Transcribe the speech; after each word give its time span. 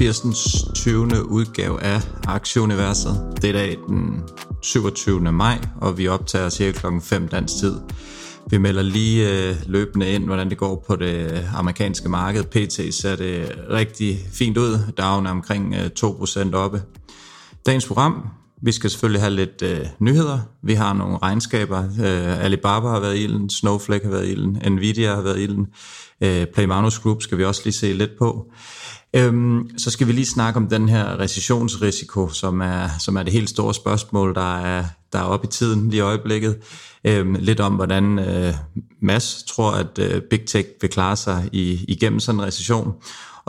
87. 0.00 0.64
20. 0.74 1.28
udgave 1.28 1.82
af 1.82 2.00
Aktieuniverset. 2.26 3.32
Det 3.42 3.44
er 3.44 3.48
i 3.48 3.52
dag 3.52 3.76
den 3.88 4.22
27. 4.62 5.32
maj, 5.32 5.58
og 5.80 5.98
vi 5.98 6.08
optager 6.08 6.48
cirka 6.48 6.78
klokken 6.78 7.02
5 7.02 7.28
dansk 7.28 7.54
tid. 7.60 7.80
Vi 8.50 8.58
melder 8.58 8.82
lige 8.82 9.48
øh, 9.48 9.56
løbende 9.66 10.12
ind, 10.12 10.24
hvordan 10.24 10.50
det 10.50 10.58
går 10.58 10.84
på 10.86 10.96
det 10.96 11.48
amerikanske 11.56 12.08
marked. 12.08 12.44
PT 12.44 12.94
ser 12.94 13.16
det 13.16 13.54
rigtig 13.70 14.18
fint 14.32 14.56
ud. 14.56 14.78
Dagen 14.96 15.26
er 15.26 15.30
omkring 15.30 15.74
øh, 15.74 15.90
2% 16.00 16.54
oppe. 16.54 16.82
Dagens 17.66 17.86
program, 17.86 18.28
vi 18.62 18.72
skal 18.72 18.90
selvfølgelig 18.90 19.22
have 19.22 19.34
lidt 19.34 19.62
øh, 19.62 19.86
nyheder. 19.98 20.38
Vi 20.62 20.74
har 20.74 20.92
nogle 20.92 21.18
regnskaber. 21.22 21.78
Øh, 21.78 22.44
Alibaba 22.44 22.88
har 22.88 23.00
været 23.00 23.16
i 23.16 23.24
ilden, 23.24 23.50
Snowflake 23.50 24.04
har 24.04 24.10
været 24.10 24.26
i 24.26 24.32
ilden, 24.32 24.72
Nvidia 24.72 25.14
har 25.14 25.22
været 25.22 25.38
i 25.38 25.42
ilden. 25.42 25.66
Øh, 26.20 26.46
Playmanus 26.54 26.98
Group 26.98 27.22
skal 27.22 27.38
vi 27.38 27.44
også 27.44 27.60
lige 27.64 27.74
se 27.74 27.92
lidt 27.92 28.18
på. 28.18 28.52
Øhm, 29.14 29.78
så 29.78 29.90
skal 29.90 30.06
vi 30.06 30.12
lige 30.12 30.26
snakke 30.26 30.56
om 30.56 30.68
den 30.68 30.88
her 30.88 31.20
recessionsrisiko, 31.20 32.28
som 32.28 32.60
er, 32.60 32.88
som 32.98 33.16
er 33.16 33.22
det 33.22 33.32
helt 33.32 33.50
store 33.50 33.74
spørgsmål, 33.74 34.34
der 34.34 34.58
er, 34.58 34.84
der 35.12 35.18
er 35.18 35.22
oppe 35.22 35.46
i 35.46 35.50
tiden 35.50 35.90
lige 35.90 35.98
i 35.98 36.00
øjeblikket. 36.00 36.56
Øhm, 37.04 37.36
lidt 37.38 37.60
om, 37.60 37.74
hvordan 37.74 38.18
øh, 38.18 38.54
Mass 39.02 39.42
tror, 39.42 39.70
at 39.70 39.98
øh, 39.98 40.22
Big 40.22 40.40
Tech 40.46 40.68
vil 40.80 40.90
klare 40.90 41.16
sig 41.16 41.48
i, 41.52 41.84
igennem 41.88 42.20
sådan 42.20 42.40
en 42.40 42.46
recession. 42.46 42.92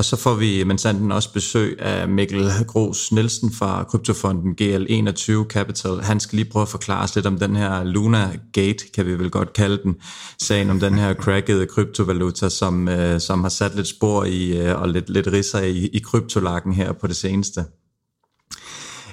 Og 0.02 0.06
så 0.06 0.16
får 0.16 0.36
vi 0.36 0.64
men 0.64 0.78
sanden 0.78 1.12
også 1.12 1.34
besøg 1.34 1.82
af 1.82 2.08
Mikkel 2.10 2.52
Gros 2.68 3.12
Nielsen 3.12 3.54
fra 3.54 3.84
kryptofonden 3.84 4.56
GL21 4.62 5.48
Capital. 5.48 6.02
Han 6.02 6.20
skal 6.20 6.36
lige 6.36 6.50
prøve 6.50 6.62
at 6.62 6.70
forklare 6.70 7.04
os 7.04 7.16
lidt 7.16 7.26
om 7.26 7.40
den 7.40 7.56
her 7.56 7.84
Luna 7.84 8.32
Gate, 8.54 8.86
kan 8.94 9.06
vi 9.06 9.20
vel 9.20 9.30
godt 9.30 9.54
kalde 9.54 9.84
den. 9.84 9.96
Sagen 10.40 10.70
om 10.70 10.80
den 10.80 10.94
her 10.94 11.14
crackede 11.14 11.68
kryptovaluta, 11.68 12.50
som, 12.50 12.88
øh, 12.88 13.20
som 13.20 13.42
har 13.42 13.50
sat 13.50 13.76
lidt 13.76 13.88
spor 13.88 14.24
i 14.24 14.58
øh, 14.58 14.82
og 14.82 14.90
lidt, 14.90 15.10
lidt 15.10 15.28
risser 15.28 15.60
i, 15.60 15.88
i 15.88 16.00
kryptolakken 16.00 16.74
her 16.74 16.92
på 16.92 17.08
det 17.08 17.16
seneste. 17.16 17.64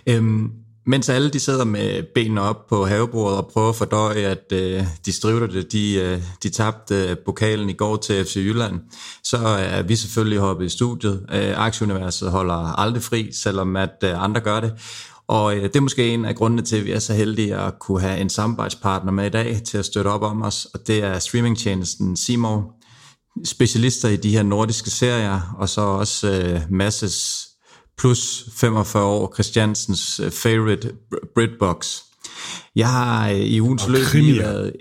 Øhm, 0.07 0.51
mens 0.89 1.09
alle 1.09 1.31
de 1.31 1.41
sidder 1.41 1.65
med 1.65 2.03
benene 2.15 2.41
op 2.41 2.67
på 2.67 2.87
havebordet 2.87 3.39
og 3.39 3.51
prøver 3.53 3.69
at 3.69 3.77
fordøje, 3.77 4.23
at 4.23 4.53
øh, 4.53 4.85
det 5.07 5.73
de, 5.73 5.95
øh, 5.95 6.23
de 6.43 6.49
tabte 6.49 6.95
øh, 6.95 7.17
pokalen 7.25 7.71
i 7.71 7.73
går 7.73 7.97
til 7.97 8.25
FC 8.25 8.37
Jylland, 8.37 8.81
så 9.25 9.37
er 9.37 9.83
vi 9.83 9.97
selvfølgelig 9.97 10.39
hoppet 10.39 10.67
i 10.67 10.69
studiet. 10.69 11.27
Øh, 11.33 11.67
Aktieuniverset 11.67 12.31
holder 12.31 12.79
aldrig 12.79 13.03
fri, 13.03 13.33
selvom 13.33 13.77
at 13.77 13.97
øh, 14.05 14.23
andre 14.25 14.41
gør 14.41 14.61
det. 14.61 14.73
Og 15.27 15.57
øh, 15.57 15.63
det 15.63 15.77
er 15.77 15.81
måske 15.81 16.09
en 16.09 16.25
af 16.25 16.37
grundene 16.37 16.63
til, 16.63 16.77
at 16.77 16.85
vi 16.85 16.93
er 16.93 16.99
så 16.99 17.15
heldige 17.15 17.57
at 17.57 17.79
kunne 17.79 18.01
have 18.01 18.21
en 18.21 18.31
samarbejdspartner 18.31 19.13
med 19.13 19.27
i 19.27 19.31
dag 19.31 19.63
til 19.65 19.79
at 19.79 19.85
støtte 19.85 20.09
op 20.09 20.23
om 20.23 20.43
os, 20.43 20.65
og 20.65 20.87
det 20.87 21.05
er 21.05 21.19
streamingtjenesten 21.19 22.17
Seymour. 22.17 22.75
Specialister 23.45 24.09
i 24.09 24.17
de 24.17 24.31
her 24.31 24.43
nordiske 24.43 24.91
serier, 24.91 25.57
og 25.59 25.69
så 25.69 25.81
også 25.81 26.31
øh, 26.31 26.61
masses 26.71 27.48
plus 27.99 28.45
45 28.53 29.05
år 29.05 29.33
Christiansens 29.35 30.21
øh, 30.21 30.31
favorite 30.31 30.93
Britbox. 31.35 31.99
Jeg 32.77 32.89
har 32.93 33.29
øh, 33.31 33.37
i 33.37 33.61
ugens 33.61 33.85
Og 33.85 33.91
løb 33.91 34.05
krimier. 34.05 34.33
lige 34.33 34.43
været, 34.43 34.73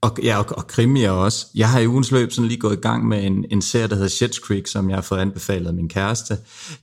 og, 0.00 0.18
ja, 0.22 0.38
og, 0.38 0.46
og 0.48 0.66
krimier 0.66 1.10
også. 1.10 1.46
Jeg 1.54 1.68
har 1.70 1.80
i 1.80 1.86
ugens 1.86 2.10
løb 2.10 2.32
sådan 2.32 2.48
lige 2.48 2.60
gået 2.60 2.76
i 2.76 2.80
gang 2.80 3.08
med 3.08 3.24
en, 3.24 3.44
en 3.50 3.62
serie, 3.62 3.88
der 3.88 3.94
hedder 3.94 4.08
Shit's 4.08 4.40
Creek, 4.40 4.66
som 4.66 4.90
jeg 4.90 4.96
har 4.96 5.02
fået 5.02 5.18
anbefalet 5.18 5.66
af 5.66 5.74
min 5.74 5.88
kæreste. 5.88 6.38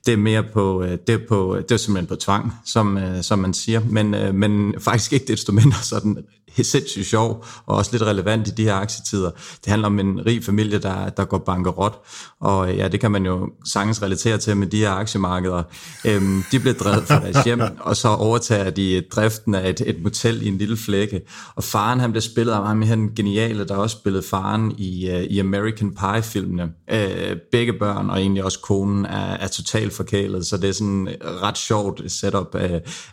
Det 0.06 0.12
er 0.12 0.16
mere 0.16 0.42
på, 0.52 0.82
øh, 0.82 0.98
det 1.06 1.14
er, 1.14 1.18
på, 1.28 1.58
det 1.68 1.70
er 1.70 1.76
simpelthen 1.76 2.06
på 2.06 2.16
tvang, 2.16 2.52
som, 2.66 2.98
som 3.22 3.38
man 3.38 3.54
siger, 3.54 3.80
men, 3.90 4.10
men 4.36 4.74
faktisk 4.80 5.12
ikke 5.12 5.26
desto 5.26 5.52
mindre 5.52 5.78
sådan 5.82 6.18
sindssygt 6.64 7.06
sjov, 7.06 7.44
og 7.66 7.76
også 7.76 7.90
lidt 7.92 8.02
relevant 8.02 8.48
i 8.48 8.50
de 8.50 8.64
her 8.64 8.74
aktietider. 8.74 9.30
Det 9.64 9.66
handler 9.66 9.86
om 9.86 9.98
en 9.98 10.26
rig 10.26 10.44
familie, 10.44 10.78
der, 10.78 11.08
der 11.08 11.24
går 11.24 11.38
bankerot, 11.38 12.00
og 12.40 12.70
øh, 12.72 12.78
ja, 12.78 12.88
det 12.88 13.00
kan 13.00 13.10
man 13.10 13.26
jo 13.26 13.48
sagtens 13.64 14.02
relatere 14.02 14.38
til 14.38 14.56
med 14.56 14.66
de 14.66 14.78
her 14.78 14.90
aktiemarkeder. 14.90 15.62
Øhm, 16.06 16.44
de 16.52 16.60
bliver 16.60 16.74
drevet 16.74 17.04
fra 17.04 17.20
deres 17.20 17.44
hjem, 17.44 17.60
og 17.80 17.96
så 17.96 18.08
overtager 18.08 18.70
de 18.70 18.94
øh, 18.94 19.02
driften 19.10 19.54
af 19.54 19.70
et, 19.70 19.82
et 19.86 20.02
motel 20.02 20.42
i 20.42 20.48
en 20.48 20.58
lille 20.58 20.76
flække. 20.76 21.20
Og 21.54 21.64
faren, 21.64 22.00
han 22.00 22.10
bliver 22.10 22.22
spillet 22.22 22.52
af 22.52 22.66
ham, 22.66 22.82
han 22.82 23.12
geniale, 23.16 23.64
der 23.64 23.76
også 23.76 23.96
spillede 23.96 24.22
faren 24.22 24.74
i, 24.78 25.10
uh, 25.10 25.22
i 25.22 25.38
American 25.38 25.94
Pie-filmene. 25.94 26.70
Øh, 26.92 27.36
begge 27.52 27.72
børn, 27.72 28.10
og 28.10 28.20
egentlig 28.20 28.44
også 28.44 28.60
konen, 28.60 29.04
er, 29.04 29.36
er 29.36 29.48
totalt 29.48 29.92
forkælet, 29.92 30.46
så 30.46 30.56
det 30.56 30.68
er 30.68 30.72
sådan 30.72 31.08
ret 31.42 31.58
sjovt 31.58 32.02
setup, 32.12 32.54
uh, 32.54 32.60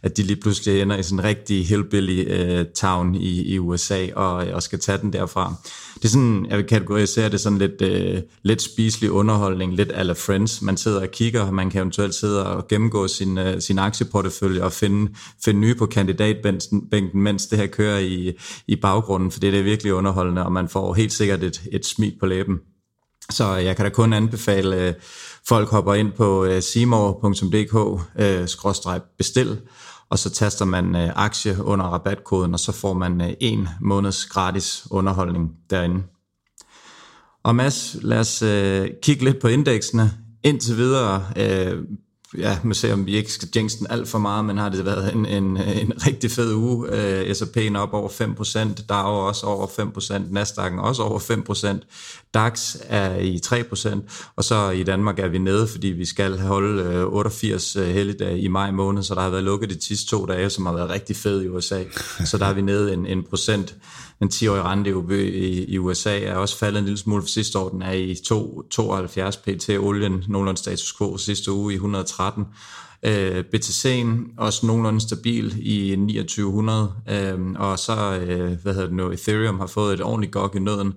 at 0.04 0.18
de 0.18 0.24
lige 0.24 0.42
pludselig 0.42 0.82
ender 0.82 0.98
i 0.98 1.04
sådan 1.04 1.20
en 1.20 1.24
rigtig 1.24 1.68
hillbilly 1.68 2.60
uh, 2.60 2.66
town 2.76 3.16
i, 3.16 3.33
i 3.42 3.60
USA, 3.60 4.08
og, 4.16 4.34
og 4.34 4.64
skal 4.64 4.80
tage 4.80 4.98
den 4.98 5.14
derfra. 5.14 5.54
Det 5.96 6.06
er 6.06 6.10
sådan, 6.10 6.46
jeg 6.50 6.58
vil 6.58 6.66
kategorisere 6.66 7.30
det 7.30 7.40
sådan 7.40 7.58
lidt, 7.58 7.82
øh, 7.82 8.22
lidt 8.44 8.62
spiselig 8.62 9.12
underholdning, 9.12 9.76
lidt 9.76 9.92
ala 9.94 10.14
Friends. 10.14 10.62
Man 10.62 10.78
sidder 10.78 11.02
og 11.02 11.12
kigger, 11.12 11.42
og 11.42 11.54
man 11.54 11.70
kan 11.70 11.82
eventuelt 11.82 12.16
sidde 12.16 12.48
og 12.48 12.68
gennemgå 12.68 13.08
sin, 13.08 13.38
øh, 13.38 13.62
sin 13.62 13.80
aktieportefølje 13.80 14.64
og 14.64 14.72
finde, 14.72 15.12
finde 15.46 15.60
nye 15.60 15.76
på 15.76 15.86
kandidatbænken, 15.86 17.24
mens 17.24 17.46
det 17.46 17.60
her 17.60 17.68
kører 17.68 18.00
i, 18.00 18.34
i 18.68 18.76
baggrunden, 18.76 19.32
for 19.32 19.40
det 19.40 19.56
er 19.56 19.64
virkelig 19.64 19.94
underholdende, 19.94 20.46
og 20.46 20.52
man 20.52 20.70
får 20.70 20.94
helt 20.94 21.14
sikkert 21.14 21.44
et, 21.44 21.62
et 21.72 21.86
smil 21.86 22.14
på 22.20 22.26
læben. 22.26 22.60
Så 23.30 23.56
jeg 23.56 23.76
kan 23.76 23.86
da 23.86 23.90
kun 23.90 24.14
anbefale, 24.14 24.76
at 24.76 24.96
folk 25.48 25.70
hopper 25.70 25.94
ind 25.94 26.12
på 26.12 26.46
øh, 26.46 26.62
seymour.dk-bestil, 26.62 29.58
og 30.14 30.20
så 30.20 30.30
taster 30.30 30.66
man 30.66 30.96
øh, 30.96 31.10
aktie 31.16 31.64
under 31.64 31.86
rabatkoden, 31.86 32.54
og 32.54 32.60
så 32.60 32.72
får 32.72 32.94
man 32.94 33.22
øh, 33.22 33.34
en 33.40 33.68
måneds 33.82 34.26
gratis 34.26 34.88
underholdning 34.92 35.52
derinde. 35.70 36.04
Og 37.44 37.56
Mads, 37.56 37.98
lad 38.02 38.20
os 38.20 38.42
øh, 38.42 38.90
kigge 39.04 39.24
lidt 39.24 39.42
på 39.42 39.48
indeksene. 39.48 40.12
Indtil 40.44 40.78
videre, 40.78 41.26
øh, 41.38 41.84
ja, 42.38 42.58
må 42.64 42.74
se 42.74 42.94
om 42.94 43.06
vi 43.06 43.16
ikke 43.16 43.32
skal 43.32 43.50
jinx 43.56 43.72
den 43.80 43.88
alt 43.90 44.08
for 44.08 44.20
meget, 44.20 44.46
men 44.46 44.58
har 44.58 44.70
det 44.70 44.86
været 44.86 45.14
en, 45.14 45.26
en, 45.26 45.58
en 45.58 45.94
rigtig 46.08 46.32
fed 46.32 46.54
uge. 46.54 46.88
Øh, 46.92 47.36
S&P'en 47.36 47.78
op 47.78 47.94
over 47.94 48.10
5%, 48.10 48.86
DAO 48.90 49.28
også 49.28 49.46
over 49.46 49.68
5%, 49.68 50.40
Nasdaq'en 50.40 50.80
også 50.80 51.04
over 51.04 51.20
5%, 51.20 51.86
DAX 52.34 52.76
er 52.84 53.16
i 53.16 53.40
3%, 53.46 54.00
og 54.36 54.44
så 54.44 54.70
i 54.70 54.84
Danmark 54.84 55.20
er 55.20 55.28
vi 55.28 55.38
nede, 55.38 55.68
fordi 55.68 55.88
vi 55.88 56.06
skal 56.06 56.40
holde 56.40 56.84
øh, 56.84 57.06
88 57.06 57.76
øh, 57.76 57.88
helligdage 57.88 58.40
i 58.40 58.48
maj 58.48 58.72
måned, 58.72 59.04
så 59.04 59.16
der 59.16 59.22
har 59.22 59.30
været 59.30 59.44
lukket 59.44 59.70
de 59.70 59.86
sidste 59.86 60.10
to 60.10 60.26
dage, 60.26 60.50
som 60.50 60.66
har 60.66 60.74
været 60.74 60.90
rigtig 60.90 61.16
fed 61.16 61.42
i 61.42 61.48
USA. 61.48 61.84
Så 62.26 62.38
der 62.38 62.46
er 62.46 62.54
vi 62.54 62.62
nede 62.62 62.94
en, 62.94 63.06
en 63.06 63.24
procent. 63.24 63.76
Den 64.24 64.32
10-årige 64.32 64.64
rente 64.64 64.90
i, 65.30 65.64
i 65.64 65.78
USA 65.78 66.20
er 66.20 66.36
også 66.36 66.58
faldet 66.58 66.80
en 66.80 66.86
lille 66.86 66.98
smule 66.98 67.22
for 67.22 67.28
sidste 67.28 67.60
år. 67.60 67.70
Den 67.70 67.82
er 67.82 67.92
i 67.92 68.16
2, 68.26 68.64
72 68.72 69.38
pt. 69.38 69.70
Olien, 69.70 70.24
nogenlunde 70.28 70.60
status 70.60 70.98
quo 70.98 71.18
sidste 71.18 71.52
uge 71.52 71.74
i 71.74 71.76
113. 71.76 72.46
Øh, 73.04 73.44
BTC'en 73.56 74.34
også 74.38 74.66
nogenlunde 74.66 75.02
stabil 75.02 75.54
i 75.60 75.96
2900. 75.96 76.94
Øh, 77.10 77.40
og 77.56 77.80
så, 77.80 78.20
øh, 78.20 78.62
hvad 78.62 78.74
hedder 78.74 78.88
det 78.88 78.96
nu, 78.96 79.12
Ethereum 79.12 79.60
har 79.60 79.68
fået 79.68 79.94
et 79.94 80.02
ordentligt 80.02 80.34
gok 80.34 80.56
i 80.56 80.60
nøden. 80.60 80.94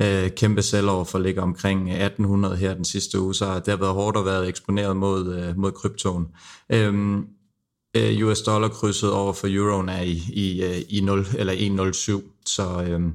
Øh, 0.00 0.30
kæmpe 0.30 0.62
sælger 0.62 1.04
for 1.04 1.18
ligger 1.18 1.42
omkring 1.42 1.90
1800 1.90 2.56
her 2.56 2.74
den 2.74 2.84
sidste 2.84 3.20
uge, 3.20 3.34
så 3.34 3.54
det 3.54 3.68
har 3.68 3.76
været 3.76 3.94
hårdt 3.94 4.16
at 4.16 4.24
være 4.24 4.48
eksponeret 4.48 4.96
mod, 4.96 5.36
øh, 5.36 5.58
mod 5.58 5.72
kryptoen. 5.72 6.26
Øh, 6.70 7.18
øh, 7.94 8.26
US 8.26 8.42
dollar 8.42 8.68
krydset 8.68 9.12
over 9.12 9.32
for 9.32 9.46
euroen 9.50 9.88
er 9.88 10.02
i, 10.02 10.22
i, 10.32 10.62
øh, 10.62 10.76
i 10.88 11.00
0, 11.00 11.26
eller 11.38 11.52
1,07, 11.52 12.42
så 12.46 12.84
øhm, 12.88 13.12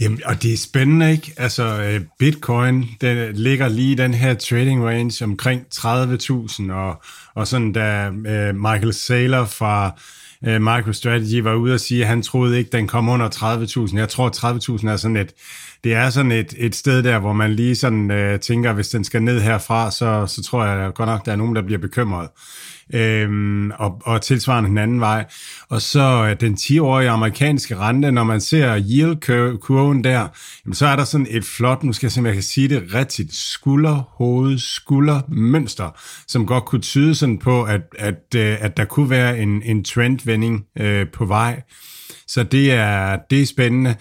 Jamen, 0.00 0.20
og 0.24 0.42
det 0.42 0.52
er 0.52 0.56
spændende, 0.56 1.12
ikke? 1.12 1.32
Altså, 1.36 1.82
øh, 1.82 2.00
bitcoin, 2.18 2.84
den 3.00 3.16
øh, 3.16 3.34
ligger 3.34 3.68
lige 3.68 3.92
i 3.92 3.94
den 3.94 4.14
her 4.14 4.34
trading 4.34 4.84
range 4.84 5.24
omkring 5.24 5.62
30.000, 5.74 6.72
og, 6.72 7.02
og 7.34 7.46
sådan 7.46 7.72
da 7.72 8.06
øh, 8.06 8.54
Michael 8.54 8.94
Saylor 8.94 9.44
fra 9.44 10.00
øh, 10.46 10.62
MicroStrategy 10.62 11.42
var 11.42 11.54
ude 11.54 11.74
og 11.74 11.80
sige, 11.80 12.02
at 12.02 12.08
han 12.08 12.22
troede 12.22 12.58
ikke, 12.58 12.70
den 12.72 12.86
kom 12.86 13.08
under 13.08 13.28
30.000. 13.88 13.98
Jeg 13.98 14.08
tror, 14.08 14.30
30.000 14.80 14.88
er 14.88 14.96
sådan 14.96 15.16
et, 15.16 15.32
det 15.84 15.94
er 15.94 16.10
sådan 16.10 16.32
et, 16.32 16.54
et 16.56 16.74
sted 16.74 17.02
der, 17.02 17.18
hvor 17.18 17.32
man 17.32 17.54
lige 17.54 17.76
sådan 17.76 18.10
øh, 18.10 18.40
tænker, 18.40 18.72
hvis 18.72 18.88
den 18.88 19.04
skal 19.04 19.22
ned 19.22 19.40
herfra, 19.40 19.90
så, 19.90 20.26
så 20.26 20.42
tror 20.42 20.64
jeg 20.64 20.94
godt 20.94 21.08
nok, 21.08 21.26
der 21.26 21.32
er 21.32 21.36
nogen, 21.36 21.56
der 21.56 21.62
bliver 21.62 21.80
bekymret 21.80 22.28
øhm, 22.94 23.70
og, 23.70 24.02
og 24.04 24.22
tilsvarende 24.22 24.70
den 24.70 24.78
anden 24.78 25.00
vej. 25.00 25.24
Og 25.68 25.82
så 25.82 26.26
øh, 26.30 26.40
den 26.40 26.54
10-årige 26.54 27.10
amerikanske 27.10 27.76
rente, 27.76 28.12
når 28.12 28.24
man 28.24 28.40
ser 28.40 28.76
yield-kurven 28.76 30.04
der, 30.04 30.28
jamen, 30.64 30.74
så 30.74 30.86
er 30.86 30.96
der 30.96 31.04
sådan 31.04 31.26
et 31.30 31.44
flot, 31.44 31.82
nu 31.82 31.92
skal 31.92 32.06
jeg 32.06 32.12
se, 32.12 32.20
om 32.20 32.26
jeg 32.26 32.34
kan 32.34 32.42
sige 32.42 32.68
det 32.68 32.94
rigtigt, 32.94 33.34
skulder, 33.34 34.14
hoved, 34.16 34.58
skulder, 34.58 35.20
mønster, 35.28 35.90
som 36.26 36.46
godt 36.46 36.64
kunne 36.64 36.82
tyde 36.82 37.14
sådan 37.14 37.38
på, 37.38 37.62
at, 37.62 37.80
at, 37.98 38.34
øh, 38.36 38.56
at 38.60 38.76
der 38.76 38.84
kunne 38.84 39.10
være 39.10 39.38
en, 39.38 39.62
en 39.62 39.84
trendvending 39.84 40.64
øh, 40.78 41.06
på 41.12 41.24
vej. 41.24 41.62
Så 42.28 42.42
det 42.42 42.72
er, 42.72 43.18
det 43.30 43.42
er 43.42 43.46
spændende. 43.46 43.96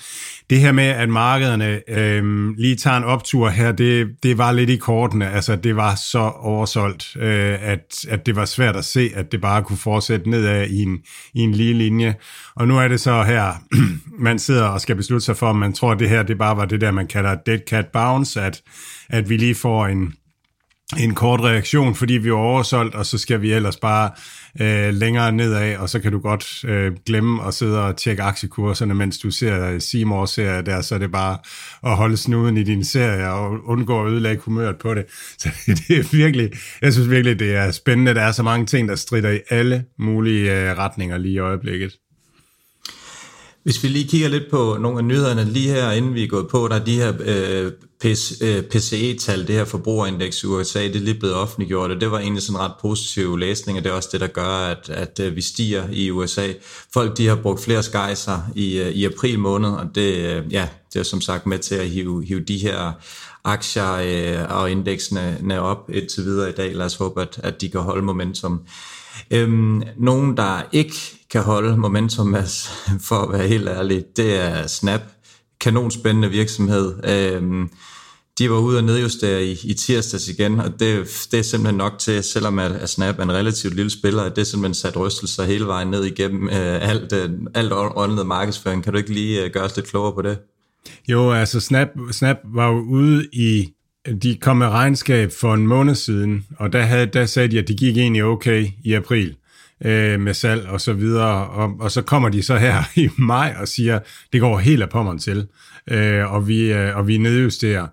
Det 0.50 0.60
her 0.60 0.72
med, 0.72 0.84
at 0.84 1.10
markederne 1.10 1.82
øh, 1.90 2.50
lige 2.58 2.76
tager 2.76 2.98
en 2.98 3.04
optur 3.04 3.50
her, 3.50 3.72
det, 3.72 4.08
det 4.24 4.38
var 4.38 4.52
lidt 4.52 4.70
i 4.70 4.76
kortene. 4.76 5.32
Altså, 5.32 5.56
det 5.56 5.76
var 5.76 5.96
så 5.96 6.20
oversolgt, 6.20 7.16
øh, 7.16 7.58
at, 7.62 8.06
at 8.10 8.26
det 8.26 8.36
var 8.36 8.46
svært 8.46 8.76
at 8.76 8.86
se, 8.86 9.12
at 9.16 9.32
det 9.32 9.42
bare 9.42 9.64
kunne 9.64 9.78
fortsætte 9.78 10.30
nedad 10.30 10.68
i 10.68 10.84
en, 10.84 10.98
i 11.34 11.40
en 11.40 11.52
lige 11.52 11.74
linje. 11.74 12.16
Og 12.56 12.68
nu 12.68 12.78
er 12.80 12.88
det 12.88 13.00
så 13.00 13.24
her, 13.24 13.54
man 14.28 14.40
sidder 14.40 14.66
og 14.66 14.82
skal 14.82 14.96
beslutte 14.96 15.26
sig 15.26 15.38
for, 15.38 15.48
om 15.48 15.56
man 15.56 15.74
tror, 15.74 15.92
at 15.92 16.00
det 16.00 16.10
her 16.10 16.24
det 16.24 16.38
bare 16.38 16.58
var 16.58 16.66
det 16.66 16.82
der, 16.82 16.92
man 16.92 17.08
kalder 17.08 17.36
dead 17.46 17.60
cat 17.70 17.88
bounce, 17.94 18.42
at, 18.42 18.62
at 19.10 19.30
vi 19.30 19.38
lige 19.38 19.56
får 19.56 19.88
en, 19.88 20.14
en 20.98 21.16
kort 21.16 21.42
reaktion, 21.42 21.96
fordi 21.96 22.14
vi 22.14 22.30
er 22.30 22.34
oversolgt, 22.34 22.96
og 22.96 23.06
så 23.06 23.18
skal 23.18 23.42
vi 23.42 23.54
ellers 23.54 23.78
bare 23.78 24.12
øh, 24.62 24.94
længere 24.94 25.32
nedad, 25.32 25.78
og 25.78 25.90
så 25.90 26.00
kan 26.00 26.12
du 26.12 26.20
godt 26.20 26.66
øh, 26.66 26.92
glemme 27.06 27.48
at 27.48 27.54
sidde 27.54 27.86
og 27.86 27.98
tjekke 27.98 28.24
aktiekurserne, 28.24 28.94
mens 28.94 29.18
du 29.18 29.32
ser 29.32 29.70
øh, 29.70 29.82
Seymour 29.82 30.26
serier 30.26 30.62
der, 30.62 30.82
så 30.82 30.96
er 30.96 31.00
det 31.00 31.12
bare 31.12 31.38
at 31.84 31.96
holde 31.96 32.18
snuden 32.18 32.58
i 32.58 32.64
din 32.64 32.84
serie 32.84 33.30
og 33.30 33.66
undgå 33.66 34.06
at 34.06 34.12
ødelægge 34.12 34.42
humøret 34.42 34.78
på 34.78 34.94
det. 34.94 35.06
Så 35.38 35.50
det 35.66 35.98
er 35.98 36.18
virkelig, 36.18 36.52
jeg 36.82 36.94
synes 36.94 37.10
virkelig, 37.10 37.40
det 37.40 37.56
er 37.56 37.72
spændende. 37.72 38.14
Der 38.14 38.22
er 38.22 38.32
så 38.32 38.44
mange 38.44 38.66
ting, 38.66 38.90
der 38.90 38.96
strider 38.96 39.30
i 39.30 39.40
alle 39.50 39.86
mulige 40.00 40.70
øh, 40.70 40.78
retninger 40.78 41.18
lige 41.18 41.34
i 41.34 41.40
øjeblikket. 41.40 41.98
Hvis 43.66 43.84
vi 43.84 43.88
lige 43.88 44.08
kigger 44.08 44.28
lidt 44.28 44.44
på 44.52 44.78
nogle 44.80 44.98
af 44.98 45.06
nyhederne 45.06 45.46
lige 45.46 45.70
her, 45.70 45.92
inden 45.92 46.14
vi 46.14 46.24
er 46.24 46.28
gået 46.28 46.48
på, 46.48 46.68
der 46.68 46.76
er 46.76 46.84
de 46.84 46.96
her 46.96 47.14
øh, 47.20 47.72
PCE-tal, 48.70 49.42
øh, 49.42 49.48
det 49.48 49.56
her 49.56 49.66
forbrugerindeks 49.66 50.44
i 50.44 50.46
USA, 50.46 50.84
det 50.84 50.96
er 50.96 51.00
lige 51.00 51.20
blevet 51.20 51.36
offentliggjort, 51.36 51.92
og 51.92 52.02
det 52.02 52.12
var 52.12 52.20
egentlig 52.20 52.44
sådan 52.44 52.60
en 52.60 52.66
ret 52.66 52.72
positiv 52.82 53.38
læsning, 53.38 53.78
og 53.78 53.84
det 53.84 53.90
er 53.90 53.94
også 53.94 54.10
det, 54.12 54.22
der 54.22 54.28
gør, 54.28 54.68
at, 54.68 54.90
at 54.90 55.20
øh, 55.20 55.36
vi 55.36 55.42
stiger 55.42 55.84
i 55.92 56.12
USA. 56.12 56.48
Folk, 56.94 57.18
de 57.18 57.28
har 57.28 57.36
brugt 57.36 57.64
flere 57.64 57.84
skejser 57.84 58.40
i, 58.56 58.80
øh, 58.80 58.92
i 58.92 59.06
april 59.06 59.40
måned, 59.40 59.70
og 59.70 59.86
det, 59.96 60.44
ja, 60.52 60.68
det 60.94 61.00
er 61.00 61.04
som 61.04 61.22
sagt 61.22 61.46
med 61.46 61.60
til 61.60 61.76
at 61.76 61.90
hive, 61.90 62.26
hive 62.26 62.40
de 62.40 62.58
her 62.58 62.92
aktier 63.44 63.94
øh, 63.94 64.58
og 64.58 64.72
indeksene 64.72 65.62
op 65.62 65.90
indtil 65.94 66.24
videre 66.24 66.50
i 66.50 66.54
dag. 66.54 66.76
Lad 66.76 66.86
os 66.86 66.96
håbe, 66.96 67.22
at, 67.22 67.40
at 67.44 67.62
de 67.62 67.70
kan 67.70 67.82
holde 67.82 68.06
momentum. 68.06 68.62
Øhm, 69.32 69.84
nogen, 69.98 70.38
der 70.38 70.62
ikke 70.72 70.96
kan 71.32 71.42
holde 71.42 71.78
momentum, 71.78 72.36
for 73.08 73.16
at 73.16 73.40
være 73.40 73.48
helt 73.48 73.68
ærlig, 73.68 74.04
det 74.18 74.42
er 74.42 74.68
Snap. 74.68 75.02
Kanonspændende 75.60 76.30
virksomhed. 76.30 76.94
Øhm, 77.04 77.70
de 78.38 78.50
var 78.50 78.58
ude 78.58 78.78
og 78.78 78.84
nedjustere 78.84 79.46
i, 79.46 79.60
i 79.64 79.74
tirsdags 79.74 80.28
igen, 80.28 80.60
og 80.60 80.80
det, 80.80 81.28
det 81.32 81.40
er 81.40 81.44
simpelthen 81.44 81.78
nok 81.78 82.00
til, 82.00 82.24
selvom 82.24 82.60
at, 82.60 82.72
at 82.72 82.90
Snap 82.90 83.20
er 83.20 83.24
en 83.24 83.32
relativt 83.32 83.76
lille 83.76 83.92
spiller, 83.92 84.24
at 84.24 84.36
det 84.36 84.42
er 84.42 84.46
simpelthen 84.46 84.74
sat 84.74 84.98
rystelser 84.98 85.44
hele 85.44 85.66
vejen 85.66 85.88
ned 85.88 86.04
igennem 86.04 86.50
øh, 86.50 86.90
alt, 86.90 87.14
øh, 87.14 87.30
alt 87.54 87.72
åndet 87.74 88.28
markedsføring. 88.28 88.84
Kan 88.84 88.94
du 88.94 88.98
ikke 88.98 89.14
lige 89.14 89.44
øh, 89.44 89.52
gøre 89.52 89.64
os 89.64 89.76
lidt 89.76 89.88
klogere 89.88 90.14
på 90.14 90.22
det? 90.22 90.38
Jo, 91.08 91.32
altså 91.32 91.60
Snap, 91.60 91.88
Snap 92.12 92.38
var 92.44 92.68
jo 92.68 92.80
ude 92.80 93.28
i, 93.34 93.70
de 94.24 94.36
kom 94.36 94.58
med 94.58 94.68
regnskab 94.68 95.32
for 95.40 95.54
en 95.54 95.68
måned 95.68 95.96
siden, 95.96 96.46
og 96.58 96.74
der, 96.74 96.82
havde, 96.82 97.06
der 97.06 97.26
sagde 97.26 97.48
de, 97.48 97.60
at 97.60 97.68
det 97.68 97.78
gik 97.78 97.98
egentlig 97.98 98.24
okay 98.24 98.68
i 98.84 98.94
april 98.94 99.36
øh, 99.86 100.20
med 100.20 100.34
salg 100.34 100.68
og 100.68 100.82
så 100.82 100.94
videre, 100.94 101.48
og, 101.48 101.76
og 101.80 101.92
så 101.92 102.02
kommer 102.02 102.30
de 102.30 102.44
så 102.44 102.58
her 102.58 102.84
i 103.06 103.10
maj 103.18 103.56
og 103.60 103.68
siger, 103.68 104.00
det 104.34 104.42
går 104.42 104.60
helt 104.60 104.82
af 104.82 104.90
pommeren 104.90 105.20
til, 105.20 105.48
øh, 105.92 106.34
og, 106.34 106.48
vi, 106.48 106.74
øh, 106.74 106.98
og 106.98 107.08
vi 107.08 107.18
nedjusterer. 107.18 107.88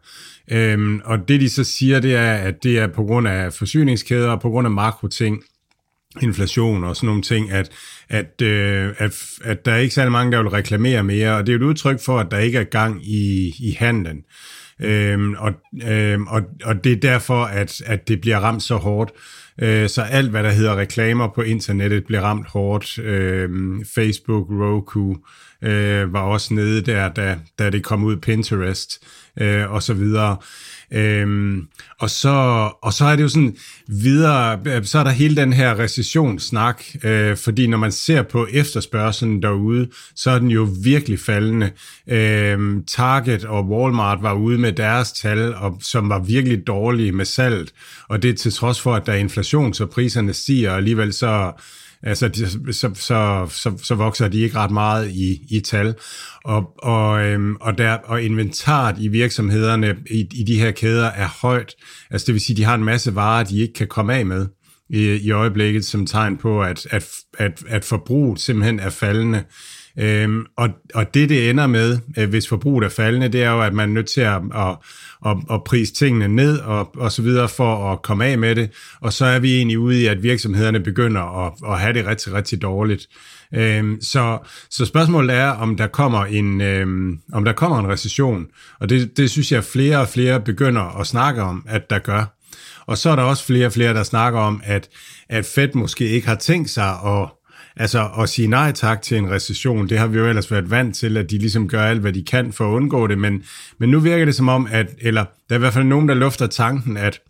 Øhm, 0.50 1.00
og 1.05 1.29
det 1.29 1.41
de 1.41 1.50
så 1.50 1.64
siger, 1.64 2.00
det 2.00 2.17
er, 2.17 2.32
at 2.32 2.62
det 2.62 2.79
er 2.79 2.87
på 2.87 3.03
grund 3.03 3.29
af 3.29 3.53
forsyningskæder 3.53 4.31
og 4.31 4.41
på 4.41 4.50
grund 4.50 4.67
af 4.67 4.70
makroting, 4.70 5.43
inflation 6.20 6.85
og 6.85 6.97
sådan 6.97 7.06
nogle 7.06 7.23
ting, 7.23 7.50
at, 7.50 7.70
at, 8.09 8.43
øh, 8.43 8.94
at, 8.99 9.14
at 9.44 9.64
der 9.64 9.73
er 9.73 9.76
ikke 9.76 9.94
særlig 9.94 10.12
mange, 10.12 10.32
der 10.32 10.43
vil 10.43 10.50
reklamere 10.50 11.05
mere, 11.05 11.37
og 11.37 11.47
det 11.47 11.53
er 11.53 11.56
et 11.56 11.62
udtryk 11.62 12.00
for, 12.00 12.19
at 12.19 12.31
der 12.31 12.38
ikke 12.38 12.59
er 12.59 12.64
gang 12.64 13.06
i, 13.06 13.55
i 13.59 13.76
handlen. 13.79 14.25
Øhm, 14.80 15.34
og, 15.38 15.52
øhm, 15.88 16.26
og, 16.26 16.42
og 16.64 16.84
det 16.84 16.92
er 16.92 16.96
derfor, 16.96 17.44
at, 17.44 17.82
at 17.86 18.08
det 18.08 18.20
bliver 18.20 18.38
ramt 18.38 18.62
så 18.62 18.76
hårdt. 18.76 19.12
Øh, 19.58 19.88
så 19.88 20.02
alt, 20.02 20.30
hvad 20.30 20.42
der 20.42 20.50
hedder 20.50 20.76
reklamer 20.76 21.28
på 21.28 21.42
internettet, 21.42 22.04
bliver 22.04 22.20
ramt 22.20 22.46
hårdt. 22.48 22.98
Øh, 22.98 23.50
Facebook, 23.94 24.46
Roku 24.50 25.16
øh, 25.62 26.12
var 26.12 26.20
også 26.20 26.54
nede 26.54 26.80
der, 26.80 27.08
da, 27.08 27.38
da 27.58 27.70
det 27.70 27.82
kom 27.82 28.04
ud 28.04 28.16
Pinterest 28.16 29.04
øh, 29.40 29.72
og 29.72 29.82
så 29.82 29.94
videre. 29.94 30.36
Øhm, 30.94 31.66
og, 32.00 32.10
så, 32.10 32.30
og 32.82 32.92
så 32.92 33.04
er 33.04 33.16
det 33.16 33.22
jo 33.22 33.28
sådan 33.28 33.56
videre, 33.88 34.60
øh, 34.66 34.84
så 34.84 34.98
er 34.98 35.04
der 35.04 35.10
hele 35.10 35.36
den 35.36 35.52
her 35.52 35.78
recessionssnak, 35.78 36.82
øh, 37.04 37.36
fordi 37.36 37.66
når 37.66 37.78
man 37.78 37.92
ser 37.92 38.22
på 38.22 38.46
efterspørgselen 38.52 39.42
derude, 39.42 39.88
så 40.14 40.30
er 40.30 40.38
den 40.38 40.50
jo 40.50 40.68
virkelig 40.82 41.18
faldende. 41.18 41.70
Øhm, 42.08 42.84
Target 42.84 43.44
og 43.44 43.68
Walmart 43.68 44.22
var 44.22 44.32
ude 44.32 44.58
med 44.58 44.72
deres 44.72 45.12
tal, 45.12 45.54
og, 45.54 45.78
som 45.80 46.08
var 46.08 46.18
virkelig 46.18 46.66
dårlige 46.66 47.12
med 47.12 47.24
salt, 47.24 47.72
og 48.08 48.22
det 48.22 48.30
er 48.30 48.34
til 48.34 48.52
trods 48.52 48.80
for, 48.80 48.94
at 48.94 49.06
der 49.06 49.12
er 49.12 49.16
inflation, 49.16 49.74
så 49.74 49.86
priserne 49.86 50.32
stiger, 50.32 50.70
og 50.70 50.76
alligevel 50.76 51.12
så 51.12 51.52
altså, 52.02 52.28
de, 52.28 52.72
så, 52.72 52.90
så, 52.94 53.46
så, 53.50 53.78
så 53.82 53.94
vokser 53.94 54.28
de 54.28 54.40
ikke 54.40 54.56
ret 54.56 54.70
meget 54.70 55.10
i, 55.10 55.40
i 55.50 55.60
tal. 55.60 55.94
Og, 56.44 56.72
og, 56.82 57.25
øhm, 57.25 57.56
og, 57.60 57.78
der, 57.78 57.93
og 57.93 58.22
inventaret 58.22 58.96
i 58.99 59.08
virksomhederne 59.08 59.96
i, 60.10 60.28
i 60.32 60.44
de 60.44 60.58
her 60.58 60.70
kæder 60.70 61.06
er 61.06 61.28
højt. 61.43 61.75
Altså 62.10 62.26
det 62.26 62.32
vil 62.32 62.40
sige, 62.40 62.56
de 62.56 62.64
har 62.64 62.75
en 62.75 62.84
masse 62.84 63.14
varer, 63.14 63.44
de 63.44 63.60
ikke 63.60 63.75
kan 63.75 63.87
komme 63.87 64.14
af 64.14 64.26
med 64.26 64.46
i, 64.90 65.16
i 65.16 65.31
øjeblikket, 65.31 65.84
som 65.84 66.06
tegn 66.06 66.37
på, 66.37 66.62
at, 66.62 66.87
at, 66.90 67.08
at, 67.38 67.62
at 67.69 67.84
forbruget 67.84 68.40
simpelthen 68.40 68.81
er 68.81 68.90
faldende. 68.90 69.44
Øhm, 69.98 70.46
og, 70.56 70.68
og 70.94 71.14
det, 71.14 71.28
det 71.28 71.50
ender 71.50 71.66
med, 71.66 71.98
øh, 72.18 72.28
hvis 72.28 72.48
forbruget 72.48 72.84
er 72.84 72.88
faldende, 72.88 73.28
det 73.28 73.42
er 73.42 73.50
jo, 73.50 73.62
at 73.62 73.74
man 73.74 73.88
er 73.88 73.92
nødt 73.92 74.06
til 74.06 74.20
at, 74.20 74.42
at, 74.54 74.76
at, 75.26 75.36
at 75.50 75.64
prise 75.64 75.94
tingene 75.94 76.28
ned 76.28 76.58
og, 76.58 76.96
og 76.96 77.12
så 77.12 77.22
videre 77.22 77.48
for 77.48 77.92
at 77.92 78.02
komme 78.02 78.24
af 78.24 78.38
med 78.38 78.54
det. 78.54 78.70
Og 79.00 79.12
så 79.12 79.24
er 79.24 79.38
vi 79.38 79.56
egentlig 79.56 79.78
ude 79.78 80.02
i, 80.02 80.06
at 80.06 80.22
virksomhederne 80.22 80.80
begynder 80.80 81.46
at, 81.46 81.52
at 81.72 81.80
have 81.80 81.92
det 81.92 82.06
rigtig, 82.06 82.32
rigtig 82.32 82.62
dårligt. 82.62 83.06
Øhm, 83.54 84.00
så, 84.00 84.38
så 84.70 84.84
spørgsmålet 84.86 85.36
er, 85.36 85.48
om 85.48 85.76
der 85.76 85.86
kommer 85.86 86.24
en, 86.24 86.60
øhm, 86.60 87.18
om 87.32 87.44
der 87.44 87.52
kommer 87.52 87.78
en 87.78 87.88
recession. 87.88 88.46
Og 88.80 88.88
det, 88.88 89.16
det 89.16 89.30
synes 89.30 89.52
jeg, 89.52 89.64
flere 89.64 90.00
og 90.00 90.08
flere 90.08 90.40
begynder 90.40 91.00
at 91.00 91.06
snakke 91.06 91.42
om, 91.42 91.64
at 91.68 91.90
der 91.90 91.98
gør. 91.98 92.38
Og 92.86 92.98
så 92.98 93.10
er 93.10 93.16
der 93.16 93.22
også 93.22 93.44
flere 93.44 93.66
og 93.66 93.72
flere, 93.72 93.94
der 93.94 94.02
snakker 94.02 94.40
om, 94.40 94.62
at, 94.64 94.88
at 95.28 95.46
Fed 95.46 95.68
måske 95.75 96.08
ikke 96.08 96.28
har 96.28 96.34
tænkt 96.34 96.70
sig 96.70 96.88
at 97.06 97.28
Altså 97.76 98.09
at 98.19 98.29
sige 98.29 98.49
nej 98.49 98.73
tak 98.73 99.02
til 99.02 99.17
en 99.17 99.31
recession, 99.31 99.88
det 99.88 99.99
har 99.99 100.07
vi 100.07 100.19
jo 100.19 100.26
ellers 100.26 100.50
været 100.50 100.71
vant 100.71 100.97
til, 100.97 101.17
at 101.17 101.31
de 101.31 101.38
ligesom 101.38 101.69
gør 101.69 101.83
alt, 101.83 102.00
hvad 102.00 102.12
de 102.12 102.25
kan 102.25 102.52
for 102.52 102.71
at 102.71 102.76
undgå 102.76 103.07
det, 103.07 103.19
men, 103.19 103.43
men 103.79 103.91
nu 103.91 104.00
virker 104.00 104.25
det 104.25 104.35
som 104.35 104.49
om, 104.49 104.69
at, 104.71 104.87
eller 104.99 105.25
der 105.49 105.55
er 105.55 105.59
i 105.59 105.59
hvert 105.59 105.73
fald 105.73 105.85
nogen, 105.85 106.09
der 106.09 106.14
lufter 106.14 106.47
tanken, 106.47 106.97
at 106.97 107.21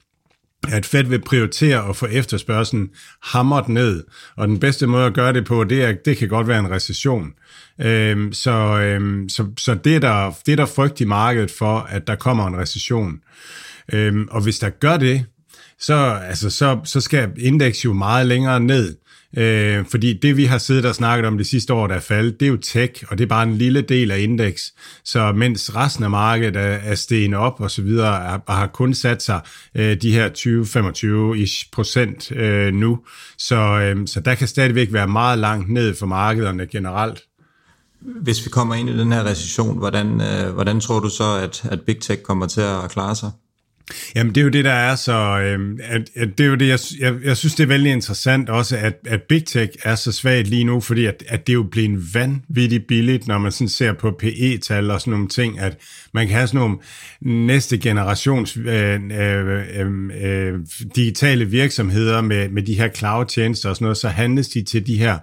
at 0.68 0.86
Fed 0.86 1.04
vil 1.04 1.20
prioritere 1.20 1.88
at 1.88 1.96
få 1.96 2.06
efterspørgselen 2.06 2.90
hamret 3.22 3.68
ned, 3.68 4.04
og 4.36 4.48
den 4.48 4.60
bedste 4.60 4.86
måde 4.86 5.06
at 5.06 5.14
gøre 5.14 5.32
det 5.32 5.44
på, 5.44 5.64
det, 5.64 5.84
er, 5.84 5.92
det 6.04 6.16
kan 6.16 6.28
godt 6.28 6.48
være 6.48 6.58
en 6.58 6.70
recession. 6.70 7.32
Øhm, 7.80 8.32
så, 8.32 8.50
øhm, 8.80 9.28
så, 9.28 9.46
så 9.58 9.74
det, 9.74 9.96
er 9.96 10.00
der, 10.00 10.32
det 10.46 10.52
er 10.52 10.56
der 10.56 10.66
frygt 10.66 11.00
i 11.00 11.04
markedet 11.04 11.50
for, 11.50 11.78
at 11.78 12.06
der 12.06 12.14
kommer 12.14 12.46
en 12.46 12.56
recession. 12.56 13.20
Øhm, 13.92 14.28
og 14.30 14.42
hvis 14.42 14.58
der 14.58 14.70
gør 14.70 14.96
det, 14.96 15.24
så, 15.78 15.94
altså, 16.28 16.50
så, 16.50 16.80
så 16.84 17.00
skal 17.00 17.30
indeks 17.38 17.84
jo 17.84 17.92
meget 17.92 18.26
længere 18.26 18.60
ned. 18.60 18.96
Øh, 19.36 19.84
fordi 19.90 20.12
det, 20.12 20.36
vi 20.36 20.44
har 20.44 20.58
siddet 20.58 20.84
og 20.84 20.94
snakket 20.94 21.26
om 21.26 21.36
det 21.36 21.46
sidste 21.46 21.74
år, 21.74 21.86
der 21.86 21.94
er 21.94 22.00
faldet, 22.00 22.40
det 22.40 22.46
er 22.46 22.50
jo 22.50 22.56
tech, 22.56 23.04
og 23.08 23.18
det 23.18 23.24
er 23.24 23.28
bare 23.28 23.42
en 23.42 23.58
lille 23.58 23.80
del 23.80 24.10
af 24.10 24.18
indeks. 24.18 24.74
Så 25.04 25.32
mens 25.32 25.76
resten 25.76 26.04
af 26.04 26.10
markedet 26.10 26.56
er, 26.56 26.60
er 26.60 26.94
steget 26.94 27.34
op 27.34 27.60
og 27.60 27.70
så 27.70 27.82
videre, 27.82 28.40
og 28.46 28.54
har 28.54 28.66
kun 28.66 28.94
sat 28.94 29.22
sig 29.22 29.40
øh, 29.74 29.96
de 30.02 30.12
her 30.12 30.28
20-25 31.64 31.68
procent 31.72 32.32
øh, 32.32 32.74
nu. 32.74 32.98
Så, 33.38 33.56
øh, 33.56 34.06
så 34.06 34.20
der 34.20 34.34
kan 34.34 34.48
stadigvæk 34.48 34.92
være 34.92 35.08
meget 35.08 35.38
langt 35.38 35.70
ned 35.70 35.94
for 35.94 36.06
markederne 36.06 36.66
generelt. 36.66 37.22
Hvis 38.00 38.44
vi 38.44 38.50
kommer 38.50 38.74
ind 38.74 38.90
i 38.90 38.98
den 38.98 39.12
her 39.12 39.24
recession, 39.24 39.78
hvordan, 39.78 40.20
øh, 40.20 40.54
hvordan 40.54 40.80
tror 40.80 41.00
du 41.00 41.08
så, 41.08 41.38
at, 41.42 41.64
at 41.70 41.80
Big 41.80 42.00
Tech 42.00 42.22
kommer 42.22 42.46
til 42.46 42.60
at 42.60 42.90
klare 42.90 43.16
sig? 43.16 43.30
Jamen, 44.14 44.34
det 44.34 44.40
er 44.40 44.44
jo 44.44 44.50
det, 44.50 44.64
der 44.64 44.72
er 44.72 44.96
så... 44.96 45.12
Øh, 45.12 45.78
at, 45.82 46.02
at 46.16 46.38
det 46.38 46.44
er 46.44 46.48
jo 46.48 46.54
det, 46.54 46.68
jeg, 46.68 46.78
jeg, 47.00 47.14
jeg 47.24 47.36
synes, 47.36 47.54
det 47.54 47.62
er 47.62 47.68
vældig 47.68 47.92
interessant 47.92 48.48
også, 48.48 48.76
at, 48.76 48.94
at 49.06 49.22
Big 49.22 49.44
Tech 49.46 49.72
er 49.82 49.94
så 49.94 50.12
svagt 50.12 50.48
lige 50.48 50.64
nu, 50.64 50.80
fordi 50.80 51.06
at, 51.06 51.24
at 51.28 51.46
det 51.46 51.52
er 51.52 51.54
jo 51.54 51.62
blevet 51.62 52.14
vanvittigt 52.14 52.86
billigt, 52.86 53.26
når 53.26 53.38
man 53.38 53.52
sådan 53.52 53.68
ser 53.68 53.92
på 53.92 54.10
PE-tal 54.10 54.90
og 54.90 55.00
sådan 55.00 55.10
nogle 55.10 55.28
ting, 55.28 55.60
at 55.60 55.78
man 56.14 56.26
kan 56.26 56.36
have 56.36 56.46
sådan 56.46 56.60
nogle 56.60 56.76
næste 57.20 57.78
generations 57.78 58.56
øh, 58.56 59.00
øh, 59.12 59.62
øh, 59.78 60.10
øh, 60.22 60.54
digitale 60.96 61.44
virksomheder 61.44 62.20
med, 62.20 62.48
med 62.48 62.62
de 62.62 62.74
her 62.74 62.88
cloud-tjenester 62.88 63.68
og 63.68 63.76
sådan 63.76 63.84
noget, 63.84 63.96
så 63.96 64.08
handles 64.08 64.48
de 64.48 64.62
til 64.62 64.86
de 64.86 64.98
her 64.98 65.18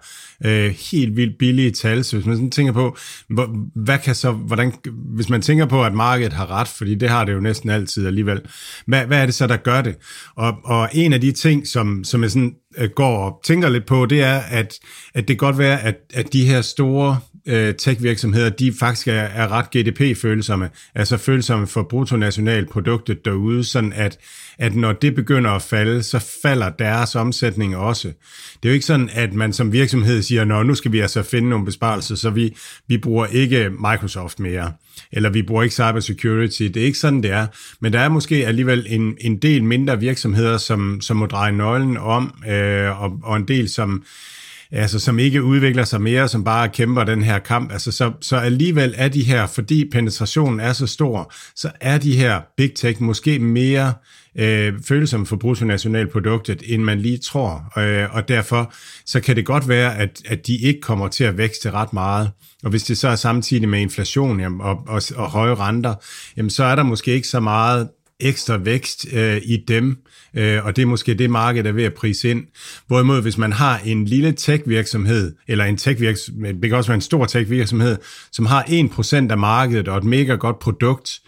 øh, 0.46 0.75
helt 0.91 1.15
vildt 1.15 1.38
billige 1.38 1.72
tal. 1.72 2.03
Så 2.03 2.15
hvis 2.15 2.25
man 2.25 2.36
sådan 2.36 2.51
tænker 2.51 2.74
på, 2.74 2.98
hvor, 3.29 3.55
hvad 3.75 3.98
kan 3.98 4.15
så, 4.15 4.31
hvordan, 4.31 4.74
hvis 5.15 5.29
man 5.29 5.41
tænker 5.41 5.65
på, 5.65 5.84
at 5.84 5.93
markedet 5.93 6.34
har 6.34 6.51
ret, 6.51 6.67
fordi 6.67 6.96
det 6.96 7.10
har 7.10 7.25
det 7.25 7.34
jo 7.34 7.39
næsten 7.39 7.69
altid 7.69 8.08
alligevel, 8.08 8.41
hvad, 8.88 9.05
hvad 9.05 9.22
er 9.22 9.25
det 9.25 9.36
så, 9.36 9.48
der 9.48 9.58
gør 9.58 9.81
det? 9.81 9.96
Og, 10.36 10.53
og 10.63 10.89
en 10.93 11.13
af 11.13 11.22
de 11.22 11.31
ting, 11.31 11.67
som, 11.67 12.03
som 12.03 12.24
jeg 12.24 12.31
sådan 12.31 12.55
øh, 12.77 12.89
går 12.96 13.17
og 13.17 13.41
tænker 13.43 13.69
lidt 13.69 13.86
på, 13.86 14.05
det 14.05 14.22
er, 14.22 14.39
at, 14.39 14.74
at 15.13 15.27
det 15.27 15.27
kan 15.27 15.38
godt 15.38 15.58
være, 15.58 15.81
at, 15.81 15.96
at 16.13 16.34
de 16.34 16.46
her 16.46 16.62
store 16.62 17.19
øh, 17.50 17.75
tech-virksomheder, 17.75 18.50
de 18.50 18.74
faktisk 18.79 19.08
er, 19.08 19.13
er 19.13 19.51
ret 19.51 19.65
GDP-følsomme, 19.65 20.70
altså 20.96 21.18
følsomme 21.18 21.68
for 21.68 21.84
bruttonationalproduktet 21.84 23.25
derude, 23.25 23.63
sådan 23.63 23.94
at, 23.94 24.18
at 24.58 24.75
når 24.75 24.91
det 24.91 25.15
begynder 25.15 25.51
at 25.51 25.62
falde, 25.62 26.03
så 26.03 26.25
falder 26.44 26.70
deres 26.70 27.15
omsætning 27.15 27.77
også. 27.77 28.08
Det 28.63 28.70
er 28.70 28.70
jo 28.70 28.74
ikke 28.74 28.86
sådan, 28.86 29.10
at 29.13 29.34
man 29.34 29.53
som 29.53 29.72
virksomhed 29.74 30.22
siger, 30.22 30.46
nå, 30.46 30.63
nu 30.63 30.75
skal 30.75 30.91
vi 30.91 31.00
altså 31.00 31.24
finde 31.24 31.50
nogle 31.50 31.65
besparelser, 31.65 32.15
så 32.15 32.29
vi, 32.29 32.56
vi 32.88 32.98
bruger 32.98 33.25
ikke 33.25 33.70
Microsoft 33.70 34.39
mere, 34.39 34.74
eller 35.12 35.29
vi 35.29 35.41
bruger 35.41 35.63
ikke 35.63 35.75
cybersecurity. 35.75 36.63
Det 36.63 36.77
er 36.77 36.86
ikke 36.86 36.98
sådan, 36.98 37.24
det 37.24 37.32
er. 37.32 37.48
Men 37.79 37.94
der 37.94 38.00
er 38.00 38.10
måske 38.10 38.48
alligevel 38.48 38.86
en, 38.89 39.18
en 39.22 39.38
del 39.38 39.63
mindre 39.63 40.00
virksomheder, 40.00 40.58
som, 40.58 41.01
som 41.01 41.18
må 41.18 41.25
dreje 41.25 41.51
nøglen 41.51 41.98
om, 41.98 42.34
øh, 42.50 43.03
og, 43.03 43.20
og 43.24 43.38
en 43.38 43.48
del, 43.48 43.70
som 43.70 44.03
altså 44.72 45.00
som 45.00 45.20
ikke 45.20 45.44
udvikler 45.44 45.84
sig 45.84 46.02
mere, 46.02 46.28
som 46.28 46.44
bare 46.44 46.70
kæmper 46.70 47.04
den 47.04 47.24
her 47.24 47.40
kamp. 47.40 47.72
Altså, 47.72 47.92
så, 47.92 48.12
så 48.22 48.36
alligevel 48.36 48.94
er 48.98 49.08
de 49.08 49.24
her, 49.24 49.48
fordi 49.48 49.90
penetrationen 49.92 50.60
er 50.60 50.74
så 50.74 50.88
stor, 50.88 51.34
så 51.56 51.72
er 51.82 51.98
de 51.98 52.16
her 52.16 52.42
big 52.58 52.74
tech 52.76 53.02
måske 53.02 53.40
mere 53.40 53.94
øh, 54.38 54.74
følsomme 54.86 55.26
for 55.26 55.36
bruttonationalproduktet, 55.36 56.64
end 56.66 56.84
man 56.84 57.00
lige 57.00 57.18
tror. 57.18 57.80
Øh, 57.80 58.16
og 58.16 58.28
derfor 58.28 58.74
så 59.06 59.20
kan 59.20 59.36
det 59.36 59.46
godt 59.46 59.68
være, 59.68 59.98
at, 59.98 60.22
at 60.26 60.48
de 60.48 60.58
ikke 60.58 60.82
kommer 60.82 61.08
til 61.08 61.24
at 61.24 61.38
vækste 61.38 61.72
ret 61.72 61.94
meget. 61.94 62.32
Og 62.64 62.70
hvis 62.70 62.84
det 62.84 62.98
så 62.98 63.08
er 63.08 63.16
samtidig 63.16 63.70
med 63.70 63.80
inflation 63.80 64.40
jamen, 64.40 64.62
og, 64.62 64.84
og, 64.88 65.02
og 65.16 65.30
høje 65.30 65.56
renter, 65.56 65.96
jamen, 66.38 66.50
så 66.50 66.64
er 66.64 66.76
der 66.76 66.84
måske 66.84 67.12
ikke 67.12 67.28
så 67.28 67.40
meget 67.40 67.90
ekstra 68.20 68.58
vækst 68.58 69.06
øh, 69.14 69.42
i 69.46 69.58
dem, 69.68 69.98
øh, 70.33 70.65
og 70.65 70.75
det 70.75 70.81
er 70.81 70.86
måske 70.86 71.13
det, 71.13 71.29
markedet 71.29 71.67
er 71.67 71.71
ved 71.71 71.83
at 71.83 71.93
prise 71.93 72.29
ind. 72.29 72.43
Hvorimod, 72.88 73.21
hvis 73.21 73.38
man 73.38 73.53
har 73.53 73.81
en 73.86 74.05
lille 74.05 74.31
tech-virksomhed, 74.31 75.36
eller 75.48 75.65
en 75.65 75.77
tech-virksomhed, 75.77 76.53
det 76.62 76.69
kan 76.69 76.77
også 76.77 76.89
være 76.89 76.95
en 76.95 77.01
stor 77.01 77.25
tech-virksomhed, 77.25 77.98
som 78.31 78.45
har 78.45 78.63
1% 78.63 79.31
af 79.31 79.38
markedet 79.38 79.88
og 79.88 79.98
et 79.98 80.03
mega 80.03 80.36
godt 80.36 80.59
produkt, 80.59 81.19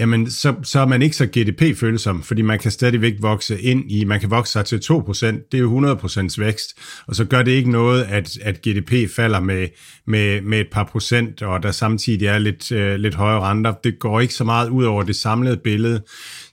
jamen 0.00 0.30
så, 0.30 0.54
så 0.62 0.80
er 0.80 0.86
man 0.86 1.02
ikke 1.02 1.16
så 1.16 1.26
GDP-følsom, 1.26 2.22
fordi 2.22 2.42
man 2.42 2.58
kan 2.58 2.70
stadigvæk 2.70 3.14
vokse 3.20 3.60
ind 3.60 3.90
i, 3.90 4.04
man 4.04 4.20
kan 4.20 4.30
vokse 4.30 4.52
sig 4.52 4.64
til 4.64 4.76
2%, 4.76 5.26
det 5.26 5.54
er 5.54 5.58
jo 5.58 5.94
100% 5.94 6.34
vækst, 6.38 6.78
og 7.06 7.16
så 7.16 7.24
gør 7.24 7.42
det 7.42 7.52
ikke 7.52 7.70
noget, 7.70 8.02
at, 8.02 8.38
at 8.42 8.62
GDP 8.62 9.10
falder 9.16 9.40
med, 9.40 9.68
med, 10.06 10.40
med 10.40 10.60
et 10.60 10.68
par 10.72 10.84
procent, 10.84 11.42
og 11.42 11.62
der 11.62 11.70
samtidig 11.70 12.26
er 12.26 12.38
lidt, 12.38 12.72
øh, 12.72 12.96
lidt 12.96 13.14
højere 13.14 13.40
renter. 13.40 13.74
Det 13.84 13.98
går 13.98 14.20
ikke 14.20 14.34
så 14.34 14.44
meget 14.44 14.68
ud 14.68 14.84
over 14.84 15.02
det 15.02 15.16
samlede 15.16 15.56
billede. 15.56 16.02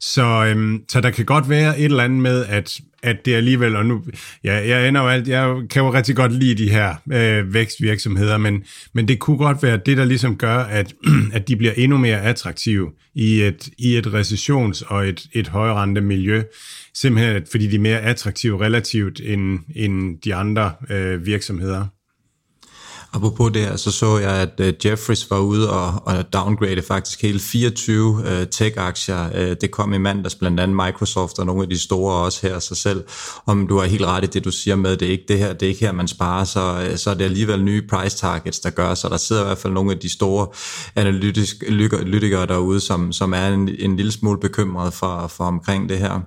Så, 0.05 0.45
øhm, 0.45 0.83
så 0.89 1.01
der 1.01 1.09
kan 1.11 1.25
godt 1.25 1.49
være 1.49 1.79
et 1.79 1.85
eller 1.85 2.03
andet 2.03 2.21
med, 2.21 2.45
at, 2.45 2.79
at 3.03 3.25
det 3.25 3.33
alligevel, 3.33 3.75
og 3.75 3.85
nu, 3.85 4.03
ja, 4.43 4.67
jeg 4.67 4.87
ender 4.87 5.01
jo 5.01 5.07
alt, 5.07 5.27
jeg 5.27 5.55
kan 5.69 5.83
jo 5.83 5.93
rigtig 5.93 6.15
godt 6.15 6.33
lide 6.33 6.63
de 6.63 6.69
her 6.69 6.95
øh, 7.11 7.53
vækstvirksomheder, 7.53 8.37
men, 8.37 8.63
men 8.93 9.07
det 9.07 9.19
kunne 9.19 9.37
godt 9.37 9.63
være 9.63 9.79
det, 9.85 9.97
der 9.97 10.05
ligesom 10.05 10.37
gør, 10.37 10.57
at, 10.57 10.93
at 11.33 11.47
de 11.47 11.55
bliver 11.55 11.73
endnu 11.73 11.97
mere 11.97 12.21
attraktive 12.21 12.91
i 13.13 13.41
et, 13.41 13.69
i 13.77 13.97
et 13.97 14.07
recessions- 14.07 14.85
og 14.87 15.07
et, 15.07 15.27
et 15.33 15.47
højrente 15.47 16.01
miljø, 16.01 16.43
simpelthen 16.93 17.43
fordi 17.51 17.67
de 17.67 17.75
er 17.75 17.79
mere 17.79 18.01
attraktive 18.01 18.61
relativt 18.61 19.21
end, 19.23 19.59
end 19.75 20.21
de 20.21 20.35
andre 20.35 20.71
øh, 20.89 21.25
virksomheder. 21.25 21.87
Apropos 23.15 23.51
det 23.51 23.61
her, 23.61 23.75
så 23.75 23.91
så 23.91 24.17
jeg, 24.17 24.31
at 24.31 24.59
øh, 24.59 24.73
Jeffries 24.85 25.31
var 25.31 25.39
ude 25.39 25.69
og, 25.69 26.01
og 26.05 26.33
downgrade 26.33 26.81
faktisk 26.81 27.21
hele 27.21 27.39
24 27.39 28.23
øh, 28.25 28.47
tech-aktier. 28.47 29.29
Øh, 29.35 29.55
det 29.61 29.71
kom 29.71 29.93
i 29.93 29.97
mandags 29.97 30.35
blandt 30.35 30.59
andet 30.59 30.75
Microsoft 30.75 31.39
og 31.39 31.45
nogle 31.45 31.61
af 31.61 31.69
de 31.69 31.79
store 31.79 32.15
også 32.15 32.47
her 32.47 32.59
sig 32.59 32.77
selv. 32.77 33.03
Om 33.45 33.67
du 33.67 33.79
har 33.79 33.85
helt 33.85 34.05
ret 34.05 34.23
i 34.23 34.27
det, 34.27 34.45
du 34.45 34.51
siger 34.51 34.75
med, 34.75 34.97
det 34.97 35.07
er 35.07 35.11
ikke 35.11 35.25
det 35.27 35.39
her, 35.39 35.53
det 35.53 35.65
er 35.65 35.69
ikke 35.69 35.85
her, 35.85 35.91
man 35.91 36.07
sparer, 36.07 36.43
så, 36.43 36.87
øh, 36.89 36.97
så 36.97 37.09
er 37.09 37.13
det 37.13 37.25
alligevel 37.25 37.63
nye 37.63 37.87
price 37.89 38.17
targets, 38.17 38.59
der 38.59 38.69
gør, 38.69 38.93
så 38.93 39.09
der 39.09 39.17
sidder 39.17 39.41
i 39.41 39.45
hvert 39.45 39.57
fald 39.57 39.73
nogle 39.73 39.91
af 39.91 39.99
de 39.99 40.09
store 40.09 40.47
analytikere 40.95 42.45
derude, 42.45 42.79
som, 42.79 43.11
som 43.11 43.33
er 43.33 43.47
en, 43.47 43.69
en 43.79 43.95
lille 43.95 44.11
smule 44.11 44.39
bekymret 44.39 44.93
for, 44.93 45.27
for 45.27 45.43
omkring 45.43 45.89
det 45.89 45.97
her. 45.97 46.19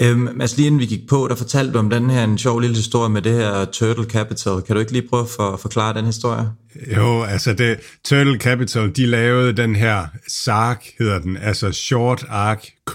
Øhm, 0.00 0.28
Mads, 0.34 0.56
lige 0.56 0.66
inden 0.66 0.80
vi 0.80 0.86
gik 0.86 1.08
på, 1.08 1.26
der 1.28 1.34
fortalte 1.34 1.72
du 1.72 1.78
om 1.78 1.90
den 1.90 2.10
her 2.10 2.24
en 2.24 2.38
sjov 2.38 2.60
lille 2.60 2.76
historie 2.76 3.10
med 3.10 3.22
det 3.22 3.32
her 3.32 3.64
Turtle 3.64 4.04
Capital. 4.04 4.62
Kan 4.62 4.74
du 4.74 4.80
ikke 4.80 4.92
lige 4.92 5.08
prøve 5.08 5.22
at 5.22 5.28
for, 5.36 5.56
forklare 5.56 5.94
den 5.94 6.04
historie? 6.04 6.50
Jo, 6.96 7.22
altså 7.22 7.52
det, 7.52 7.80
Turtle 8.04 8.38
Capital, 8.38 8.96
de 8.96 9.06
lavede 9.06 9.52
den 9.52 9.76
her 9.76 10.06
SARK, 10.28 10.84
hedder 10.98 11.18
den, 11.18 11.36
altså 11.36 11.72
Short 11.72 12.24
Arc 12.28 12.64
K, 12.86 12.94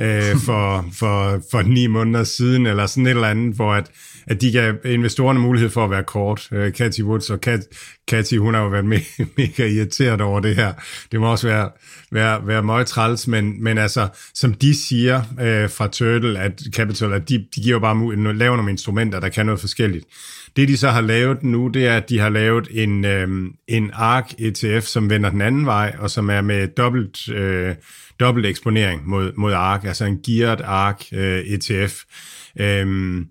øh, 0.00 0.36
for, 0.46 0.86
for, 0.98 1.42
for 1.50 1.62
ni 1.62 1.86
måneder 1.86 2.24
siden, 2.24 2.66
eller 2.66 2.86
sådan 2.86 3.06
et 3.06 3.10
eller 3.10 3.28
andet, 3.28 3.54
hvor 3.54 3.72
at, 3.72 3.90
at 4.30 4.40
de 4.40 4.52
gav 4.52 4.74
investorerne 4.84 5.40
mulighed 5.40 5.70
for 5.70 5.84
at 5.84 5.90
være 5.90 6.02
kort. 6.02 6.48
Øh, 6.52 6.72
Cathy 6.72 7.02
Woods 7.02 7.30
og 7.30 7.40
Kat, 7.40 7.60
Cathy, 8.10 8.38
hun 8.38 8.54
har 8.54 8.62
jo 8.62 8.68
været 8.68 8.84
me- 8.84 9.24
mega 9.38 9.66
irriteret 9.66 10.20
over 10.20 10.40
det 10.40 10.56
her. 10.56 10.72
Det 11.12 11.20
må 11.20 11.30
også 11.30 11.46
være, 11.46 11.70
være, 12.12 12.46
være 12.46 12.62
meget 12.62 12.86
træls, 12.86 13.28
men, 13.28 13.62
men 13.62 13.78
altså, 13.78 14.08
som 14.34 14.54
de 14.54 14.74
siger 14.74 15.22
øh, 15.40 15.70
fra 15.70 15.88
Turtle, 15.88 16.38
at 16.38 16.62
Capital, 16.72 17.12
at 17.12 17.28
de, 17.28 17.38
de 17.38 17.60
giver 17.60 17.74
jo 17.74 17.78
bare 17.78 17.94
mulighed, 17.94 18.34
laver 18.34 18.56
nogle 18.56 18.70
instrumenter, 18.70 19.20
der 19.20 19.28
kan 19.28 19.46
noget 19.46 19.60
forskelligt. 19.60 20.04
Det 20.56 20.68
de 20.68 20.76
så 20.76 20.88
har 20.88 21.00
lavet 21.00 21.42
nu, 21.42 21.68
det 21.68 21.86
er, 21.86 21.96
at 21.96 22.08
de 22.08 22.18
har 22.18 22.28
lavet 22.28 22.68
en, 22.70 23.04
øh, 23.04 23.28
en 23.68 23.90
ARK 23.94 24.32
ETF, 24.38 24.84
som 24.84 25.10
vender 25.10 25.30
den 25.30 25.40
anden 25.40 25.66
vej, 25.66 25.94
og 25.98 26.10
som 26.10 26.30
er 26.30 26.40
med 26.40 26.68
dobbelt, 26.68 27.28
øh, 27.28 27.74
dobbelt 28.20 28.46
eksponering 28.46 29.08
mod, 29.08 29.32
mod 29.36 29.52
ARK, 29.52 29.84
altså 29.84 30.04
en 30.04 30.22
geared 30.22 30.60
ARK 30.64 31.04
øh, 31.12 31.38
ETF. 31.38 32.02
Øhm, 32.60 33.26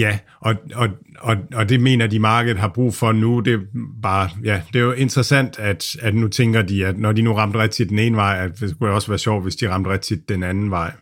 ja, 0.00 0.18
og, 0.40 0.54
og, 0.74 0.88
og, 1.18 1.36
og 1.54 1.68
det 1.68 1.80
mener 1.80 2.06
de, 2.06 2.18
markedet 2.18 2.58
har 2.58 2.68
brug 2.68 2.94
for 2.94 3.12
nu. 3.12 3.40
Det 3.40 3.54
er, 3.54 3.58
bare, 4.02 4.28
ja, 4.44 4.60
det 4.72 4.78
er 4.78 4.84
jo 4.84 4.92
interessant, 4.92 5.58
at, 5.58 5.96
at 6.02 6.14
nu 6.14 6.28
tænker 6.28 6.62
de, 6.62 6.86
at 6.86 6.98
når 6.98 7.12
de 7.12 7.22
nu 7.22 7.32
ramte 7.32 7.58
rigtigt 7.58 7.90
den 7.90 7.98
ene 7.98 8.16
vej, 8.16 8.44
at 8.44 8.60
det 8.60 8.70
skulle 8.70 8.92
også 8.92 9.08
være 9.08 9.18
sjovt, 9.18 9.42
hvis 9.42 9.56
de 9.56 9.70
ramte 9.70 9.90
rigtigt 9.90 10.28
den 10.28 10.42
anden 10.42 10.70
vej. 10.70 10.92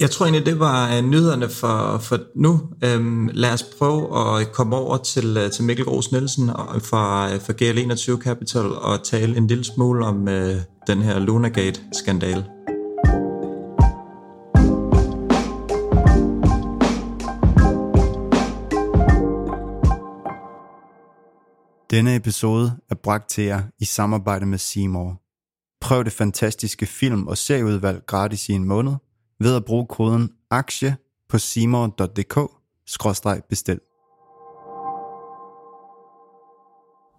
Jeg 0.00 0.10
tror 0.10 0.26
egentlig, 0.26 0.46
det 0.46 0.58
var 0.58 0.96
øh, 0.96 1.04
nyhederne 1.04 1.48
for, 1.48 1.98
for 1.98 2.18
nu. 2.36 2.60
Øhm, 2.84 3.30
lad 3.32 3.52
os 3.52 3.64
prøve 3.78 4.38
at 4.40 4.52
komme 4.52 4.76
over 4.76 4.96
til, 4.96 5.36
øh, 5.36 5.50
til 5.50 5.64
Mikkel 5.64 5.88
Ros 5.88 6.12
Nielsen 6.12 6.48
øh, 6.48 6.54
fra, 6.82 7.36
for 7.36 7.38
fra 7.38 7.52
GL21 7.52 8.22
Capital 8.22 8.66
og 8.66 9.04
tale 9.04 9.36
en 9.36 9.46
lille 9.46 9.64
smule 9.64 10.04
om 10.04 10.28
øh, 10.28 10.56
den 10.86 11.02
her 11.02 11.18
Lunagate-skandal. 11.18 12.44
Denne 21.90 22.16
episode 22.16 22.76
er 22.90 22.94
bragt 22.94 23.30
til 23.30 23.44
jer 23.44 23.62
i 23.78 23.84
samarbejde 23.84 24.46
med 24.46 24.58
Seymour. 24.58 25.22
Prøv 25.80 26.04
det 26.04 26.12
fantastiske 26.12 26.86
film- 26.86 27.26
og 27.26 27.38
serieudvalg 27.38 28.02
gratis 28.06 28.48
i 28.48 28.52
en 28.52 28.64
måned 28.64 28.92
ved 29.40 29.56
at 29.56 29.64
bruge 29.64 29.86
koden 29.86 30.32
AKTIE 30.50 30.96
på 31.28 31.38
seymour.dk-bestil. 31.38 33.80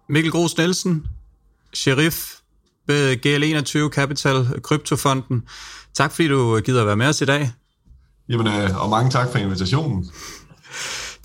Mikkel 0.08 0.32
Gros 0.32 0.56
Nielsen, 0.56 1.06
sheriff 1.74 2.16
ved 2.86 3.16
GL21 3.26 3.88
Capital 3.94 4.60
Kryptofonden. 4.62 5.48
Tak 5.94 6.12
fordi 6.12 6.28
du 6.28 6.60
gider 6.60 6.80
at 6.80 6.86
være 6.86 6.96
med 6.96 7.06
os 7.06 7.20
i 7.20 7.24
dag. 7.24 7.52
Jamen, 8.28 8.46
øh, 8.46 8.82
og 8.82 8.90
mange 8.90 9.10
tak 9.10 9.32
for 9.32 9.38
invitationen. 9.38 10.10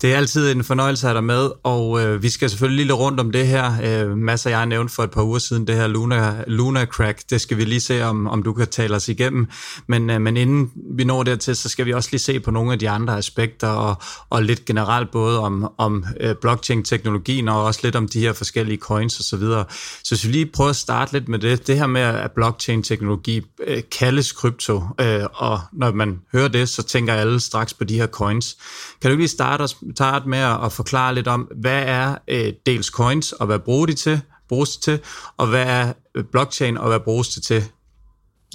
Det 0.02 0.12
er 0.12 0.16
altid 0.16 0.52
en 0.52 0.64
fornøjelse 0.64 1.06
at 1.06 1.08
have 1.08 1.14
dig 1.14 1.24
med, 1.24 1.50
og 1.62 2.02
øh, 2.02 2.22
vi 2.22 2.28
skal 2.28 2.50
selvfølgelig 2.50 2.86
lige 2.86 2.96
rundt 2.96 3.20
om 3.20 3.32
det 3.32 3.46
her. 3.46 3.72
Øh, 3.84 4.16
Mads 4.16 4.46
og 4.46 4.52
jeg 4.52 4.66
nævnte 4.66 4.94
for 4.94 5.02
et 5.02 5.10
par 5.10 5.22
uger 5.22 5.38
siden 5.38 5.66
det 5.66 5.74
her 5.74 5.86
Luna, 5.86 6.44
Luna 6.46 6.84
Crack. 6.84 7.30
Det 7.30 7.40
skal 7.40 7.56
vi 7.56 7.64
lige 7.64 7.80
se, 7.80 8.04
om, 8.04 8.26
om 8.26 8.42
du 8.42 8.52
kan 8.52 8.66
tale 8.66 8.96
os 8.96 9.08
igennem. 9.08 9.48
Men, 9.86 10.10
øh, 10.10 10.20
men 10.20 10.36
inden 10.36 10.70
vi 10.90 11.04
når 11.04 11.22
dertil, 11.22 11.56
så 11.56 11.68
skal 11.68 11.86
vi 11.86 11.92
også 11.92 12.08
lige 12.12 12.20
se 12.20 12.40
på 12.40 12.50
nogle 12.50 12.72
af 12.72 12.78
de 12.78 12.90
andre 12.90 13.16
aspekter, 13.16 13.68
og, 13.68 13.96
og 14.30 14.42
lidt 14.42 14.64
generelt 14.64 15.10
både 15.10 15.40
om, 15.40 15.72
om 15.78 16.04
øh, 16.20 16.34
blockchain-teknologien, 16.40 17.48
og 17.48 17.64
også 17.64 17.80
lidt 17.82 17.96
om 17.96 18.08
de 18.08 18.20
her 18.20 18.32
forskellige 18.32 18.78
coins 18.78 19.20
osv. 19.20 19.22
Så, 19.22 19.36
videre. 19.36 19.64
så 20.04 20.14
hvis 20.14 20.26
vi 20.26 20.32
lige 20.32 20.46
prøver 20.46 20.70
at 20.70 20.76
starte 20.76 21.12
lidt 21.12 21.28
med 21.28 21.38
det. 21.38 21.66
Det 21.66 21.78
her 21.78 21.86
med, 21.86 22.00
at 22.00 22.32
blockchain-teknologi 22.32 23.42
øh, 23.66 23.82
kaldes 23.98 24.32
krypto, 24.32 24.82
øh, 25.00 25.24
og 25.34 25.60
når 25.72 25.92
man 25.92 26.20
hører 26.32 26.48
det, 26.48 26.68
så 26.68 26.82
tænker 26.82 27.14
alle 27.14 27.40
straks 27.40 27.74
på 27.74 27.84
de 27.84 27.94
her 27.94 28.06
coins. 28.06 28.56
Kan 29.02 29.10
du 29.10 29.16
lige 29.16 29.28
starte, 29.28 29.62
os, 29.62 29.76
starte 29.94 30.28
med 30.28 30.38
at 30.38 30.72
forklare 30.72 31.14
lidt 31.14 31.28
om, 31.28 31.48
hvad 31.60 31.82
er 31.86 32.14
øh, 32.28 32.52
dels 32.66 32.86
coins, 32.86 33.32
og 33.32 33.46
hvad 33.46 33.58
bruger 33.58 33.86
de 33.86 33.94
til, 33.94 34.20
bruges 34.48 34.76
til, 34.76 35.00
og 35.36 35.46
hvad 35.46 35.66
er 35.66 35.92
øh, 36.14 36.24
blockchain, 36.32 36.78
og 36.78 36.88
hvad 36.88 37.00
bruges 37.00 37.28
det 37.28 37.42
til? 37.42 37.64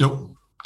Jo, 0.02 0.10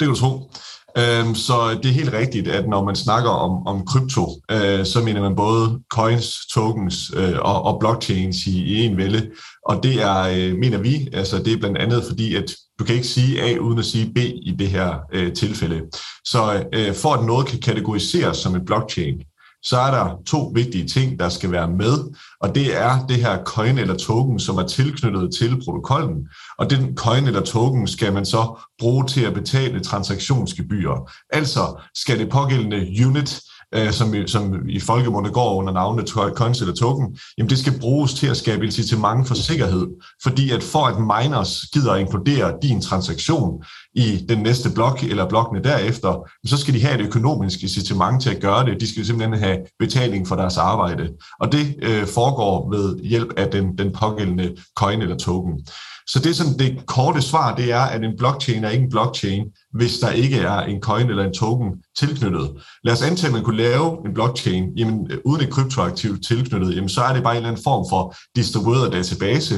kan 0.00 0.08
du 0.08 0.14
tro. 0.14 0.50
Øhm, 0.98 1.34
så 1.34 1.78
det 1.82 1.88
er 1.88 1.94
helt 1.94 2.12
rigtigt, 2.12 2.48
at 2.48 2.68
når 2.68 2.84
man 2.84 2.96
snakker 2.96 3.30
om, 3.30 3.66
om 3.66 3.86
krypto, 3.86 4.40
øh, 4.50 4.86
så 4.86 5.02
mener 5.04 5.20
man 5.20 5.36
både 5.36 5.80
coins, 5.92 6.36
tokens 6.52 7.12
øh, 7.16 7.38
og, 7.38 7.62
og 7.62 7.80
blockchains 7.80 8.36
i, 8.46 8.64
i 8.64 8.84
en 8.84 8.96
vælge. 8.96 9.30
Og 9.68 9.82
det 9.82 10.02
er, 10.02 10.20
øh, 10.20 10.58
mener 10.58 10.78
vi, 10.78 11.08
altså 11.12 11.42
det 11.42 11.52
er 11.52 11.56
blandt 11.56 11.78
andet 11.78 12.04
fordi, 12.08 12.34
at 12.34 12.54
du 12.78 12.84
kan 12.84 12.94
ikke 12.94 13.06
sige 13.06 13.42
A 13.42 13.58
uden 13.58 13.78
at 13.78 13.84
sige 13.84 14.12
B 14.14 14.18
i 14.18 14.56
det 14.58 14.68
her 14.68 14.98
øh, 15.12 15.32
tilfælde. 15.32 15.82
Så 16.24 16.64
øh, 16.72 16.94
for 16.94 17.12
at 17.14 17.24
noget 17.24 17.46
kan 17.46 17.60
kategoriseres 17.60 18.36
som 18.36 18.54
et 18.54 18.64
blockchain, 18.66 19.22
så 19.68 19.78
er 19.78 19.90
der 19.90 20.22
to 20.26 20.52
vigtige 20.54 20.88
ting, 20.88 21.18
der 21.18 21.28
skal 21.28 21.52
være 21.52 21.68
med, 21.68 22.14
og 22.40 22.54
det 22.54 22.76
er 22.76 23.06
det 23.06 23.16
her 23.16 23.44
coin 23.44 23.78
eller 23.78 23.96
token, 23.96 24.40
som 24.40 24.56
er 24.56 24.66
tilknyttet 24.66 25.34
til 25.34 25.60
protokollen. 25.64 26.28
Og 26.58 26.70
den 26.70 26.96
coin 26.96 27.26
eller 27.26 27.40
token 27.40 27.86
skal 27.86 28.12
man 28.12 28.26
så 28.26 28.58
bruge 28.78 29.06
til 29.06 29.24
at 29.24 29.34
betale 29.34 29.80
transaktionsgebyrer. 29.80 31.10
Altså 31.30 31.82
skal 31.94 32.18
det 32.18 32.30
pågældende 32.30 33.06
unit 33.06 33.40
øh, 33.74 33.92
som, 33.92 34.14
som 34.26 34.68
i 34.68 34.80
folkemunde 34.80 35.30
går 35.30 35.54
under 35.54 35.72
navnet 35.72 36.08
coins 36.08 36.60
eller 36.60 36.74
token, 36.74 37.18
jamen 37.38 37.50
det 37.50 37.58
skal 37.58 37.80
bruges 37.80 38.14
til 38.14 38.26
at 38.26 38.36
skabe 38.36 38.64
incitament 38.64 39.28
for 39.28 39.34
sikkerhed. 39.34 39.86
Fordi 40.22 40.50
at 40.50 40.62
for 40.62 40.86
at 40.86 40.98
miners 41.00 41.60
gider 41.72 41.92
at 41.92 42.00
inkludere 42.00 42.54
din 42.62 42.80
transaktion 42.80 43.64
i 43.94 44.24
den 44.28 44.38
næste 44.38 44.70
blok 44.74 45.02
eller 45.02 45.28
blokkene 45.28 45.62
derefter, 45.64 46.28
så 46.46 46.56
skal 46.56 46.74
de 46.74 46.82
have 46.82 46.94
et 47.00 47.06
økonomisk 47.06 47.62
incitament 47.62 48.22
til 48.22 48.30
at 48.30 48.40
gøre 48.40 48.64
det. 48.64 48.80
De 48.80 48.88
skal 48.88 49.06
simpelthen 49.06 49.38
have 49.38 49.58
betaling 49.78 50.28
for 50.28 50.36
deres 50.36 50.56
arbejde. 50.56 51.08
Og 51.40 51.52
det 51.52 51.74
øh, 51.82 52.06
foregår 52.06 52.70
ved 52.70 52.98
hjælp 52.98 53.32
af 53.36 53.50
den, 53.50 53.78
den 53.78 53.92
pågældende 53.92 54.56
coin 54.76 55.02
eller 55.02 55.16
token. 55.16 55.66
Så 56.08 56.18
det 56.18 56.36
sådan, 56.36 56.58
det 56.58 56.86
korte 56.86 57.22
svar, 57.22 57.54
det 57.54 57.72
er, 57.72 57.80
at 57.80 58.04
en 58.04 58.16
blockchain 58.18 58.64
er 58.64 58.70
ikke 58.70 58.84
en 58.84 58.90
blockchain, 58.90 59.44
hvis 59.72 59.98
der 59.98 60.10
ikke 60.10 60.36
er 60.36 60.58
en 60.58 60.80
coin 60.80 61.10
eller 61.10 61.24
en 61.24 61.34
token 61.34 61.72
tilknyttet. 61.98 62.50
Lad 62.84 62.92
os 62.92 63.02
antage, 63.02 63.26
at 63.26 63.32
man 63.32 63.42
kunne 63.42 63.56
lave 63.56 64.06
en 64.06 64.14
blockchain, 64.14 64.64
jamen, 64.76 65.10
øh, 65.10 65.18
uden 65.24 65.42
et 65.42 65.50
kryptoaktiv 65.50 66.18
tilknyttet, 66.20 66.76
jamen, 66.76 66.88
så 66.88 67.00
er 67.02 67.12
det 67.12 67.22
bare 67.22 67.32
en 67.32 67.36
eller 67.36 67.48
anden 67.48 67.62
form 67.64 67.86
for 67.90 68.14
distribueret 68.36 68.92
database. 68.92 69.54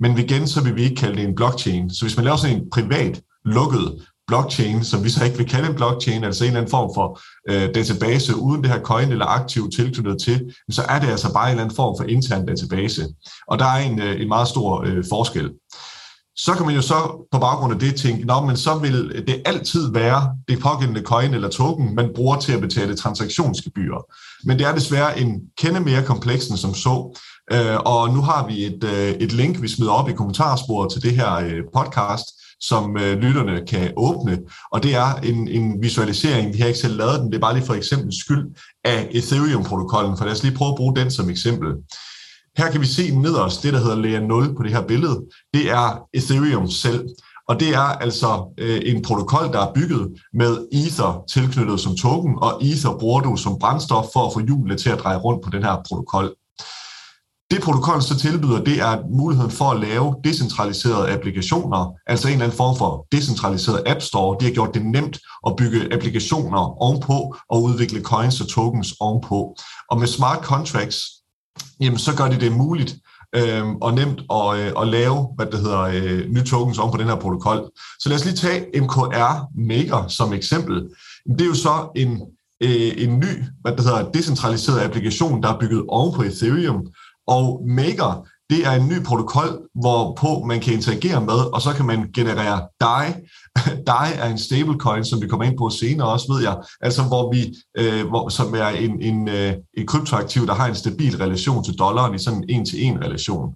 Men 0.00 0.18
igen, 0.18 0.48
så 0.48 0.62
vil 0.64 0.76
vi 0.76 0.82
ikke 0.82 0.96
kalde 0.96 1.16
det 1.16 1.24
en 1.24 1.34
blockchain. 1.34 1.90
Så 1.90 2.04
hvis 2.04 2.16
man 2.16 2.24
laver 2.24 2.36
sådan 2.36 2.56
en 2.56 2.70
privat, 2.70 3.20
lukket 3.44 4.06
blockchain, 4.28 4.84
som 4.84 5.04
vi 5.04 5.10
så 5.10 5.24
ikke 5.24 5.36
vil 5.36 5.48
kalde 5.48 5.68
en 5.68 5.74
blockchain, 5.74 6.24
altså 6.24 6.44
en 6.44 6.48
eller 6.48 6.60
anden 6.60 6.70
form 6.70 6.90
for 6.94 7.20
øh, 7.50 7.74
database 7.74 8.36
uden 8.36 8.62
det 8.62 8.70
her 8.70 8.80
coin 8.80 9.12
eller 9.12 9.26
aktiv 9.26 9.70
tilknyttet 9.70 10.22
til, 10.22 10.54
så 10.70 10.82
er 10.88 10.98
det 11.00 11.08
altså 11.08 11.32
bare 11.32 11.46
en 11.46 11.50
eller 11.50 11.62
anden 11.62 11.76
form 11.76 11.94
for 11.98 12.04
intern 12.04 12.46
database. 12.46 13.08
Og 13.48 13.58
der 13.58 13.64
er 13.64 13.78
en, 13.78 14.00
øh, 14.00 14.20
en 14.20 14.28
meget 14.28 14.48
stor 14.48 14.84
øh, 14.86 15.04
forskel. 15.08 15.50
Så 16.36 16.54
kan 16.54 16.66
man 16.66 16.74
jo 16.74 16.82
så 16.82 17.26
på 17.32 17.38
baggrund 17.38 17.72
af 17.72 17.78
det 17.78 17.96
tænke, 17.96 18.24
Nå, 18.24 18.40
men 18.40 18.56
så 18.56 18.78
vil 18.78 19.24
det 19.26 19.42
altid 19.44 19.92
være 19.92 20.36
det 20.48 20.58
pågældende 20.60 21.02
coin 21.02 21.34
eller 21.34 21.48
token, 21.48 21.94
man 21.94 22.10
bruger 22.14 22.36
til 22.36 22.52
at 22.52 22.60
betale 22.60 22.96
transaktionsgebyrer. 22.96 24.02
Men 24.44 24.58
det 24.58 24.66
er 24.66 24.74
desværre 24.74 25.20
en 25.20 25.40
kende 25.58 25.80
mere 25.80 26.04
kompleks 26.04 26.46
end 26.46 26.58
som 26.58 26.74
så. 26.74 27.18
Øh, 27.52 27.76
og 27.84 28.14
nu 28.14 28.20
har 28.22 28.46
vi 28.46 28.64
et, 28.64 28.84
øh, 28.84 29.08
et 29.08 29.32
link, 29.32 29.62
vi 29.62 29.68
smider 29.68 29.92
op 29.92 30.08
i 30.08 30.12
kommentarsporet 30.12 30.92
til 30.92 31.02
det 31.02 31.16
her 31.16 31.34
øh, 31.34 31.62
podcast, 31.74 32.26
som 32.60 32.96
øh, 32.96 33.18
lytterne 33.18 33.66
kan 33.66 33.92
åbne, 33.96 34.38
og 34.72 34.82
det 34.82 34.94
er 34.94 35.14
en, 35.14 35.48
en 35.48 35.82
visualisering, 35.82 36.54
vi 36.54 36.58
har 36.58 36.66
ikke 36.66 36.78
selv 36.78 36.96
lavet 36.96 37.20
den, 37.20 37.30
det 37.30 37.36
er 37.36 37.40
bare 37.40 37.54
lige 37.54 37.66
for 37.66 37.74
eksempel 37.74 38.20
skyld 38.20 38.46
af 38.84 39.08
Ethereum-protokollen, 39.10 40.16
for 40.16 40.24
lad 40.24 40.32
os 40.32 40.42
lige 40.42 40.56
prøve 40.56 40.68
at 40.68 40.76
bruge 40.76 40.96
den 40.96 41.10
som 41.10 41.30
eksempel. 41.30 41.68
Her 42.56 42.70
kan 42.70 42.80
vi 42.80 42.86
se 42.86 43.16
nederst 43.16 43.62
det, 43.62 43.72
der 43.72 43.78
hedder 43.78 43.96
layer 43.96 44.20
0 44.20 44.56
på 44.56 44.62
det 44.62 44.72
her 44.72 44.82
billede. 44.82 45.24
Det 45.54 45.70
er 45.70 46.08
Ethereum 46.14 46.70
selv. 46.70 47.04
Og 47.48 47.60
det 47.60 47.74
er 47.74 47.88
altså 48.04 48.54
øh, 48.58 48.80
en 48.84 49.02
protokol, 49.02 49.52
der 49.52 49.60
er 49.66 49.72
bygget 49.74 50.12
med 50.32 50.68
Ether 50.72 51.24
tilknyttet 51.30 51.80
som 51.80 51.96
token, 51.96 52.34
og 52.38 52.64
Ether 52.64 52.98
bruger 52.98 53.20
du 53.20 53.36
som 53.36 53.58
brændstof 53.58 54.04
for 54.12 54.26
at 54.26 54.32
få 54.32 54.40
hjulene 54.40 54.76
til 54.76 54.90
at 54.90 54.98
dreje 54.98 55.18
rundt 55.18 55.44
på 55.44 55.50
den 55.50 55.62
her 55.62 55.76
protokol. 55.88 56.34
Det 57.50 57.62
protokollen 57.62 58.02
så 58.02 58.18
tilbyder, 58.18 58.64
det 58.64 58.80
er 58.80 58.98
muligheden 59.10 59.50
for 59.50 59.70
at 59.70 59.80
lave 59.80 60.14
decentraliserede 60.24 61.12
applikationer, 61.12 61.92
altså 62.06 62.28
en 62.28 62.32
eller 62.32 62.44
anden 62.44 62.56
form 62.56 62.76
for 62.76 63.06
decentraliseret 63.12 63.82
app 63.86 64.00
store. 64.00 64.36
De 64.40 64.44
har 64.44 64.52
gjort 64.52 64.74
det 64.74 64.86
nemt 64.86 65.18
at 65.46 65.56
bygge 65.56 65.94
applikationer 65.94 66.82
ovenpå 66.82 67.36
og 67.50 67.62
udvikle 67.62 68.02
coins 68.02 68.40
og 68.40 68.48
tokens 68.48 68.94
ovenpå. 69.00 69.56
Og 69.90 69.98
med 69.98 70.06
smart 70.06 70.44
contracts, 70.44 71.06
jamen 71.80 71.98
så 71.98 72.16
gør 72.16 72.28
det 72.28 72.40
det 72.40 72.52
muligt 72.52 72.96
øh, 73.34 73.66
og 73.68 73.94
nemt 73.94 74.20
at, 74.30 74.58
øh, 74.58 74.72
at 74.82 74.88
lave, 74.88 75.28
hvad 75.36 75.46
det 75.46 75.60
hedder, 75.60 75.80
øh, 75.80 76.30
nye 76.30 76.44
tokens 76.44 76.78
om 76.78 76.90
på 76.90 76.96
den 76.96 77.06
her 77.06 77.16
protokol. 77.16 77.70
Så 78.00 78.08
lad 78.08 78.16
os 78.16 78.24
lige 78.24 78.36
tage 78.36 78.80
MKR 78.80 79.60
Maker 79.68 80.08
som 80.08 80.32
eksempel. 80.32 80.88
Det 81.28 81.40
er 81.40 81.46
jo 81.46 81.54
så 81.54 81.90
en, 81.96 82.10
øh, 82.62 82.92
en 82.96 83.18
ny, 83.18 83.44
hvad 83.60 83.72
det 83.72 83.84
hedder, 83.84 84.10
decentraliseret 84.10 84.80
applikation, 84.80 85.42
der 85.42 85.54
er 85.54 85.58
bygget 85.58 85.84
oven 85.88 86.14
på 86.14 86.22
Ethereum, 86.22 86.86
og 87.28 87.62
Maker, 87.66 88.26
det 88.50 88.66
er 88.66 88.72
en 88.72 88.88
ny 88.88 89.02
protokol, 89.04 89.68
hvorpå 89.74 90.44
man 90.46 90.60
kan 90.60 90.72
interagere 90.72 91.20
med, 91.20 91.40
og 91.54 91.62
så 91.62 91.72
kan 91.72 91.86
man 91.86 92.10
generere 92.14 92.68
DAI. 92.80 93.12
DAI 93.90 94.10
er 94.14 94.28
en 94.28 94.38
stablecoin, 94.38 95.04
som 95.04 95.22
vi 95.22 95.28
kommer 95.28 95.46
ind 95.46 95.58
på 95.58 95.70
senere 95.70 96.08
også, 96.08 96.32
ved 96.32 96.42
jeg. 96.42 96.56
Altså 96.80 97.02
hvor 97.02 97.32
vi, 97.32 97.54
øh, 97.78 98.06
hvor, 98.08 98.28
som 98.28 98.54
er 98.54 98.68
en, 98.68 99.02
en, 99.02 99.28
øh, 99.28 99.52
en 99.78 99.86
kryptoaktiv, 99.86 100.46
der 100.46 100.54
har 100.54 100.66
en 100.66 100.74
stabil 100.74 101.16
relation 101.16 101.64
til 101.64 101.74
dollaren 101.74 102.14
i 102.14 102.18
sådan 102.18 102.38
en 102.38 102.50
en-til-en 102.50 103.04
relation. 103.04 103.54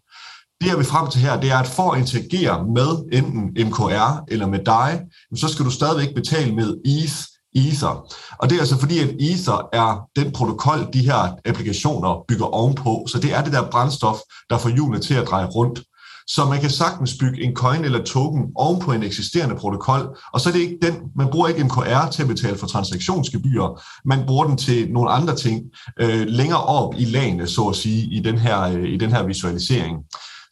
Det, 0.60 0.68
jeg 0.68 0.76
vil 0.76 0.86
frem 0.86 1.10
til 1.10 1.20
her, 1.20 1.40
det 1.40 1.50
er, 1.50 1.58
at 1.58 1.66
for 1.66 1.90
at 1.90 1.98
interagere 1.98 2.66
med 2.66 3.18
enten 3.18 3.68
MKR 3.68 4.24
eller 4.28 4.46
med 4.46 4.64
DAI, 4.64 4.98
så 5.36 5.48
skal 5.48 5.64
du 5.64 5.70
stadigvæk 5.70 6.14
betale 6.14 6.54
med 6.54 6.76
ETH, 6.84 7.31
Ether. 7.54 8.14
Og 8.38 8.50
det 8.50 8.56
er 8.56 8.60
altså 8.60 8.78
fordi, 8.78 8.98
at 8.98 9.14
Ether 9.20 9.68
er 9.72 10.08
den 10.16 10.32
protokol, 10.32 10.88
de 10.92 11.06
her 11.06 11.36
applikationer 11.44 12.24
bygger 12.28 12.46
ovenpå. 12.46 13.04
Så 13.08 13.18
det 13.18 13.34
er 13.34 13.44
det 13.44 13.52
der 13.52 13.70
brændstof, 13.70 14.18
der 14.50 14.58
får 14.58 14.68
hjulene 14.68 15.00
til 15.00 15.14
at 15.14 15.26
dreje 15.26 15.46
rundt. 15.46 15.80
Så 16.26 16.44
man 16.44 16.60
kan 16.60 16.70
sagtens 16.70 17.16
bygge 17.20 17.42
en 17.42 17.54
coin 17.54 17.84
eller 17.84 18.04
token 18.04 18.42
ovenpå 18.54 18.92
en 18.92 19.02
eksisterende 19.02 19.54
protokol, 19.54 20.18
og 20.32 20.40
så 20.40 20.48
er 20.48 20.52
det 20.52 20.60
ikke 20.60 20.78
den, 20.82 20.94
man 21.16 21.28
bruger 21.28 21.48
ikke 21.48 21.64
MKR 21.64 22.10
til 22.12 22.22
at 22.22 22.28
betale 22.28 22.58
for 22.58 22.66
transaktionsgebyrer, 22.66 23.82
man 24.04 24.26
bruger 24.26 24.46
den 24.46 24.56
til 24.56 24.92
nogle 24.92 25.10
andre 25.10 25.36
ting 25.36 25.62
øh, 26.00 26.26
længere 26.26 26.64
op 26.64 26.94
i 26.98 27.04
lagene, 27.04 27.46
så 27.46 27.62
at 27.62 27.76
sige, 27.76 28.14
i 28.14 28.20
den 28.20 28.38
her, 28.38 28.62
øh, 28.62 28.88
i 28.88 28.96
den 28.96 29.12
her 29.12 29.22
visualisering. 29.22 29.96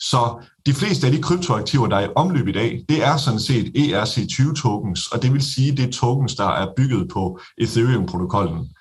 Så 0.00 0.46
de 0.70 0.74
fleste 0.74 1.06
af 1.06 1.12
de 1.12 1.22
kryptoaktiver, 1.22 1.87
der 1.87 1.96
er 1.96 2.04
i 2.09 2.12
omløb 2.16 2.48
i 2.48 2.52
dag, 2.52 2.85
det 2.88 3.04
er 3.04 3.16
sådan 3.16 3.40
set 3.40 3.66
ERC20 3.78 4.54
tokens, 4.62 5.06
og 5.12 5.22
det 5.22 5.33
vil 5.33 5.42
sige, 5.42 5.76
det 5.76 5.85
er 5.85 5.92
tokens, 5.92 6.35
der 6.35 6.48
er 6.48 6.66
bygget 6.76 7.09
på 7.09 7.40
Ethereum-protokollen. 7.59 8.74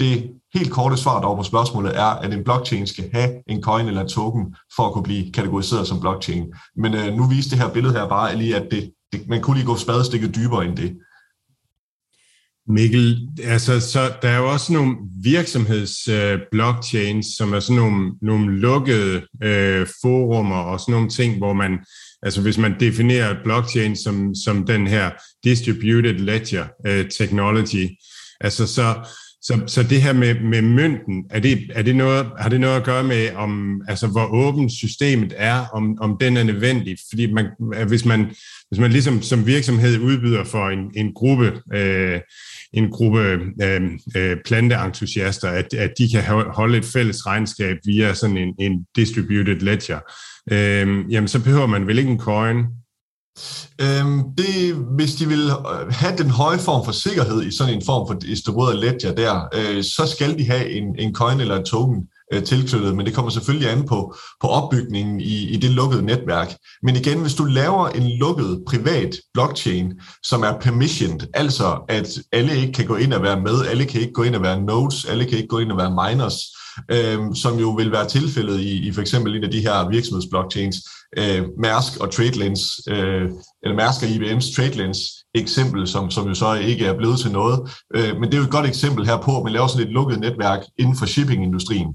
Det 0.00 0.30
helt 0.54 0.70
korte 0.70 0.96
svar 0.96 1.20
dog 1.20 1.36
på 1.36 1.42
spørgsmålet 1.42 1.98
er, 1.98 2.12
at 2.24 2.32
en 2.32 2.44
blockchain 2.44 2.86
skal 2.86 3.10
have 3.12 3.30
en 3.46 3.62
coin 3.62 3.86
eller 3.86 4.00
en 4.00 4.08
token 4.08 4.56
for 4.76 4.86
at 4.86 4.92
kunne 4.92 5.02
blive 5.02 5.32
kategoriseret 5.32 5.86
som 5.86 6.00
blockchain. 6.00 6.44
Men 6.76 6.94
øh, 6.94 7.14
nu 7.14 7.28
viser 7.28 7.50
det 7.50 7.58
her 7.58 7.72
billede 7.72 7.94
her 7.94 8.08
bare 8.08 8.36
lige, 8.36 8.56
at 8.56 8.66
det, 8.70 8.92
det, 9.12 9.28
man 9.28 9.40
kunne 9.40 9.56
lige 9.56 9.66
gå 9.66 9.76
spadestikket 9.76 10.34
dybere 10.34 10.64
end 10.66 10.76
det. 10.76 10.98
Mikkel, 12.68 13.28
altså, 13.42 13.80
så 13.80 14.12
der 14.22 14.28
er 14.28 14.38
jo 14.38 14.52
også 14.52 14.72
nogle 14.72 14.96
virksomheds-blockchains, 15.22 17.26
øh, 17.26 17.32
som 17.36 17.52
er 17.52 17.60
sådan 17.60 17.82
nogle, 17.82 18.12
nogle 18.22 18.60
lukkede 18.60 19.22
øh, 19.42 19.86
forumer 20.02 20.56
og 20.56 20.80
sådan 20.80 20.92
nogle 20.92 21.08
ting, 21.08 21.38
hvor 21.38 21.52
man, 21.52 21.78
altså 22.22 22.42
hvis 22.42 22.58
man 22.58 22.74
definerer 22.80 23.42
blockchain 23.44 23.96
som, 23.96 24.34
som 24.34 24.66
den 24.66 24.86
her 24.86 25.10
distributed 25.44 26.18
ledger 26.18 26.64
øh, 26.86 27.10
technology, 27.10 27.88
altså 28.40 28.66
så, 28.66 28.94
Så, 29.44 29.60
så 29.66 29.82
det 29.82 30.02
her 30.02 30.12
med, 30.12 30.40
med 30.40 30.62
mynten, 30.62 31.24
er 31.30 31.40
det, 31.40 31.70
er 31.74 31.82
det 31.82 31.96
noget, 31.96 32.26
har 32.38 32.48
det 32.48 32.60
noget 32.60 32.76
at 32.76 32.84
gøre 32.84 33.04
med, 33.04 33.30
om, 33.34 33.82
altså, 33.88 34.06
hvor 34.06 34.26
åbent 34.26 34.72
systemet 34.72 35.34
er, 35.36 35.66
om, 35.74 35.98
om 36.00 36.16
den 36.20 36.36
er 36.36 36.44
nødvendig? 36.44 36.96
Fordi 37.10 37.32
man, 37.32 37.46
hvis, 37.88 38.04
man, 38.04 38.26
hvis 38.72 38.80
man 38.80 38.92
ligesom 38.92 39.22
som 39.22 39.46
virksomhed 39.46 39.98
udbyder 39.98 40.44
for 40.44 40.68
en, 40.68 40.78
en 40.96 41.14
gruppe, 41.14 41.52
øh, 41.74 42.20
en 42.72 42.90
gruppe 42.90 43.20
øh, 43.62 43.80
øh, 44.16 44.36
planteentusiaster, 44.44 45.48
at, 45.48 45.74
at 45.74 45.92
de 45.98 46.08
kan 46.08 46.22
holde 46.54 46.78
et 46.78 46.84
fælles 46.84 47.26
regnskab 47.26 47.76
via 47.84 48.14
sådan 48.14 48.36
en, 48.36 48.54
en 48.58 48.86
distributed 48.96 49.60
ledger, 49.60 49.98
øh, 50.50 51.12
jamen 51.12 51.28
så 51.28 51.42
behøver 51.42 51.66
man 51.66 51.86
vel 51.86 51.98
ikke 51.98 52.10
en 52.10 52.18
coin, 52.18 52.56
Øhm, 53.80 54.22
det, 54.38 54.74
hvis 54.96 55.14
de 55.14 55.28
vil 55.28 55.50
øh, 55.50 55.92
have 55.92 56.16
den 56.16 56.30
høje 56.30 56.58
form 56.58 56.84
for 56.84 56.92
sikkerhed 56.92 57.42
i 57.42 57.56
sådan 57.56 57.74
en 57.74 57.82
form 57.86 58.08
for 58.08 58.14
distribueret 58.14 58.78
ledger 58.78 59.14
der, 59.14 59.48
øh, 59.54 59.82
så 59.82 60.06
skal 60.14 60.38
de 60.38 60.44
have 60.50 60.70
en, 60.70 60.98
en 60.98 61.14
coin 61.14 61.40
eller 61.40 61.56
en 61.56 61.64
token 61.64 62.06
øh, 62.32 62.42
tilknyttet, 62.44 62.96
men 62.96 63.06
det 63.06 63.14
kommer 63.14 63.30
selvfølgelig 63.30 63.70
an 63.70 63.86
på, 63.86 64.14
på 64.40 64.46
opbygningen 64.48 65.20
i, 65.20 65.48
i 65.48 65.56
det 65.56 65.70
lukkede 65.70 66.02
netværk. 66.02 66.56
Men 66.82 66.96
igen, 66.96 67.20
hvis 67.20 67.34
du 67.34 67.44
laver 67.44 67.88
en 67.88 68.18
lukket 68.18 68.62
privat 68.66 69.16
blockchain, 69.34 69.92
som 70.22 70.42
er 70.42 70.52
permissioned, 70.60 71.20
altså 71.34 71.84
at 71.88 72.08
alle 72.32 72.56
ikke 72.56 72.72
kan 72.72 72.86
gå 72.86 72.96
ind 72.96 73.12
og 73.12 73.22
være 73.22 73.40
med, 73.40 73.66
alle 73.70 73.84
kan 73.84 74.00
ikke 74.00 74.12
gå 74.12 74.22
ind 74.22 74.34
og 74.34 74.42
være 74.42 74.60
nodes, 74.60 75.04
alle 75.04 75.24
kan 75.24 75.36
ikke 75.36 75.48
gå 75.48 75.58
ind 75.58 75.72
og 75.72 75.78
være 75.78 75.90
miners, 75.90 76.34
øh, 76.90 77.18
som 77.34 77.58
jo 77.58 77.70
vil 77.70 77.92
være 77.92 78.08
tilfældet 78.08 78.60
i, 78.60 78.88
i 78.88 78.92
for 78.92 79.00
eksempel 79.00 79.36
en 79.36 79.44
af 79.44 79.50
de 79.50 79.60
her 79.60 79.88
virksomhedsblockchains, 79.88 80.76
øh, 81.18 81.42
Mærsk 81.58 81.96
og 82.00 82.12
TradeLens, 82.12 82.80
øh, 82.88 83.30
eller 83.62 83.76
Mærsk 83.76 84.02
og 84.02 84.08
IBM's 84.08 84.56
TradeLens 84.56 84.98
eksempel, 85.34 85.88
som, 85.88 86.10
som 86.10 86.28
jo 86.28 86.34
så 86.34 86.54
ikke 86.54 86.86
er 86.86 86.96
blevet 86.96 87.18
til 87.18 87.32
noget. 87.32 87.70
Øh, 87.96 88.16
men 88.16 88.24
det 88.24 88.34
er 88.34 88.38
jo 88.38 88.44
et 88.44 88.50
godt 88.50 88.66
eksempel 88.66 89.06
her 89.06 89.16
på, 89.16 89.36
at 89.36 89.44
man 89.44 89.52
laver 89.52 89.66
sådan 89.66 89.86
et 89.86 89.92
lukket 89.92 90.20
netværk 90.20 90.60
inden 90.78 90.96
for 90.96 91.06
shippingindustrien. 91.06 91.88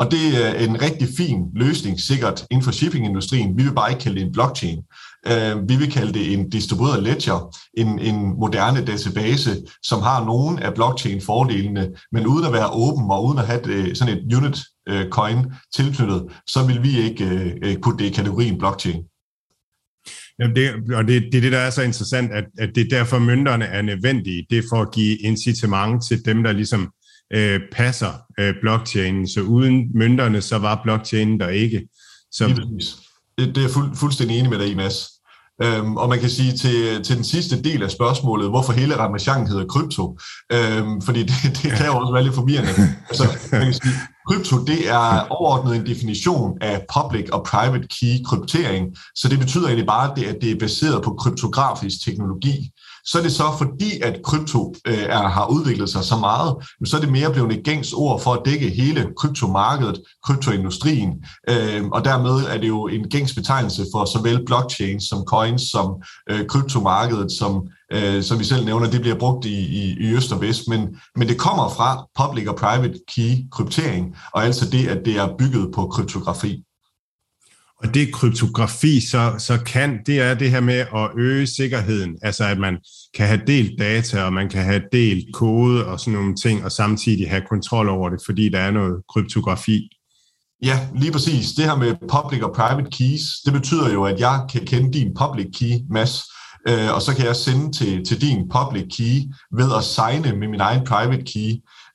Og 0.00 0.10
det 0.10 0.46
er 0.46 0.68
en 0.68 0.82
rigtig 0.82 1.08
fin 1.16 1.38
løsning, 1.56 2.00
sikkert 2.00 2.46
inden 2.50 2.64
for 2.64 2.72
shippingindustrien. 2.72 3.58
Vi 3.58 3.62
vil 3.62 3.74
bare 3.74 3.90
ikke 3.90 4.02
kalde 4.02 4.20
det 4.20 4.26
en 4.26 4.32
blockchain. 4.32 4.78
Øh, 5.26 5.68
vi 5.68 5.76
vil 5.76 5.92
kalde 5.92 6.12
det 6.12 6.32
en 6.32 6.50
distribueret 6.50 7.02
ledger, 7.02 7.56
en, 7.76 7.98
en 7.98 8.40
moderne 8.40 8.84
database, 8.84 9.62
som 9.82 10.02
har 10.02 10.24
nogle 10.24 10.64
af 10.64 10.74
blockchain-fordelene, 10.74 11.90
men 12.12 12.26
uden 12.26 12.46
at 12.46 12.52
være 12.52 12.70
åben 12.72 13.10
og 13.10 13.24
uden 13.24 13.38
at 13.38 13.46
have 13.46 13.60
det, 13.64 13.98
sådan 13.98 14.18
et 14.18 14.34
unit 14.34 14.58
øh, 14.88 15.08
coin 15.08 15.38
tilknyttet, 15.76 16.24
så 16.46 16.66
vil 16.66 16.82
vi 16.82 17.00
ikke 17.00 17.26
kunne 17.60 17.80
putte 17.82 18.04
det 18.04 18.10
i 18.10 18.14
kategorien 18.14 18.58
blockchain. 18.58 19.02
Jamen 20.38 20.56
det, 20.56 20.94
og 20.94 21.08
det, 21.08 21.22
det 21.32 21.38
er 21.38 21.40
det, 21.40 21.52
der 21.52 21.58
er 21.58 21.70
så 21.70 21.82
interessant, 21.82 22.32
at, 22.32 22.44
at 22.58 22.70
det 22.74 22.80
er 22.80 22.96
derfor, 22.98 23.18
mønterne 23.18 23.64
er 23.64 23.82
nødvendige. 23.82 24.46
Det 24.50 24.58
er 24.58 24.62
for 24.72 24.82
at 24.82 24.92
give 24.94 25.16
incitament 25.16 26.04
til 26.08 26.24
dem, 26.24 26.42
der 26.42 26.52
ligesom 26.52 26.90
øh, 27.32 27.60
passer 27.72 28.12
øh, 28.40 28.54
blockchainen. 28.60 29.28
Så 29.28 29.40
uden 29.40 29.86
mønterne, 29.94 30.40
så 30.40 30.58
var 30.58 30.80
blockchainen 30.82 31.40
der 31.40 31.48
ikke. 31.48 31.88
Så... 32.32 32.48
Det, 33.38 33.48
det 33.48 33.56
er 33.56 33.62
jeg 33.62 33.70
fuld, 33.70 33.96
fuldstændig 33.96 34.38
enig 34.38 34.50
med 34.50 34.58
dig 34.58 34.70
i, 34.70 34.74
Mads. 34.74 35.14
Øhm, 35.62 35.96
og 35.96 36.08
man 36.08 36.20
kan 36.20 36.30
sige 36.30 36.52
til, 36.52 37.04
til 37.04 37.16
den 37.16 37.24
sidste 37.24 37.62
del 37.62 37.82
af 37.82 37.90
spørgsmålet, 37.90 38.48
hvorfor 38.50 38.72
hele 38.72 38.98
Ramachan 38.98 39.46
hedder 39.46 39.66
krypto, 39.66 40.18
øhm, 40.52 41.02
fordi 41.02 41.22
det, 41.22 41.58
det 41.62 41.72
kan 41.72 41.86
jo 41.86 41.96
også 41.96 42.12
være 42.12 42.22
lidt 42.22 42.34
forvirrende. 42.34 42.70
Altså, 43.08 43.24
man 43.52 43.64
kan 43.64 43.74
sige, 43.74 43.94
krypto 44.28 44.64
det 44.64 44.88
er 44.88 45.26
overordnet 45.30 45.76
en 45.76 45.86
definition 45.86 46.58
af 46.60 46.84
public 46.94 47.30
og 47.32 47.44
private 47.44 47.88
key 47.88 48.14
kryptering, 48.26 48.86
så 49.14 49.28
det 49.28 49.38
betyder 49.38 49.66
egentlig 49.66 49.86
bare, 49.86 50.10
at 50.10 50.16
det, 50.16 50.24
at 50.24 50.36
det 50.42 50.50
er 50.50 50.58
baseret 50.58 51.04
på 51.04 51.14
kryptografisk 51.14 52.04
teknologi 52.04 52.70
så 53.06 53.18
er 53.18 53.22
det 53.22 53.32
så 53.32 53.44
fordi, 53.58 54.00
at 54.02 54.22
krypto 54.24 54.74
øh, 54.86 55.02
er, 55.02 55.28
har 55.28 55.46
udviklet 55.46 55.90
sig 55.90 56.04
så 56.04 56.16
meget, 56.16 56.54
så 56.84 56.96
er 56.96 57.00
det 57.00 57.12
mere 57.12 57.32
blevet 57.32 57.52
et 57.52 57.64
gængs 57.64 57.92
ord 57.92 58.20
for 58.20 58.32
at 58.32 58.42
dække 58.44 58.68
hele 58.70 59.06
kryptomarkedet, 59.16 60.00
kryptoindustrien, 60.26 61.24
øh, 61.50 61.84
og 61.86 62.04
dermed 62.04 62.46
er 62.46 62.58
det 62.58 62.68
jo 62.68 62.86
en 62.86 63.08
gængs 63.08 63.34
betegnelse 63.34 63.86
for 63.92 64.04
såvel 64.04 64.44
blockchain 64.46 65.00
som 65.00 65.24
coins, 65.26 65.62
som 65.62 66.02
øh, 66.30 66.46
kryptomarkedet, 66.46 67.32
som, 67.32 67.68
øh, 67.92 68.22
som 68.22 68.38
vi 68.38 68.44
selv 68.44 68.64
nævner, 68.64 68.90
det 68.90 69.00
bliver 69.00 69.18
brugt 69.18 69.44
i, 69.44 69.58
i, 69.58 69.96
i 70.00 70.14
øst 70.14 70.32
og 70.32 70.40
vest, 70.40 70.68
men, 70.68 70.96
men 71.16 71.28
det 71.28 71.38
kommer 71.38 71.68
fra 71.68 72.06
public 72.20 72.48
og 72.48 72.56
private 72.56 72.98
key 73.08 73.30
kryptering, 73.52 74.16
og 74.32 74.44
altså 74.44 74.70
det, 74.70 74.88
at 74.88 75.02
det 75.04 75.16
er 75.16 75.36
bygget 75.38 75.72
på 75.74 75.86
kryptografi. 75.86 76.64
Og 77.84 77.94
det 77.94 78.12
kryptografi 78.12 79.00
så, 79.00 79.34
så 79.38 79.58
kan, 79.66 79.98
det 80.06 80.20
er 80.20 80.34
det 80.34 80.50
her 80.50 80.60
med 80.60 80.74
at 80.74 81.10
øge 81.18 81.46
sikkerheden, 81.46 82.18
altså 82.22 82.44
at 82.44 82.58
man 82.58 82.78
kan 83.14 83.26
have 83.26 83.40
delt 83.46 83.78
data, 83.78 84.22
og 84.22 84.32
man 84.32 84.48
kan 84.48 84.64
have 84.64 84.82
delt 84.92 85.24
kode 85.34 85.86
og 85.86 86.00
sådan 86.00 86.12
nogle 86.12 86.36
ting, 86.36 86.64
og 86.64 86.72
samtidig 86.72 87.30
have 87.30 87.42
kontrol 87.48 87.88
over 87.88 88.08
det, 88.08 88.20
fordi 88.26 88.48
der 88.48 88.58
er 88.58 88.70
noget 88.70 89.02
kryptografi. 89.08 89.88
Ja, 90.62 90.80
lige 90.96 91.12
præcis. 91.12 91.52
Det 91.52 91.64
her 91.64 91.76
med 91.76 91.94
public 92.08 92.42
og 92.42 92.54
private 92.54 92.90
keys, 92.90 93.22
det 93.44 93.52
betyder 93.52 93.92
jo, 93.92 94.04
at 94.04 94.20
jeg 94.20 94.40
kan 94.52 94.66
kende 94.66 94.92
din 94.92 95.14
public 95.18 95.46
key, 95.58 95.72
Mads, 95.90 96.22
øh, 96.68 96.94
og 96.94 97.02
så 97.02 97.14
kan 97.16 97.26
jeg 97.26 97.36
sende 97.36 97.72
til, 97.72 98.04
til 98.04 98.20
din 98.20 98.48
public 98.48 98.84
key 98.96 99.14
ved 99.56 99.68
at 99.78 99.84
signe 99.84 100.38
med 100.38 100.48
min 100.48 100.60
egen 100.60 100.84
private 100.84 101.22
key. 101.32 101.50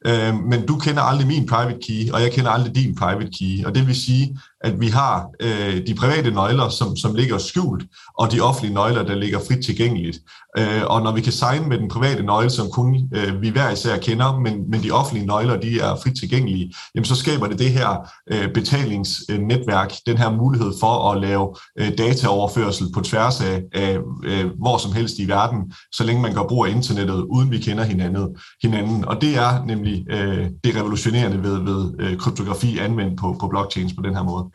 Øh, 0.08 0.34
men 0.49 0.65
du 0.65 0.78
kender 0.78 1.02
aldrig 1.02 1.28
min 1.28 1.45
private 1.45 1.80
key, 1.88 2.12
og 2.13 2.21
jeg 2.21 2.32
kender 2.32 2.52
aldrig 2.52 2.75
din 2.75 2.95
private 2.95 3.32
key. 3.39 3.65
Og 3.65 3.75
det 3.75 3.88
vil 3.88 3.95
sige, 3.95 4.39
at 4.61 4.81
vi 4.81 4.87
har 4.87 5.29
øh, 5.39 5.87
de 5.87 5.95
private 5.95 6.31
nøgler, 6.31 6.69
som, 6.69 6.97
som 6.97 7.15
ligger 7.15 7.37
skjult, 7.37 7.83
og 8.17 8.31
de 8.31 8.41
offentlige 8.41 8.73
nøgler, 8.73 9.03
der 9.03 9.15
ligger 9.15 9.39
frit 9.47 9.65
tilgængeligt. 9.65 10.19
Øh, 10.57 10.81
og 10.85 11.01
når 11.01 11.11
vi 11.11 11.21
kan 11.21 11.33
signe 11.33 11.67
med 11.67 11.77
den 11.77 11.89
private 11.89 12.23
nøgle, 12.23 12.49
som 12.49 12.69
kun 12.71 13.09
øh, 13.15 13.41
vi 13.41 13.49
hver 13.49 13.69
især 13.69 13.97
kender, 13.97 14.39
men, 14.39 14.69
men 14.71 14.83
de 14.83 14.91
offentlige 14.91 15.27
nøgler, 15.27 15.59
de 15.59 15.79
er 15.79 15.95
frit 16.03 16.19
tilgængelige, 16.19 16.73
jamen 16.95 17.05
så 17.05 17.15
skaber 17.15 17.47
det 17.47 17.59
det 17.59 17.71
her 17.71 18.11
øh, 18.31 18.53
betalingsnetværk, 18.53 19.93
den 20.05 20.17
her 20.17 20.31
mulighed 20.31 20.71
for 20.79 21.11
at 21.11 21.21
lave 21.21 21.55
øh, 21.79 21.97
dataoverførsel 21.97 22.87
på 22.93 23.01
tværs 23.01 23.41
af, 23.41 23.63
af 23.73 23.97
øh, 24.23 24.45
hvor 24.59 24.77
som 24.77 24.91
helst 24.91 25.19
i 25.19 25.27
verden, 25.27 25.73
så 25.91 26.03
længe 26.03 26.21
man 26.21 26.33
går 26.33 26.47
brug 26.47 26.65
af 26.65 26.71
internettet, 26.71 27.25
uden 27.29 27.51
vi 27.51 27.57
kender 27.57 27.83
hinanden. 27.83 28.37
hinanden. 28.61 29.05
Og 29.05 29.21
det 29.21 29.37
er 29.37 29.65
nemlig 29.65 30.05
øh, 30.09 30.49
det 30.63 30.75
revolutionerende 30.75 31.43
ved, 31.43 31.59
ved 31.59 31.93
øh, 31.99 32.17
kryptografi 32.17 32.77
anvendt 32.77 33.19
på, 33.19 33.35
på 33.39 33.47
blockchains 33.47 33.93
på 33.93 34.01
den 34.01 34.15
her 34.15 34.23
måde. 34.23 34.48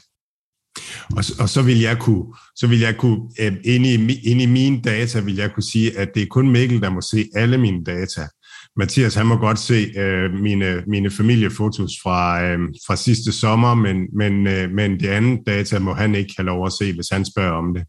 Og, 1.16 1.24
og 1.40 1.48
så 1.48 1.62
vil 1.62 1.80
jeg 1.80 1.98
kunne, 1.98 2.24
så 2.56 2.66
vil 2.66 2.80
jeg 2.80 2.96
kunne 2.96 3.20
øh, 3.40 3.52
inde, 3.64 3.94
i, 3.94 4.20
inde 4.30 4.42
i 4.42 4.46
mine 4.46 4.80
data, 4.80 5.20
vil 5.20 5.36
jeg 5.36 5.52
kunne 5.54 5.62
sige, 5.62 5.98
at 5.98 6.08
det 6.14 6.22
er 6.22 6.26
kun 6.30 6.50
Mikkel, 6.50 6.80
der 6.82 6.90
må 6.90 7.00
se 7.00 7.28
alle 7.34 7.58
mine 7.58 7.84
data. 7.84 8.28
Mathias, 8.76 9.14
han 9.14 9.26
må 9.26 9.36
godt 9.36 9.58
se 9.58 9.92
øh, 9.96 10.32
mine, 10.32 10.82
mine 10.86 11.10
familiefotos 11.10 11.92
fra, 12.02 12.44
øh, 12.44 12.58
fra 12.86 12.96
sidste 12.96 13.32
sommer, 13.32 13.74
men, 13.74 13.96
men, 14.16 14.46
øh, 14.46 14.70
men 14.70 15.00
det 15.00 15.08
andet 15.08 15.40
data 15.46 15.78
må 15.78 15.94
han 15.94 16.14
ikke 16.14 16.34
have 16.36 16.46
lov 16.46 16.66
at 16.66 16.72
se, 16.72 16.94
hvis 16.94 17.08
han 17.12 17.24
spørger 17.24 17.52
om 17.52 17.74
det. 17.74 17.84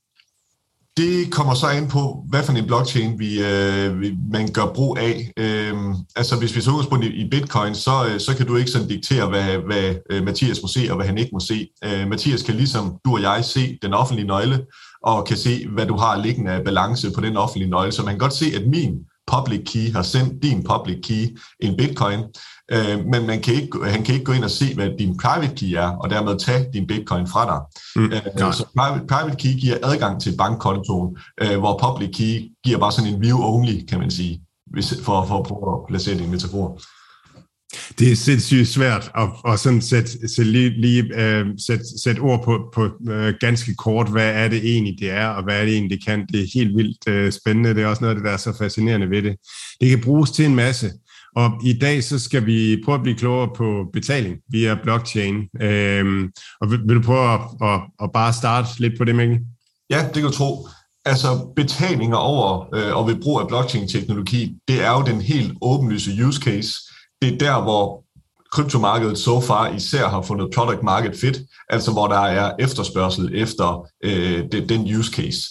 Det 0.98 1.32
kommer 1.32 1.54
så 1.54 1.70
ind 1.70 1.90
på, 1.90 2.24
hvad 2.30 2.44
for 2.44 2.54
en 2.54 2.68
blockchain 2.68 3.20
vi, 3.20 3.44
øh, 3.44 4.02
vi, 4.02 4.18
man 4.32 4.52
gør 4.54 4.66
brug 4.76 4.98
af. 4.98 5.32
Øhm, 5.38 5.94
altså 6.16 6.40
hvis 6.40 6.56
vi 6.56 6.62
så 6.62 6.86
på 6.90 6.96
i, 7.02 7.08
i 7.08 7.30
bitcoin, 7.30 7.76
så, 7.76 8.08
øh, 8.10 8.20
så 8.20 8.38
kan 8.38 8.48
du 8.48 8.56
ikke 8.56 8.72
sådan 8.72 8.88
diktere, 8.88 9.30
hvad, 9.30 9.58
hvad 9.58 9.96
øh, 10.12 10.24
Mathias 10.24 10.62
må 10.62 10.68
se 10.68 10.88
og 10.90 10.96
hvad 10.96 11.06
han 11.06 11.18
ikke 11.18 11.32
må 11.34 11.40
se. 11.40 11.68
Øh, 11.86 12.08
Mathias 12.08 12.44
kan 12.44 12.56
ligesom 12.56 12.94
du 13.06 13.14
og 13.14 13.22
jeg 13.22 13.46
se 13.46 13.78
den 13.82 13.94
offentlige 13.94 14.28
nøgle, 14.28 14.66
og 15.04 15.26
kan 15.26 15.38
se, 15.38 15.68
hvad 15.68 15.86
du 15.86 15.98
har 15.98 16.18
liggende 16.18 16.52
af 16.52 16.64
balance 16.64 17.12
på 17.12 17.22
den 17.22 17.38
offentlige 17.38 17.70
nøgle. 17.70 17.92
Så 17.92 18.04
man 18.04 18.12
kan 18.12 18.20
godt 18.20 18.34
se, 18.34 18.46
at 18.56 18.68
min 18.68 18.94
public 19.28 19.62
key 19.72 19.94
har 19.94 20.04
sendt 20.04 20.44
din 20.44 20.64
public 20.64 20.98
key 21.04 21.38
en 21.60 21.78
bitcoin, 21.78 22.20
øh, 22.72 23.06
men 23.06 23.28
man 23.28 23.42
kan 23.42 23.54
ikke, 23.54 23.80
han 23.86 24.04
kan 24.04 24.14
ikke 24.14 24.26
gå 24.26 24.32
ind 24.32 24.44
og 24.44 24.52
se, 24.52 24.76
hvad 24.76 24.90
din 25.00 25.18
private 25.18 25.56
key 25.56 25.74
er, 25.74 25.88
og 25.88 26.10
dermed 26.10 26.40
tage 26.40 26.66
din 26.74 26.88
bitcoin 26.88 27.28
fra 27.28 27.46
dig. 27.46 27.60
Mm, 27.96 28.12
øh, 28.12 28.54
så 28.54 28.66
private, 28.78 29.08
private 29.08 29.38
key 29.40 29.60
giver 29.60 29.78
adgang 29.84 30.22
til 30.22 30.38
bankkontoen, 30.38 31.18
øh, 31.42 31.58
hvor 31.60 31.80
public 31.84 32.18
key 32.18 32.52
giver 32.66 32.80
bare 32.80 32.92
sådan 32.92 33.14
en 33.14 33.24
view-only, 33.24 33.86
kan 33.86 34.00
man 34.00 34.12
sige, 34.12 34.42
hvis, 34.72 34.94
for, 35.04 35.26
for 35.26 35.40
at 35.40 35.46
prøve 35.46 35.74
at 35.74 35.88
placere 35.88 36.18
din 36.18 36.32
metafor. 36.32 36.82
Det 38.00 38.12
er 38.12 38.16
sindssygt 38.16 38.68
svært 38.68 39.12
at, 39.16 39.30
at 39.48 39.60
sådan 39.60 39.82
sætte, 39.82 40.36
sætte, 40.36 40.52
lige, 40.52 40.82
lige, 40.82 41.04
uh, 41.04 41.48
sætte, 41.68 41.86
sætte 42.04 42.20
ord 42.20 42.44
på, 42.44 42.60
på 42.74 42.90
uh, 43.12 43.34
ganske 43.40 43.76
kort, 43.76 44.12
hvad 44.12 44.32
er 44.34 44.48
det 44.48 44.58
egentlig, 44.66 44.96
det 45.00 45.12
er, 45.12 45.28
og 45.28 45.44
hvad 45.44 45.62
er 45.62 45.66
det 45.66 45.74
egentlig, 45.74 45.98
det 45.98 46.06
kan. 46.06 46.26
Det 46.34 46.42
er 46.42 46.48
helt 46.54 46.78
vildt 46.78 47.26
uh, 47.26 47.32
spændende. 47.42 47.76
Det 47.76 47.84
er 47.84 47.88
også 47.88 48.02
noget 48.02 48.16
af 48.16 48.16
det, 48.16 48.26
der 48.26 48.32
er 48.32 48.38
så 48.38 48.58
fascinerende 48.58 49.10
ved 49.10 49.22
det. 49.22 49.36
Det 49.82 49.90
kan 49.90 50.02
bruges 50.02 50.32
til 50.32 50.46
en 50.46 50.56
masse. 50.56 50.92
Og 51.36 51.52
i 51.64 51.74
dag 51.74 52.04
så 52.04 52.20
skal 52.20 52.46
vi 52.46 52.82
prøve 52.86 52.96
at 52.96 53.02
blive 53.02 53.18
klogere 53.18 53.50
på 53.56 53.86
betaling 53.94 54.38
via 54.50 54.78
blockchain. 54.84 55.36
Øhm, 55.62 56.32
og 56.62 56.72
vil, 56.72 56.80
vil 56.88 56.96
du 56.96 57.02
prøve 57.02 57.34
at, 57.34 57.40
at, 57.62 57.82
at 58.04 58.12
bare 58.14 58.34
starte 58.34 58.70
lidt 58.80 58.98
på 58.98 59.04
det, 59.04 59.16
Mikkel? 59.16 59.40
Ja, 59.90 60.06
det 60.06 60.14
kan 60.14 60.24
du 60.24 60.32
tro. 60.32 60.68
Altså 61.06 61.54
betalinger 61.56 62.18
over 62.18 62.76
øh, 62.76 62.98
og 62.98 63.08
ved 63.08 63.16
brug 63.16 63.40
af 63.40 63.48
blockchain-teknologi, 63.48 64.56
det 64.68 64.84
er 64.84 64.92
jo 64.92 65.04
den 65.04 65.22
helt 65.22 65.54
åbenlyse 65.62 66.26
use 66.26 66.42
case, 66.42 66.72
det 67.22 67.34
er 67.34 67.38
der, 67.38 67.62
hvor 67.62 68.06
kryptomarkedet 68.52 69.18
so 69.18 69.42
far 69.42 69.70
især 69.70 70.08
har 70.08 70.22
fundet 70.22 70.50
product 70.56 70.84
market 70.84 71.16
fit, 71.16 71.42
altså 71.70 71.92
hvor 71.92 72.08
der 72.08 72.20
er 72.20 72.52
efterspørgsel 72.60 73.32
efter 73.36 73.88
øh, 74.04 74.44
den 74.70 74.96
use 74.96 75.12
case. 75.12 75.42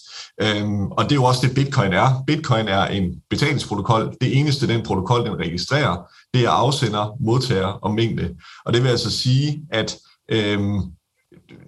Øhm, 0.40 0.87
og 0.87 1.05
det 1.05 1.12
er 1.12 1.16
jo 1.16 1.25
også 1.25 1.47
det, 1.47 1.55
Bitcoin 1.55 1.92
er. 1.92 2.25
Bitcoin 2.27 2.68
er 2.68 2.85
en 2.85 3.23
betalingsprotokol. 3.31 4.14
Det 4.20 4.38
eneste, 4.38 4.68
den 4.68 4.83
protokol, 4.83 5.27
den 5.27 5.38
registrerer, 5.38 5.97
det 6.35 6.44
er 6.44 6.51
afsender, 6.51 7.16
modtager 7.20 7.66
og 7.66 7.94
mængde. 7.94 8.35
Og 8.64 8.75
det 8.75 8.83
vil 8.83 8.88
altså 8.88 9.11
sige, 9.11 9.62
at 9.73 9.97
øhm, 10.31 10.81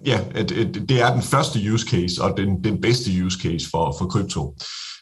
ja, 0.05 0.19
at, 0.35 0.51
at 0.51 0.73
det 0.89 1.01
er 1.01 1.13
den 1.13 1.21
første 1.21 1.73
use 1.73 1.87
case 1.87 2.23
og 2.23 2.37
den, 2.37 2.63
den 2.63 2.81
bedste 2.81 3.11
use 3.25 3.39
case 3.39 3.69
for, 3.69 3.95
for 3.99 4.05
krypto. 4.05 4.55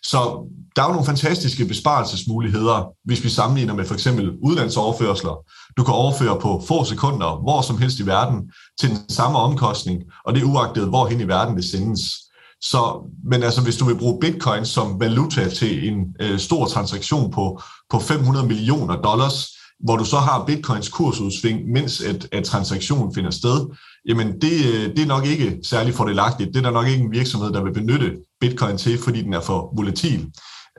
Så 0.03 0.49
der 0.75 0.81
er 0.81 0.87
jo 0.87 0.91
nogle 0.91 1.05
fantastiske 1.05 1.65
besparelsesmuligheder, 1.65 2.91
hvis 3.05 3.23
vi 3.23 3.29
sammenligner 3.29 3.73
med 3.73 3.85
for 3.85 3.93
eksempel 3.93 4.31
udlandsoverførsler. 4.43 5.45
Du 5.77 5.83
kan 5.83 5.93
overføre 5.93 6.39
på 6.39 6.63
få 6.67 6.83
sekunder, 6.83 7.41
hvor 7.41 7.61
som 7.61 7.77
helst 7.77 7.99
i 7.99 8.05
verden, 8.05 8.51
til 8.79 8.89
den 8.89 9.09
samme 9.09 9.37
omkostning, 9.37 10.03
og 10.25 10.35
det 10.35 10.41
er 10.41 10.45
uagtet, 10.45 10.87
hvorhen 10.87 11.21
i 11.21 11.27
verden 11.27 11.55
det 11.55 11.65
sendes. 11.65 12.24
Så, 12.61 13.11
men 13.31 13.43
altså, 13.43 13.61
hvis 13.61 13.77
du 13.77 13.85
vil 13.85 13.97
bruge 13.97 14.19
bitcoin 14.21 14.65
som 14.65 14.99
valuta 14.99 15.49
til 15.49 15.87
en 15.87 16.05
øh, 16.21 16.39
stor 16.39 16.65
transaktion 16.65 17.31
på, 17.31 17.61
på 17.89 17.99
500 17.99 18.47
millioner 18.47 19.01
dollars, 19.01 19.47
hvor 19.79 19.97
du 19.97 20.05
så 20.05 20.17
har 20.17 20.45
bitcoins 20.45 20.89
kursudsving, 20.89 21.71
mens 21.71 22.01
at, 22.01 22.27
at 22.31 22.43
transaktionen 22.43 23.13
finder 23.13 23.31
sted, 23.31 23.67
jamen 24.07 24.41
det, 24.41 24.65
øh, 24.65 24.95
det 24.95 24.99
er 24.99 25.05
nok 25.05 25.25
ikke 25.25 25.59
særlig 25.63 25.93
fordelagtigt. 25.93 26.49
Det 26.53 26.57
er 26.57 26.61
der 26.61 26.71
nok 26.71 26.87
ikke 26.87 27.03
en 27.03 27.11
virksomhed, 27.11 27.53
der 27.53 27.63
vil 27.63 27.73
benytte 27.73 28.11
bitcoin 28.41 28.77
til, 28.77 28.99
fordi 29.03 29.21
den 29.21 29.33
er 29.33 29.41
for 29.41 29.73
volatil. 29.77 30.31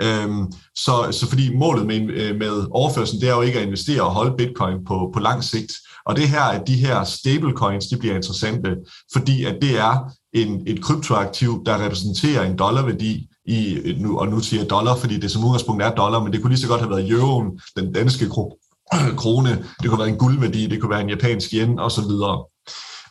Øhm, 0.03 0.53
så, 0.77 1.09
så 1.11 1.29
fordi 1.29 1.57
målet 1.57 1.87
med, 1.87 2.11
øh, 2.11 2.37
med 2.39 2.67
overførselen, 2.71 3.21
det 3.21 3.29
er 3.29 3.35
jo 3.35 3.43
ikke 3.43 3.59
at 3.59 3.67
investere 3.67 4.03
og 4.03 4.11
holde 4.11 4.37
bitcoin 4.37 4.85
på, 4.87 5.11
på 5.15 5.21
lang 5.21 5.45
sigt. 5.45 5.73
Og 6.07 6.17
det 6.17 6.29
her, 6.29 6.43
at 6.43 6.63
de 6.67 6.75
her 6.75 7.05
stablecoins, 7.05 7.87
de 7.87 7.97
bliver 7.97 8.15
interessante, 8.15 8.77
fordi 9.13 9.45
at 9.45 9.57
det 9.63 9.79
er 9.79 10.13
en, 10.35 10.63
et 10.67 10.83
kryptoaktiv, 10.83 11.63
der 11.67 11.85
repræsenterer 11.85 12.43
en 12.43 12.59
dollarværdi 12.59 13.29
i, 13.47 13.79
nu, 14.01 14.19
og 14.19 14.29
nu 14.29 14.41
siger 14.41 14.61
jeg 14.61 14.71
dollar, 14.71 14.97
fordi 14.97 15.19
det 15.21 15.31
som 15.31 15.45
udgangspunkt 15.45 15.83
er 15.83 15.95
dollar, 15.95 16.23
men 16.23 16.33
det 16.33 16.43
kunne 16.43 16.51
lige 16.51 16.61
så 16.61 16.69
godt 16.69 16.81
have 16.81 16.91
været 16.91 17.11
euroen, 17.11 17.61
den 17.77 17.93
danske 17.93 18.29
krone, 19.21 19.65
det 19.83 19.91
kunne 19.91 19.99
være 19.99 20.09
en 20.09 20.19
guldværdi, 20.19 20.67
det 20.67 20.81
kunne 20.81 20.91
være 20.91 21.01
en 21.01 21.09
japansk 21.09 21.53
yen 21.53 21.79
osv. 21.79 22.05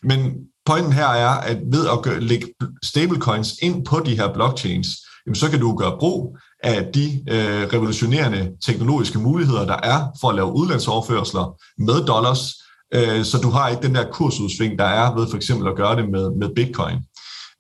Men 0.04 0.36
pointen 0.66 0.94
her 0.94 1.08
er, 1.08 1.30
at 1.30 1.58
ved 1.72 1.88
at 1.88 2.24
lægge 2.24 2.48
stablecoins 2.84 3.54
ind 3.62 3.86
på 3.86 4.00
de 4.00 4.16
her 4.16 4.34
blockchains, 4.34 4.88
jamen 5.26 5.36
så 5.36 5.50
kan 5.50 5.60
du 5.60 5.76
gøre 5.76 5.98
brug 6.00 6.38
af 6.64 6.88
de 6.94 7.24
øh, 7.30 7.68
revolutionerende 7.74 8.52
teknologiske 8.66 9.20
muligheder, 9.20 9.66
der 9.66 9.78
er 9.84 10.08
for 10.22 10.30
at 10.30 10.36
lave 10.36 10.54
udlandsoverførsler 10.54 11.62
med 11.78 12.06
dollars, 12.06 12.54
Øh, 12.94 13.26
så 13.26 13.38
du 13.44 13.50
har 13.50 13.70
ikke 13.70 13.88
den 13.88 13.96
der 13.96 14.12
kursudsving, 14.12 14.80
der 14.80 14.86
er 14.86 15.16
ved 15.16 15.28
for 15.30 15.38
eksempel 15.38 15.68
at 15.68 15.76
gøre 15.76 15.96
det 15.96 16.10
med, 16.10 16.32
med 16.32 16.56
bitcoin. 16.56 16.98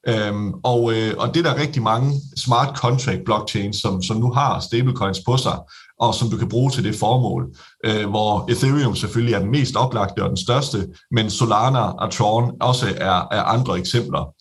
Øhm, 0.07 0.53
og, 0.63 0.93
øh, 0.93 1.13
og 1.17 1.33
det 1.33 1.45
er 1.45 1.51
der 1.51 1.61
rigtig 1.61 1.81
mange 1.81 2.13
smart 2.37 2.77
contract 2.77 3.25
blockchains, 3.25 3.81
som, 3.81 4.03
som 4.03 4.17
nu 4.17 4.31
har 4.31 4.59
stablecoins 4.59 5.19
på 5.25 5.37
sig, 5.37 5.59
og 5.99 6.15
som 6.15 6.29
du 6.29 6.37
kan 6.37 6.49
bruge 6.49 6.71
til 6.71 6.83
det 6.83 6.95
formål, 6.95 7.55
øh, 7.85 8.09
hvor 8.09 8.51
Ethereum 8.51 8.95
selvfølgelig 8.95 9.35
er 9.35 9.39
den 9.39 9.51
mest 9.51 9.75
oplagte 9.75 10.23
og 10.23 10.29
den 10.29 10.37
største, 10.37 10.87
men 11.11 11.29
Solana 11.29 11.79
og 11.79 12.11
Tron 12.11 12.51
også 12.61 12.85
er, 12.97 13.27
er 13.31 13.43
andre 13.43 13.79
eksempler. 13.79 14.33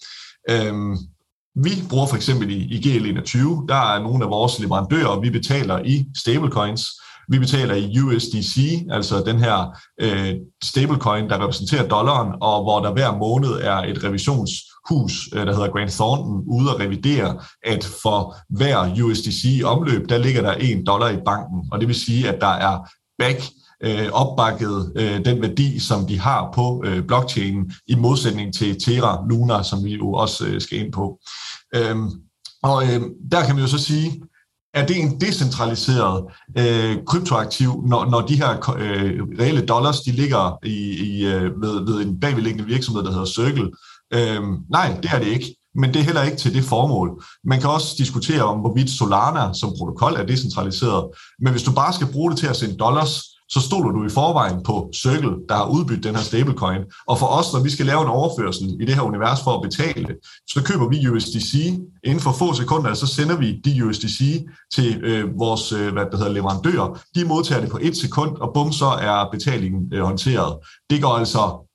Øhm, 0.50 0.96
vi 1.56 1.70
bruger 1.90 2.06
for 2.06 2.16
eksempel 2.16 2.50
i, 2.50 2.76
i 2.76 2.78
GL21, 2.78 3.38
der 3.68 3.94
er 3.94 4.02
nogle 4.02 4.24
af 4.24 4.30
vores 4.30 4.58
leverandører, 4.58 5.20
vi 5.20 5.30
betaler 5.30 5.78
i 5.84 6.04
stablecoins, 6.16 6.86
vi 7.28 7.38
betaler 7.38 7.74
i 7.74 8.00
USDC, 8.00 8.86
altså 8.90 9.22
den 9.26 9.38
her 9.38 9.78
øh, 10.00 10.34
stablecoin, 10.64 11.28
der 11.28 11.44
repræsenterer 11.44 11.88
dollaren, 11.88 12.32
og 12.42 12.62
hvor 12.62 12.80
der 12.80 12.92
hver 12.92 13.18
måned 13.18 13.50
er 13.50 13.76
et 13.76 14.04
revisionshus, 14.04 15.28
øh, 15.34 15.46
der 15.46 15.54
hedder 15.54 15.70
Grant 15.70 15.92
Thornton, 15.92 16.42
ude 16.46 16.70
at 16.70 16.80
revidere, 16.80 17.38
at 17.62 17.84
for 18.02 18.36
hver 18.48 19.02
USDC 19.04 19.62
omløb, 19.64 20.08
der 20.08 20.18
ligger 20.18 20.42
der 20.42 20.52
en 20.52 20.86
dollar 20.86 21.08
i 21.08 21.18
banken, 21.26 21.68
og 21.72 21.80
det 21.80 21.88
vil 21.88 21.96
sige, 21.96 22.28
at 22.28 22.40
der 22.40 22.54
er 22.68 22.88
back 23.18 23.40
øh, 23.84 24.08
opbakket 24.12 24.92
øh, 24.96 25.24
den 25.24 25.42
værdi, 25.42 25.78
som 25.78 26.06
de 26.06 26.20
har 26.20 26.50
på 26.54 26.82
øh, 26.86 27.04
blockchainen, 27.06 27.72
i 27.86 27.94
modsætning 27.94 28.54
til 28.54 28.80
Terra 28.80 29.26
Luna, 29.28 29.62
som 29.62 29.84
vi 29.84 29.94
jo 29.94 30.12
også 30.12 30.46
øh, 30.46 30.60
skal 30.60 30.78
ind 30.78 30.92
på. 30.92 31.18
Øhm, 31.74 32.10
og 32.62 32.82
øh, 32.84 33.02
der 33.32 33.44
kan 33.46 33.54
man 33.54 33.64
jo 33.64 33.70
så 33.70 33.78
sige, 33.78 34.22
er 34.74 34.86
det 34.86 35.00
en 35.00 35.20
decentraliseret 35.20 36.24
øh, 36.58 36.96
kryptoaktiv, 37.06 37.82
når, 37.86 38.10
når 38.10 38.20
de 38.20 38.36
her 38.36 38.74
øh, 38.78 39.20
reelle 39.40 39.66
dollars, 39.66 40.00
de 40.00 40.10
ligger 40.10 40.58
i, 40.64 40.76
i, 41.08 41.26
øh, 41.26 41.62
ved, 41.62 41.86
ved 41.86 42.06
en 42.06 42.20
bagvedliggende 42.20 42.66
virksomhed, 42.66 43.02
der 43.04 43.10
hedder 43.10 43.24
Circle? 43.24 43.70
Øh, 44.14 44.42
nej, 44.70 44.98
det 45.02 45.10
er 45.14 45.18
det 45.18 45.26
ikke. 45.26 45.56
Men 45.74 45.94
det 45.94 46.00
er 46.00 46.04
heller 46.04 46.22
ikke 46.22 46.36
til 46.36 46.54
det 46.54 46.64
formål. 46.64 47.24
Man 47.44 47.60
kan 47.60 47.70
også 47.70 47.94
diskutere 47.98 48.42
om, 48.42 48.58
hvorvidt 48.58 48.90
Solana 48.90 49.52
som 49.52 49.72
protokol 49.78 50.12
er 50.12 50.26
decentraliseret. 50.26 51.04
Men 51.40 51.52
hvis 51.52 51.62
du 51.62 51.72
bare 51.72 51.92
skal 51.92 52.12
bruge 52.12 52.30
det 52.30 52.38
til 52.38 52.46
at 52.46 52.56
sende 52.56 52.76
dollars, 52.76 53.22
så 53.54 53.60
stoler 53.60 53.90
du 53.92 54.04
i 54.04 54.08
forvejen 54.08 54.62
på 54.62 54.90
Circle, 55.02 55.34
der 55.48 55.54
har 55.54 55.66
udbyttet 55.74 56.04
den 56.04 56.16
her 56.16 56.22
stablecoin. 56.22 56.82
Og 57.06 57.18
for 57.18 57.26
os, 57.26 57.52
når 57.52 57.62
vi 57.62 57.70
skal 57.70 57.86
lave 57.86 58.02
en 58.02 58.08
overførsel 58.08 58.66
i 58.80 58.84
det 58.84 58.94
her 58.94 59.02
univers 59.02 59.40
for 59.44 59.52
at 59.56 59.62
betale, 59.62 60.14
så 60.52 60.62
køber 60.64 60.88
vi 60.88 61.08
USDC. 61.08 61.52
Inden 62.04 62.20
for 62.20 62.32
få 62.32 62.54
sekunder, 62.54 62.94
så 62.94 63.06
sender 63.06 63.36
vi 63.36 63.48
de 63.64 63.86
USDC 63.86 64.46
til 64.74 65.00
øh, 65.04 65.38
vores 65.38 65.72
øh, 65.72 65.92
hvad 65.92 66.04
det 66.10 66.18
hedder, 66.18 66.32
leverandører. 66.32 67.00
De 67.14 67.24
modtager 67.24 67.60
det 67.60 67.70
på 67.70 67.78
et 67.82 67.96
sekund, 67.96 68.36
og 68.36 68.50
bum, 68.54 68.72
så 68.72 68.86
er 68.86 69.28
betalingen 69.32 69.82
øh, 69.94 70.02
håndteret. 70.02 70.52
Det 70.90 71.02
går 71.02 71.14
altså 71.22 71.68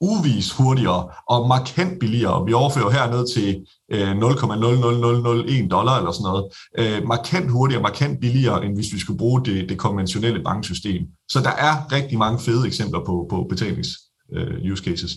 uvis 0.00 0.52
hurtigere 0.52 1.08
og 1.28 1.48
markant 1.48 2.00
billigere. 2.00 2.46
Vi 2.46 2.52
overfører 2.52 2.90
herned 2.90 3.26
til 3.34 3.66
øh, 3.92 4.10
0,00001 4.10 5.68
dollar 5.70 5.98
eller 5.98 6.12
sådan 6.12 6.28
noget. 6.30 6.44
Øh, 6.78 7.08
markant 7.08 7.50
hurtigere, 7.50 7.82
markant 7.82 8.20
billigere, 8.20 8.64
end 8.64 8.74
hvis 8.74 8.92
vi 8.92 8.98
skulle 8.98 9.18
bruge 9.18 9.44
det, 9.44 9.68
det 9.68 9.78
konventionelle 9.78 10.42
banksystem. 10.42 11.02
Så 11.28 11.40
der 11.40 11.50
er 11.50 11.92
rigtig 11.92 12.18
mange 12.18 12.38
fede 12.38 12.66
eksempler 12.66 13.00
på, 13.06 13.26
på 13.30 13.46
betalings 13.48 13.88
øh, 14.32 14.72
use 14.72 14.84
cases. 14.84 15.12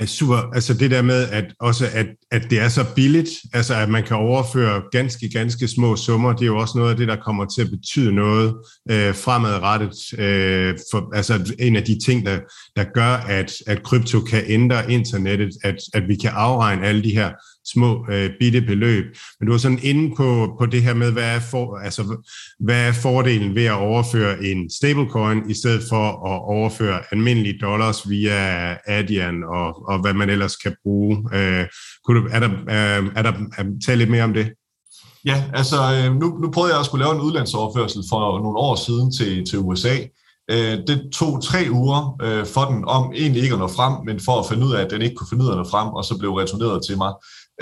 Ja, 0.00 0.06
super. 0.06 0.36
Altså 0.54 0.74
det 0.74 0.90
der 0.90 1.02
med, 1.02 1.28
at 1.28 1.44
også 1.60 1.86
at, 1.94 2.06
at 2.30 2.50
det 2.50 2.60
er 2.60 2.68
så 2.68 2.84
billigt, 2.96 3.28
altså 3.52 3.74
at 3.74 3.88
man 3.88 4.04
kan 4.04 4.16
overføre 4.16 4.82
ganske, 4.92 5.28
ganske 5.28 5.68
små 5.68 5.96
summer, 5.96 6.32
det 6.32 6.42
er 6.42 6.46
jo 6.46 6.58
også 6.58 6.78
noget 6.78 6.90
af 6.90 6.96
det, 6.96 7.08
der 7.08 7.16
kommer 7.16 7.44
til 7.44 7.62
at 7.62 7.70
betyde 7.70 8.12
noget 8.12 8.54
øh, 8.90 9.14
fremadrettet. 9.14 10.18
Øh, 10.18 10.78
for, 10.92 11.16
altså 11.16 11.54
en 11.58 11.76
af 11.76 11.82
de 11.82 11.98
ting, 12.06 12.26
der, 12.26 12.38
der 12.76 12.84
gør, 12.94 13.12
at, 13.28 13.52
at 13.66 13.82
krypto 13.82 14.20
kan 14.20 14.44
ændre 14.46 14.92
internettet, 14.92 15.50
at, 15.64 15.76
at 15.94 16.08
vi 16.08 16.16
kan 16.16 16.30
afregne 16.34 16.86
alle 16.86 17.04
de 17.04 17.10
her 17.14 17.30
små 17.72 18.06
øh, 18.10 18.30
bitte 18.40 18.60
beløb. 18.60 19.04
Men 19.40 19.46
du 19.46 19.52
var 19.52 19.58
sådan 19.58 19.78
inde 19.82 20.16
på, 20.16 20.56
på 20.58 20.66
det 20.66 20.82
her 20.82 20.94
med, 20.94 21.12
hvad 21.12 21.34
er, 21.36 21.40
for, 21.40 21.76
altså, 21.76 22.22
hvad 22.60 22.88
er 22.88 22.92
fordelen 22.92 23.54
ved 23.54 23.64
at 23.64 23.72
overføre 23.72 24.44
en 24.44 24.70
stablecoin, 24.70 25.50
i 25.50 25.54
stedet 25.54 25.82
for 25.88 26.04
at 26.32 26.42
overføre 26.42 27.00
almindelige 27.12 27.58
dollars 27.60 28.08
via 28.08 28.76
Adyen 28.86 29.44
og, 29.44 29.88
og 29.88 29.98
hvad 30.00 30.14
man 30.14 30.30
ellers 30.30 30.56
kan 30.56 30.76
bruge. 30.82 31.16
Øh, 31.34 31.66
kunne 32.04 32.20
du, 32.20 32.28
er 32.30 32.40
der, 32.40 32.50
øh, 32.50 33.12
er 33.16 33.22
der 33.22 33.32
øh, 33.32 33.40
er, 33.58 33.64
tale 33.86 33.98
lidt 33.98 34.10
mere 34.10 34.24
om 34.24 34.34
det? 34.34 34.50
Ja, 35.24 35.44
altså 35.54 35.76
øh, 35.76 36.16
nu, 36.16 36.38
nu 36.42 36.50
prøvede 36.50 36.72
jeg 36.72 36.80
at 36.80 36.86
skulle 36.86 37.04
lave 37.04 37.14
en 37.14 37.20
udlandsoverførsel 37.20 38.02
for 38.10 38.38
nogle 38.42 38.58
år 38.58 38.74
siden 38.86 39.12
til, 39.12 39.50
til 39.50 39.58
USA. 39.58 39.96
Øh, 40.50 40.78
det 40.86 41.08
tog 41.12 41.42
tre 41.42 41.58
uger 41.70 42.02
for 42.54 42.64
den 42.64 42.84
om 42.84 43.12
egentlig 43.14 43.42
ikke 43.42 43.54
at 43.54 43.60
nå 43.60 43.68
frem, 43.68 43.92
men 44.06 44.20
for 44.20 44.40
at 44.40 44.46
finde 44.48 44.66
ud 44.66 44.72
af, 44.72 44.84
at 44.84 44.90
den 44.90 45.02
ikke 45.02 45.14
kunne 45.14 45.28
finde 45.30 45.44
ud 45.44 45.48
af 45.48 45.52
at 45.52 45.58
nå 45.58 45.64
frem, 45.70 45.88
og 45.88 46.04
så 46.04 46.18
blev 46.18 46.32
returneret 46.32 46.86
til 46.86 46.96
mig. 46.96 47.12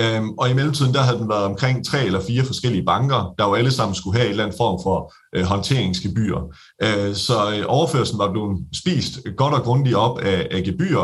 Øhm, 0.01 0.31
og 0.39 0.51
i 0.51 0.55
mellemtiden, 0.55 0.95
der 0.95 1.01
havde 1.01 1.19
den 1.19 1.29
været 1.29 1.45
omkring 1.45 1.87
tre 1.87 2.05
eller 2.05 2.21
fire 2.21 2.45
forskellige 2.45 2.85
banker, 2.85 3.35
der 3.39 3.45
jo 3.47 3.55
alle 3.55 3.71
sammen 3.71 3.95
skulle 3.95 4.17
have 4.17 4.27
en 4.27 4.31
eller 4.31 4.45
anden 4.45 4.57
form 4.57 4.81
for 4.83 5.13
øh, 5.37 5.45
håndteringsgebyr. 5.45 6.37
Øh, 6.83 7.15
så 7.15 7.35
øh, 7.57 7.65
overførselen 7.69 8.19
var 8.19 8.33
blevet 8.33 8.59
spist 8.83 9.19
godt 9.37 9.55
og 9.55 9.63
grundigt 9.63 9.97
op 9.97 10.19
af, 10.19 10.49
af 10.51 10.63
gebyr. 10.63 10.99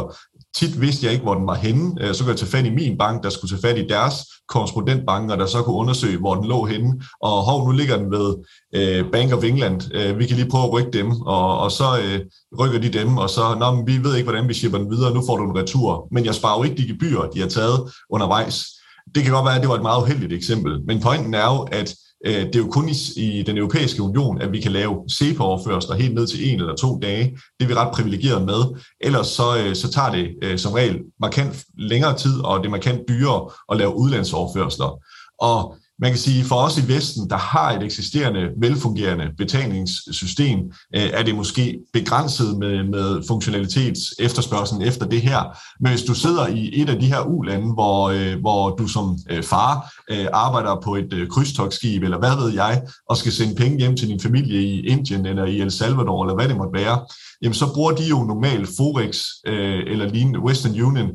Tit 0.56 0.80
vidste 0.80 1.06
jeg 1.06 1.12
ikke, 1.12 1.22
hvor 1.22 1.34
den 1.34 1.46
var 1.46 1.54
henne. 1.54 1.94
Øh, 2.00 2.14
så 2.14 2.24
kunne 2.24 2.30
jeg 2.30 2.38
tage 2.38 2.50
fat 2.50 2.66
i 2.66 2.70
min 2.70 2.98
bank, 2.98 3.22
der 3.22 3.30
skulle 3.30 3.50
tage 3.50 3.68
fat 3.68 3.78
i 3.78 3.86
deres 3.86 4.14
korrespondentbanker, 4.48 5.36
der 5.36 5.46
så 5.46 5.62
kunne 5.62 5.76
undersøge, 5.76 6.18
hvor 6.18 6.34
den 6.34 6.44
lå 6.44 6.64
henne. 6.64 7.02
Og 7.20 7.30
hov, 7.30 7.66
nu 7.66 7.72
ligger 7.72 7.96
den 7.96 8.10
ved 8.10 8.34
øh, 8.74 9.10
Bank 9.12 9.32
of 9.32 9.44
England. 9.44 9.94
Øh, 9.94 10.18
vi 10.18 10.26
kan 10.26 10.36
lige 10.36 10.50
prøve 10.50 10.64
at 10.64 10.72
rykke 10.72 10.90
dem, 10.90 11.10
og, 11.10 11.58
og 11.58 11.72
så 11.72 11.84
øh, 12.04 12.20
rykker 12.58 12.78
de 12.78 12.88
dem, 12.88 13.16
og 13.16 13.30
så, 13.30 13.56
nå, 13.60 13.74
men 13.74 13.86
vi 13.86 14.04
ved 14.04 14.16
ikke, 14.16 14.30
hvordan 14.30 14.48
vi 14.48 14.54
shipper 14.54 14.78
den 14.78 14.90
videre, 14.90 15.14
nu 15.14 15.22
får 15.26 15.36
du 15.36 15.44
en 15.44 15.58
retur. 15.58 16.08
Men 16.10 16.24
jeg 16.24 16.34
sparer 16.34 16.58
jo 16.58 16.62
ikke 16.64 16.76
de 16.76 16.88
gebyrer, 16.88 17.30
de 17.30 17.40
har 17.40 17.48
taget 17.48 17.92
undervejs. 18.10 18.66
Det 19.14 19.22
kan 19.22 19.32
godt 19.32 19.44
være, 19.44 19.54
at 19.54 19.60
det 19.60 19.68
var 19.68 19.74
et 19.74 19.82
meget 19.82 20.02
uheldigt 20.02 20.32
eksempel, 20.32 20.80
men 20.86 21.00
pointen 21.00 21.34
er 21.34 21.44
jo, 21.44 21.68
at 21.72 21.94
øh, 22.26 22.46
det 22.46 22.56
er 22.56 22.58
jo 22.58 22.70
kun 22.70 22.88
i, 22.88 22.94
i 23.38 23.42
den 23.42 23.58
europæiske 23.58 24.02
union, 24.02 24.40
at 24.40 24.52
vi 24.52 24.60
kan 24.60 24.72
lave 24.72 24.94
CEPA-overførsler 25.10 25.94
helt 25.94 26.14
ned 26.14 26.26
til 26.26 26.52
en 26.52 26.60
eller 26.60 26.76
to 26.76 26.98
dage. 26.98 27.38
Det 27.58 27.64
er 27.64 27.68
vi 27.68 27.74
ret 27.74 27.94
privilegeret 27.94 28.44
med. 28.44 28.80
Ellers 29.00 29.26
så, 29.26 29.58
øh, 29.58 29.76
så 29.76 29.90
tager 29.90 30.10
det 30.10 30.34
øh, 30.42 30.58
som 30.58 30.72
regel 30.72 31.00
markant 31.20 31.64
længere 31.78 32.16
tid, 32.16 32.40
og 32.44 32.58
det 32.60 32.66
er 32.66 32.70
markant 32.70 33.08
dyrere 33.08 33.50
at 33.72 33.76
lave 33.76 33.96
udlandsoverførsler. 33.96 34.98
Og 35.38 35.76
man 36.02 36.10
kan 36.10 36.18
sige, 36.18 36.44
for 36.44 36.56
os 36.56 36.78
i 36.78 36.88
Vesten, 36.88 37.30
der 37.30 37.36
har 37.36 37.70
et 37.72 37.82
eksisterende, 37.82 38.48
velfungerende 38.60 39.30
betalingssystem, 39.38 40.58
øh, 40.96 41.10
er 41.12 41.22
det 41.22 41.34
måske 41.34 41.78
begrænset 41.92 42.58
med, 42.58 42.84
med 42.84 43.22
funktionalitets 43.28 44.14
efterspørgselen 44.18 44.82
efter 44.82 45.06
det 45.06 45.20
her. 45.20 45.58
Men 45.80 45.92
hvis 45.92 46.02
du 46.02 46.14
sidder 46.14 46.46
i 46.46 46.80
et 46.80 46.88
af 46.88 47.00
de 47.00 47.06
her 47.06 47.20
ulande, 47.20 47.72
hvor, 47.72 48.08
øh, 48.08 48.40
hvor 48.40 48.70
du 48.70 48.86
som 48.86 49.18
øh, 49.30 49.42
far 49.42 49.92
øh, 50.10 50.26
arbejder 50.32 50.80
på 50.84 50.94
et 50.96 51.12
øh, 51.12 51.28
krydstogsskib, 51.28 52.02
eller 52.02 52.18
hvad 52.18 52.36
ved 52.36 52.52
jeg, 52.54 52.82
og 53.08 53.16
skal 53.16 53.32
sende 53.32 53.54
penge 53.54 53.78
hjem 53.78 53.96
til 53.96 54.08
din 54.08 54.20
familie 54.20 54.62
i 54.62 54.86
Indien 54.86 55.26
eller 55.26 55.44
i 55.44 55.60
El 55.60 55.70
Salvador, 55.70 56.24
eller 56.24 56.34
hvad 56.34 56.48
det 56.48 56.56
måtte 56.56 56.80
være, 56.80 57.06
jamen 57.42 57.54
så 57.54 57.72
bruger 57.74 57.92
de 57.92 58.04
jo 58.04 58.18
normalt 58.24 58.68
Forex 58.76 59.24
øh, 59.46 59.82
eller 59.86 60.08
lignende 60.08 60.40
Western 60.40 60.80
Union 60.82 61.10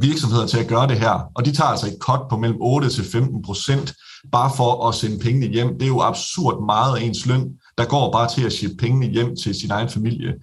virksomheder 0.00 0.46
til 0.46 0.58
at 0.58 0.68
gøre 0.68 0.88
det 0.88 0.98
her, 0.98 1.30
og 1.34 1.44
de 1.44 1.52
tager 1.52 1.68
altså 1.68 1.86
et 1.86 1.96
cut 2.00 2.20
på 2.30 2.36
mellem 2.36 2.58
8 2.60 2.88
til 2.88 3.04
15 3.04 3.42
procent 3.42 3.94
bare 4.32 4.50
for 4.56 4.88
at 4.88 4.94
sende 4.94 5.18
pengene 5.18 5.46
hjem. 5.46 5.68
Det 5.78 5.82
er 5.82 5.86
jo 5.86 6.00
absurd 6.00 6.66
meget 6.66 6.96
af 6.96 7.02
ens 7.02 7.26
løn, 7.26 7.50
der 7.78 7.84
går 7.84 8.12
bare 8.12 8.28
til 8.28 8.46
at 8.46 8.52
shippe 8.52 8.76
pengene 8.76 9.06
hjem 9.06 9.36
til 9.36 9.54
sin 9.54 9.70
egen 9.70 9.88
familie. 9.88 10.34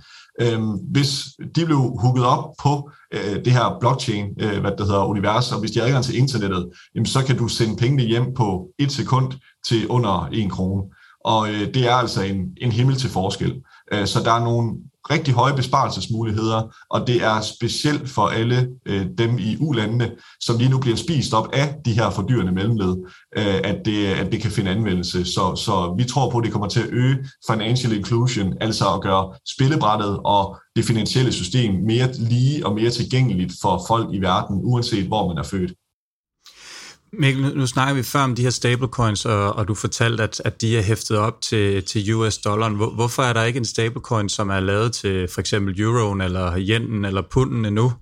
Øhm, 0.42 0.72
hvis 0.92 1.24
de 1.56 1.66
blev 1.66 1.78
hugget 1.78 2.26
op 2.26 2.46
på 2.63 2.89
øh, 3.13 3.46
det 3.46 3.54
her 3.54 3.78
blockchain, 3.80 4.26
øh, 4.39 4.62
hvad 4.62 4.72
det 4.72 4.86
hedder, 4.86 5.06
univers, 5.06 5.52
og 5.52 5.60
hvis 5.60 5.72
de 5.72 5.80
har 5.80 5.86
adgang 5.86 6.06
til 6.06 6.18
internettet, 6.18 6.70
jamen, 6.96 7.06
så 7.06 7.26
kan 7.26 7.38
du 7.38 7.48
sende 7.48 7.76
pengene 7.76 8.04
hjem 8.04 8.34
på 8.36 8.68
et 8.80 8.92
sekund 8.92 9.32
til 9.68 9.88
under 9.88 10.30
en 10.32 10.50
krone. 10.50 10.84
Og 11.26 11.50
øh, 11.50 11.74
det 11.74 11.89
er 11.89 11.96
altså 11.96 12.22
en, 12.22 12.38
en 12.62 12.72
himmel 12.72 12.96
til 12.96 13.10
forskel. 13.10 13.62
Øh, 13.94 14.08
så 14.08 14.20
der 14.24 14.32
er 14.32 14.44
nogle 14.44 14.74
rigtig 15.12 15.34
høje 15.34 15.56
besparelsesmuligheder, 15.56 16.76
og 16.89 17.08
det 17.08 17.24
er 17.24 17.42
specielt 17.42 18.10
for 18.10 18.28
alle 18.28 18.70
øh, 18.86 19.06
dem 19.18 19.38
i 19.39 19.58
ulandene, 19.60 20.12
som 20.42 20.58
lige 20.58 20.70
nu 20.70 20.80
bliver 20.80 20.98
spist 20.98 21.34
op 21.34 21.48
af 21.54 21.76
de 21.86 21.94
her 21.94 22.10
fordyrende 22.10 22.52
mellemled, 22.52 22.98
øh, 23.38 23.60
at, 23.63 23.78
det, 23.86 24.08
at 24.08 24.32
det 24.32 24.42
kan 24.42 24.52
finde 24.52 24.72
anvendelse. 24.72 25.26
Så, 25.26 25.56
så 25.56 25.96
vi 25.98 26.04
tror 26.04 26.30
på, 26.30 26.38
at 26.38 26.44
det 26.44 26.52
kommer 26.52 26.68
til 26.68 26.80
at 26.80 26.89
øge 26.89 27.18
financial 27.50 27.94
inclusion, 27.94 28.54
altså 28.62 28.94
at 28.94 29.02
gøre 29.02 29.34
spillebrættet 29.56 30.20
og 30.26 30.58
det 30.76 30.86
finansielle 30.86 31.32
system 31.32 31.74
mere 31.74 32.13
lige 32.13 32.66
og 32.66 32.76
mere 32.76 32.89
tilgængeligt 32.89 33.54
for 33.62 33.84
folk 33.88 34.13
i 34.13 34.20
verden, 34.20 34.60
uanset 34.63 35.08
hvor 35.08 35.28
man 35.28 35.38
er 35.38 35.44
født. 35.44 35.74
Mikkel, 37.19 37.58
nu, 37.58 37.67
snakker 37.67 37.93
vi 37.93 38.04
før 38.04 38.19
om 38.19 38.36
de 38.36 38.41
her 38.41 38.49
stablecoins, 38.49 39.26
og, 39.26 39.54
og 39.54 39.67
du 39.67 39.76
fortalte, 39.76 40.23
at, 40.23 40.41
at 40.45 40.62
de 40.62 40.78
er 40.78 40.82
hæftet 40.82 41.17
op 41.17 41.41
til, 41.41 41.84
til 41.84 42.13
US-dollaren. 42.13 42.76
Hvor, 42.76 42.89
hvorfor 42.89 43.23
er 43.23 43.34
der 43.34 43.43
ikke 43.43 43.58
en 43.58 43.65
stablecoin, 43.65 44.30
som 44.30 44.49
er 44.49 44.60
lavet 44.60 44.93
til 44.93 45.28
for 45.28 45.39
eksempel 45.39 45.82
euroen, 45.82 46.21
eller 46.21 46.54
yenen, 46.58 47.06
eller 47.06 47.21
punden 47.21 47.65
endnu? 47.65 47.93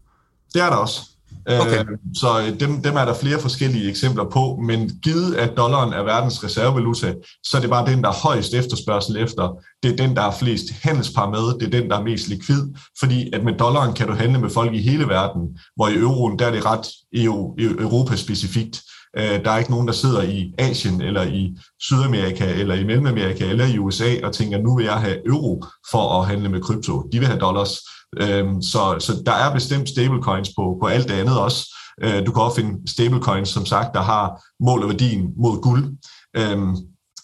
Det 0.54 0.62
er 0.62 0.70
der 0.70 0.76
også. 0.76 1.02
Okay. 1.46 1.80
Øh, 1.80 1.86
så 2.16 2.56
dem, 2.60 2.82
dem 2.82 2.96
er 2.96 3.06
der 3.06 3.14
flere 3.14 3.40
forskellige 3.40 3.90
eksempler 3.90 4.24
på, 4.24 4.60
men 4.64 4.92
givet 5.04 5.36
at 5.36 5.58
dollaren 5.58 5.94
er 5.94 6.04
verdens 6.04 6.44
reservevaluta, 6.44 7.14
så 7.44 7.58
er 7.58 7.62
det 7.62 7.70
bare 7.70 7.92
den, 7.92 8.04
der 8.04 8.10
er 8.10 8.14
højst 8.14 8.54
efterspørgsel 8.54 9.18
efter. 9.18 9.64
Det 9.84 9.92
er 9.92 9.96
den, 9.96 10.16
der 10.16 10.22
er 10.22 10.32
flest 10.40 10.72
handelspar 10.82 11.30
med, 11.30 11.60
det 11.60 11.76
er 11.76 11.80
den, 11.80 11.90
der 11.90 11.98
er 11.98 12.04
mest 12.04 12.28
likvid, 12.28 12.64
fordi 13.00 13.30
at 13.34 13.44
med 13.44 13.54
dollaren 13.54 13.94
kan 13.94 14.08
du 14.08 14.14
handle 14.14 14.40
med 14.40 14.50
folk 14.50 14.74
i 14.74 14.82
hele 14.82 15.08
verden, 15.08 15.58
hvor 15.76 15.88
i 15.88 15.96
euroen, 15.96 16.40
der 16.40 16.48
er 16.48 16.52
det 16.52 16.66
ret 16.66 16.88
EU, 17.14 17.56
Europa-specifikt. 17.60 18.82
Øh, 19.18 19.46
der 19.46 19.52
er 19.52 19.58
ikke 19.58 19.72
nogen, 19.72 19.88
der 19.88 19.94
sidder 19.94 20.22
i 20.22 20.54
Asien, 20.58 21.02
eller 21.02 21.24
i 21.24 21.58
Sydamerika, 21.80 22.54
eller 22.54 22.76
i 22.76 22.84
Mellemamerika, 22.84 23.50
eller 23.50 23.66
i 23.66 23.78
USA, 23.78 24.16
og 24.24 24.34
tænker, 24.34 24.58
nu 24.58 24.78
vil 24.78 24.86
jeg 24.86 25.02
have 25.02 25.28
euro 25.28 25.64
for 25.92 26.22
at 26.22 26.28
handle 26.28 26.50
med 26.50 26.62
krypto. 26.62 27.02
De 27.12 27.20
vil 27.20 27.28
have 27.28 27.40
dollars. 27.40 27.80
Øhm, 28.18 28.62
så, 28.62 28.96
så 29.00 29.24
der 29.26 29.32
er 29.32 29.54
bestemt 29.54 29.90
stablecoins 29.90 30.50
på, 30.58 30.78
på 30.82 30.88
alt 30.88 31.08
det 31.08 31.14
andet 31.14 31.40
også. 31.40 31.76
Øh, 32.04 32.26
du 32.26 32.32
kan 32.32 32.44
også 32.44 32.62
finde 32.62 32.92
stablecoins, 32.92 33.50
som 33.50 33.66
sagt, 33.66 33.94
der 33.94 34.02
har 34.02 34.44
mål 34.64 34.84
og 34.84 34.90
værdien 34.90 35.34
mod 35.38 35.62
guld. 35.62 35.98
Øhm, 36.38 36.76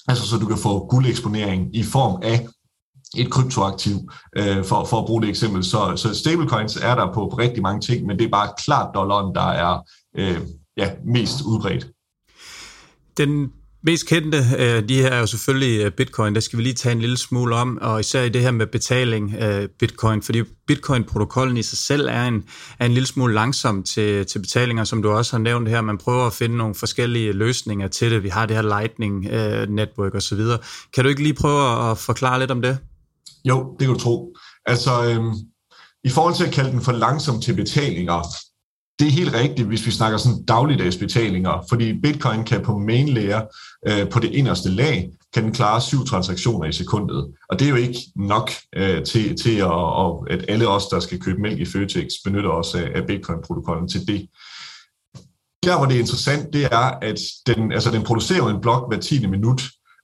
altså 0.07 0.27
så 0.27 0.37
du 0.37 0.45
kan 0.45 0.57
få 0.57 0.87
guldeksponering 0.87 1.75
i 1.75 1.83
form 1.83 2.19
af 2.23 2.47
et 3.17 3.31
kryptoaktiv, 3.31 3.97
øh, 4.37 4.63
for, 4.65 4.85
for 4.85 4.99
at 4.99 5.05
bruge 5.05 5.21
det 5.21 5.29
eksempel. 5.29 5.63
Så, 5.63 5.93
så 5.95 6.15
stablecoins 6.15 6.75
er 6.75 6.95
der 6.95 7.13
på, 7.13 7.27
på 7.31 7.37
rigtig 7.37 7.63
mange 7.63 7.81
ting, 7.81 8.05
men 8.05 8.19
det 8.19 8.25
er 8.25 8.29
bare 8.29 8.53
klart 8.65 8.95
dollaren, 8.95 9.35
der 9.35 9.49
er 9.49 9.81
øh, 10.17 10.41
ja, 10.77 10.91
mest 11.05 11.41
udbredt. 11.41 11.87
Den 13.17 13.51
mest 13.83 14.07
kendte 14.07 14.37
af 14.37 14.87
de 14.87 15.01
her 15.01 15.09
er 15.09 15.19
jo 15.19 15.25
selvfølgelig 15.25 15.85
øh, 15.85 15.91
bitcoin. 15.91 16.35
Der 16.35 16.41
skal 16.41 16.57
vi 16.57 16.63
lige 16.63 16.73
tage 16.73 16.93
en 16.93 16.99
lille 16.99 17.17
smule 17.17 17.55
om, 17.55 17.77
og 17.81 17.99
især 17.99 18.23
i 18.23 18.29
det 18.29 18.41
her 18.41 18.51
med 18.51 18.67
betaling 18.67 19.33
af 19.33 19.67
bitcoin, 19.79 20.21
fordi 20.21 20.43
bitcoin-protokollen 20.67 21.57
i 21.57 21.63
sig 21.63 21.77
selv 21.77 22.07
er 22.07 22.25
en, 22.25 22.43
er 22.79 22.85
en 22.85 22.91
lille 22.91 23.07
smule 23.07 23.33
langsom 23.33 23.83
til, 23.83 24.25
til 24.25 24.39
betalinger, 24.39 24.83
som 24.83 25.01
du 25.01 25.09
også 25.09 25.33
har 25.33 25.39
nævnt 25.39 25.69
her. 25.69 25.81
Man 25.81 25.97
prøver 25.97 26.27
at 26.27 26.33
finde 26.33 26.57
nogle 26.57 26.75
forskellige 26.75 27.31
løsninger 27.31 27.87
til 27.87 28.11
det. 28.11 28.23
Vi 28.23 28.29
har 28.29 28.45
det 28.45 28.55
her 28.55 28.63
Lightning 28.63 29.15
uh, 29.25 29.75
Network 29.75 30.15
osv. 30.15 30.41
Kan 30.93 31.03
du 31.03 31.09
ikke 31.09 31.23
lige 31.23 31.33
prøve 31.33 31.91
at 31.91 31.97
forklare 31.97 32.39
lidt 32.39 32.51
om 32.51 32.61
det? 32.61 32.77
Jo, 33.45 33.75
det 33.79 33.87
kan 33.87 33.93
du 33.93 33.99
tro. 33.99 34.35
Altså, 34.65 35.09
øhm, 35.09 35.33
i 36.03 36.09
forhold 36.09 36.35
til 36.35 36.45
at 36.45 36.53
kalde 36.53 36.71
den 36.71 36.81
for 36.81 36.91
langsom 36.91 37.41
til 37.41 37.55
betalinger, 37.55 38.21
det 38.99 39.07
er 39.07 39.11
helt 39.11 39.33
rigtigt, 39.33 39.67
hvis 39.67 39.85
vi 39.85 39.91
snakker 39.91 40.17
sådan 40.17 40.45
dagligdags 40.45 40.97
betalinger, 40.97 41.65
fordi 41.69 42.01
Bitcoin 42.01 42.43
kan 42.43 42.63
på 42.63 42.77
main 42.77 43.09
layer, 43.09 43.41
øh, 43.87 44.09
på 44.09 44.19
det 44.19 44.31
inderste 44.31 44.69
lag, 44.69 45.09
kan 45.33 45.43
den 45.43 45.51
klare 45.51 45.81
syv 45.81 46.05
transaktioner 46.05 46.67
i 46.67 46.71
sekundet. 46.71 47.27
Og 47.49 47.59
det 47.59 47.65
er 47.65 47.69
jo 47.69 47.75
ikke 47.75 47.99
nok 48.15 48.51
øh, 48.75 49.03
til, 49.03 49.37
til 49.37 49.55
at, 49.57 49.71
og 49.71 50.27
at 50.29 50.45
alle 50.47 50.67
os, 50.67 50.85
der 50.87 50.99
skal 50.99 51.19
købe 51.19 51.41
mælk 51.41 51.59
i 51.59 51.65
Føtex, 51.65 52.07
benytter 52.25 52.49
os 52.49 52.75
af, 52.75 52.91
af 52.95 53.07
Bitcoin-protokollen 53.07 53.87
til 53.87 54.07
det. 54.07 54.27
Der, 55.63 55.77
hvor 55.77 55.85
det 55.85 55.95
er 55.95 55.99
interessant, 55.99 56.53
det 56.53 56.65
er, 56.65 56.99
at 57.01 57.19
den, 57.47 57.71
altså, 57.71 57.91
den 57.91 58.03
producerer 58.03 58.47
en 58.47 58.61
blok 58.61 58.91
hver 58.91 58.99
10. 58.99 59.27
minut, 59.27 59.61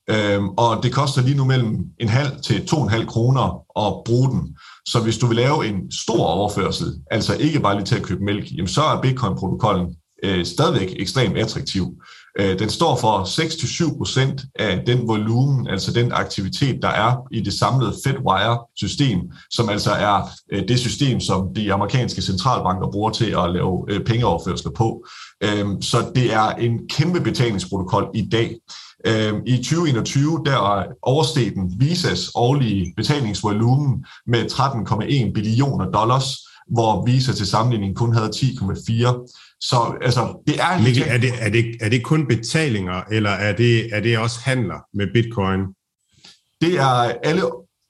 Øhm, 0.10 0.49
og 0.49 0.84
det 0.84 0.93
koster 0.93 1.21
lige 1.21 1.38
nu 1.38 1.45
mellem 1.45 1.86
en 1.99 2.10
halv 2.10 2.32
til 2.41 2.67
to 2.67 2.84
en 2.84 2.89
halv 2.89 3.06
kroner 3.06 3.45
at 3.86 4.03
bruge 4.06 4.29
den. 4.29 4.58
Så 4.86 5.00
hvis 5.00 5.17
du 5.17 5.28
vil 5.28 5.36
lave 5.36 5.67
en 5.67 5.91
stor 5.91 6.26
overførsel, 6.26 6.88
altså 7.12 7.36
ikke 7.36 7.60
bare 7.60 7.76
lige 7.76 7.86
til 7.86 7.96
at 7.96 8.04
købe 8.04 8.24
mælk, 8.24 8.52
jamen 8.52 8.67
så 8.67 8.82
er 8.82 9.02
Bitcoin-protokollen 9.02 9.96
øh, 10.24 10.46
stadigvæk 10.46 10.96
ekstremt 11.00 11.38
attraktiv. 11.38 11.96
Øh, 12.39 12.60
den 12.60 12.69
står 12.69 12.96
for 12.96 13.24
6-7% 13.24 14.52
af 14.60 14.84
den 14.86 15.08
volumen, 15.08 15.67
altså 15.67 15.93
den 15.93 16.12
aktivitet, 16.12 16.80
der 16.82 16.88
er 16.88 17.15
i 17.32 17.41
det 17.41 17.54
samlede 17.54 17.93
Fedwire-system, 18.04 19.19
som 19.52 19.69
altså 19.69 19.91
er 19.91 20.30
øh, 20.52 20.67
det 20.67 20.80
system, 20.80 21.19
som 21.19 21.54
de 21.56 21.74
amerikanske 21.74 22.22
centralbanker 22.22 22.91
bruger 22.91 23.10
til 23.10 23.26
at 23.26 23.54
lave 23.54 23.86
øh, 23.89 24.04
pengeoverførsler 24.04 24.72
på. 24.72 25.06
Øh, 25.43 25.65
så 25.82 26.12
det 26.15 26.34
er 26.34 26.50
en 26.50 26.88
kæmpe 26.89 27.22
betalingsprotokol 27.22 28.10
i 28.13 28.30
dag. 28.32 28.56
Øh, 29.08 29.34
I 29.46 29.58
2021 29.58 30.42
der 30.46 30.84
oversteg 31.02 31.54
den 31.56 31.74
Visas 31.78 32.32
årlige 32.36 32.94
betalingsvolumen 32.98 34.06
med 34.28 34.52
13,1 34.52 35.34
billioner 35.34 35.92
dollars, 35.92 36.26
hvor 36.68 37.06
Visa 37.06 37.34
til 37.34 37.48
sammenligning 37.48 37.96
kun 37.96 38.13
havde 38.13 38.30
10,4. 38.36 39.58
Så 39.62 39.98
altså, 40.02 40.44
det 40.48 40.56
er... 40.60 40.84
Mikkel, 40.84 41.04
er 41.08 41.18
det, 41.18 41.32
er, 41.39 41.50
det, 41.50 41.66
er 41.82 41.89
det 41.89 42.04
kun 42.04 42.28
betalinger, 42.28 43.02
eller 43.12 43.30
er 43.30 43.56
det, 43.56 43.96
er 43.96 44.00
det 44.00 44.18
også 44.18 44.39
handler 44.44 44.80
med 44.94 45.08
bitcoin? 45.13 45.60
Det 46.62 46.80
er 46.80 47.12
alle 47.24 47.44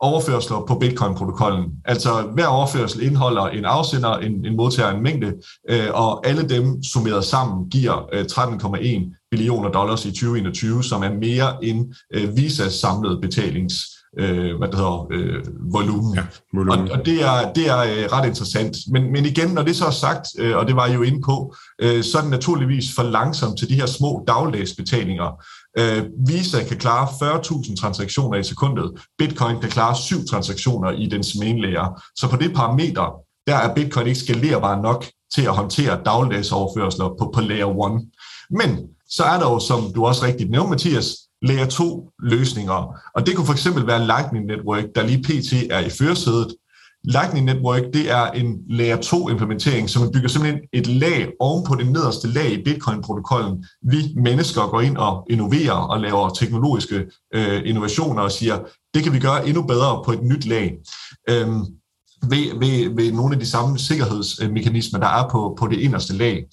overførsler 0.04 0.66
på 0.68 0.76
Bitcoin-protokollen. 0.76 1.72
Altså 1.86 2.22
hver 2.34 2.46
overførsel 2.46 3.04
indeholder 3.04 3.46
en 3.48 3.66
afsender, 3.66 4.18
en, 4.18 4.46
en 4.46 4.56
modtager, 4.56 4.90
en 4.90 5.04
mængde, 5.04 5.34
øh, 5.70 5.88
og 5.94 6.28
alle 6.28 6.50
dem 6.50 6.84
summeret 6.84 7.26
sammen 7.26 7.70
giver 7.70 8.10
øh, 8.14 8.26
13,1 8.32 9.23
billioner 9.34 9.70
dollars 9.70 10.06
i 10.06 10.12
2021, 10.12 10.84
som 10.84 11.04
er 11.04 11.14
mere 11.14 11.66
end 11.66 11.96
øh, 12.14 12.38
Visas 12.38 12.74
samlede 12.74 13.22
betalings 13.22 13.76
øh, 14.20 14.58
hvad 14.58 14.68
det 14.68 14.76
hedder, 14.76 15.08
øh, 15.12 15.44
volumen. 15.74 16.16
Ja, 16.16 16.24
volumen. 16.54 16.92
Og, 16.92 16.98
og 17.00 17.06
det 17.06 17.24
er, 17.24 17.54
det 17.54 17.70
er 17.70 17.80
øh, 17.80 18.06
ret 18.16 18.28
interessant. 18.28 18.76
Men, 18.92 19.12
men 19.12 19.26
igen, 19.26 19.50
når 19.50 19.64
det 19.64 19.76
så 19.76 19.86
er 19.86 19.92
sagt, 19.92 20.28
øh, 20.40 20.58
og 20.58 20.68
det 20.68 20.76
var 20.76 20.86
jeg 20.86 20.96
jo 20.96 21.02
inde 21.02 21.22
på, 21.22 21.56
øh, 21.82 22.04
så 22.04 22.18
er 22.18 22.22
det 22.22 22.32
naturligvis 22.32 22.96
for 22.96 23.04
langsomt 23.04 23.60
til 23.60 23.70
de 23.70 23.76
her 23.76 23.86
små 23.86 24.24
dagligdagsbetalinger. 24.28 25.44
Øh, 25.80 26.04
Visa 26.28 26.64
kan 26.64 26.78
klare 26.78 27.08
40.000 27.08 27.76
transaktioner 27.76 28.38
i 28.38 28.44
sekundet. 28.44 28.92
Bitcoin 29.18 29.60
kan 29.60 29.70
klare 29.70 29.96
syv 29.96 30.26
transaktioner 30.30 30.92
i 30.92 31.06
dens 31.06 31.36
main 31.40 31.60
layer. 31.60 32.02
Så 32.16 32.28
på 32.30 32.38
det 32.38 32.54
parameter, 32.54 33.16
der 33.48 33.56
er 33.56 33.74
Bitcoin 33.76 34.08
ikke 34.08 34.20
skalerbar 34.20 34.82
nok 34.82 35.06
til 35.36 35.42
at 35.42 35.56
håndtere 35.56 36.00
dagligdagsoverførsler 36.06 37.08
på, 37.20 37.32
på 37.34 37.42
layer 37.42 37.96
1. 37.96 38.02
Men 38.50 38.70
så 39.10 39.24
er 39.24 39.40
der 39.40 39.52
jo, 39.52 39.60
som 39.60 39.94
du 39.96 40.06
også 40.06 40.26
rigtigt 40.26 40.52
nævnte, 40.52 40.70
Mathias, 40.70 41.18
layer 41.42 41.66
2 41.66 42.10
løsninger. 42.20 42.96
Og 43.16 43.26
det 43.26 43.36
kunne 43.36 43.46
for 43.46 43.54
eksempel 43.54 43.88
være 43.88 44.06
Lightning 44.06 44.46
Network, 44.46 44.84
der 44.96 45.04
lige 45.04 45.24
pt. 45.24 45.54
er 45.72 45.80
i 45.80 45.90
førersædet. 45.90 46.56
Lightning 47.04 47.46
Network, 47.46 47.82
det 47.94 48.12
er 48.12 48.32
en 48.32 48.58
layer 48.70 48.98
2 49.02 49.30
implementering, 49.30 49.90
som 49.90 50.12
bygger 50.12 50.30
simpelthen 50.30 50.62
et 50.74 50.88
lag 50.88 51.32
oven 51.40 51.66
på 51.66 51.76
det 51.76 51.92
nederste 51.92 52.28
lag 52.28 52.52
i 52.52 52.64
Bitcoin-protokollen. 52.64 53.66
Vi 53.82 54.14
mennesker 54.16 54.68
går 54.68 54.82
ind 54.82 54.98
og 54.98 55.28
innoverer 55.30 55.72
og 55.72 56.00
laver 56.00 56.30
teknologiske 56.30 57.06
øh, 57.36 57.62
innovationer 57.66 58.22
og 58.22 58.32
siger, 58.32 58.60
det 58.94 59.04
kan 59.04 59.14
vi 59.14 59.20
gøre 59.20 59.48
endnu 59.48 59.64
bedre 59.64 60.02
på 60.06 60.12
et 60.12 60.24
nyt 60.24 60.46
lag. 60.46 60.78
Øhm, 61.30 61.66
ved, 62.30 62.60
ved, 62.60 62.96
ved 62.96 63.12
nogle 63.12 63.34
af 63.34 63.40
de 63.40 63.50
samme 63.50 63.80
sikkerhedsmekanismer, 63.80 65.00
der 65.00 65.08
er 65.08 65.30
på, 65.30 65.56
på 65.60 65.68
det 65.68 65.80
inderste 65.80 66.14
lag. 66.14 66.46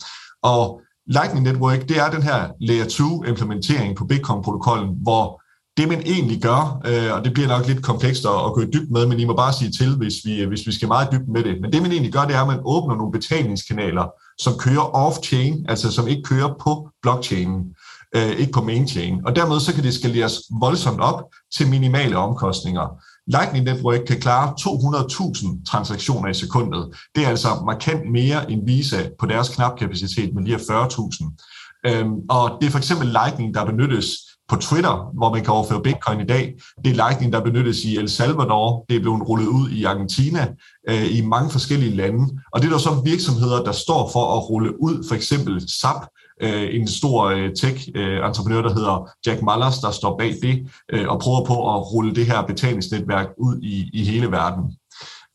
Og 0.42 0.80
Lightning 1.10 1.44
Network, 1.44 1.88
det 1.88 1.98
er 1.98 2.10
den 2.10 2.22
her 2.22 2.48
Layer 2.60 2.84
2 2.84 3.24
implementering 3.24 3.96
på 3.96 4.04
Bitcoin-protokollen, 4.04 4.90
hvor 5.02 5.42
det 5.76 5.88
man 5.88 6.02
egentlig 6.06 6.42
gør, 6.42 6.80
øh, 6.86 7.14
og 7.14 7.24
det 7.24 7.32
bliver 7.32 7.48
nok 7.48 7.66
lidt 7.66 7.82
komplekst 7.82 8.24
at, 8.24 8.46
at 8.46 8.52
gå 8.52 8.60
i 8.60 8.70
dybt 8.74 8.90
med, 8.90 9.06
men 9.06 9.20
I 9.20 9.24
må 9.24 9.34
bare 9.34 9.52
sige 9.52 9.70
til, 9.70 9.96
hvis 9.96 10.14
vi, 10.24 10.44
hvis 10.44 10.66
vi 10.66 10.72
skal 10.72 10.88
meget 10.88 11.08
dybt 11.12 11.28
med 11.28 11.44
det. 11.44 11.60
Men 11.60 11.72
det 11.72 11.82
man 11.82 11.92
egentlig 11.92 12.12
gør, 12.12 12.24
det 12.24 12.36
er, 12.36 12.40
at 12.40 12.46
man 12.46 12.60
åbner 12.64 12.96
nogle 12.96 13.12
betalingskanaler, 13.12 14.06
som 14.38 14.52
kører 14.58 14.86
off-chain, 15.04 15.64
altså 15.68 15.92
som 15.92 16.08
ikke 16.08 16.22
kører 16.22 16.54
på 16.60 16.88
blockchainen, 17.02 17.74
øh, 18.16 18.30
ikke 18.30 18.52
på 18.52 18.62
mainchain. 18.64 19.20
Og 19.26 19.36
dermed 19.36 19.60
så 19.60 19.74
kan 19.74 19.84
det 19.84 19.94
skaleres 19.94 20.34
voldsomt 20.60 21.00
op 21.00 21.22
til 21.56 21.68
minimale 21.68 22.16
omkostninger. 22.16 22.86
Lightning 23.30 23.64
Network 23.64 24.00
kan 24.06 24.20
klare 24.20 24.54
200.000 24.60 25.64
transaktioner 25.64 26.28
i 26.28 26.34
sekundet. 26.34 26.94
Det 27.14 27.24
er 27.24 27.28
altså 27.28 27.48
markant 27.66 28.12
mere 28.12 28.50
end 28.50 28.66
Visa 28.66 29.08
på 29.18 29.26
deres 29.26 29.48
knapkapacitet 29.48 30.34
med 30.34 30.42
lige 30.42 30.56
40.000. 30.56 31.82
Øhm, 31.86 32.12
og 32.30 32.58
det 32.60 32.66
er 32.66 32.70
for 32.70 32.78
eksempel 32.78 33.08
Lightning, 33.08 33.54
der 33.54 33.64
benyttes 33.64 34.06
på 34.48 34.56
Twitter, 34.56 35.10
hvor 35.18 35.32
man 35.34 35.44
kan 35.44 35.52
overføre 35.52 35.82
bitcoin 35.82 36.20
i 36.20 36.26
dag. 36.26 36.54
Det 36.84 36.90
er 36.90 36.94
Lightning, 36.94 37.32
der 37.32 37.40
benyttes 37.40 37.84
i 37.84 37.96
El 37.96 38.08
Salvador. 38.08 38.84
Det 38.88 38.96
er 38.96 39.00
blevet 39.00 39.28
rullet 39.28 39.46
ud 39.46 39.70
i 39.70 39.84
Argentina, 39.84 40.48
øh, 40.88 41.16
i 41.16 41.20
mange 41.20 41.50
forskellige 41.50 41.96
lande. 41.96 42.40
Og 42.52 42.60
det 42.60 42.66
er 42.66 42.72
der 42.72 42.78
så 42.78 43.02
virksomheder, 43.04 43.64
der 43.64 43.72
står 43.72 44.10
for 44.12 44.36
at 44.36 44.50
rulle 44.50 44.82
ud, 44.82 45.04
for 45.08 45.14
eksempel 45.14 45.70
SAP, 45.80 46.02
øh, 46.42 46.74
en 46.74 46.88
stor 46.88 47.24
øh, 47.24 47.50
tech-entreprenør, 47.54 48.62
der 48.62 48.74
hedder 48.74 49.10
Jack 49.26 49.42
Mallers, 49.42 49.78
der 49.78 49.90
står 49.90 50.18
bag 50.18 50.34
det, 50.42 50.66
øh, 50.92 51.08
og 51.08 51.20
prøver 51.20 51.44
på 51.44 51.74
at 51.74 51.92
rulle 51.92 52.14
det 52.14 52.26
her 52.26 52.42
betalingsnetværk 52.42 53.28
ud 53.38 53.60
i, 53.62 53.90
i 53.92 54.04
hele 54.04 54.30
verden. 54.30 54.64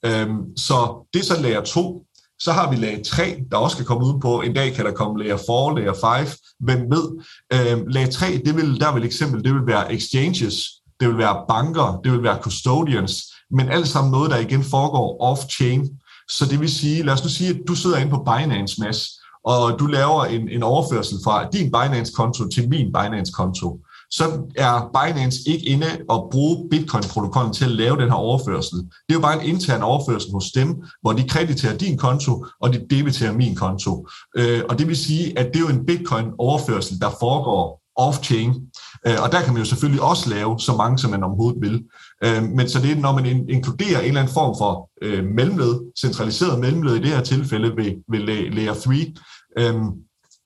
Øhm, 0.06 0.58
så 0.58 1.08
det 1.14 1.20
er 1.20 1.24
så 1.24 1.42
lager 1.42 1.62
2. 1.62 2.06
Så 2.40 2.52
har 2.52 2.70
vi 2.70 2.76
lag 2.76 3.02
3, 3.06 3.44
der 3.52 3.58
også 3.58 3.78
kan 3.78 3.86
komme 3.86 4.06
ud 4.06 4.20
på. 4.20 4.42
En 4.42 4.54
dag 4.54 4.74
kan 4.74 4.86
der 4.86 4.92
komme 4.92 5.24
lag 5.24 5.40
4, 5.40 5.80
lag 5.80 5.96
5. 6.26 6.28
Hvem 6.60 6.80
ved? 6.80 7.06
Øhm, 7.54 7.88
lag 7.88 8.10
3, 8.10 8.42
det 8.46 8.56
vil, 8.56 8.80
der 8.80 8.94
vil 8.94 9.04
eksempel, 9.06 9.44
det 9.44 9.54
vil 9.54 9.68
være 9.68 9.94
exchanges, 9.94 10.56
det 11.00 11.08
vil 11.08 11.18
være 11.18 11.46
banker, 11.48 12.00
det 12.04 12.12
vil 12.12 12.24
være 12.24 12.42
custodians, 12.42 13.24
men 13.52 13.70
alt 13.70 13.88
sammen 13.88 14.12
noget, 14.12 14.32
der 14.32 14.38
igen 14.38 14.64
foregår 14.64 15.08
off-chain. 15.32 16.02
Så 16.30 16.46
det 16.46 16.60
vil 16.60 16.72
sige, 16.72 17.04
lad 17.04 17.14
os 17.14 17.24
nu 17.24 17.30
sige, 17.30 17.50
at 17.50 17.60
du 17.68 17.76
sidder 17.76 17.98
inde 17.98 18.12
på 18.12 18.24
Binance, 18.24 18.82
Mads, 18.82 19.08
og 19.46 19.80
du 19.80 19.86
laver 19.86 20.26
en, 20.26 20.50
en 20.50 20.64
overførsel 20.64 21.18
fra 21.24 21.50
din 21.54 21.72
Binance-konto 21.72 22.48
til 22.48 22.70
min 22.70 22.94
Binance-konto, 22.94 23.80
så 24.10 24.24
er 24.56 24.90
Binance 24.94 25.40
ikke 25.46 25.66
inde 25.66 25.88
og 26.10 26.30
bruge 26.32 26.70
Bitcoin-protokollen 26.72 27.54
til 27.54 27.66
at 27.66 27.72
lave 27.72 27.98
den 27.98 28.10
her 28.10 28.16
overførsel. 28.16 28.78
Det 28.78 29.10
er 29.10 29.14
jo 29.14 29.20
bare 29.20 29.44
en 29.44 29.50
intern 29.50 29.82
overførsel 29.82 30.32
hos 30.34 30.52
dem, 30.52 30.84
hvor 31.02 31.14
de 31.14 31.30
krediterer 31.30 31.78
din 31.78 31.98
konto, 31.98 32.46
og 32.62 32.74
de 32.74 32.86
debiterer 32.90 33.32
min 33.32 33.56
konto. 33.56 34.08
Øh, 34.38 34.62
og 34.70 34.80
det 34.80 34.88
vil 34.88 34.98
sige, 34.98 35.40
at 35.40 35.46
det 35.46 35.56
er 35.56 35.60
jo 35.60 35.68
en 35.68 35.86
Bitcoin-overførsel, 35.86 37.00
der 37.00 37.10
foregår 37.20 37.82
off-chain. 38.00 38.72
Øh, 39.08 39.18
og 39.24 39.32
der 39.32 39.42
kan 39.42 39.54
man 39.54 39.62
jo 39.62 39.66
selvfølgelig 39.66 40.02
også 40.02 40.30
lave 40.30 40.60
så 40.60 40.76
mange, 40.76 40.98
som 41.00 41.12
man 41.12 41.24
overhovedet 41.24 41.62
vil. 41.62 41.84
Øh, 42.24 42.44
men 42.44 42.70
så 42.70 42.80
det 42.80 42.92
er, 42.92 42.96
når 42.96 43.14
man 43.14 43.50
inkluderer 43.50 44.00
en 44.00 44.08
eller 44.08 44.22
anden 44.22 44.34
form 44.34 44.56
for 44.58 44.90
øh, 45.02 45.26
mellemled, 45.26 45.76
centraliseret 46.02 46.60
mellemled 46.60 46.96
i 46.96 47.00
det 47.00 47.08
her 47.08 47.22
tilfælde 47.22 47.76
ved, 47.76 47.92
ved 48.12 48.20
layer 48.52 48.74
3, 48.74 49.14
øhm, 49.58 49.92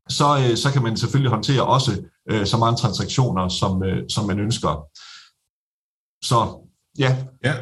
så, 0.10 0.47
øh, 0.49 0.57
så 0.57 0.72
kan 0.74 0.84
man 0.84 0.97
selvfølgelig 0.97 1.32
håndtere 1.32 1.66
også 1.66 2.03
øh, 2.32 2.45
så 2.45 2.57
mange 2.57 2.78
transaktioner, 2.78 3.49
som, 3.49 3.84
øh, 3.84 4.03
som 4.10 4.28
man 4.28 4.39
ønsker. 4.39 4.86
Så 6.24 6.68
ja. 6.99 7.18
ja. 7.43 7.53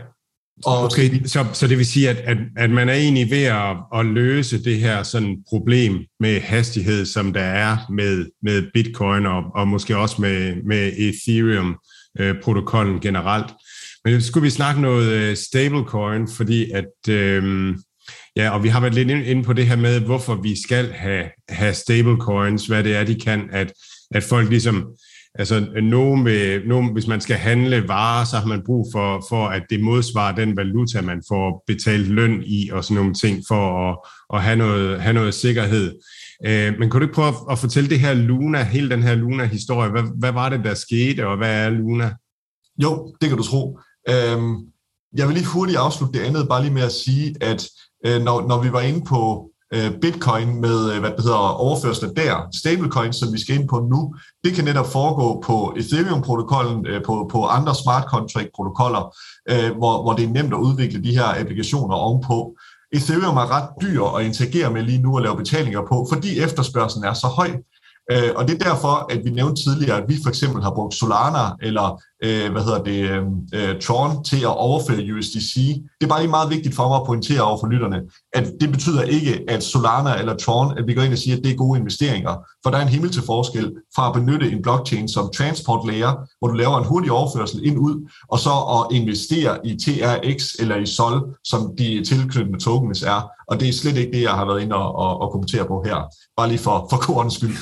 Og, 0.65 0.83
okay, 0.83 1.25
så, 1.25 1.45
så 1.53 1.67
det 1.67 1.77
vil 1.77 1.85
sige, 1.85 2.09
at, 2.09 2.17
at, 2.17 2.37
at 2.57 2.69
man 2.69 2.89
er 2.89 2.93
egentlig 2.93 3.31
ved 3.31 3.43
at, 3.43 3.77
at 3.95 4.05
løse 4.05 4.63
det 4.63 4.79
her 4.79 5.03
sådan 5.03 5.43
problem 5.49 6.05
med 6.19 6.41
hastighed, 6.41 7.05
som 7.05 7.33
der 7.33 7.43
er 7.43 7.77
med, 7.91 8.25
med 8.41 8.63
Bitcoin 8.73 9.25
og, 9.25 9.43
og 9.55 9.67
måske 9.67 9.97
også 9.97 10.21
med, 10.21 10.55
med 10.63 10.91
Ethereum-protokollen 10.97 12.95
øh, 12.95 13.01
generelt. 13.01 13.53
Men 14.05 14.21
skulle 14.21 14.43
vi 14.43 14.49
snakke 14.49 14.81
noget 14.81 15.37
stablecoin, 15.37 16.27
fordi 16.27 16.71
at 16.71 17.09
øh, 17.09 17.75
Ja, 18.37 18.49
og 18.49 18.63
vi 18.63 18.67
har 18.67 18.79
været 18.79 18.93
lidt 18.93 19.09
inde 19.09 19.43
på 19.43 19.53
det 19.53 19.67
her 19.67 19.75
med, 19.75 19.99
hvorfor 19.99 20.35
vi 20.35 20.61
skal 20.61 20.91
have, 20.91 21.25
have 21.49 21.73
stablecoins, 21.73 22.67
hvad 22.67 22.83
det 22.83 22.95
er, 22.95 23.03
de 23.03 23.15
kan, 23.15 23.49
at, 23.51 23.73
at 24.11 24.23
folk 24.23 24.49
ligesom, 24.49 24.87
altså 25.35 25.65
nogen 25.83 26.23
med, 26.23 26.65
nogen, 26.67 26.93
hvis 26.93 27.07
man 27.07 27.21
skal 27.21 27.35
handle 27.35 27.87
varer, 27.87 28.25
så 28.25 28.37
har 28.37 28.47
man 28.47 28.63
brug 28.65 28.87
for, 28.93 29.25
for, 29.29 29.47
at 29.47 29.63
det 29.69 29.83
modsvarer 29.83 30.35
den 30.35 30.57
valuta, 30.57 31.01
man 31.01 31.21
får 31.27 31.63
betalt 31.67 32.07
løn 32.07 32.43
i, 32.45 32.69
og 32.69 32.83
sådan 32.83 32.95
nogle 32.95 33.13
ting, 33.13 33.43
for 33.47 33.89
at, 33.89 33.97
at 34.33 34.43
have, 34.43 34.55
noget, 34.55 35.01
have 35.01 35.13
noget 35.13 35.33
sikkerhed. 35.33 35.99
Øh, 36.45 36.73
men 36.79 36.89
kan 36.89 36.99
du 36.99 37.05
ikke 37.05 37.15
prøve 37.15 37.27
at, 37.27 37.35
at 37.51 37.59
fortælle 37.59 37.89
det 37.89 37.99
her 37.99 38.13
Luna, 38.13 38.63
hele 38.63 38.89
den 38.89 39.03
her 39.03 39.15
Luna-historie, 39.15 39.89
hvad, 39.89 40.03
hvad 40.19 40.31
var 40.31 40.49
det, 40.49 40.63
der 40.63 40.73
skete, 40.73 41.27
og 41.27 41.37
hvad 41.37 41.65
er 41.65 41.69
Luna? 41.69 42.13
Jo, 42.83 43.15
det 43.21 43.29
kan 43.29 43.37
du 43.37 43.43
tro. 43.43 43.79
Øhm, 44.09 44.55
jeg 45.17 45.27
vil 45.27 45.35
lige 45.35 45.47
hurtigt 45.47 45.77
afslutte 45.77 46.19
det 46.19 46.25
andet, 46.25 46.47
bare 46.49 46.61
lige 46.61 46.73
med 46.73 46.81
at 46.81 46.91
sige, 46.91 47.35
at 47.41 47.69
øh, 48.05 48.21
når, 48.21 48.47
når 48.47 48.61
vi 48.61 48.71
var 48.71 48.81
inde 48.81 49.05
på 49.05 49.49
øh, 49.73 49.91
bitcoin 50.01 50.61
med, 50.61 50.93
øh, 50.93 50.99
hvad 50.99 51.11
det 51.11 51.23
hedder, 51.23 51.37
overførsler 51.37 52.09
der, 52.09 52.47
stablecoin, 52.59 53.13
som 53.13 53.33
vi 53.33 53.39
skal 53.39 53.55
ind 53.55 53.69
på 53.69 53.87
nu, 53.91 54.15
det 54.43 54.53
kan 54.53 54.65
netop 54.65 54.87
foregå 54.87 55.43
på 55.45 55.75
Ethereum-protokollen, 55.77 56.85
øh, 56.85 57.03
på, 57.03 57.29
på 57.31 57.45
andre 57.45 57.75
smart 57.75 58.05
contract-protokoller, 58.13 59.15
øh, 59.49 59.77
hvor, 59.77 60.01
hvor 60.01 60.13
det 60.13 60.25
er 60.25 60.29
nemt 60.29 60.53
at 60.53 60.59
udvikle 60.59 61.03
de 61.03 61.17
her 61.17 61.39
applikationer 61.41 61.95
ovenpå. 61.95 62.55
Ethereum 62.93 63.37
er 63.37 63.51
ret 63.55 63.69
dyr 63.81 64.03
at 64.03 64.25
interagere 64.25 64.73
med 64.73 64.81
lige 64.83 65.01
nu 65.01 65.15
og 65.15 65.21
lave 65.21 65.37
betalinger 65.37 65.81
på, 65.89 66.07
fordi 66.11 66.39
efterspørgselen 66.39 67.05
er 67.05 67.13
så 67.13 67.27
høj. 67.27 67.51
Øh, 68.11 68.31
og 68.35 68.47
det 68.47 68.53
er 68.53 68.69
derfor, 68.69 69.11
at 69.13 69.25
vi 69.25 69.29
nævnte 69.29 69.63
tidligere, 69.63 69.97
at 69.97 70.03
vi 70.07 70.17
for 70.23 70.29
eksempel 70.29 70.63
har 70.63 70.71
brugt 70.71 70.93
Solana 70.93 71.45
eller 71.61 72.01
øh, 72.23 72.51
hvad 72.51 72.63
hedder 72.63 72.83
det, 72.83 72.99
øh, 73.09 73.23
øh 73.53 73.81
Tron 73.81 74.23
til 74.23 74.41
at 74.41 74.57
overføre 74.57 75.13
USDC. 75.17 75.55
Det 75.99 76.05
er 76.05 76.07
bare 76.07 76.21
lige 76.21 76.29
meget 76.29 76.49
vigtigt 76.49 76.75
for 76.75 76.87
mig 76.87 76.95
at 76.95 77.05
pointere 77.05 77.41
over 77.41 77.59
for 77.59 77.67
lytterne, 77.67 78.01
at 78.33 78.53
det 78.61 78.71
betyder 78.71 79.01
ikke, 79.01 79.43
at 79.47 79.63
Solana 79.63 80.19
eller 80.19 80.35
Tron, 80.35 80.77
at 80.77 80.87
vi 80.87 80.93
går 80.93 81.01
ind 81.01 81.13
og 81.13 81.19
siger, 81.19 81.37
at 81.37 81.43
det 81.43 81.51
er 81.51 81.55
gode 81.55 81.79
investeringer. 81.79 82.35
For 82.63 82.69
der 82.69 82.77
er 82.77 82.81
en 82.81 82.95
himmel 82.95 83.11
til 83.11 83.23
forskel 83.25 83.73
fra 83.95 84.07
at 84.07 84.13
benytte 84.13 84.51
en 84.51 84.61
blockchain 84.61 85.09
som 85.09 85.29
transport 85.35 85.87
layer, 85.87 86.13
hvor 86.39 86.47
du 86.47 86.53
laver 86.53 86.77
en 86.77 86.85
hurtig 86.85 87.11
overførsel 87.11 87.65
ind 87.65 87.77
ud, 87.77 88.09
og 88.27 88.39
så 88.39 88.49
at 88.49 88.95
investere 88.95 89.67
i 89.67 89.77
TRX 89.83 90.53
eller 90.59 90.75
i 90.75 90.85
SOL, 90.85 91.35
som 91.43 91.75
de 91.77 92.03
tilknyttede 92.03 92.59
tokens 92.59 93.03
er. 93.03 93.36
Og 93.47 93.59
det 93.59 93.69
er 93.69 93.73
slet 93.73 93.97
ikke 93.97 94.11
det, 94.11 94.21
jeg 94.21 94.31
har 94.31 94.45
været 94.45 94.61
inde 94.61 94.75
og, 94.75 94.95
og, 94.95 95.21
og 95.21 95.31
kommentere 95.31 95.65
på 95.65 95.83
her. 95.85 96.13
Bare 96.37 96.47
lige 96.47 96.59
for, 96.59 96.87
for 96.89 96.97
korens 96.97 97.33
skyld. 97.33 97.55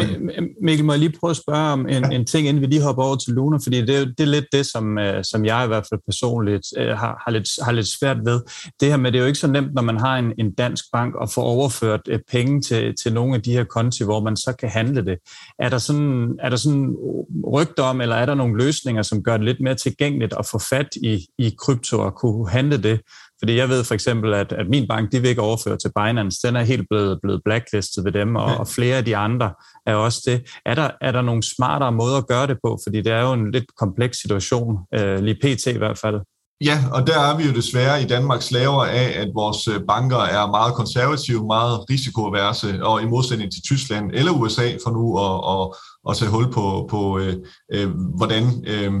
Mikkel, 0.66 0.84
må 0.84 0.92
jeg 0.92 1.00
lige 1.00 1.18
prøve 1.20 1.30
at 1.30 1.36
spørge 1.36 1.72
om 1.72 1.88
en, 1.88 2.12
en 2.12 2.26
ting, 2.26 2.48
inden 2.48 2.60
vi 2.60 2.66
lige 2.66 2.82
hopper 2.82 3.02
over 3.02 3.16
til 3.16 3.32
Luna, 3.32 3.58
fordi 3.64 3.80
det, 3.80 4.14
det 4.18 4.24
er 4.24 4.32
lidt 4.36 4.44
det, 4.52 4.66
som, 4.66 4.98
øh, 4.98 5.24
som 5.24 5.44
jeg 5.44 5.64
i 5.64 5.66
hvert 5.66 5.86
fald 5.90 6.00
personligt 6.10 6.66
øh, 6.78 6.88
har, 6.88 7.22
har, 7.24 7.30
lidt, 7.30 7.48
har 7.62 7.72
lidt 7.72 7.88
svært 7.88 8.16
ved. 8.24 8.40
Det 8.80 8.88
her 8.88 8.96
med, 8.96 9.12
det 9.12 9.18
er 9.18 9.22
jo 9.22 9.26
ikke 9.26 9.38
så 9.38 9.46
nemt, 9.46 9.74
når 9.74 9.82
man 9.82 10.00
har 10.00 10.18
en, 10.18 10.32
en 10.38 10.54
dansk 10.54 10.84
bank 10.92 11.14
og 11.14 11.30
få 11.30 11.40
overført 11.40 12.00
øh, 12.08 12.18
penge 12.30 12.60
til, 12.60 12.94
til 13.02 13.12
nogle 13.12 13.34
af 13.34 13.42
de 13.42 13.52
her 13.52 13.64
konti, 13.64 14.04
hvor 14.04 14.20
man 14.20 14.36
så 14.36 14.54
kan 14.58 14.68
handle 14.68 15.04
det. 15.04 15.18
Er 15.58 15.68
der 15.68 15.78
sådan, 15.78 16.36
er 16.40 16.48
der 16.48 16.56
sådan 16.56 16.96
rygter 17.52 17.82
om, 17.82 18.00
eller 18.00 18.16
er 18.16 18.26
der 18.26 18.34
nogle 18.34 18.64
løsninger, 18.64 19.02
som 19.02 19.22
gør 19.22 19.36
det 19.36 19.44
lidt 19.44 19.60
mere 19.60 19.74
tilgængeligt 19.74 20.34
at 20.38 20.46
få 20.46 20.58
fat 20.58 20.88
i, 21.02 21.26
i 21.38 21.54
krypto 21.58 21.98
og 21.98 22.14
kunne 22.14 22.50
handle 22.50 22.82
det 22.82 23.00
fordi 23.42 23.56
jeg 23.56 23.68
ved 23.68 23.84
for 23.84 23.94
eksempel, 23.94 24.34
at, 24.34 24.52
at 24.52 24.68
min 24.68 24.88
bank, 24.88 25.12
de 25.12 25.20
vil 25.20 25.30
ikke 25.30 25.42
overføre 25.42 25.76
til 25.76 25.90
Binance. 25.96 26.46
Den 26.46 26.56
er 26.56 26.62
helt 26.62 26.86
blevet, 26.90 27.18
blevet 27.22 27.40
blacklistet 27.44 28.04
ved 28.04 28.12
dem, 28.12 28.36
og, 28.36 28.56
og 28.56 28.68
flere 28.68 28.96
af 28.96 29.04
de 29.04 29.16
andre 29.16 29.52
er 29.86 29.94
også 29.94 30.22
det. 30.26 30.50
Er 30.66 30.74
der, 30.74 30.90
er 31.00 31.12
der 31.12 31.22
nogle 31.22 31.42
smartere 31.42 31.92
måder 31.92 32.18
at 32.18 32.26
gøre 32.26 32.46
det 32.46 32.58
på? 32.64 32.78
Fordi 32.86 33.02
det 33.02 33.12
er 33.12 33.20
jo 33.20 33.32
en 33.32 33.50
lidt 33.50 33.64
kompleks 33.76 34.18
situation, 34.18 34.78
øh, 34.94 35.18
lige 35.18 35.38
pt. 35.42 35.66
i 35.66 35.78
hvert 35.78 35.98
fald. 35.98 36.20
Ja, 36.64 36.78
og 36.92 37.06
der 37.06 37.20
er 37.20 37.36
vi 37.36 37.44
jo 37.44 37.52
desværre 37.52 38.02
i 38.02 38.06
Danmark 38.06 38.42
slaver 38.42 38.84
af, 38.84 39.12
at 39.16 39.28
vores 39.34 39.68
øh, 39.68 39.80
banker 39.88 40.18
er 40.18 40.50
meget 40.50 40.74
konservative, 40.74 41.46
meget 41.46 41.90
risikoaverse, 41.90 42.84
og 42.84 43.02
i 43.02 43.06
modsætning 43.06 43.52
til 43.52 43.62
Tyskland 43.62 44.10
eller 44.14 44.32
USA 44.32 44.66
for 44.84 44.90
nu 44.90 45.04
at, 45.26 45.36
at, 45.52 45.64
at 46.08 46.16
tage 46.16 46.30
hul 46.30 46.52
på, 46.52 46.86
på 46.90 47.18
øh, 47.18 47.36
øh, 47.74 47.90
hvordan 48.18 48.44
øh, 48.66 48.92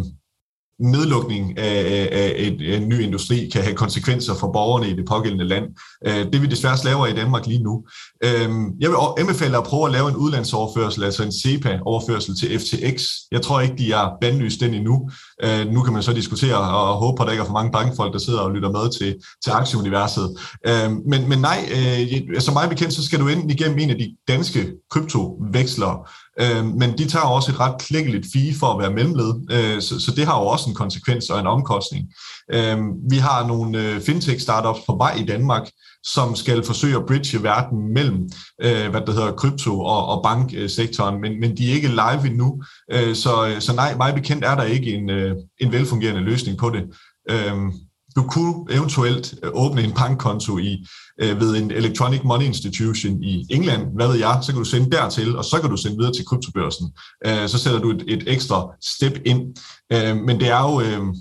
nedlukning 0.80 1.58
af, 1.58 2.08
af, 2.12 2.34
et, 2.36 2.74
en 2.76 2.88
ny 2.88 3.00
industri 3.00 3.48
kan 3.52 3.62
have 3.62 3.74
konsekvenser 3.74 4.34
for 4.34 4.52
borgerne 4.52 4.88
i 4.88 4.96
det 4.96 5.04
pågældende 5.08 5.44
land. 5.44 5.64
Øh, 6.06 6.32
det 6.32 6.42
vi 6.42 6.46
desværre 6.46 6.76
laver 6.84 7.06
i 7.06 7.12
Danmark 7.12 7.46
lige 7.46 7.62
nu. 7.62 7.84
Øhm, 8.24 8.70
jeg 8.80 8.90
vil 8.90 8.96
anbefale 9.18 9.56
at 9.56 9.64
prøve 9.64 9.86
at 9.86 9.92
lave 9.92 10.08
en 10.08 10.16
udlandsoverførsel, 10.16 11.04
altså 11.04 11.22
en 11.22 11.32
CEPA-overførsel 11.32 12.36
til 12.38 12.58
FTX. 12.58 13.04
Jeg 13.32 13.42
tror 13.42 13.60
ikke, 13.60 13.74
de 13.78 13.92
er 13.92 14.10
bandlyst 14.20 14.60
den 14.60 14.74
endnu. 14.74 15.10
Øh, 15.44 15.72
nu 15.72 15.82
kan 15.82 15.92
man 15.92 16.02
så 16.02 16.12
diskutere 16.12 16.56
og 16.56 16.94
håbe 16.94 17.16
på, 17.16 17.22
at 17.22 17.26
der 17.26 17.32
ikke 17.32 17.42
er 17.42 17.46
for 17.46 17.52
mange 17.52 17.72
bankfolk, 17.72 18.12
der 18.12 18.18
sidder 18.18 18.40
og 18.40 18.52
lytter 18.52 18.70
med 18.70 18.92
til, 18.98 19.16
til 19.44 19.50
aktieuniverset. 19.50 20.36
Øhm, 20.66 21.00
men, 21.06 21.28
men 21.28 21.38
nej, 21.38 21.58
øh, 21.70 22.40
som 22.40 22.54
mig 22.54 22.68
bekendt, 22.68 22.94
så 22.94 23.04
skal 23.04 23.20
du 23.20 23.28
ind 23.28 23.50
igennem 23.50 23.78
en 23.78 23.90
af 23.90 23.98
de 23.98 24.16
danske 24.28 24.72
kryptoveksler, 24.90 26.08
øh, 26.40 26.64
men 26.64 26.98
de 26.98 27.08
tager 27.08 27.24
også 27.24 27.52
et 27.52 27.60
ret 27.60 27.80
klækkeligt 27.80 28.26
fee 28.32 28.54
for 28.60 28.66
at 28.66 28.78
være 28.78 28.92
mellemled, 28.92 29.32
øh, 29.50 29.82
så, 29.82 30.00
så 30.00 30.12
det 30.16 30.26
har 30.26 30.40
jo 30.40 30.46
også 30.46 30.68
en 30.68 30.74
konsekvens 30.74 31.30
og 31.30 31.40
en 31.40 31.46
omkostning. 31.46 32.08
Øh, 32.52 32.78
vi 33.10 33.16
har 33.16 33.46
nogle 33.46 33.78
øh, 33.78 34.00
fintech-startups 34.00 34.80
på 34.86 34.96
vej 34.96 35.14
i 35.14 35.24
Danmark, 35.24 35.70
som 36.04 36.36
skal 36.36 36.64
forsøge 36.64 36.96
at 36.96 37.06
bridge 37.06 37.42
verden 37.42 37.92
mellem, 37.94 38.30
øh, 38.62 38.90
hvad 38.90 39.00
det 39.00 39.14
hedder, 39.14 39.32
krypto 39.32 39.80
og, 39.80 40.06
og 40.06 40.22
banksektoren, 40.22 41.20
men, 41.20 41.40
men 41.40 41.56
de 41.56 41.70
er 41.70 41.74
ikke 41.74 41.88
live 41.88 42.26
endnu. 42.26 42.62
Øh, 42.92 43.14
så, 43.14 43.56
så 43.60 43.72
nej, 43.74 43.96
mig 43.96 44.14
bekendt 44.14 44.44
er 44.44 44.54
der 44.54 44.62
ikke 44.62 44.94
en, 44.94 45.10
øh, 45.10 45.36
en 45.60 45.72
velfungerende 45.72 46.20
løsning 46.20 46.58
på 46.58 46.70
det. 46.70 46.82
Øh, 47.30 47.56
du 48.16 48.22
kunne 48.22 48.54
eventuelt 48.70 49.34
øh, 49.42 49.50
åbne 49.54 49.82
en 49.82 49.92
bankkonto 49.92 50.58
i, 50.58 50.86
øh, 51.20 51.40
ved 51.40 51.56
en 51.56 51.70
Electronic 51.70 52.20
Money 52.24 52.44
Institution 52.44 53.22
i 53.22 53.46
England, 53.50 53.82
hvad 53.94 54.08
ved 54.08 54.16
jeg, 54.16 54.38
så 54.42 54.52
kan 54.52 54.58
du 54.58 54.64
sende 54.64 54.90
dertil, 54.90 55.36
og 55.36 55.44
så 55.44 55.60
kan 55.60 55.70
du 55.70 55.76
sende 55.76 55.96
videre 55.96 56.12
til 56.12 56.26
kryptobørsen. 56.26 56.92
Øh, 57.26 57.48
så 57.48 57.58
sætter 57.58 57.80
du 57.80 57.90
et, 57.90 58.04
et 58.08 58.24
ekstra 58.26 58.74
step 58.80 59.18
ind. 59.24 59.40
Øh, 59.92 60.16
men 60.16 60.40
det 60.40 60.48
er 60.48 60.62
jo, 60.70 60.80
øh, 60.80 61.14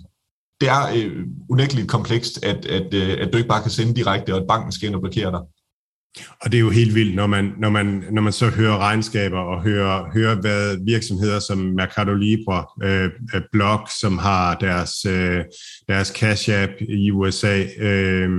det 0.62 0.70
er 0.70 0.84
øh, 0.96 1.26
unægteligt 1.50 1.88
komplekst, 1.88 2.44
at, 2.44 2.66
at, 2.66 2.94
øh, 2.94 3.18
at 3.22 3.30
du 3.34 3.38
ikke 3.38 3.50
bare 3.50 3.62
kan 3.62 3.72
sende 3.72 3.96
direkte, 3.96 4.34
og 4.34 4.40
at 4.42 4.48
banken 4.48 4.72
skal 4.72 4.88
ind 4.88 4.96
og 4.96 5.02
blokere 5.02 5.32
dig. 5.32 5.42
Og 6.42 6.52
det 6.52 6.58
er 6.58 6.62
jo 6.62 6.70
helt 6.70 6.96
vildt, 6.96 7.16
når 7.16 7.28
man, 7.28 7.52
når 7.58 7.70
man, 7.70 8.04
når 8.12 8.22
man 8.22 8.34
så 8.34 8.50
hører 8.50 8.78
regnskaber 8.78 9.40
og 9.40 9.64
hører, 9.64 10.12
hører 10.14 10.36
hvad 10.36 10.78
virksomheder 10.86 11.40
som 11.40 11.58
Mercado 11.58 12.14
Libre, 12.14 12.66
øh, 12.84 13.10
øh 13.36 13.42
Block, 13.52 13.90
som 14.00 14.18
har 14.18 14.56
deres, 14.56 15.06
øh, 15.06 15.44
deres 15.88 16.08
Cash 16.08 16.50
App 16.54 16.72
i 16.80 17.12
USA, 17.12 17.64
øh, 17.78 18.30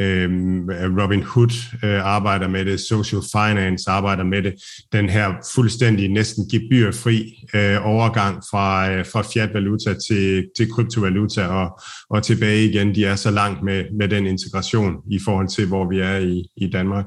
Øhm, 0.00 0.68
Robin 1.00 1.22
Hood 1.22 1.52
øh, 1.84 2.06
arbejder 2.06 2.48
med 2.48 2.64
det, 2.64 2.80
Social 2.80 3.22
Finance 3.32 3.90
arbejder 3.90 4.24
med 4.24 4.42
det, 4.42 4.54
den 4.92 5.08
her 5.08 5.32
fuldstændig 5.54 6.08
næsten 6.08 6.48
gebyrfri 6.48 7.34
øh, 7.54 7.86
overgang 7.86 8.42
fra, 8.50 8.90
øh, 8.90 9.06
fra 9.06 9.22
fiat-valuta 9.22 9.94
til, 10.08 10.46
til 10.56 10.72
kryptovaluta 10.72 11.46
og, 11.46 11.80
og 12.10 12.22
tilbage 12.22 12.64
igen, 12.64 12.94
de 12.94 13.04
er 13.04 13.16
så 13.16 13.30
langt 13.30 13.62
med, 13.62 13.84
med 13.98 14.08
den 14.08 14.26
integration 14.26 14.94
i 15.10 15.18
forhold 15.24 15.48
til, 15.48 15.66
hvor 15.66 15.88
vi 15.88 16.00
er 16.00 16.16
i, 16.16 16.44
i 16.56 16.70
Danmark. 16.70 17.04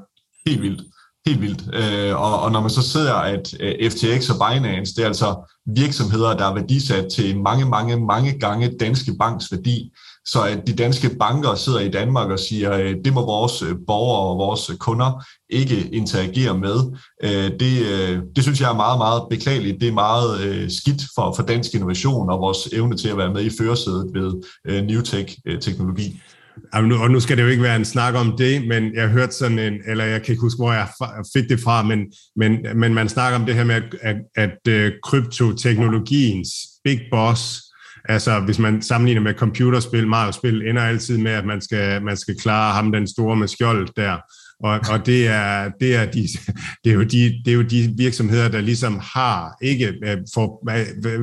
Helt 0.48 0.62
vildt. 0.62 0.82
Helt 1.26 1.42
vildt. 1.42 1.64
Øh, 1.74 2.22
og, 2.22 2.42
og 2.42 2.52
når 2.52 2.62
man 2.62 2.70
så 2.70 2.82
ser, 2.82 3.14
at 3.14 3.54
øh, 3.60 3.92
FTX 3.92 4.30
og 4.30 4.36
Binance, 4.42 4.96
det 4.96 5.04
er 5.04 5.08
altså 5.08 5.54
virksomheder, 5.76 6.38
der 6.38 6.46
er 6.46 6.54
værdisat 6.54 7.06
til 7.16 7.40
mange, 7.40 7.66
mange, 7.66 8.06
mange 8.06 8.40
gange 8.40 8.78
danske 8.80 9.12
banks 9.20 9.52
værdi, 9.52 9.92
så 10.32 10.44
at 10.44 10.68
de 10.68 10.74
danske 10.74 11.10
banker 11.20 11.56
sidder 11.56 11.80
i 11.80 11.90
Danmark 11.90 12.30
og 12.30 12.40
siger, 12.40 12.72
at 12.72 12.82
øh, 12.82 12.96
det 13.06 13.14
må 13.14 13.26
vores 13.26 13.62
øh, 13.62 13.76
borgere 13.88 14.30
og 14.30 14.38
vores 14.38 14.70
øh, 14.70 14.78
kunder 14.78 15.26
ikke 15.50 15.90
interagere 15.94 16.58
med, 16.58 16.78
øh, 17.24 17.52
det, 17.60 17.74
det 18.36 18.44
synes 18.44 18.62
jeg 18.62 18.70
er 18.72 18.76
meget, 18.76 18.98
meget 18.98 19.22
beklageligt. 19.30 19.82
Det 19.82 19.88
er 19.88 19.94
meget 19.94 20.72
skidt 20.72 21.02
for, 21.16 21.34
for 21.36 21.44
dansk 21.44 21.74
innovation 21.74 22.30
og 22.30 22.40
vores 22.40 22.68
evne 22.74 22.98
til 22.98 23.10
at 23.10 23.18
være 23.18 23.34
med 23.34 23.42
i 23.42 23.50
førersædet 23.60 24.12
ved 24.14 24.32
new 24.82 25.02
tech-teknologi. 25.02 26.22
Og 26.74 27.12
nu 27.12 27.20
skal 27.20 27.38
det 27.38 27.44
jo 27.44 27.48
ikke 27.48 27.64
være 27.64 27.76
en 27.76 27.86
snak 27.86 28.16
om 28.16 28.38
det, 28.38 28.68
men 28.68 28.94
jeg 28.94 29.10
hørte 29.10 29.32
sådan 29.32 29.60
en, 29.60 29.74
eller 29.88 30.06
jeg 30.06 30.22
kan 30.22 30.32
ikke 30.32 30.42
huske, 30.42 30.58
hvor 30.58 30.74
jeg 30.74 30.88
fik 31.34 31.50
det 31.50 31.60
fra, 31.60 31.84
men, 31.84 32.00
men, 32.36 32.58
men 32.76 32.94
man 32.94 33.10
snakker 33.10 33.40
om 33.40 33.46
det 33.46 33.56
her 33.56 33.64
med, 33.64 33.76
at, 34.02 34.16
at, 34.36 34.52
at 34.66 34.94
kryptoteknologiens 35.04 36.50
big 36.84 37.00
boss 37.12 37.69
Altså, 38.10 38.40
hvis 38.40 38.60
man 38.60 38.82
sammenligner 38.82 39.22
med 39.22 39.34
computerspil, 39.34 40.08
Mario-spil, 40.08 40.68
ender 40.68 40.82
altid 40.82 41.18
med, 41.18 41.32
at 41.32 41.46
man 41.46 41.62
skal, 41.62 42.04
man 42.04 42.18
skal 42.18 42.36
klare 42.38 42.74
ham 42.74 42.92
den 42.92 43.08
store 43.08 43.36
med 43.36 43.48
skjold 43.48 43.88
der. 43.96 44.18
Og, 44.64 44.80
og 44.92 45.06
det, 45.06 45.28
er, 45.28 45.72
det, 45.80 45.96
er 45.96 46.06
de, 46.12 46.28
det, 46.84 46.90
er 46.90 46.94
jo 46.94 47.04
de, 47.04 47.42
det 47.46 47.52
er 47.52 47.56
jo 47.56 47.62
de 47.62 47.94
virksomheder, 47.98 48.50
der 48.50 48.62
ligesom 48.62 49.00
har 49.14 49.58
ikke 49.62 49.94
øh, 50.04 50.18
for, 50.34 50.70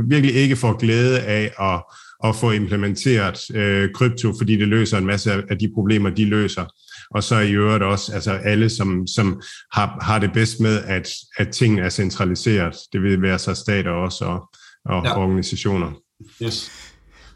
virkelig 0.09 0.35
ikke 0.35 0.57
får 0.57 0.79
glæde 0.79 1.21
af 1.21 1.53
at, 1.61 1.83
at 2.29 2.37
få 2.37 2.51
implementeret 2.51 3.39
øh, 3.55 3.89
krypto, 3.95 4.33
fordi 4.39 4.57
det 4.57 4.69
løser 4.69 4.99
en 4.99 5.07
masse 5.07 5.33
af 5.51 5.59
de 5.59 5.71
problemer, 5.75 6.11
de 6.11 6.25
løser. 6.25 6.65
Og 7.11 7.23
så 7.23 7.39
i 7.39 7.53
øvrigt 7.53 7.83
også 7.85 8.15
altså 8.15 8.31
alle, 8.31 8.71
som, 8.71 9.07
som 9.07 9.43
har, 9.73 9.99
har 10.03 10.19
det 10.19 10.33
bedst 10.33 10.61
med, 10.61 10.83
at, 10.85 11.09
at 11.39 11.49
tingene 11.49 11.83
er 11.83 11.89
centraliseret. 11.89 12.75
Det 12.93 13.03
vil 13.03 13.23
være 13.23 13.39
så 13.39 13.55
stater 13.55 13.91
også 13.91 14.25
og, 14.25 14.51
og 14.85 15.05
ja. 15.05 15.19
organisationer. 15.19 16.06
Yes. 16.43 16.71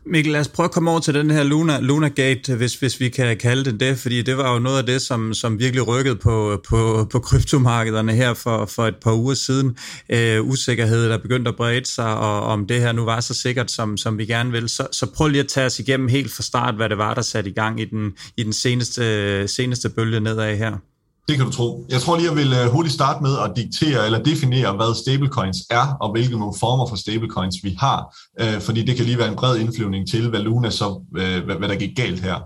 Mikkel, 0.06 0.32
lad 0.32 0.40
os 0.40 0.48
prøve 0.48 0.64
at 0.64 0.70
komme 0.70 0.90
over 0.90 1.00
til 1.00 1.14
den 1.14 1.30
her 1.30 1.42
Luna, 1.42 1.80
Luna 1.80 2.08
Gate, 2.08 2.56
hvis, 2.56 2.74
hvis 2.74 3.00
vi 3.00 3.08
kan 3.08 3.36
kalde 3.36 3.64
det 3.64 3.80
det, 3.80 3.98
fordi 3.98 4.22
det 4.22 4.36
var 4.36 4.52
jo 4.52 4.58
noget 4.58 4.78
af 4.78 4.86
det, 4.86 5.02
som, 5.02 5.34
som 5.34 5.58
virkelig 5.58 5.88
rykkede 5.88 6.16
på, 6.16 6.62
på, 6.68 7.08
på 7.12 7.18
kryptomarkederne 7.18 8.12
her 8.12 8.34
for, 8.34 8.66
for 8.66 8.86
et 8.86 8.96
par 8.96 9.12
uger 9.12 9.34
siden. 9.34 9.76
Øh, 10.08 10.48
usikkerhed, 10.48 11.08
der 11.08 11.18
begyndte 11.18 11.48
at 11.48 11.56
brede 11.56 11.84
sig, 11.84 12.16
og 12.16 12.42
om 12.42 12.66
det 12.66 12.80
her 12.80 12.92
nu 12.92 13.04
var 13.04 13.20
så 13.20 13.34
sikkert, 13.34 13.70
som, 13.70 13.96
som 13.96 14.18
vi 14.18 14.26
gerne 14.26 14.50
vil. 14.50 14.68
Så, 14.68 14.86
så 14.92 15.06
prøv 15.06 15.28
lige 15.28 15.42
at 15.42 15.48
tage 15.48 15.66
os 15.66 15.78
igennem 15.78 16.08
helt 16.08 16.32
fra 16.32 16.42
start, 16.42 16.74
hvad 16.74 16.88
det 16.88 16.98
var, 16.98 17.14
der 17.14 17.22
satte 17.22 17.50
i 17.50 17.52
gang 17.52 17.80
i 17.80 17.84
den, 17.84 18.12
i 18.36 18.42
den 18.42 18.52
seneste, 18.52 19.48
seneste 19.48 19.88
bølge 19.88 20.20
nedad 20.20 20.56
her. 20.56 20.76
Det 21.30 21.38
kan 21.38 21.46
du 21.46 21.52
tro. 21.52 21.86
Jeg 21.88 22.00
tror 22.00 22.16
lige, 22.16 22.28
jeg 22.28 22.36
vil 22.36 22.52
øh, 22.52 22.70
hurtigt 22.72 22.94
starte 22.94 23.22
med 23.22 23.38
at 23.38 23.52
diktere 23.56 24.06
eller 24.06 24.22
definere, 24.22 24.76
hvad 24.76 24.94
stablecoins 24.94 25.56
er, 25.70 25.96
og 26.00 26.12
hvilke 26.12 26.38
nogle 26.38 26.54
former 26.60 26.86
for 26.86 26.96
stablecoins 26.96 27.56
vi 27.62 27.76
har, 27.78 28.16
øh, 28.40 28.60
fordi 28.60 28.82
det 28.82 28.96
kan 28.96 29.04
lige 29.04 29.18
være 29.18 29.28
en 29.28 29.36
bred 29.36 29.58
indflyvning 29.58 30.08
til, 30.10 30.28
hvad 30.28 30.40
Luna 30.40 30.70
så, 30.70 31.02
øh, 31.16 31.44
hvad 31.44 31.68
der 31.68 31.74
gik 31.74 31.96
galt 31.96 32.20
her. 32.20 32.36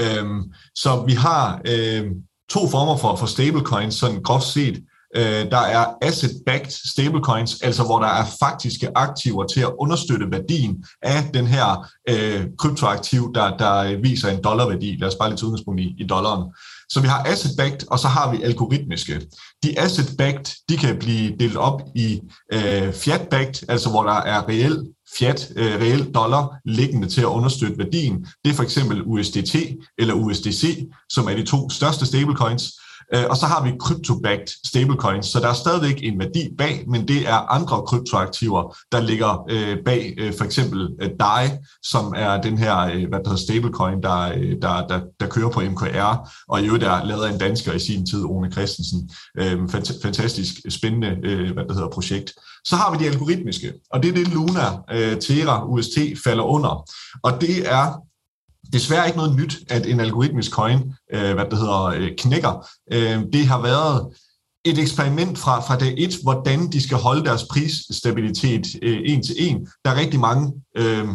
Øhm, 0.00 0.42
så 0.74 1.04
vi 1.06 1.12
har 1.12 1.60
øh, 1.68 2.04
to 2.50 2.68
former 2.68 2.96
for, 2.96 3.16
for 3.16 3.26
stablecoins, 3.26 3.94
sådan 3.94 4.22
groft 4.22 4.44
set. 4.44 4.82
Øh, 5.16 5.50
der 5.50 5.62
er 5.76 5.84
asset-backed 6.02 6.90
stablecoins, 6.92 7.62
altså 7.62 7.82
hvor 7.84 7.98
der 7.98 8.08
er 8.08 8.24
faktiske 8.40 8.88
aktiver 8.94 9.44
til 9.44 9.60
at 9.60 9.72
understøtte 9.78 10.30
værdien 10.30 10.84
af 11.02 11.30
den 11.34 11.46
her 11.46 11.88
øh, 12.08 12.46
kryptoaktiv, 12.58 13.32
der, 13.34 13.56
der 13.56 14.00
viser 14.00 14.28
en 14.30 14.44
dollarværdi. 14.44 14.96
Lad 15.00 15.08
os 15.08 15.14
bare 15.14 15.28
lige 15.28 15.36
tage 15.36 15.46
udgangspunkt 15.46 15.80
i, 15.80 15.94
i 15.98 16.06
dollaren. 16.06 16.44
Så 16.88 17.00
vi 17.00 17.08
har 17.08 17.22
asset-backed, 17.24 17.88
og 17.90 17.98
så 17.98 18.08
har 18.08 18.32
vi 18.32 18.42
algoritmiske. 18.42 19.20
De 19.62 19.80
asset-backed, 19.80 20.56
de 20.68 20.76
kan 20.76 20.98
blive 20.98 21.36
delt 21.40 21.56
op 21.56 21.80
i 21.94 22.20
øh, 22.52 22.92
fiat-backed, 22.92 23.62
altså 23.68 23.90
hvor 23.90 24.02
der 24.02 24.12
er 24.12 24.48
reel 24.48 24.86
fiat, 25.18 25.52
øh, 25.56 25.80
reel 25.80 26.14
dollar 26.14 26.60
liggende 26.64 27.08
til 27.08 27.20
at 27.20 27.26
understøtte 27.26 27.78
værdien. 27.78 28.26
Det 28.44 28.50
er 28.50 28.54
for 28.54 28.62
eksempel 28.62 29.02
USDT 29.02 29.54
eller 29.98 30.14
USDC, 30.14 30.88
som 31.08 31.26
er 31.28 31.34
de 31.34 31.44
to 31.44 31.70
største 31.70 32.06
stablecoins. 32.06 32.72
Øh, 33.14 33.24
og 33.30 33.36
så 33.36 33.46
har 33.46 33.64
vi 33.64 33.70
crypto-backed 33.82 34.68
stablecoins, 34.68 35.26
så 35.26 35.40
der 35.40 35.48
er 35.48 35.52
stadigvæk 35.52 35.98
en 36.02 36.18
værdi 36.18 36.48
bag, 36.58 36.84
men 36.88 37.08
det 37.08 37.28
er 37.28 37.52
andre 37.52 37.82
kryptoaktiver, 37.86 38.76
der 38.92 39.00
ligger 39.00 39.44
øh, 39.50 39.78
bag 39.84 40.14
øh, 40.18 40.32
for 40.38 40.44
eksempel 40.44 40.88
øh, 41.02 41.10
DAI, 41.20 41.48
som 41.82 42.14
er 42.16 42.42
den 42.42 42.58
her 42.58 43.06
hvad 43.08 43.18
der 43.18 43.28
hedder 43.30 43.42
stablecoin, 43.42 44.02
der, 44.02 44.28
der, 44.62 44.86
der, 44.86 45.00
der 45.20 45.26
kører 45.28 45.50
på 45.50 45.60
MKR, 45.60 46.30
og 46.48 46.62
i 46.62 46.66
øvrigt 46.66 46.84
er 46.84 47.04
lavet 47.04 47.24
af 47.24 47.32
en 47.32 47.38
dansker 47.38 47.72
i 47.72 47.78
sin 47.78 48.06
tid, 48.06 48.24
Rune 48.24 48.52
Christensen. 48.52 49.10
Fantastisk 50.02 50.54
spændende 50.68 51.14
hvad 51.52 51.64
der 51.64 51.74
hedder, 51.74 51.88
projekt. 51.88 52.32
Så 52.64 52.76
har 52.76 52.90
vi 52.92 53.04
de 53.04 53.10
algoritmiske, 53.10 53.72
og 53.90 54.02
det 54.02 54.08
er 54.08 54.14
det 54.14 54.28
Luna, 54.28 54.66
Terra, 55.20 55.64
UST 55.64 55.98
falder 56.24 56.44
under. 56.44 56.90
Og 57.22 57.40
det 57.40 57.72
er 57.72 58.06
desværre 58.72 59.06
ikke 59.06 59.18
noget 59.18 59.36
nyt, 59.36 59.58
at 59.70 59.86
en 59.86 60.00
algoritmisk 60.00 60.50
coin, 60.50 60.94
øh, 61.12 61.34
hvad 61.34 61.44
det 61.50 61.58
hedder, 61.58 61.84
øh, 61.84 62.10
knækker. 62.18 62.66
Øh, 62.92 63.22
det 63.32 63.46
har 63.46 63.62
været 63.62 64.06
et 64.64 64.78
eksperiment 64.78 65.38
fra, 65.38 65.60
fra 65.60 65.78
dag 65.78 65.94
et, 65.98 66.16
hvordan 66.22 66.72
de 66.72 66.82
skal 66.82 66.96
holde 66.96 67.24
deres 67.24 67.44
prisstabilitet 67.50 68.66
øh, 68.82 68.98
en 69.04 69.22
til 69.22 69.34
en. 69.38 69.68
Der 69.84 69.90
er 69.90 70.00
rigtig 70.00 70.20
mange 70.20 70.52
øh, 70.76 71.08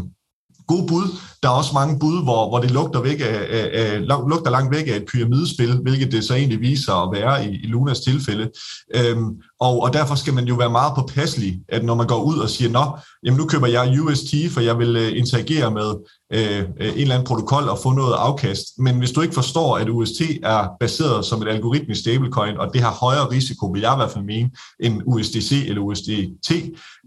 gode 0.67 0.87
bud. 0.87 1.17
Der 1.43 1.49
er 1.49 1.53
også 1.53 1.71
mange 1.73 1.99
bud, 1.99 2.23
hvor, 2.23 2.49
hvor 2.49 2.59
det 2.59 2.71
lugter, 2.71 3.01
væk 3.01 3.19
af, 3.19 3.47
af, 3.49 3.69
af, 3.73 4.07
lugter 4.07 4.51
langt 4.51 4.75
væk 4.75 4.87
af 4.87 4.95
et 4.95 5.05
pyramidespil, 5.05 5.77
hvilket 5.81 6.11
det 6.11 6.23
så 6.23 6.33
egentlig 6.33 6.61
viser 6.61 6.93
at 6.93 7.21
være 7.21 7.45
i, 7.45 7.49
i 7.49 7.67
Lunas 7.67 7.99
tilfælde. 7.99 8.49
Øhm, 8.95 9.35
og, 9.59 9.81
og 9.81 9.93
derfor 9.93 10.15
skal 10.15 10.33
man 10.33 10.45
jo 10.45 10.55
være 10.55 10.69
meget 10.69 10.93
påpasselig, 10.95 11.59
at 11.69 11.85
når 11.85 11.95
man 11.95 12.07
går 12.07 12.23
ud 12.23 12.37
og 12.37 12.49
siger, 12.49 12.71
nå, 12.71 12.97
jamen 13.25 13.37
nu 13.37 13.45
køber 13.45 13.67
jeg 13.67 13.99
UST, 14.01 14.35
for 14.51 14.61
jeg 14.61 14.79
vil 14.79 14.95
øh, 14.95 15.17
interagere 15.17 15.71
med 15.71 15.93
øh, 16.33 16.59
øh, 16.59 16.87
en 16.87 16.99
eller 16.99 17.15
anden 17.15 17.27
protokol 17.27 17.69
og 17.69 17.79
få 17.83 17.91
noget 17.91 18.13
afkast. 18.13 18.65
Men 18.77 18.97
hvis 18.97 19.11
du 19.11 19.21
ikke 19.21 19.33
forstår, 19.33 19.77
at 19.77 19.89
UST 19.89 20.21
er 20.43 20.67
baseret 20.79 21.25
som 21.25 21.41
et 21.41 21.47
algoritmisk 21.47 22.01
stablecoin, 22.01 22.57
og 22.57 22.73
det 22.73 22.81
har 22.81 22.91
højere 22.91 23.31
risiko, 23.31 23.65
vil 23.65 23.81
jeg 23.81 23.93
i 23.93 23.99
hvert 23.99 24.11
fald 24.11 24.25
mene, 24.25 24.49
end 24.79 25.01
USDC 25.05 25.65
eller 25.67 25.81
USDT, 25.81 26.51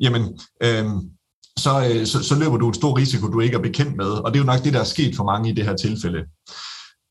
jamen 0.00 0.38
Øh, 0.62 0.84
så, 1.58 1.90
øh, 1.90 2.06
så, 2.06 2.22
så 2.22 2.34
løber 2.34 2.56
du 2.56 2.68
en 2.68 2.74
stor 2.74 2.98
risiko, 2.98 3.26
du 3.26 3.40
ikke 3.40 3.56
er 3.56 3.62
bekendt 3.62 3.96
med. 3.96 4.06
Og 4.06 4.32
det 4.32 4.38
er 4.38 4.44
jo 4.44 4.46
nok 4.52 4.64
det, 4.64 4.72
der 4.72 4.80
er 4.80 4.84
sket 4.84 5.16
for 5.16 5.24
mange 5.24 5.50
i 5.50 5.52
det 5.52 5.64
her 5.64 5.76
tilfælde. 5.76 6.24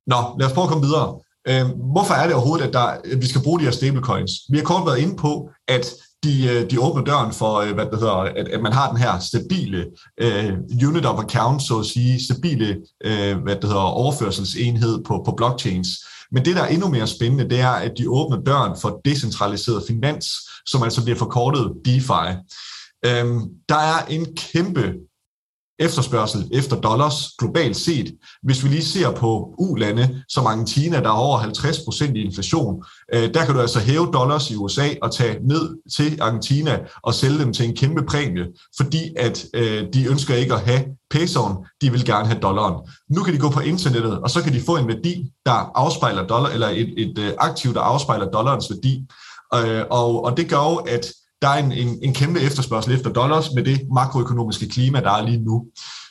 Nå, 0.08 0.18
lad 0.40 0.48
os 0.48 0.54
prøve 0.54 0.66
at 0.66 0.70
komme 0.70 0.86
videre. 0.86 1.20
Øh, 1.48 1.66
hvorfor 1.94 2.14
er 2.14 2.26
det 2.26 2.36
overhovedet, 2.36 2.66
at, 2.66 2.74
der, 2.74 2.80
at 2.80 3.22
vi 3.22 3.28
skal 3.28 3.42
bruge 3.44 3.60
de 3.60 3.66
her 3.66 3.72
stablecoins? 3.72 4.32
Vi 4.50 4.58
har 4.58 4.64
kort 4.64 4.86
været 4.86 5.00
inde 5.00 5.16
på, 5.16 5.50
at 5.68 5.94
de, 6.24 6.48
øh, 6.48 6.72
de 6.72 6.80
åbner 6.82 7.04
døren 7.04 7.34
for, 7.34 7.56
øh, 7.56 7.74
hvad 7.74 7.86
det 7.86 8.00
hedder, 8.00 8.14
at, 8.14 8.48
at 8.48 8.62
man 8.62 8.74
har 8.74 8.90
den 8.90 8.98
her 8.98 9.20
stabile 9.20 9.86
øh, 10.22 10.54
unit 10.88 11.06
of 11.06 11.24
account, 11.24 11.62
så 11.62 11.80
at 11.80 11.86
sige, 11.86 12.26
stabile 12.26 12.78
øh, 13.06 13.38
hvad 13.38 13.56
det 13.56 13.64
hedder, 13.64 13.82
overførselsenhed 13.82 15.04
på, 15.04 15.22
på 15.26 15.32
blockchains. 15.38 15.90
Men 16.32 16.46
det, 16.46 16.56
der 16.56 16.62
er 16.62 16.68
endnu 16.68 16.90
mere 16.90 17.08
spændende, 17.08 17.50
det 17.50 17.60
er, 17.60 17.70
at 17.70 17.92
de 17.98 18.10
åbner 18.10 18.42
døren 18.42 18.80
for 18.82 19.02
decentraliseret 19.06 19.84
finans, 19.88 20.28
som 20.66 20.84
altså 20.84 21.04
bliver 21.04 21.18
forkortet 21.18 21.72
DeFi. 21.86 22.26
Øhm, 23.06 23.42
der 23.70 23.76
er 23.76 24.06
en 24.10 24.26
kæmpe 24.36 24.94
efterspørgsel 25.80 26.50
efter 26.54 26.82
dollars 26.82 27.16
globalt 27.40 27.78
set. 27.78 28.14
Hvis 28.44 28.64
vi 28.64 28.70
lige 28.70 28.86
ser 28.86 29.12
på 29.12 29.54
U-lande 29.58 30.24
som 30.30 30.46
Argentina, 30.46 31.00
der 31.00 31.08
er 31.08 31.14
over 31.28 31.40
50% 31.40 32.14
i 32.16 32.22
inflation, 32.22 32.84
øh, 33.14 33.34
der 33.34 33.46
kan 33.46 33.56
du 33.56 33.62
altså 33.62 33.80
hæve 33.80 34.10
dollars 34.14 34.52
i 34.52 34.56
USA 34.56 34.88
og 35.02 35.16
tage 35.16 35.48
ned 35.48 35.78
til 35.98 36.22
Argentina 36.22 36.80
og 37.04 37.14
sælge 37.14 37.40
dem 37.40 37.54
til 37.54 37.66
en 37.66 37.76
kæmpe 37.76 38.06
præmie, 38.06 38.46
fordi 38.78 39.14
at 39.18 39.46
øh, 39.54 39.88
de 39.94 40.06
ønsker 40.06 40.36
ikke 40.36 40.54
at 40.54 40.62
have 40.62 40.84
pesoen, 41.10 41.58
de 41.82 41.92
vil 41.92 42.06
gerne 42.06 42.28
have 42.28 42.40
dollaren. 42.40 42.90
Nu 43.10 43.24
kan 43.24 43.34
de 43.34 43.40
gå 43.40 43.50
på 43.50 43.60
internettet, 43.60 44.20
og 44.20 44.30
så 44.30 44.44
kan 44.44 44.54
de 44.54 44.62
få 44.62 44.78
en 44.78 44.88
værdi, 44.88 45.32
der 45.46 45.72
afspejler 45.76 46.28
dollar, 46.28 46.50
eller 46.50 46.68
et, 46.68 46.94
et 46.98 47.20
øh, 47.20 47.32
aktiv, 47.38 47.74
der 47.74 47.82
afspejler 47.82 48.32
dollarens 48.32 48.70
værdi. 48.70 49.06
Øh, 49.56 49.84
og, 49.90 50.24
og 50.24 50.38
det 50.38 50.50
gør 50.50 50.70
jo, 50.72 50.76
at 50.76 51.14
der 51.44 51.50
er 51.50 51.64
en, 51.64 51.72
en, 51.72 52.00
en 52.02 52.14
kæmpe 52.14 52.40
efterspørgsel 52.40 52.94
efter 52.94 53.10
dollars 53.10 53.52
med 53.56 53.64
det 53.64 53.82
makroøkonomiske 53.94 54.70
klima, 54.70 55.00
der 55.00 55.12
er 55.12 55.26
lige 55.26 55.44
nu. 55.44 55.66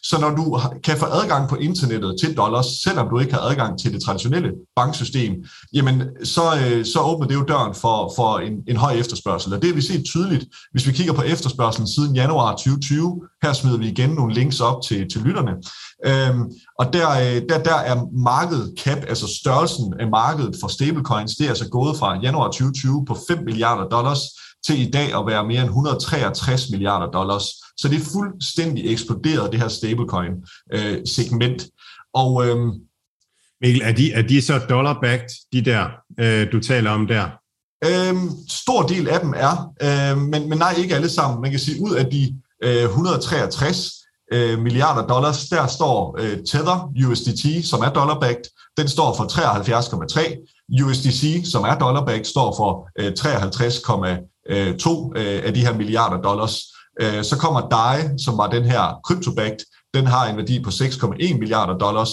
Så 0.04 0.20
når 0.20 0.30
du 0.30 0.60
kan 0.84 0.96
få 0.98 1.06
adgang 1.06 1.48
på 1.48 1.56
internettet 1.56 2.16
til 2.20 2.36
dollars, 2.36 2.66
selvom 2.66 3.08
du 3.08 3.18
ikke 3.18 3.32
har 3.32 3.40
adgang 3.40 3.80
til 3.80 3.92
det 3.92 4.02
traditionelle 4.02 4.50
banksystem, 4.76 5.32
jamen 5.74 6.02
så, 6.24 6.42
øh, 6.64 6.84
så 6.84 7.00
åbner 7.00 7.26
det 7.26 7.34
jo 7.34 7.42
døren 7.42 7.74
for, 7.74 8.12
for 8.16 8.38
en, 8.38 8.52
en 8.68 8.76
høj 8.76 8.92
efterspørgsel. 8.92 9.54
Og 9.54 9.62
det 9.62 9.68
har 9.68 9.74
vi 9.74 9.80
set 9.80 10.04
tydeligt, 10.04 10.44
hvis 10.72 10.86
vi 10.86 10.92
kigger 10.92 11.12
på 11.12 11.22
efterspørgselen 11.22 11.88
siden 11.88 12.16
januar 12.16 12.50
2020. 12.52 13.22
Her 13.42 13.52
smider 13.52 13.78
vi 13.78 13.88
igen 13.88 14.10
nogle 14.10 14.34
links 14.34 14.60
op 14.60 14.82
til, 14.88 15.08
til 15.12 15.20
lytterne. 15.20 15.52
Øhm, 16.06 16.50
og 16.78 16.92
der, 16.92 17.10
øh, 17.10 17.42
der, 17.48 17.62
der 17.62 17.74
er 17.74 18.06
markedet 18.12 18.74
cap, 18.78 18.98
altså 19.08 19.38
størrelsen 19.40 19.94
af 20.00 20.08
markedet 20.10 20.56
for 20.60 20.68
stablecoins, 20.68 21.36
det 21.36 21.44
er 21.44 21.48
altså 21.48 21.68
gået 21.68 21.96
fra 21.96 22.18
januar 22.22 22.46
2020 22.46 23.04
på 23.06 23.16
5 23.28 23.44
milliarder 23.44 23.88
dollars 23.88 24.20
til 24.66 24.88
i 24.88 24.90
dag 24.90 25.18
at 25.18 25.26
være 25.26 25.46
mere 25.46 25.60
end 25.60 25.68
163 25.68 26.70
milliarder 26.70 27.10
dollars. 27.10 27.44
Så 27.76 27.88
det 27.88 28.00
er 28.00 28.04
fuldstændig 28.12 28.92
eksploderet, 28.92 29.52
det 29.52 29.60
her 29.60 29.68
stablecoin-segment. 29.68 31.66
Og 32.14 32.46
øhm, 32.46 32.70
Mikkel, 33.60 33.82
er 33.84 33.92
de, 33.92 34.12
er 34.12 34.22
de 34.22 34.42
så 34.42 34.58
dollar-backed, 34.58 35.48
de 35.52 35.64
der, 35.64 35.88
øh, 36.20 36.52
du 36.52 36.60
taler 36.60 36.90
om 36.90 37.06
der? 37.06 37.28
Øhm, 37.84 38.30
stor 38.48 38.82
del 38.82 39.08
af 39.08 39.20
dem 39.20 39.34
er, 39.36 39.72
øh, 39.82 40.18
men, 40.18 40.48
men 40.48 40.58
nej, 40.58 40.74
ikke 40.78 40.94
alle 40.94 41.08
sammen. 41.08 41.40
Man 41.40 41.50
kan 41.50 41.60
sige, 41.60 41.82
ud 41.82 41.94
af 41.94 42.06
de 42.10 42.36
øh, 42.64 42.84
163 42.84 43.92
øh, 44.32 44.58
milliarder 44.58 45.06
dollars, 45.06 45.48
der 45.48 45.66
står 45.66 46.16
øh, 46.20 46.38
Tether 46.38 46.92
USDT, 47.06 47.68
som 47.68 47.80
er 47.80 47.90
dollar-backed, 47.90 48.72
den 48.76 48.88
står 48.88 49.16
for 49.16 49.24
73,3. 49.24 50.82
USDC, 50.84 51.50
som 51.50 51.62
er 51.64 51.78
dollar-backed, 51.78 52.24
står 52.24 52.56
for 52.56 52.88
øh, 52.98 53.12
Øh, 54.48 54.74
53,2 54.82 55.12
øh, 55.16 55.42
af 55.44 55.54
de 55.54 55.60
her 55.60 55.74
milliarder 55.74 56.20
dollars. 56.22 56.62
Øh, 57.00 57.24
så 57.24 57.36
kommer 57.38 57.68
DAI, 57.68 58.18
som 58.24 58.38
var 58.38 58.50
den 58.50 58.64
her 58.64 59.00
kryptobagt, 59.04 59.64
den 59.94 60.06
har 60.06 60.26
en 60.26 60.36
værdi 60.36 60.62
på 60.62 60.70
6,1 60.70 61.38
milliarder 61.38 61.78
dollars. 61.78 62.10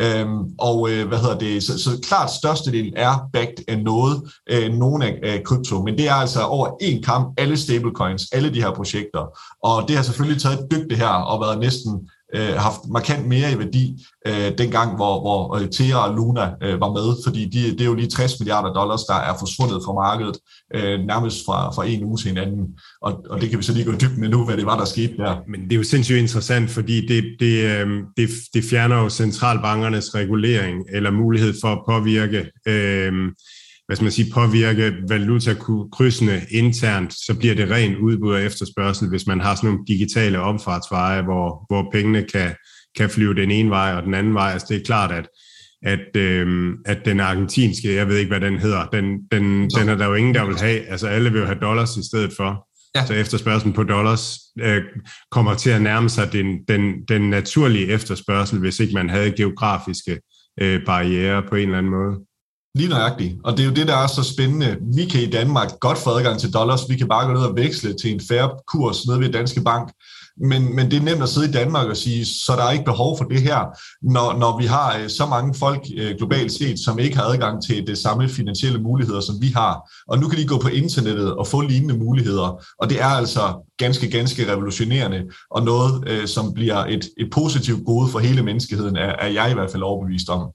Øhm, 0.00 0.38
og 0.58 0.90
øh, 0.90 1.08
hvad 1.08 1.18
hedder 1.18 1.38
det? 1.38 1.62
Så, 1.62 1.78
så 1.78 1.90
klart 2.02 2.30
størstedelen 2.30 2.92
er 2.96 3.28
backed 3.32 3.64
af 3.68 3.82
noget, 3.82 4.32
øh, 4.50 4.72
nogen 4.72 5.02
af, 5.02 5.18
af 5.22 5.42
krypto, 5.44 5.82
men 5.82 5.98
det 5.98 6.08
er 6.08 6.14
altså 6.14 6.42
over 6.42 6.68
en 6.80 7.02
kamp 7.02 7.34
alle 7.38 7.56
stablecoins, 7.56 8.28
alle 8.32 8.54
de 8.54 8.62
her 8.62 8.72
projekter. 8.72 9.38
Og 9.64 9.88
det 9.88 9.96
har 9.96 10.02
selvfølgelig 10.02 10.42
taget 10.42 10.60
et 10.60 10.66
dygt 10.70 10.90
det 10.90 10.98
her 10.98 11.08
og 11.08 11.40
været 11.40 11.58
næsten 11.58 12.10
øh, 12.34 12.54
haft 12.54 12.80
markant 12.88 13.26
mere 13.26 13.52
i 13.52 13.58
værdi 13.58 14.06
øh, 14.26 14.58
dengang, 14.58 14.96
hvor, 14.96 15.20
hvor 15.20 15.56
øh, 15.56 15.68
Terra 15.70 16.08
og 16.08 16.16
Luna 16.16 16.50
øh, 16.62 16.80
var 16.80 16.92
med, 16.92 17.24
fordi 17.26 17.48
de, 17.48 17.70
det 17.72 17.80
er 17.80 17.84
jo 17.84 17.94
lige 17.94 18.10
60 18.10 18.40
milliarder 18.40 18.72
dollars, 18.72 19.02
der 19.02 19.14
er 19.14 19.34
forsvundet 19.38 19.82
fra 19.86 19.92
markedet 19.92 20.36
øh, 20.74 21.00
nærmest 21.06 21.44
fra, 21.46 21.70
fra 21.70 21.86
en 21.86 22.04
uge 22.04 22.16
til 22.16 22.30
en 22.30 22.38
anden. 22.38 22.66
Og, 23.02 23.24
og 23.30 23.40
det 23.40 23.50
kan 23.50 23.58
vi 23.58 23.64
så 23.64 23.72
lige 23.72 23.84
gå 23.84 23.92
dybt 23.92 24.18
med 24.18 24.28
nu, 24.28 24.44
hvad 24.44 24.56
det 24.56 24.66
var, 24.66 24.78
der 24.78 24.84
skete 24.84 25.16
der. 25.16 25.36
Men 25.48 25.60
det 25.64 25.72
er 25.72 25.76
jo 25.76 25.82
sindssygt 25.82 26.18
interessant, 26.18 26.70
fordi 26.70 27.06
det, 27.06 27.24
det, 27.40 27.64
øh, 27.64 27.88
det, 28.16 28.28
det 28.54 28.64
fjerner 28.64 29.02
jo 29.02 29.08
centralbankernes 29.08 30.14
regulering 30.14 30.84
eller 30.92 31.10
mulighed 31.10 31.54
for 31.60 31.68
at 31.68 31.82
påvirke 31.88 32.50
øh, 32.68 33.12
hvad 33.90 33.96
skal 33.96 34.04
man 34.04 34.12
sige, 34.12 34.32
påvirke 34.32 34.92
valutakrydsene 35.08 36.42
internt, 36.50 37.14
så 37.14 37.34
bliver 37.38 37.54
det 37.54 37.70
ren 37.70 37.96
udbud 37.96 38.32
og 38.32 38.42
efterspørgsel, 38.42 39.08
hvis 39.08 39.26
man 39.26 39.40
har 39.40 39.54
sådan 39.54 39.70
nogle 39.70 39.84
digitale 39.88 40.40
omfartsveje, 40.40 41.22
hvor, 41.22 41.64
hvor 41.68 41.88
pengene 41.92 42.22
kan, 42.22 42.54
kan 42.96 43.10
flyve 43.10 43.34
den 43.34 43.50
ene 43.50 43.70
vej 43.70 43.92
og 43.94 44.02
den 44.02 44.14
anden 44.14 44.34
vej. 44.34 44.52
Altså 44.52 44.66
det 44.70 44.76
er 44.76 44.84
klart, 44.84 45.12
at, 45.12 45.28
at, 45.82 46.16
øh, 46.16 46.72
at 46.86 47.04
den 47.04 47.20
argentinske, 47.20 47.94
jeg 47.94 48.08
ved 48.08 48.16
ikke, 48.16 48.28
hvad 48.28 48.40
den 48.40 48.58
hedder, 48.58 48.86
den, 48.86 49.04
den, 49.32 49.70
den 49.70 49.88
er 49.88 49.94
der 49.94 50.06
jo 50.06 50.14
ingen, 50.14 50.34
der 50.34 50.46
vil 50.46 50.58
have. 50.58 50.86
Altså 50.86 51.06
alle 51.06 51.32
vil 51.32 51.40
jo 51.40 51.46
have 51.46 51.60
dollars 51.60 51.96
i 51.96 52.06
stedet 52.08 52.32
for. 52.36 52.68
Ja. 52.94 53.06
Så 53.06 53.14
efterspørgselen 53.14 53.72
på 53.72 53.82
dollars 53.82 54.38
øh, 54.60 54.82
kommer 55.30 55.54
til 55.54 55.70
at 55.70 55.82
nærme 55.82 56.08
sig 56.08 56.32
den, 56.32 56.46
den, 56.68 57.02
den 57.08 57.30
naturlige 57.30 57.86
efterspørgsel, 57.86 58.58
hvis 58.58 58.80
ikke 58.80 58.94
man 58.94 59.10
havde 59.10 59.32
geografiske 59.32 60.20
øh, 60.60 60.80
barriere 60.86 61.42
på 61.48 61.54
en 61.54 61.62
eller 61.62 61.78
anden 61.78 61.92
måde. 61.92 62.29
Lige 62.74 62.88
nøjagtigt. 62.88 63.36
Og 63.44 63.52
det 63.52 63.60
er 63.60 63.68
jo 63.68 63.74
det, 63.74 63.88
der 63.88 63.96
er 63.96 64.06
så 64.06 64.22
spændende. 64.22 64.76
Vi 64.94 65.04
kan 65.04 65.22
i 65.22 65.30
Danmark 65.30 65.80
godt 65.80 65.98
få 65.98 66.10
adgang 66.10 66.40
til 66.40 66.52
dollars. 66.52 66.88
Vi 66.88 66.96
kan 66.96 67.08
bare 67.08 67.26
gå 67.26 67.32
ned 67.32 67.42
og 67.42 67.56
veksle 67.56 67.94
til 67.94 68.12
en 68.12 68.20
færre 68.28 68.50
kurs 68.66 69.06
nede 69.06 69.20
ved 69.20 69.32
Danske 69.32 69.60
Bank. 69.60 69.92
Men, 70.42 70.76
men 70.76 70.90
det 70.90 70.96
er 70.96 71.02
nemt 71.02 71.22
at 71.22 71.28
sidde 71.28 71.48
i 71.48 71.52
Danmark 71.52 71.86
og 71.86 71.96
sige, 71.96 72.24
så 72.24 72.52
der 72.56 72.64
er 72.64 72.70
ikke 72.70 72.84
behov 72.84 73.18
for 73.18 73.24
det 73.24 73.42
her, 73.42 73.60
når, 74.02 74.38
når 74.38 74.58
vi 74.58 74.66
har 74.66 74.98
øh, 74.98 75.08
så 75.08 75.26
mange 75.26 75.54
folk 75.54 75.80
øh, 75.96 76.16
globalt 76.16 76.52
set, 76.52 76.78
som 76.78 76.98
ikke 76.98 77.16
har 77.16 77.24
adgang 77.24 77.64
til 77.64 77.86
det 77.86 77.98
samme 77.98 78.28
finansielle 78.28 78.82
muligheder, 78.82 79.20
som 79.20 79.34
vi 79.40 79.48
har. 79.48 79.90
Og 80.08 80.18
nu 80.18 80.28
kan 80.28 80.38
de 80.38 80.46
gå 80.46 80.58
på 80.58 80.68
internettet 80.68 81.34
og 81.34 81.46
få 81.46 81.60
lignende 81.60 81.98
muligheder. 81.98 82.64
Og 82.78 82.90
det 82.90 83.00
er 83.00 83.06
altså 83.06 83.66
ganske, 83.78 84.10
ganske 84.10 84.52
revolutionerende, 84.52 85.22
og 85.50 85.62
noget, 85.62 86.08
øh, 86.08 86.26
som 86.26 86.54
bliver 86.54 86.84
et, 86.84 87.08
et 87.18 87.30
positivt 87.32 87.84
gode 87.86 88.08
for 88.08 88.18
hele 88.18 88.42
menneskeheden, 88.42 88.96
er, 88.96 89.12
er 89.18 89.28
jeg 89.28 89.50
i 89.50 89.54
hvert 89.54 89.70
fald 89.70 89.82
overbevist 89.82 90.28
om. 90.28 90.50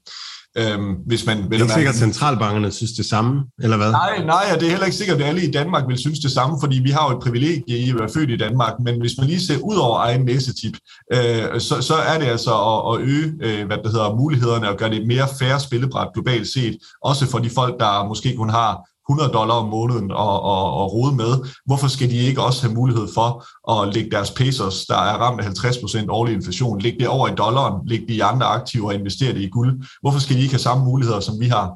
Øhm, 0.58 0.92
hvis 1.06 1.26
man, 1.26 1.36
det 1.36 1.52
er 1.52 1.62
ikke 1.62 1.72
sikkert, 1.72 1.94
at 1.94 2.00
centralbankerne 2.00 2.70
synes 2.70 2.92
det 2.92 3.06
samme, 3.06 3.44
eller 3.62 3.76
hvad? 3.76 3.90
Nej, 3.90 4.24
nej, 4.24 4.44
og 4.54 4.60
det 4.60 4.66
er 4.66 4.70
heller 4.70 4.86
ikke 4.86 4.96
sikkert, 4.96 5.20
at 5.20 5.26
alle 5.26 5.42
i 5.42 5.50
Danmark 5.50 5.88
vil 5.88 5.98
synes 5.98 6.18
det 6.18 6.30
samme, 6.30 6.56
fordi 6.60 6.76
vi 6.78 6.90
har 6.90 7.10
jo 7.10 7.16
et 7.16 7.22
privilegie 7.22 7.78
i 7.78 7.90
at 7.90 7.98
være 7.98 8.08
født 8.14 8.30
i 8.30 8.36
Danmark, 8.36 8.72
men 8.80 9.00
hvis 9.00 9.12
man 9.18 9.26
lige 9.26 9.40
ser 9.40 9.58
ud 9.58 9.76
over 9.76 9.98
egen 9.98 10.24
næsetip, 10.24 10.76
øh, 11.12 11.60
så, 11.60 11.80
så 11.80 11.94
er 11.94 12.18
det 12.18 12.26
altså 12.26 12.52
at, 12.72 12.94
at 12.94 13.08
øge 13.08 13.32
øh, 13.40 13.66
hvad 13.66 13.76
det 13.76 13.90
hedder, 13.92 14.16
mulighederne 14.16 14.70
og 14.70 14.76
gøre 14.76 14.90
det 14.90 15.06
mere 15.06 15.28
færre 15.38 15.60
spillebræt 15.60 16.08
globalt 16.14 16.48
set, 16.48 16.76
også 17.04 17.26
for 17.26 17.38
de 17.38 17.50
folk, 17.50 17.80
der 17.80 18.08
måske 18.08 18.36
kun 18.36 18.50
har 18.50 18.72
100 19.10 19.32
dollar 19.32 19.54
om 19.54 19.68
måneden 19.68 20.10
og, 20.10 20.42
og, 20.42 20.72
og 20.74 20.92
rode 20.92 21.16
med. 21.16 21.32
Hvorfor 21.66 21.88
skal 21.88 22.10
de 22.10 22.16
ikke 22.16 22.42
også 22.42 22.62
have 22.62 22.74
mulighed 22.74 23.08
for 23.14 23.28
at 23.72 23.94
lægge 23.94 24.10
deres 24.10 24.30
pesos, 24.30 24.86
der 24.86 24.96
er 24.96 25.16
ramt 25.18 25.40
af 25.40 25.46
50% 25.46 26.06
årlig 26.08 26.34
inflation, 26.34 26.80
lægge 26.80 26.98
det 26.98 27.08
over 27.08 27.28
i 27.28 27.34
dollaren, 27.34 27.88
lægge 27.88 28.06
det 28.06 28.14
i 28.14 28.20
andre 28.20 28.46
aktiver 28.46 28.86
og 28.86 28.94
investere 28.94 29.34
det 29.34 29.40
i 29.40 29.48
guld? 29.48 29.84
Hvorfor 30.02 30.18
skal 30.18 30.36
de 30.36 30.42
ikke 30.42 30.54
have 30.54 30.68
samme 30.68 30.84
muligheder, 30.84 31.20
som 31.20 31.40
vi 31.40 31.46
har? 31.46 31.72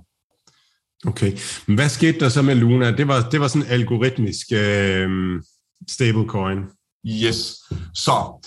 Okay, 1.06 1.32
men 1.66 1.74
hvad 1.74 1.88
skete 1.88 2.20
der 2.20 2.28
så 2.28 2.42
med 2.42 2.54
Luna? 2.54 2.90
Det 2.96 3.08
var, 3.08 3.28
det 3.32 3.40
var 3.40 3.48
sådan 3.48 3.62
en 3.62 3.72
algoritmisk 3.72 4.46
øh, 4.52 5.08
stablecoin. 5.88 6.58
Yes, 7.06 7.56
så 7.94 8.46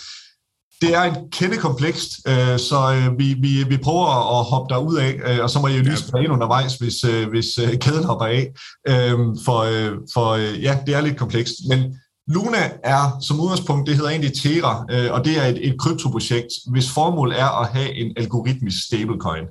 det 0.84 0.96
er 0.96 1.02
en 1.02 1.16
kende 1.32 1.58
komplekst, 1.58 2.12
øh, 2.28 2.60
så 2.60 2.80
øh, 2.96 3.20
vi, 3.20 3.34
vi, 3.34 3.64
vi 3.70 3.78
prøver 3.78 4.08
at 4.40 4.46
hoppe 4.46 4.74
der 4.74 4.80
ud 4.80 4.96
af, 4.96 5.20
øh, 5.28 5.44
og 5.44 5.50
så 5.50 5.60
må 5.60 5.68
jeg 5.68 5.78
jo 5.78 5.84
lige 5.84 5.98
spørge 5.98 6.24
ind 6.24 6.34
undervejs, 6.34 6.76
hvis, 6.76 7.02
hvis 7.32 7.60
kæden 7.82 8.04
hopper 8.04 8.26
af. 8.26 8.52
For, 9.46 9.60
for 10.14 10.36
ja, 10.68 10.78
det 10.86 10.96
er 10.96 11.02
lidt 11.02 11.18
komplekst. 11.18 11.54
Men 11.70 11.80
Luna 12.28 12.72
er 12.84 13.18
som 13.22 13.40
udgangspunkt, 13.40 13.88
det 13.88 13.96
hedder 13.96 14.10
egentlig 14.10 14.34
Terra, 14.34 14.86
og 15.12 15.26
det 15.26 15.38
er 15.38 15.46
et, 15.46 15.68
et 15.68 15.80
kryptoprojekt, 15.80 16.52
hvis 16.72 16.92
formål 16.92 17.32
er 17.32 17.62
at 17.62 17.68
have 17.68 17.94
en 17.96 18.14
algoritmisk 18.18 18.86
stablecoin. 18.86 19.44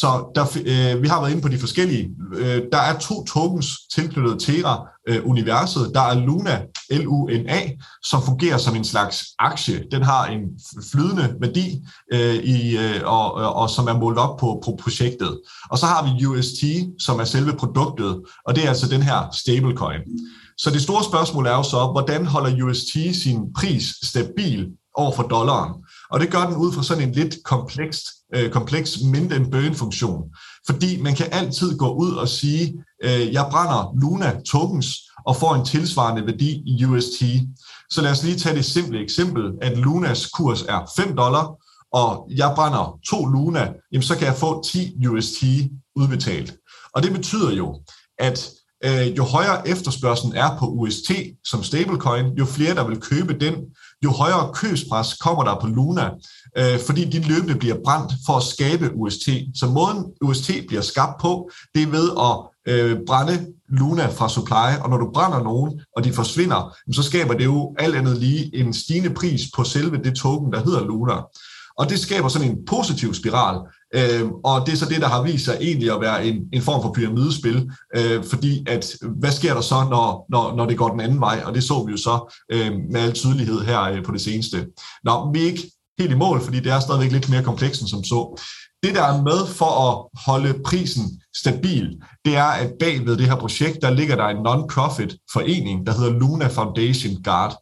Så 0.00 0.30
der, 0.34 0.44
øh, 0.66 1.02
vi 1.02 1.08
har 1.08 1.20
været 1.20 1.30
inde 1.30 1.42
på 1.42 1.48
de 1.48 1.58
forskellige. 1.58 2.10
Øh, 2.34 2.62
der 2.72 2.78
er 2.78 2.98
to 2.98 3.24
tokens 3.24 3.66
tilknyttet 3.94 4.40
Terra-universet. 4.40 5.86
Øh, 5.86 5.94
der 5.94 6.00
er 6.00 6.14
Luna, 6.14 6.62
L-U-N-A, 6.90 7.60
som 8.02 8.22
fungerer 8.22 8.58
som 8.58 8.76
en 8.76 8.84
slags 8.84 9.24
aktie. 9.38 9.84
Den 9.90 10.02
har 10.02 10.26
en 10.26 10.40
flydende 10.92 11.34
værdi, 11.40 11.84
øh, 12.12 12.34
i, 12.34 12.76
øh, 12.76 13.00
og, 13.04 13.32
og 13.32 13.70
som 13.70 13.86
er 13.86 13.98
målt 13.98 14.18
op 14.18 14.38
på, 14.38 14.62
på 14.64 14.78
projektet. 14.82 15.40
Og 15.70 15.78
så 15.78 15.86
har 15.86 16.02
vi 16.04 16.26
UST, 16.26 16.64
som 16.98 17.20
er 17.20 17.24
selve 17.24 17.52
produktet, 17.52 18.20
og 18.46 18.56
det 18.56 18.64
er 18.64 18.68
altså 18.68 18.88
den 18.88 19.02
her 19.02 19.28
stablecoin. 19.32 20.00
Så 20.58 20.70
det 20.70 20.82
store 20.82 21.04
spørgsmål 21.04 21.46
er 21.46 21.54
jo 21.54 21.62
så, 21.62 21.88
hvordan 21.92 22.26
holder 22.26 22.64
UST 22.64 22.92
sin 23.22 23.52
pris 23.52 23.84
stabil 24.02 24.68
over 24.94 25.12
for 25.12 25.22
dollaren? 25.22 25.72
Og 26.12 26.20
det 26.20 26.30
gør 26.30 26.46
den 26.46 26.56
ud 26.56 26.72
fra 26.72 26.82
sådan 26.82 27.08
en 27.08 27.12
lidt 27.12 27.36
komplekst, 27.44 28.04
øh, 28.34 28.50
kompleks 28.50 28.98
mindre 29.12 29.36
end 29.36 29.52
bøn-funktion. 29.52 30.22
Fordi 30.66 31.02
man 31.02 31.14
kan 31.14 31.26
altid 31.32 31.78
gå 31.78 31.94
ud 31.94 32.12
og 32.12 32.28
sige, 32.28 32.84
øh, 33.04 33.32
jeg 33.32 33.46
brænder 33.50 33.94
Luna 34.00 34.40
tokens 34.40 34.98
og 35.26 35.36
får 35.36 35.54
en 35.54 35.64
tilsvarende 35.64 36.26
værdi 36.26 36.62
i 36.66 36.84
UST. 36.84 37.22
Så 37.90 38.02
lad 38.02 38.10
os 38.10 38.24
lige 38.24 38.38
tage 38.38 38.56
det 38.56 38.64
simple 38.64 39.02
eksempel, 39.02 39.52
at 39.62 39.78
Lunas 39.78 40.26
kurs 40.26 40.62
er 40.62 40.90
5 40.96 41.16
dollar, 41.16 41.54
og 41.92 42.30
jeg 42.36 42.52
brænder 42.54 42.98
to 43.08 43.26
Luna, 43.26 43.72
jamen 43.92 44.02
så 44.02 44.16
kan 44.16 44.26
jeg 44.26 44.36
få 44.36 44.62
10 44.62 45.06
UST 45.08 45.42
udbetalt. 45.96 46.54
Og 46.94 47.02
det 47.02 47.12
betyder 47.12 47.52
jo, 47.52 47.80
at 48.18 48.50
øh, 48.84 49.16
jo 49.16 49.24
højere 49.24 49.68
efterspørgselen 49.68 50.36
er 50.36 50.58
på 50.58 50.66
UST 50.66 51.12
som 51.44 51.62
stablecoin, 51.62 52.26
jo 52.38 52.44
flere 52.44 52.74
der 52.74 52.88
vil 52.88 53.00
købe 53.00 53.38
den, 53.38 53.54
jo 54.04 54.10
højere 54.10 54.52
købspres 54.54 55.14
kommer 55.14 55.44
der 55.44 55.60
på 55.60 55.66
Luna, 55.66 56.10
øh, 56.58 56.80
fordi 56.86 57.04
de 57.04 57.28
løbende 57.28 57.54
bliver 57.54 57.76
brændt 57.84 58.12
for 58.26 58.36
at 58.36 58.42
skabe 58.42 58.94
UST. 58.94 59.28
Så 59.54 59.66
måden 59.66 60.04
UST 60.22 60.50
bliver 60.68 60.82
skabt 60.82 61.20
på, 61.20 61.50
det 61.74 61.82
er 61.82 61.86
ved 61.86 62.10
at 62.28 62.34
øh, 62.72 62.98
brænde 63.06 63.46
Luna 63.68 64.06
fra 64.06 64.28
supply, 64.28 64.82
og 64.82 64.90
når 64.90 64.96
du 64.96 65.10
brænder 65.14 65.42
nogen, 65.42 65.80
og 65.96 66.04
de 66.04 66.12
forsvinder, 66.12 66.76
så 66.92 67.02
skaber 67.02 67.34
det 67.34 67.44
jo 67.44 67.74
alt 67.78 67.96
andet 67.96 68.18
lige 68.18 68.56
en 68.56 68.74
stigende 68.74 69.10
pris 69.10 69.42
på 69.56 69.64
selve 69.64 69.96
det 70.04 70.14
token, 70.14 70.52
der 70.52 70.64
hedder 70.64 70.84
Luna. 70.84 71.14
Og 71.78 71.90
det 71.90 71.98
skaber 72.00 72.28
sådan 72.28 72.50
en 72.50 72.58
positiv 72.66 73.14
spiral, 73.14 73.56
øh, 73.94 74.28
og 74.44 74.66
det 74.66 74.72
er 74.72 74.76
så 74.76 74.88
det, 74.88 75.00
der 75.00 75.08
har 75.08 75.22
vist 75.22 75.44
sig 75.44 75.56
egentlig 75.60 75.92
at 75.92 76.00
være 76.00 76.26
en, 76.26 76.36
en 76.52 76.62
form 76.62 76.82
for 76.82 76.92
pyramidespil, 76.92 77.70
øh, 77.96 78.24
fordi 78.24 78.64
at, 78.68 78.86
hvad 79.18 79.32
sker 79.32 79.54
der 79.54 79.60
så, 79.60 79.86
når, 79.90 80.26
når, 80.30 80.56
når 80.56 80.66
det 80.66 80.78
går 80.78 80.88
den 80.88 81.00
anden 81.00 81.20
vej, 81.20 81.42
og 81.44 81.54
det 81.54 81.64
så 81.64 81.84
vi 81.84 81.90
jo 81.90 81.96
så 81.96 82.34
øh, 82.52 82.72
med 82.90 83.00
al 83.00 83.12
tydelighed 83.12 83.60
her 83.60 83.82
øh, 83.82 84.04
på 84.04 84.12
det 84.12 84.20
seneste. 84.20 84.66
Nå, 85.04 85.32
vi 85.32 85.42
er 85.42 85.46
ikke 85.46 85.70
helt 85.98 86.12
i 86.12 86.14
mål, 86.14 86.40
fordi 86.40 86.60
det 86.60 86.72
er 86.72 86.80
stadigvæk 86.80 87.12
lidt 87.12 87.30
mere 87.30 87.42
komplekst 87.42 87.80
end 87.80 87.88
som 87.88 88.04
så. 88.04 88.40
Det, 88.82 88.94
der 88.94 89.02
er 89.02 89.22
med 89.22 89.46
for 89.46 89.72
at 89.88 90.20
holde 90.26 90.62
prisen 90.64 91.22
stabil, 91.36 92.00
det 92.24 92.36
er, 92.36 92.44
at 92.44 92.72
bagved 92.80 93.16
det 93.16 93.26
her 93.26 93.36
projekt, 93.36 93.82
der 93.82 93.90
ligger 93.90 94.16
der 94.16 94.26
en 94.26 94.46
non-profit 94.46 95.16
forening, 95.32 95.86
der 95.86 95.92
hedder 95.92 96.18
Luna 96.18 96.46
Foundation 96.46 97.22
Guard. 97.22 97.56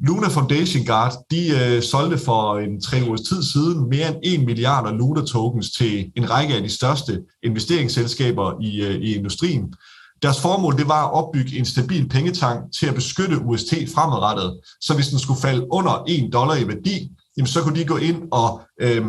Luna 0.00 0.28
Foundation 0.28 0.84
Guard, 0.84 1.12
de 1.30 1.48
øh, 1.48 1.82
solgte 1.82 2.18
for 2.18 2.58
en 2.58 2.80
tre 2.80 2.96
ugers 3.06 3.20
tid 3.20 3.42
siden 3.42 3.88
mere 3.88 4.08
end 4.08 4.40
1 4.40 4.46
milliard 4.46 4.94
Luna 4.94 5.24
tokens 5.24 5.70
til 5.70 6.12
en 6.16 6.30
række 6.30 6.54
af 6.54 6.62
de 6.62 6.68
største 6.68 7.22
investeringsselskaber 7.42 8.60
i, 8.60 8.82
øh, 8.82 8.94
i 8.94 9.14
industrien. 9.14 9.74
Deres 10.22 10.40
formål 10.40 10.78
det 10.78 10.88
var 10.88 11.06
at 11.06 11.12
opbygge 11.12 11.58
en 11.58 11.64
stabil 11.64 12.08
pengetank 12.08 12.60
til 12.78 12.86
at 12.86 12.94
beskytte 12.94 13.38
UST 13.38 13.74
fremadrettet. 13.94 14.60
Så 14.80 14.94
hvis 14.94 15.08
den 15.08 15.18
skulle 15.18 15.40
falde 15.40 15.66
under 15.72 16.04
1 16.08 16.32
dollar 16.32 16.56
i 16.56 16.68
værdi, 16.68 17.10
jamen 17.36 17.46
så 17.46 17.62
kunne 17.62 17.80
de 17.80 17.84
gå 17.84 17.96
ind 17.96 18.22
og 18.32 18.60
øh, 18.80 19.04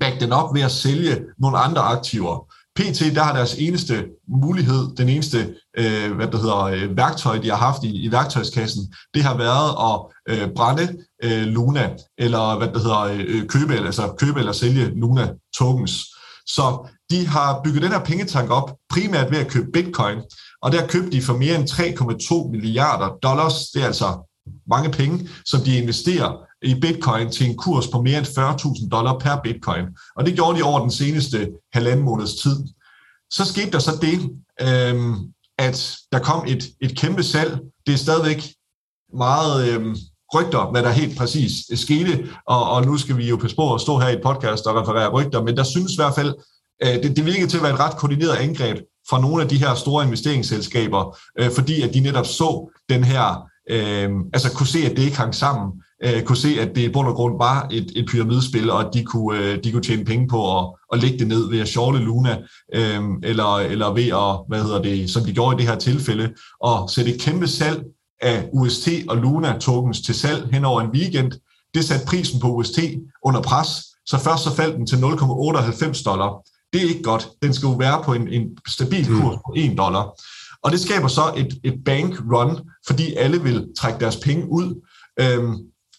back 0.00 0.20
den 0.20 0.32
op 0.32 0.54
ved 0.54 0.62
at 0.62 0.70
sælge 0.70 1.22
nogle 1.38 1.58
andre 1.58 1.82
aktiver. 1.82 2.52
PT, 2.76 3.00
der 3.14 3.22
har 3.22 3.34
deres 3.34 3.54
eneste 3.54 4.04
mulighed, 4.28 4.96
den 4.96 5.08
eneste 5.08 5.54
øh, 5.78 6.12
hvad 6.12 6.26
det 6.26 6.40
hedder, 6.40 6.62
øh, 6.62 6.96
værktøj, 6.96 7.38
de 7.38 7.50
har 7.50 7.56
haft 7.56 7.84
i, 7.84 8.04
i 8.04 8.12
værktøjskassen, 8.12 8.94
det 9.14 9.22
har 9.22 9.36
været 9.36 9.70
at 9.88 9.96
øh, 10.28 10.54
brænde 10.54 10.96
øh, 11.24 11.42
Luna, 11.42 11.90
eller 12.18 12.58
hvad 12.58 12.68
det 12.68 12.82
hedder, 12.82 13.00
øh, 13.00 13.46
købe, 13.46 13.74
altså 13.74 14.14
købe 14.18 14.38
eller 14.38 14.52
sælge 14.52 14.84
Luna 15.00 15.28
tokens. 15.56 16.04
Så 16.46 16.88
de 17.10 17.26
har 17.26 17.60
bygget 17.64 17.82
den 17.82 17.92
her 17.92 18.04
pengetank 18.04 18.50
op, 18.50 18.76
primært 18.90 19.30
ved 19.30 19.38
at 19.38 19.48
købe 19.48 19.70
bitcoin, 19.72 20.18
og 20.62 20.72
der 20.72 20.86
købte 20.86 21.10
de 21.10 21.22
for 21.22 21.36
mere 21.36 21.54
end 21.54 21.68
3,2 21.70 22.50
milliarder 22.50 23.08
dollars, 23.22 23.54
det 23.74 23.82
er 23.82 23.86
altså 23.86 24.32
mange 24.68 24.90
penge, 24.90 25.28
som 25.44 25.60
de 25.60 25.78
investerer 25.78 26.46
i 26.66 26.80
bitcoin 26.80 27.30
til 27.30 27.50
en 27.50 27.56
kurs 27.56 27.86
på 27.88 28.02
mere 28.02 28.18
end 28.18 28.26
40.000 28.26 28.88
dollar 28.88 29.18
per 29.18 29.36
bitcoin. 29.44 29.84
Og 30.16 30.26
det 30.26 30.34
gjorde 30.34 30.58
de 30.58 30.62
over 30.62 30.80
den 30.80 30.90
seneste 30.90 31.50
halvanden 31.72 32.04
måneds 32.04 32.34
tid. 32.34 32.56
Så 33.30 33.44
skete 33.44 33.70
der 33.70 33.78
så 33.78 33.92
det, 34.02 34.30
øh, 34.60 35.16
at 35.58 35.96
der 36.12 36.18
kom 36.18 36.44
et, 36.48 36.64
et 36.80 36.98
kæmpe 36.98 37.22
salg. 37.22 37.58
Det 37.86 37.94
er 37.94 37.98
stadigvæk 37.98 38.42
meget 39.14 39.68
øh, 39.68 39.96
rygter, 40.34 40.70
hvad 40.70 40.82
der 40.82 40.90
helt 40.90 41.18
præcis 41.18 41.80
skete, 41.80 42.28
og, 42.46 42.70
og 42.70 42.86
nu 42.86 42.96
skal 42.96 43.16
vi 43.16 43.28
jo 43.28 43.36
passe 43.36 43.56
på 43.56 43.74
at 43.74 43.80
stå 43.80 43.98
her 43.98 44.08
i 44.08 44.12
et 44.12 44.22
podcast 44.22 44.66
og 44.66 44.82
referere 44.82 45.08
rygter, 45.08 45.42
men 45.42 45.56
der 45.56 45.64
synes 45.64 45.92
i 45.92 45.96
hvert 45.96 46.14
fald, 46.14 46.34
øh, 46.82 47.02
det, 47.02 47.16
det 47.16 47.26
virkede 47.26 47.46
til 47.46 47.56
at 47.56 47.62
være 47.62 47.74
et 47.74 47.80
ret 47.80 47.96
koordineret 47.96 48.36
angreb 48.36 48.78
fra 49.10 49.20
nogle 49.20 49.42
af 49.42 49.48
de 49.48 49.58
her 49.58 49.74
store 49.74 50.04
investeringsselskaber, 50.04 51.18
øh, 51.38 51.50
fordi 51.50 51.82
at 51.82 51.94
de 51.94 52.00
netop 52.00 52.26
så 52.26 52.78
den 52.88 53.04
her, 53.04 53.48
øh, 53.70 54.10
altså 54.32 54.52
kunne 54.52 54.66
se, 54.66 54.78
at 54.78 54.96
det 54.96 55.02
ikke 55.02 55.16
hang 55.16 55.34
sammen, 55.34 55.82
øh, 56.04 56.22
kunne 56.22 56.36
se, 56.36 56.48
at 56.60 56.74
det 56.74 56.82
i 56.82 56.88
bund 56.88 57.08
og 57.08 57.14
grund 57.14 57.38
var 57.38 57.68
et, 57.70 57.92
et 57.96 58.06
pyramidespil, 58.06 58.70
og 58.70 58.80
at 58.80 58.94
de 58.94 59.04
kunne, 59.04 59.38
øh, 59.38 59.64
de 59.64 59.72
kunne 59.72 59.82
tjene 59.82 60.04
penge 60.04 60.28
på 60.28 60.58
at, 60.58 60.66
at 60.92 61.02
lægge 61.02 61.18
det 61.18 61.28
ned 61.28 61.50
ved 61.50 61.60
at 61.60 61.68
shorte 61.68 61.98
Luna, 61.98 62.38
øh, 62.74 63.02
eller, 63.22 63.56
eller 63.56 63.92
ved 63.92 64.08
at, 64.08 64.48
hvad 64.48 64.62
hedder 64.62 64.82
det, 64.82 65.10
som 65.10 65.24
de 65.24 65.32
gjorde 65.32 65.56
i 65.56 65.58
det 65.58 65.68
her 65.68 65.78
tilfælde, 65.78 66.34
og 66.60 66.90
sætte 66.90 67.14
et 67.14 67.20
kæmpe 67.20 67.46
salg 67.46 67.84
af 68.20 68.48
UST 68.52 68.88
og 69.08 69.16
Luna 69.16 69.58
tokens 69.58 70.00
til 70.00 70.14
salg 70.14 70.48
hen 70.52 70.64
over 70.64 70.80
en 70.80 70.90
weekend. 70.90 71.32
Det 71.74 71.84
satte 71.84 72.06
prisen 72.06 72.40
på 72.40 72.48
UST 72.48 72.78
under 73.24 73.42
pres, 73.42 73.68
så 74.06 74.18
først 74.18 74.44
så 74.44 74.54
faldt 74.54 74.76
den 74.76 74.86
til 74.86 74.96
0,98 74.96 76.04
dollar. 76.04 76.42
Det 76.72 76.82
er 76.82 76.88
ikke 76.88 77.02
godt. 77.02 77.28
Den 77.42 77.54
skal 77.54 77.66
jo 77.66 77.72
være 77.72 78.02
på 78.04 78.12
en, 78.12 78.28
en 78.28 78.58
stabil 78.68 79.06
kurs 79.06 79.36
på 79.46 79.54
1 79.56 79.78
dollar. 79.78 80.20
Og 80.62 80.72
det 80.72 80.80
skaber 80.80 81.08
så 81.08 81.22
et, 81.36 81.60
et 81.64 81.84
bank 81.84 82.20
run, 82.32 82.58
fordi 82.86 83.14
alle 83.14 83.42
vil 83.42 83.68
trække 83.78 84.00
deres 84.00 84.16
penge 84.16 84.50
ud. 84.50 84.82
Øhm, 85.20 85.56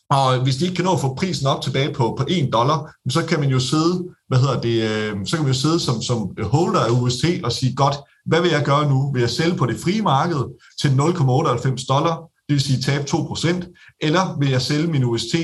og 0.10 0.40
hvis 0.44 0.56
de 0.56 0.66
ikke 0.66 0.76
kan 0.76 0.86
nå 0.86 0.94
at 0.94 1.00
få 1.00 1.16
prisen 1.16 1.48
op 1.48 1.62
tilbage 1.62 1.94
på, 1.94 2.16
på 2.18 2.26
1 2.28 2.54
dollar, 2.54 2.94
så 3.10 3.26
kan 3.26 3.40
man 3.40 3.50
jo 3.50 3.60
sidde, 3.60 4.06
hvad 4.28 4.40
hedder 4.40 4.62
det, 4.62 4.82
øh, 4.90 5.26
så 5.26 5.36
kan 5.36 5.46
man 5.46 5.54
jo 5.54 5.60
sidde 5.60 5.80
som, 5.80 6.02
som 6.02 6.30
holder 6.44 6.80
af 6.80 6.90
UST 6.90 7.26
og 7.44 7.52
sige, 7.52 7.76
godt, 7.76 7.96
hvad 8.26 8.42
vil 8.42 8.52
jeg 8.52 8.64
gøre 8.64 8.90
nu? 8.90 9.12
Vil 9.14 9.20
jeg 9.20 9.30
sælge 9.30 9.56
på 9.56 9.66
det 9.66 9.80
frie 9.80 10.02
marked 10.02 10.44
til 10.82 10.90
0,98 10.90 11.86
dollar, 11.90 12.16
det 12.48 12.54
vil 12.54 12.62
sige 12.62 12.82
tabe 12.82 13.04
2%, 13.10 13.98
eller 14.02 14.40
vil 14.40 14.50
jeg 14.50 14.62
sælge 14.62 14.88
min 14.88 15.04
UST 15.04 15.36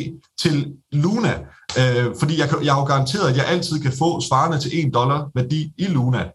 til 0.41 0.74
Luna? 0.91 1.34
Øh, 1.80 2.05
fordi 2.20 2.39
jeg, 2.39 2.49
jeg 2.64 2.74
har 2.74 2.82
jo 2.82 2.86
garanteret, 2.86 3.30
at 3.30 3.38
jeg 3.38 3.45
altid 3.45 3.80
kan 3.80 3.93
få 3.99 4.22
svarende 4.22 4.59
til 4.59 4.88
1 4.88 4.93
dollar 4.93 5.30
værdi 5.36 5.72
i 5.78 5.86
Luna. 5.86 6.30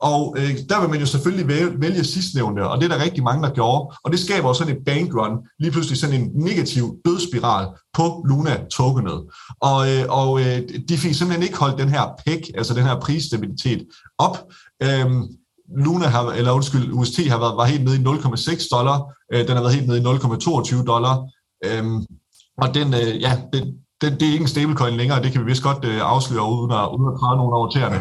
Og 0.00 0.36
øh, 0.38 0.50
der 0.68 0.80
vil 0.80 0.90
man 0.90 1.00
jo 1.00 1.06
selvfølgelig 1.06 1.48
vælge, 1.48 1.80
vælge 1.80 2.04
sidstnævnte, 2.04 2.68
og 2.68 2.80
det 2.80 2.84
er 2.84 2.96
der 2.96 3.04
rigtig 3.04 3.22
mange, 3.22 3.42
der 3.42 3.54
gjorde. 3.54 3.96
Og 4.04 4.12
det 4.12 4.20
skaber 4.20 4.48
også 4.48 4.58
sådan 4.58 4.76
et 4.76 4.84
bankrun, 4.84 5.38
lige 5.58 5.70
pludselig 5.70 5.98
sådan 5.98 6.20
en 6.20 6.30
negativ 6.34 6.96
dødsspiral 7.04 7.66
på 7.94 8.24
Luna-tokenet. 8.28 9.20
Og, 9.60 9.90
øh, 9.92 10.04
og 10.08 10.40
øh, 10.40 10.62
de 10.88 10.98
fik 10.98 11.14
simpelthen 11.14 11.42
ikke 11.42 11.58
holdt 11.58 11.78
den 11.78 11.88
her 11.88 12.02
PEG, 12.26 12.42
altså 12.54 12.74
den 12.74 12.84
her 12.84 13.00
prisstabilitet, 13.00 13.86
op. 14.18 14.38
Øhm, 14.82 15.22
Luna 15.76 16.06
har, 16.06 16.30
eller 16.30 16.52
undskyld, 16.52 16.92
UST 16.92 17.28
har 17.28 17.38
været, 17.38 17.56
var 17.56 17.64
helt 17.64 17.84
nede 17.84 17.96
i 17.96 18.04
0,6 18.04 18.68
dollar, 18.70 19.14
øh, 19.32 19.48
den 19.48 19.56
har 19.56 19.62
været 19.62 19.74
helt 19.74 19.86
nede 19.86 19.98
i 19.98 20.04
0,22 20.04 20.84
dollar, 20.84 21.30
øhm, 21.64 22.06
og 22.62 22.74
den, 22.74 22.94
øh, 22.94 23.20
ja, 23.20 23.38
den, 23.52 23.64
det, 24.00 24.20
det 24.20 24.28
er 24.28 24.32
ikke 24.32 24.42
en 24.42 24.48
stablecoin 24.48 24.96
længere, 24.96 25.22
det 25.22 25.32
kan 25.32 25.40
vi 25.40 25.46
vist 25.46 25.62
godt 25.62 25.84
øh, 25.84 26.00
afsløre 26.02 26.46
uden 26.56 26.72
at, 26.80 26.86
uden 26.94 27.08
at 27.12 27.16
træde 27.20 27.36
nogen 27.40 27.54
over 27.58 27.70
tæerne. 27.70 28.00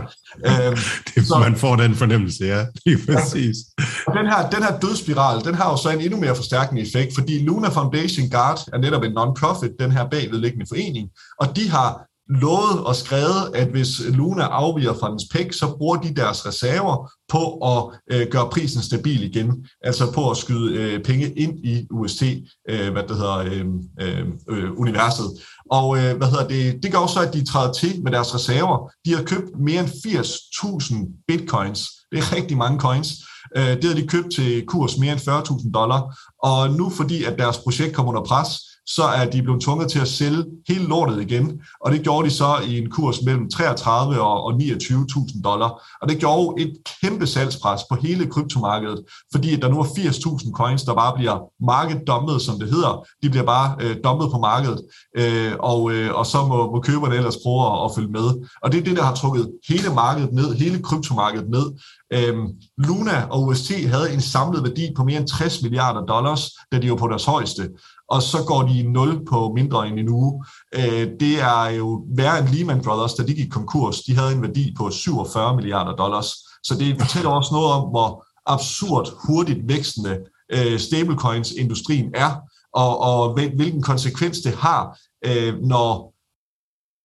Øhm, 0.50 0.78
det, 1.08 1.28
så, 1.28 1.38
man 1.40 1.56
får 1.56 1.76
den 1.76 1.96
fornemmelse, 1.96 2.44
ja, 2.46 2.66
lige 2.86 3.00
præcis. 3.06 3.56
Ja, 3.80 4.20
den, 4.20 4.26
her, 4.32 4.50
den 4.50 4.64
her 4.64 4.80
dødsspiral, 4.80 5.46
den 5.46 5.56
har 5.56 5.72
jo 5.72 5.78
så 5.78 5.90
en 5.90 6.02
endnu 6.02 6.20
mere 6.20 6.36
forstærkende 6.36 6.82
effekt, 6.82 7.16
fordi 7.16 7.44
Luna 7.44 7.70
Foundation 7.70 8.30
Guard 8.30 8.60
er 8.74 8.78
netop 8.78 9.04
en 9.04 9.14
non-profit, 9.18 9.72
den 9.80 9.92
her 9.92 10.06
bagvedliggende 10.14 10.66
forening, 10.70 11.10
og 11.40 11.56
de 11.56 11.70
har 11.70 12.09
lovet 12.30 12.84
og 12.84 12.96
skrevet, 12.96 13.52
at 13.54 13.68
hvis 13.68 14.02
Luna 14.10 14.44
afviger 14.44 14.94
fra 14.94 15.12
dens 15.12 15.24
pæk, 15.32 15.54
så 15.54 15.76
bruger 15.78 15.98
de 15.98 16.16
deres 16.16 16.46
reserver 16.46 17.12
på 17.30 17.58
at 17.58 18.00
øh, 18.12 18.28
gøre 18.28 18.50
prisen 18.50 18.82
stabil 18.82 19.24
igen, 19.24 19.66
altså 19.84 20.12
på 20.12 20.32
at 20.32 20.38
skyde 20.38 20.76
øh, 20.76 21.04
penge 21.04 21.34
ind 21.34 21.60
i 21.66 21.88
UST, 21.92 22.24
øh, 22.70 22.92
hvad 22.92 23.04
det 23.04 23.18
hedder, 23.18 23.38
øh, 23.38 23.66
øh, 24.02 24.28
øh, 24.50 24.80
universet. 24.80 25.26
Og 25.72 25.98
øh, 25.98 26.18
hvad 26.18 26.28
hedder 26.28 26.48
det, 26.48 26.84
det 26.84 26.92
gør 26.92 27.00
også, 27.00 27.20
at 27.20 27.34
de 27.34 27.46
træder 27.46 27.74
til 27.74 28.04
med 28.04 28.12
deres 28.12 28.36
reserver. 28.36 28.92
De 29.06 29.16
har 29.16 29.24
købt 29.24 29.60
mere 29.60 29.80
end 29.80 29.90
80.000 29.90 31.24
bitcoins. 31.28 31.90
Det 32.12 32.20
er 32.20 32.36
rigtig 32.36 32.58
mange 32.58 32.80
coins. 32.80 33.10
Øh, 33.58 33.76
det 33.82 33.84
har 33.84 33.96
de 33.96 34.08
købt 34.08 34.34
til 34.36 34.66
kurs 34.66 34.98
mere 34.98 35.12
end 35.12 35.22
40.000 35.22 35.72
dollar. 35.72 36.18
Og 36.44 36.74
nu 36.74 36.90
fordi 36.90 37.24
at 37.24 37.38
deres 37.40 37.58
projekt 37.58 37.96
kommer 37.96 38.12
under 38.12 38.24
pres, 38.24 38.69
så 38.96 39.04
er 39.04 39.30
de 39.30 39.42
blevet 39.42 39.62
tvunget 39.62 39.92
til 39.92 40.00
at 40.00 40.08
sælge 40.08 40.46
hele 40.68 40.84
lortet 40.84 41.22
igen, 41.22 41.62
og 41.86 41.92
det 41.92 42.02
gjorde 42.02 42.30
de 42.30 42.34
så 42.34 42.58
i 42.68 42.78
en 42.78 42.90
kurs 42.90 43.22
mellem 43.22 43.50
33 43.50 44.22
og 44.22 44.54
29.000 44.54 45.42
dollar, 45.42 45.98
og 46.02 46.10
det 46.10 46.20
gjorde 46.20 46.62
et 46.62 46.74
kæmpe 47.02 47.28
salgspres 47.28 47.82
på 47.90 47.96
hele 47.96 48.26
kryptomarkedet, 48.26 49.04
fordi 49.32 49.56
der 49.56 49.70
nu 49.70 49.80
er 49.80 49.84
80.000 49.84 50.52
coins, 50.52 50.84
der 50.84 50.94
bare 50.94 51.14
bliver 51.16 51.66
markeddummet, 51.66 52.42
som 52.42 52.60
det 52.60 52.70
hedder, 52.70 53.06
de 53.24 53.30
bliver 53.30 53.46
bare 53.46 53.76
øh, 53.82 53.98
dumpet 54.04 54.32
på 54.32 54.38
markedet, 54.38 54.82
øh, 55.18 55.54
og, 55.60 55.92
øh, 55.92 56.14
og 56.14 56.26
så 56.26 56.46
må, 56.46 56.72
må 56.72 56.82
køberne 56.82 57.16
ellers 57.16 57.38
prøve 57.44 57.66
at, 57.66 57.86
at 57.86 57.96
følge 57.96 58.12
med. 58.12 58.48
Og 58.64 58.72
det 58.72 58.80
er 58.80 58.84
det, 58.84 58.98
der 58.98 59.04
har 59.04 59.16
trukket 59.16 59.52
hele 59.70 59.94
markedet 59.94 60.34
ned, 60.34 60.54
hele 60.54 60.84
kryptomarkedet 60.84 61.50
ned. 61.50 61.66
Øhm, 62.14 62.48
Luna 62.78 63.28
og 63.30 63.44
UST 63.44 63.72
havde 63.72 64.14
en 64.14 64.22
samlet 64.22 64.64
værdi 64.64 64.94
på 64.96 65.04
mere 65.04 65.20
end 65.20 65.28
60 65.28 65.62
milliarder 65.62 66.02
dollars, 66.02 66.50
da 66.72 66.80
de 66.80 66.90
var 66.90 66.96
på 66.96 67.08
deres 67.08 67.26
højeste 67.26 67.70
og 68.12 68.22
så 68.22 68.44
går 68.48 68.62
de 68.64 68.80
i 68.80 68.84
nul 68.84 69.26
på 69.26 69.52
mindre 69.56 69.88
end 69.88 70.00
en 70.00 70.10
uge. 70.10 70.46
Øh, 70.76 71.08
det 71.20 71.40
er 71.40 71.70
jo 71.70 72.06
værre 72.16 72.40
end 72.40 72.48
Lehman 72.48 72.82
Brothers, 72.82 73.14
da 73.14 73.24
de 73.24 73.34
gik 73.34 73.50
konkurs. 73.52 74.02
De 74.02 74.16
havde 74.16 74.34
en 74.34 74.42
værdi 74.42 74.74
på 74.78 74.90
47 74.90 75.56
milliarder 75.56 75.96
dollars. 75.96 76.28
Så 76.64 76.76
det 76.80 77.02
fortæller 77.02 77.30
også 77.30 77.54
noget 77.54 77.72
om, 77.72 77.90
hvor 77.90 78.26
absurd 78.46 79.08
hurtigt 79.28 79.68
vækstende 79.68 80.20
øh, 80.52 80.80
stablecoins-industrien 80.80 82.12
er, 82.14 82.36
og, 82.74 83.00
og 83.00 83.34
hvilken 83.34 83.82
konsekvens 83.82 84.40
det 84.40 84.54
har, 84.54 85.00
øh, 85.26 85.54
når 85.62 86.14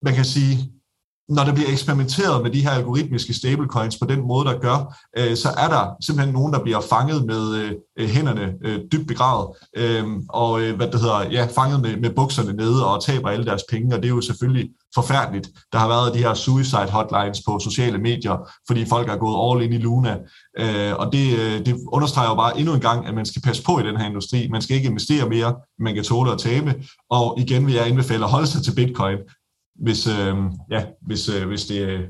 man 0.04 0.14
kan 0.14 0.24
sige, 0.24 0.73
når 1.28 1.44
der 1.44 1.54
bliver 1.54 1.70
eksperimenteret 1.70 2.42
med 2.42 2.50
de 2.50 2.60
her 2.60 2.70
algoritmiske 2.70 3.34
stablecoins 3.34 3.98
på 3.98 4.06
den 4.06 4.26
måde, 4.26 4.44
der 4.44 4.58
gør, 4.58 4.94
øh, 5.18 5.36
så 5.36 5.48
er 5.48 5.68
der 5.68 5.96
simpelthen 6.06 6.34
nogen, 6.34 6.52
der 6.52 6.62
bliver 6.62 6.80
fanget 6.80 7.26
med 7.26 7.74
øh, 7.98 8.08
hænderne 8.08 8.54
øh, 8.64 8.80
dybt 8.92 9.08
begravet, 9.08 9.48
øh, 9.76 10.04
og 10.28 10.62
øh, 10.62 10.76
hvad 10.76 10.88
det 10.88 11.00
hedder, 11.00 11.30
ja, 11.30 11.46
fanget 11.54 11.80
med, 11.80 11.96
med 11.96 12.10
bukserne 12.10 12.52
nede 12.52 12.86
og 12.86 13.04
taber 13.04 13.28
alle 13.28 13.44
deres 13.44 13.62
penge, 13.70 13.96
og 13.96 14.02
det 14.02 14.08
er 14.08 14.14
jo 14.14 14.20
selvfølgelig 14.20 14.70
forfærdeligt. 14.94 15.48
Der 15.72 15.78
har 15.78 15.88
været 15.88 16.14
de 16.14 16.18
her 16.18 16.34
suicide 16.34 16.90
hotlines 16.90 17.42
på 17.46 17.58
sociale 17.58 17.98
medier, 17.98 18.50
fordi 18.66 18.84
folk 18.84 19.08
er 19.08 19.16
gået 19.16 19.36
all 19.52 19.64
in 19.66 19.80
i 19.80 19.82
Luna, 19.82 20.16
øh, 20.58 20.94
og 20.96 21.12
det, 21.12 21.38
øh, 21.38 21.66
det 21.66 21.76
understreger 21.92 22.28
jo 22.28 22.34
bare 22.34 22.58
endnu 22.58 22.74
en 22.74 22.80
gang, 22.80 23.06
at 23.06 23.14
man 23.14 23.26
skal 23.26 23.42
passe 23.42 23.62
på 23.62 23.78
i 23.78 23.82
den 23.82 23.96
her 23.96 24.06
industri. 24.06 24.48
Man 24.48 24.62
skal 24.62 24.76
ikke 24.76 24.88
investere 24.88 25.28
mere, 25.28 25.54
man 25.78 25.94
kan 25.94 26.04
tåle 26.04 26.32
at 26.32 26.38
tabe, 26.38 26.74
og 27.10 27.34
igen 27.38 27.66
vil 27.66 27.74
jeg 27.74 27.86
anbefale 27.86 28.24
at 28.24 28.30
holde 28.30 28.46
sig 28.46 28.62
til 28.62 28.74
Bitcoin 28.74 29.18
hvis, 29.82 30.06
øh, 30.06 30.34
ja, 30.70 30.84
hvis, 31.06 31.28
øh, 31.28 31.48
hvis, 31.48 31.64
det, 31.64 32.08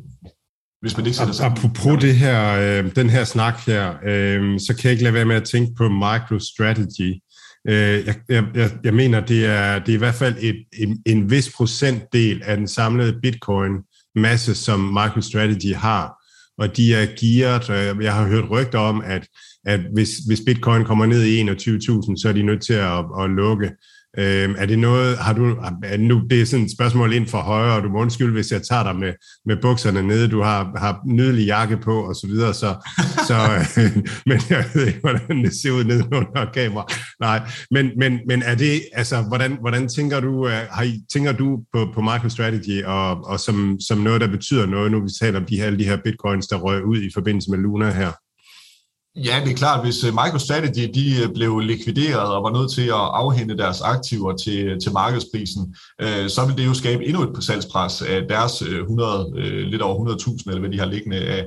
hvis 0.81 0.97
man 0.97 1.07
ikke 1.07 1.19
sætter 1.19 1.35
sig... 1.35 1.47
Apropos 1.47 2.01
det 2.01 2.17
her, 2.17 2.59
øh, 2.59 2.97
den 2.97 3.11
her 3.11 3.25
snak 3.25 3.67
her, 3.67 3.95
øh, 4.07 4.61
så 4.61 4.75
kan 4.77 4.85
jeg 4.85 4.93
ikke 4.93 5.05
lade 5.05 5.15
være 5.15 5.25
med 5.25 5.37
at 5.37 5.45
tænke 5.45 5.75
på 5.77 5.89
MicroStrategy. 5.89 7.21
Øh, 7.69 8.07
jeg, 8.07 8.15
jeg, 8.29 8.71
jeg 8.85 8.95
mener, 8.95 9.21
det 9.21 9.47
er, 9.47 9.79
det 9.79 9.89
er 9.89 9.97
i 9.97 9.99
hvert 9.99 10.15
fald 10.15 10.35
et, 10.41 10.65
en, 10.79 11.03
en 11.07 11.31
vis 11.31 11.53
procentdel 11.57 12.43
af 12.45 12.57
den 12.57 12.69
samlede 12.69 13.21
bitcoin-masse, 13.23 14.55
som 14.55 14.81
MicroStrategy 14.81 15.75
har. 15.75 16.15
Og 16.59 16.77
de 16.77 16.95
er 16.95 17.07
gearet, 17.21 17.71
og 17.71 18.03
jeg 18.03 18.15
har 18.15 18.27
hørt 18.27 18.51
rygter 18.51 18.79
om, 18.79 19.03
at, 19.05 19.27
at 19.67 19.81
hvis, 19.93 20.11
hvis 20.27 20.41
bitcoin 20.47 20.85
kommer 20.85 21.07
ned 21.07 21.23
i 21.23 21.43
21.000, 21.43 22.17
så 22.17 22.29
er 22.29 22.33
de 22.33 22.43
nødt 22.43 22.63
til 22.63 22.73
at, 22.73 23.05
at 23.21 23.31
lukke. 23.31 23.71
Øh, 24.19 24.55
er 24.59 24.67
det 24.67 24.79
noget, 24.79 25.19
har 25.19 25.33
du, 25.33 25.57
er 25.85 25.97
nu, 25.97 26.23
det 26.31 26.41
er 26.41 26.47
sådan 26.47 26.65
et 26.65 26.73
spørgsmål 26.73 27.13
ind 27.13 27.27
for 27.27 27.39
højre, 27.39 27.77
og 27.77 27.83
du 27.83 27.89
må 27.89 27.99
undskylde, 27.99 28.33
hvis 28.33 28.53
jeg 28.53 28.63
tager 28.63 28.83
dig 28.83 28.97
med, 28.97 29.13
med 29.47 29.57
bukserne 29.63 30.03
nede, 30.03 30.29
du 30.29 30.43
har, 30.43 30.73
har 30.77 31.01
nydelig 31.07 31.47
jakke 31.47 31.77
på, 31.77 32.01
og 32.09 32.15
så 32.15 32.27
videre, 32.27 32.55
så, 32.55 32.75
så 33.27 33.35
øh, 33.83 33.97
men 34.29 34.41
jeg 34.51 34.65
ved 34.75 34.87
ikke, 34.87 35.01
hvordan 35.01 35.45
det 35.45 35.53
ser 35.63 35.71
ud 35.71 35.85
nede 35.85 36.05
under 36.13 36.51
kamera. 36.55 36.87
Nej, 37.21 37.41
men, 37.71 37.91
men, 37.99 38.21
men 38.29 38.43
er 38.43 38.55
det, 38.55 38.83
altså, 38.93 39.23
hvordan, 39.23 39.57
hvordan 39.61 39.89
tænker 39.89 40.21
du, 40.21 40.45
uh, 40.45 40.51
har 40.51 40.83
I, 40.83 41.01
tænker 41.13 41.33
du 41.33 41.61
på, 41.73 41.89
på 41.95 42.01
MicroStrategy, 42.01 42.85
og, 42.85 43.25
og 43.27 43.41
som, 43.41 43.79
som 43.89 43.99
noget, 43.99 44.21
der 44.21 44.29
betyder 44.29 44.67
noget, 44.67 44.93
nu 44.93 45.01
vi 45.01 45.11
taler 45.21 45.41
om 45.41 45.47
de 45.47 45.57
her, 45.57 45.65
alle 45.65 45.79
de 45.79 45.85
her 45.85 45.99
bitcoins, 46.05 46.47
der 46.47 46.57
røg 46.57 46.85
ud 46.85 47.03
i 47.03 47.11
forbindelse 47.15 47.51
med 47.51 47.59
Luna 47.59 47.91
her? 47.91 48.13
Ja, 49.17 49.41
det 49.45 49.53
er 49.53 49.57
klart, 49.57 49.85
hvis 49.85 50.05
øh, 50.05 50.13
MicroStrategy 50.13 50.91
de 50.95 51.23
øh, 51.23 51.35
blev 51.35 51.59
likvideret 51.59 52.29
og 52.35 52.43
var 52.43 52.53
nødt 52.59 52.73
til 52.73 52.87
at 52.87 53.09
afhente 53.23 53.57
deres 53.57 53.81
aktiver 53.81 54.37
til, 54.37 54.67
øh, 54.67 54.81
til 54.81 54.93
markedsprisen, 54.93 55.77
øh, 56.01 56.29
så 56.29 56.47
vil 56.47 56.57
det 56.57 56.67
jo 56.67 56.75
skabe 56.75 57.07
endnu 57.07 57.23
et 57.23 57.45
salgspres 57.45 58.03
af 58.03 58.23
deres 58.29 58.63
100, 58.63 59.31
lidt 59.71 59.83
over 59.83 60.17
100.000, 60.17 60.45
eller 60.47 60.61
hvad 60.61 60.71
de 60.71 60.79
har 60.79 60.87
liggende 60.87 61.17
af, 61.17 61.47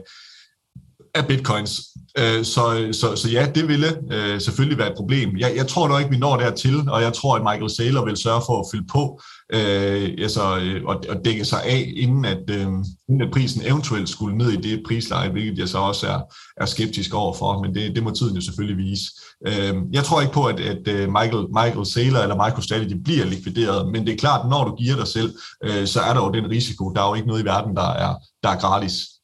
af 1.16 1.28
bitcoins. 1.28 1.82
Øh, 2.18 2.46
så, 2.46 2.90
så, 2.92 3.16
så 3.16 3.30
ja, 3.30 3.48
det 3.56 3.68
ville 3.68 3.88
øh, 4.12 4.42
selvfølgelig 4.42 4.78
være 4.78 4.90
et 4.90 4.98
problem. 4.98 5.38
Jeg, 5.38 5.54
jeg 5.56 5.68
tror 5.68 5.88
nok 5.88 6.00
ikke, 6.00 6.12
vi 6.12 6.18
når 6.18 6.38
dertil, 6.38 6.90
og 6.90 7.02
jeg 7.02 7.14
tror, 7.14 7.36
at 7.36 7.42
Michael 7.42 7.70
Saylor 7.70 8.06
vil 8.06 8.18
sørge 8.18 8.42
for 8.48 8.60
at 8.60 8.66
fylde 8.74 8.88
på 8.92 9.22
øh, 9.54 10.10
altså, 10.18 10.58
øh, 10.58 10.84
og, 10.86 11.04
og 11.10 11.26
dække 11.26 11.46
sig 11.46 11.64
af, 11.64 11.94
inden 11.98 12.26
at, 12.26 12.44
øh, 12.50 12.68
inden 13.10 13.22
at 13.22 13.32
prisen 13.34 13.62
eventuelt 13.66 14.10
skulle 14.10 14.38
ned 14.38 14.52
i 14.52 14.56
det 14.56 14.84
prisleje, 14.88 15.30
hvilket 15.30 15.58
jeg 15.58 15.70
så 15.70 15.78
også 15.78 16.08
er, 16.08 16.20
er 16.58 16.66
skeptisk 16.66 17.14
overfor, 17.14 17.62
men 17.62 17.76
det, 17.76 17.96
det 17.96 18.04
må 18.04 18.12
tiden 18.12 18.36
jo 18.36 18.42
selvfølgelig 18.42 18.78
vise. 18.78 19.04
Øh, 19.48 19.76
jeg 19.92 20.04
tror 20.04 20.22
ikke 20.22 20.34
på, 20.34 20.46
at, 20.46 20.60
at 20.60 21.10
Michael, 21.10 21.46
Michael 21.50 21.86
Saylor 21.86 22.20
eller 22.20 22.46
MicroStrategy 22.46 23.02
bliver 23.04 23.26
likvideret, 23.26 23.92
men 23.92 24.06
det 24.06 24.14
er 24.14 24.18
klart, 24.18 24.50
når 24.50 24.64
du 24.64 24.76
giver 24.76 24.96
dig 24.96 25.08
selv, 25.08 25.36
øh, 25.64 25.88
så 25.88 26.00
er 26.00 26.14
der 26.14 26.22
jo 26.24 26.32
den 26.32 26.50
risiko. 26.50 26.90
Der 26.90 27.02
er 27.02 27.08
jo 27.08 27.16
ikke 27.16 27.28
noget 27.28 27.42
i 27.42 27.46
verden, 27.46 27.76
der 27.76 27.90
er, 27.90 28.16
der 28.44 28.50
er 28.50 28.60
gratis. 28.60 29.17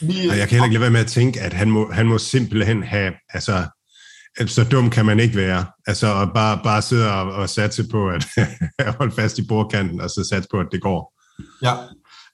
Lige, 0.00 0.32
jeg 0.32 0.48
kan 0.48 0.48
heller 0.48 0.64
ikke 0.64 0.74
lade 0.74 0.80
være 0.80 0.90
med 0.90 1.00
at 1.00 1.06
tænke, 1.06 1.40
at 1.40 1.52
han 1.52 1.70
må, 1.70 1.92
han 1.92 2.06
må 2.06 2.18
simpelthen 2.18 2.82
have, 2.82 3.12
altså 3.30 3.66
så 4.46 4.64
dum 4.64 4.90
kan 4.90 5.06
man 5.06 5.20
ikke 5.20 5.36
være. 5.36 5.66
Altså 5.86 6.20
at 6.20 6.28
bare, 6.34 6.60
bare 6.64 6.82
sidde 6.82 7.12
og, 7.12 7.32
og 7.32 7.48
satse 7.48 7.88
på 7.88 8.08
at 8.78 8.94
holde 8.98 9.14
fast 9.14 9.38
i 9.38 9.46
bordkanten, 9.46 10.00
og 10.00 10.10
så 10.10 10.26
satse 10.30 10.48
på, 10.50 10.60
at 10.60 10.66
det 10.72 10.82
går. 10.82 11.12
Ja, 11.62 11.74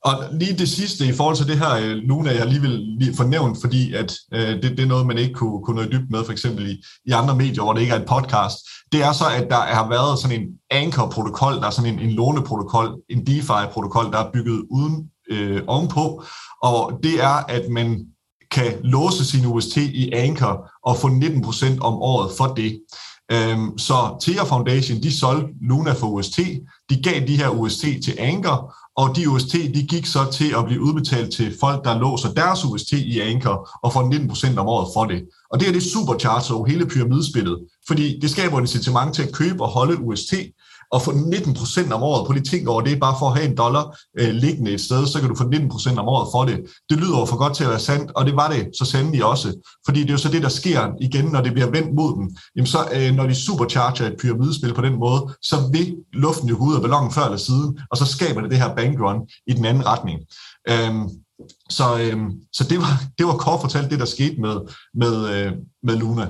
og 0.04 0.24
lige 0.32 0.58
det 0.58 0.68
sidste 0.68 1.06
i 1.06 1.12
forhold 1.12 1.36
til 1.36 1.46
det 1.46 1.58
her, 1.58 1.70
øh, 1.74 1.96
Luna, 1.96 2.30
jeg 2.30 2.46
lige 2.46 2.60
vil 2.60 2.70
lige 3.00 3.16
fornævnt, 3.16 3.58
fordi 3.60 3.94
at 3.94 4.14
øh, 4.34 4.62
det, 4.62 4.62
det 4.62 4.80
er 4.80 4.86
noget, 4.86 5.06
man 5.06 5.18
ikke 5.18 5.34
kunne, 5.34 5.64
kunne 5.64 5.82
nå 5.82 5.88
dybt 5.88 6.10
med, 6.10 6.24
for 6.24 6.32
eksempel 6.32 6.70
i, 6.70 6.82
i 7.06 7.10
andre 7.10 7.36
medier, 7.36 7.62
hvor 7.62 7.72
det 7.72 7.80
ikke 7.80 7.94
er 7.94 8.00
en 8.00 8.08
podcast. 8.08 8.56
Det 8.92 9.02
er 9.02 9.12
så, 9.12 9.24
at 9.36 9.46
der 9.50 9.60
har 9.60 9.88
været 9.88 10.18
sådan 10.18 10.40
en 10.40 10.48
anchor-protokol, 10.70 11.54
der 11.54 11.66
er 11.66 11.70
sådan 11.70 11.94
en, 11.94 12.00
en 12.00 12.10
låneprotokol, 12.10 12.88
en 13.10 13.26
DeFi-protokol, 13.28 14.12
der 14.12 14.18
er 14.18 14.30
bygget 14.32 14.64
uden 14.70 15.10
øh, 15.30 15.62
ovenpå, 15.66 16.24
og 16.62 17.00
det 17.02 17.22
er, 17.22 17.44
at 17.48 17.70
man 17.70 18.06
kan 18.50 18.72
låse 18.82 19.24
sin 19.24 19.46
UST 19.46 19.76
i 19.76 20.12
Anchor 20.12 20.70
og 20.84 20.96
få 20.96 21.08
19% 21.08 21.80
om 21.80 21.94
året 21.94 22.30
for 22.36 22.46
det. 22.46 22.80
Øhm, 23.32 23.78
så 23.78 24.16
TIA 24.22 24.44
Foundation, 24.44 25.02
de 25.02 25.18
solgte 25.18 25.54
Luna 25.60 25.92
for 25.92 26.06
UST, 26.06 26.38
de 26.90 27.02
gav 27.02 27.26
de 27.26 27.36
her 27.36 27.48
UST 27.48 27.80
til 27.80 28.14
Anker, 28.18 28.74
og 28.96 29.16
de 29.16 29.30
UST, 29.30 29.52
de 29.52 29.86
gik 29.88 30.06
så 30.06 30.30
til 30.32 30.54
at 30.58 30.64
blive 30.64 30.80
udbetalt 30.80 31.34
til 31.34 31.56
folk, 31.60 31.84
der 31.84 31.98
låser 31.98 32.32
deres 32.32 32.64
UST 32.64 32.92
i 32.92 33.20
Anker 33.20 33.78
og 33.82 33.92
får 33.92 34.02
19% 34.52 34.58
om 34.58 34.66
året 34.66 34.88
for 34.94 35.04
det. 35.04 35.22
Og 35.50 35.60
det 35.60 35.68
er 35.68 35.72
det 35.72 35.82
supercharger 35.82 36.66
hele 36.66 36.86
pyramidespillet, 36.86 37.58
fordi 37.86 38.18
det 38.20 38.30
skaber 38.30 38.58
et 38.58 38.62
incitament 38.62 39.14
til 39.14 39.22
at 39.22 39.32
købe 39.32 39.62
og 39.62 39.68
holde 39.68 40.00
UST, 40.00 40.34
og 40.90 41.02
få 41.02 41.10
19% 41.10 41.92
om 41.92 42.02
året 42.02 42.26
på 42.26 42.32
lige 42.32 42.44
tænk 42.44 42.68
over 42.68 42.80
det, 42.80 43.00
bare 43.00 43.16
for 43.18 43.26
at 43.28 43.36
have 43.36 43.50
en 43.50 43.56
dollar 43.56 43.98
øh, 44.18 44.30
liggende 44.34 44.70
et 44.70 44.80
sted, 44.80 45.06
så 45.06 45.20
kan 45.20 45.28
du 45.28 45.34
få 45.34 45.44
19% 45.44 45.98
om 45.98 46.08
året 46.08 46.28
for 46.32 46.44
det. 46.44 46.60
Det 46.90 46.98
lyder 46.98 47.18
jo 47.18 47.24
for 47.24 47.36
godt 47.36 47.54
til 47.56 47.64
at 47.64 47.70
være 47.70 47.78
sandt, 47.78 48.10
og 48.14 48.26
det 48.26 48.36
var 48.36 48.48
det 48.50 48.68
så 48.78 48.84
sandelig 48.84 49.24
også. 49.24 49.48
Fordi 49.86 50.00
det 50.00 50.08
er 50.08 50.14
jo 50.14 50.18
så 50.18 50.28
det, 50.28 50.42
der 50.42 50.48
sker 50.48 50.90
igen, 51.00 51.24
når 51.24 51.40
det 51.40 51.52
bliver 51.52 51.70
vendt 51.70 51.94
mod 51.94 52.14
dem. 52.16 52.36
Jamen 52.56 52.66
så, 52.66 52.78
øh, 52.92 53.14
når 53.14 53.26
de 53.26 53.34
supercharger 53.34 54.06
et 54.06 54.16
pyramidespil 54.20 54.74
på 54.74 54.82
den 54.82 54.98
måde, 54.98 55.34
så 55.42 55.56
vil 55.72 55.96
luften 56.12 56.48
jo 56.48 56.56
gå 56.56 56.64
ud 56.64 56.74
af 56.74 56.80
ballonen 56.80 57.12
før 57.12 57.24
eller 57.24 57.38
siden, 57.38 57.78
og 57.90 57.96
så 57.96 58.04
skaber 58.04 58.40
det 58.40 58.50
det 58.50 58.58
her 58.58 58.74
bankrun 58.74 59.20
i 59.46 59.52
den 59.52 59.64
anden 59.64 59.86
retning. 59.86 60.20
Øhm, 60.70 61.08
så, 61.70 61.98
øhm, 62.00 62.30
så 62.52 62.64
det 62.70 62.78
var, 62.78 63.02
det 63.18 63.26
var 63.26 63.36
kort 63.36 63.60
fortalt 63.60 63.90
det, 63.90 63.98
der 63.98 64.04
skete 64.04 64.40
med, 64.40 64.56
med, 64.94 65.14
øh, 65.34 65.52
med 65.82 65.96
Luna. 65.96 66.26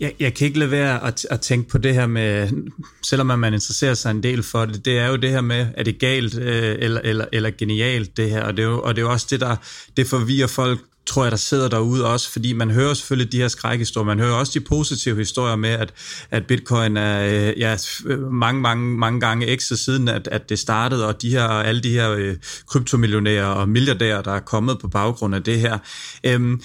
Jeg, 0.00 0.14
jeg 0.20 0.34
kan 0.34 0.46
ikke 0.46 0.58
lade 0.58 0.70
være 0.70 1.06
at, 1.06 1.26
at 1.30 1.40
tænke 1.40 1.68
på 1.68 1.78
det 1.78 1.94
her 1.94 2.06
med, 2.06 2.48
selvom 3.02 3.38
man 3.38 3.54
interesserer 3.54 3.94
sig 3.94 4.10
en 4.10 4.22
del 4.22 4.42
for 4.42 4.64
det, 4.64 4.84
det 4.84 4.98
er 4.98 5.08
jo 5.08 5.16
det 5.16 5.30
her 5.30 5.40
med, 5.40 5.66
er 5.76 5.82
det 5.82 5.98
galt 5.98 6.38
øh, 6.38 6.76
eller, 6.78 7.00
eller, 7.04 7.24
eller 7.32 7.50
genialt 7.58 8.16
det 8.16 8.30
her, 8.30 8.42
og 8.42 8.56
det, 8.56 8.62
er 8.62 8.66
jo, 8.66 8.80
og 8.80 8.96
det 8.96 9.02
er 9.02 9.06
jo 9.06 9.12
også 9.12 9.26
det, 9.30 9.40
der 9.40 9.56
det 9.96 10.06
forvirrer 10.06 10.46
folk 10.46 10.80
tror 11.06 11.24
jeg, 11.24 11.30
der 11.30 11.36
sidder 11.36 11.68
derude 11.68 12.06
også, 12.06 12.32
fordi 12.32 12.52
man 12.52 12.70
hører 12.70 12.94
selvfølgelig 12.94 13.32
de 13.32 13.38
her 13.38 13.48
skrækhistorier, 13.48 14.06
man 14.06 14.20
hører 14.20 14.32
også 14.32 14.52
de 14.54 14.60
positive 14.60 15.16
historier 15.16 15.56
med, 15.56 15.70
at, 15.70 15.94
at 16.30 16.46
bitcoin 16.46 16.96
er 16.96 17.48
øh, 17.48 17.60
ja, 17.60 17.76
mange, 18.30 18.60
mange, 18.60 18.98
mange 18.98 19.20
gange 19.20 19.46
ekstra 19.46 19.76
siden, 19.76 20.08
at, 20.08 20.28
at 20.32 20.48
det 20.48 20.58
startede, 20.58 21.08
og 21.08 21.22
de 21.22 21.30
her, 21.30 21.44
alle 21.44 21.82
de 21.82 21.90
her 21.90 22.10
øh, 22.10 22.36
kryptomillionærer 22.66 23.46
og 23.46 23.68
milliardærer, 23.68 24.22
der 24.22 24.32
er 24.32 24.40
kommet 24.40 24.78
på 24.78 24.88
baggrund 24.88 25.34
af 25.34 25.42
det 25.42 25.60
her. 25.60 25.78
Øhm, 26.24 26.62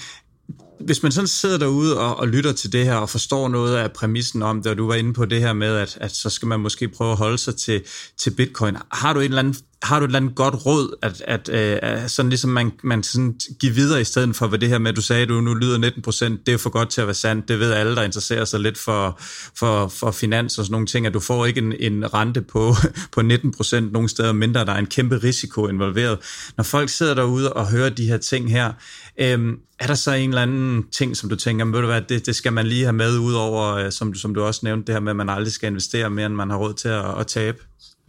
hvis 0.80 1.02
man 1.02 1.12
sådan 1.12 1.28
sidder 1.28 1.58
derude 1.58 2.00
og, 2.00 2.16
og 2.16 2.28
lytter 2.28 2.52
til 2.52 2.72
det 2.72 2.84
her 2.84 2.94
og 2.94 3.10
forstår 3.10 3.48
noget 3.48 3.76
af 3.76 3.92
præmissen 3.92 4.42
om 4.42 4.62
det, 4.62 4.70
og 4.72 4.78
du 4.78 4.86
var 4.86 4.94
inde 4.94 5.12
på 5.12 5.24
det 5.24 5.40
her 5.40 5.52
med, 5.52 5.76
at, 5.76 5.98
at 6.00 6.12
så 6.12 6.30
skal 6.30 6.48
man 6.48 6.60
måske 6.60 6.88
prøve 6.88 7.10
at 7.10 7.16
holde 7.16 7.38
sig 7.38 7.56
til, 7.56 7.82
til 8.16 8.30
bitcoin. 8.30 8.76
Har 8.92 9.12
du 9.12 9.20
en 9.20 9.24
eller 9.24 9.38
anden 9.38 9.56
har 9.82 9.98
du 9.98 10.04
et 10.04 10.08
eller 10.08 10.18
andet 10.18 10.34
godt 10.34 10.66
råd, 10.66 10.96
at, 11.02 11.22
at, 11.26 11.48
at, 11.48 11.78
at 11.82 12.10
sådan 12.10 12.28
ligesom 12.28 12.50
man, 12.50 12.72
man 12.82 13.02
sådan 13.02 13.40
give 13.60 13.74
videre 13.74 14.00
i 14.00 14.04
stedet 14.04 14.36
for, 14.36 14.46
hvad 14.46 14.58
det 14.58 14.68
her 14.68 14.78
med, 14.78 14.90
at 14.90 14.96
du 14.96 15.02
sagde, 15.02 15.22
at 15.22 15.28
du 15.28 15.40
nu 15.40 15.54
lyder 15.54 15.78
19 15.78 16.02
procent, 16.02 16.46
det 16.46 16.54
er 16.54 16.58
for 16.58 16.70
godt 16.70 16.90
til 16.90 17.00
at 17.00 17.06
være 17.06 17.14
sandt, 17.14 17.48
det 17.48 17.60
ved 17.60 17.72
alle, 17.72 17.96
der 17.96 18.02
interesserer 18.02 18.44
sig 18.44 18.60
lidt 18.60 18.78
for, 18.78 19.20
for, 19.58 19.88
for 19.88 20.10
finans 20.10 20.58
og 20.58 20.64
sådan 20.64 20.72
nogle 20.72 20.86
ting, 20.86 21.06
at 21.06 21.14
du 21.14 21.20
får 21.20 21.46
ikke 21.46 21.58
en, 21.58 21.72
en 21.78 22.14
rente 22.14 22.42
på, 22.42 22.74
på 23.14 23.22
19 23.22 23.52
procent 23.52 23.92
nogle 23.92 24.08
steder, 24.08 24.32
mindre 24.32 24.64
der 24.64 24.72
er 24.72 24.78
en 24.78 24.86
kæmpe 24.86 25.16
risiko 25.16 25.68
involveret. 25.68 26.18
Når 26.56 26.64
folk 26.64 26.88
sidder 26.88 27.14
derude 27.14 27.52
og 27.52 27.70
hører 27.70 27.90
de 27.90 28.06
her 28.06 28.18
ting 28.18 28.50
her, 28.50 28.72
øhm, 29.20 29.58
er 29.78 29.86
der 29.86 29.94
så 29.94 30.12
en 30.12 30.28
eller 30.28 30.42
anden 30.42 30.84
ting, 30.92 31.16
som 31.16 31.28
du 31.28 31.36
tænker, 31.36 31.64
ved 31.64 31.80
du 31.80 31.86
hvad, 31.86 32.02
det, 32.02 32.26
det 32.26 32.36
skal 32.36 32.52
man 32.52 32.66
lige 32.66 32.84
have 32.84 32.92
med 32.92 33.18
ud 33.18 33.32
over, 33.32 33.74
øh, 33.74 33.92
som, 33.92 34.14
som 34.14 34.34
du 34.34 34.42
også 34.42 34.60
nævnte, 34.64 34.86
det 34.86 34.94
her 34.94 35.00
med, 35.00 35.10
at 35.10 35.16
man 35.16 35.28
aldrig 35.28 35.52
skal 35.52 35.66
investere 35.66 36.10
mere, 36.10 36.26
end 36.26 36.34
man 36.34 36.50
har 36.50 36.56
råd 36.56 36.74
til 36.74 36.88
at, 36.88 37.18
at 37.20 37.26
tabe? 37.26 37.58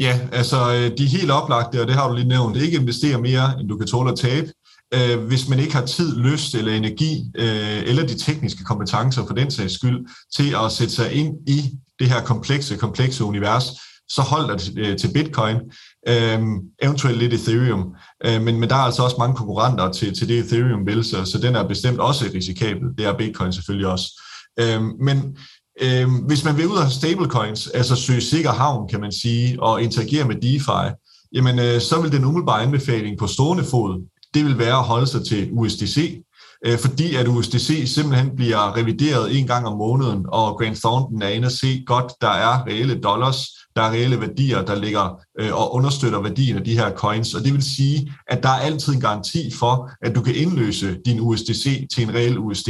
Ja, 0.01 0.19
altså 0.31 0.57
øh, 0.57 0.97
de 0.97 1.03
er 1.03 1.17
helt 1.17 1.31
oplagte, 1.31 1.81
og 1.81 1.87
det 1.87 1.95
har 1.95 2.07
du 2.07 2.15
lige 2.15 2.27
nævnt. 2.27 2.57
Ikke 2.57 2.77
investere 2.77 3.21
mere, 3.21 3.59
end 3.59 3.69
du 3.69 3.77
kan 3.77 3.87
tåle 3.87 4.11
at 4.11 4.17
tabe. 4.17 4.51
Øh, 4.93 5.23
hvis 5.27 5.49
man 5.49 5.59
ikke 5.59 5.75
har 5.75 5.85
tid, 5.85 6.17
lyst 6.17 6.55
eller 6.55 6.73
energi, 6.73 7.23
øh, 7.35 7.83
eller 7.85 8.07
de 8.07 8.17
tekniske 8.17 8.63
kompetencer 8.63 9.25
for 9.27 9.33
den 9.33 9.51
sags 9.51 9.73
skyld, 9.73 10.05
til 10.35 10.55
at 10.65 10.71
sætte 10.71 10.93
sig 10.93 11.13
ind 11.13 11.35
i 11.47 11.61
det 11.99 12.09
her 12.09 12.21
komplekse, 12.21 12.77
komplekse 12.77 13.23
univers, 13.23 13.65
så 14.09 14.21
hold 14.21 14.47
dig 14.47 14.59
til, 14.59 14.97
til 14.97 15.13
Bitcoin, 15.13 15.57
øh, 16.07 16.39
eventuelt 16.81 17.17
lidt 17.17 17.33
Ethereum, 17.33 17.95
øh, 18.25 18.41
men, 18.41 18.59
men 18.59 18.69
der 18.69 18.75
er 18.75 18.79
altså 18.79 19.03
også 19.03 19.15
mange 19.19 19.35
konkurrenter 19.35 19.91
til, 19.91 20.15
til 20.17 20.27
det 20.27 20.39
Ethereum 20.39 20.85
vil, 20.85 21.03
så, 21.03 21.25
så 21.25 21.37
den 21.37 21.55
er 21.55 21.67
bestemt 21.67 21.99
også 21.99 22.25
risikabel. 22.33 22.87
Det 22.97 23.05
er 23.05 23.17
Bitcoin 23.17 23.53
selvfølgelig 23.53 23.87
også. 23.87 24.21
Øh, 24.59 24.81
men 24.81 25.37
øh, 25.81 26.09
hvis 26.27 26.43
man 26.45 26.57
vil 26.57 26.67
ud 26.67 26.77
af 26.77 26.91
stablecoins, 26.91 27.67
altså 27.67 27.95
søge 27.95 28.21
sikker 28.21 28.51
havn, 28.51 28.87
kan 28.89 29.01
man 29.01 29.11
sige, 29.11 29.63
og 29.63 29.83
interagere 29.83 30.27
med 30.27 30.35
DeFi, 30.35 30.95
jamen 31.33 31.59
øh, 31.59 31.81
så 31.81 32.01
vil 32.01 32.11
den 32.11 32.25
umiddelbare 32.25 32.63
anbefaling 32.63 33.17
på 33.17 33.27
stående 33.27 33.63
fod, 33.63 34.07
det 34.33 34.45
vil 34.45 34.57
være 34.57 34.77
at 34.77 34.83
holde 34.83 35.07
sig 35.07 35.25
til 35.25 35.49
USDC, 35.51 36.23
øh, 36.65 36.79
fordi 36.79 37.15
at 37.15 37.27
USDC 37.27 37.93
simpelthen 37.95 38.35
bliver 38.35 38.77
revideret 38.77 39.39
en 39.39 39.47
gang 39.47 39.67
om 39.67 39.77
måneden, 39.77 40.25
og 40.27 40.57
Grant 40.57 40.77
Thornton 40.77 41.21
er 41.21 41.29
inde 41.29 41.45
og 41.45 41.51
se 41.51 41.83
godt, 41.85 42.11
der 42.21 42.29
er 42.29 42.67
reelle 42.67 43.01
dollars, 43.01 43.47
der 43.75 43.81
er 43.81 43.91
reelle 43.91 44.21
værdier, 44.21 44.61
der 44.61 44.75
ligger 44.75 45.21
øh, 45.39 45.53
og 45.53 45.73
understøtter 45.73 46.21
værdien 46.21 46.57
af 46.57 46.63
de 46.63 46.77
her 46.77 46.91
coins. 46.91 47.33
Og 47.33 47.43
det 47.43 47.53
vil 47.53 47.63
sige, 47.63 48.13
at 48.27 48.43
der 48.43 48.49
er 48.49 48.59
altid 48.59 48.93
en 48.93 49.01
garanti 49.01 49.51
for, 49.59 49.91
at 50.01 50.15
du 50.15 50.21
kan 50.21 50.35
indløse 50.35 50.97
din 51.05 51.19
USDC 51.19 51.87
til 51.93 52.03
en 52.03 52.13
reel 52.13 52.37
USD. 52.37 52.69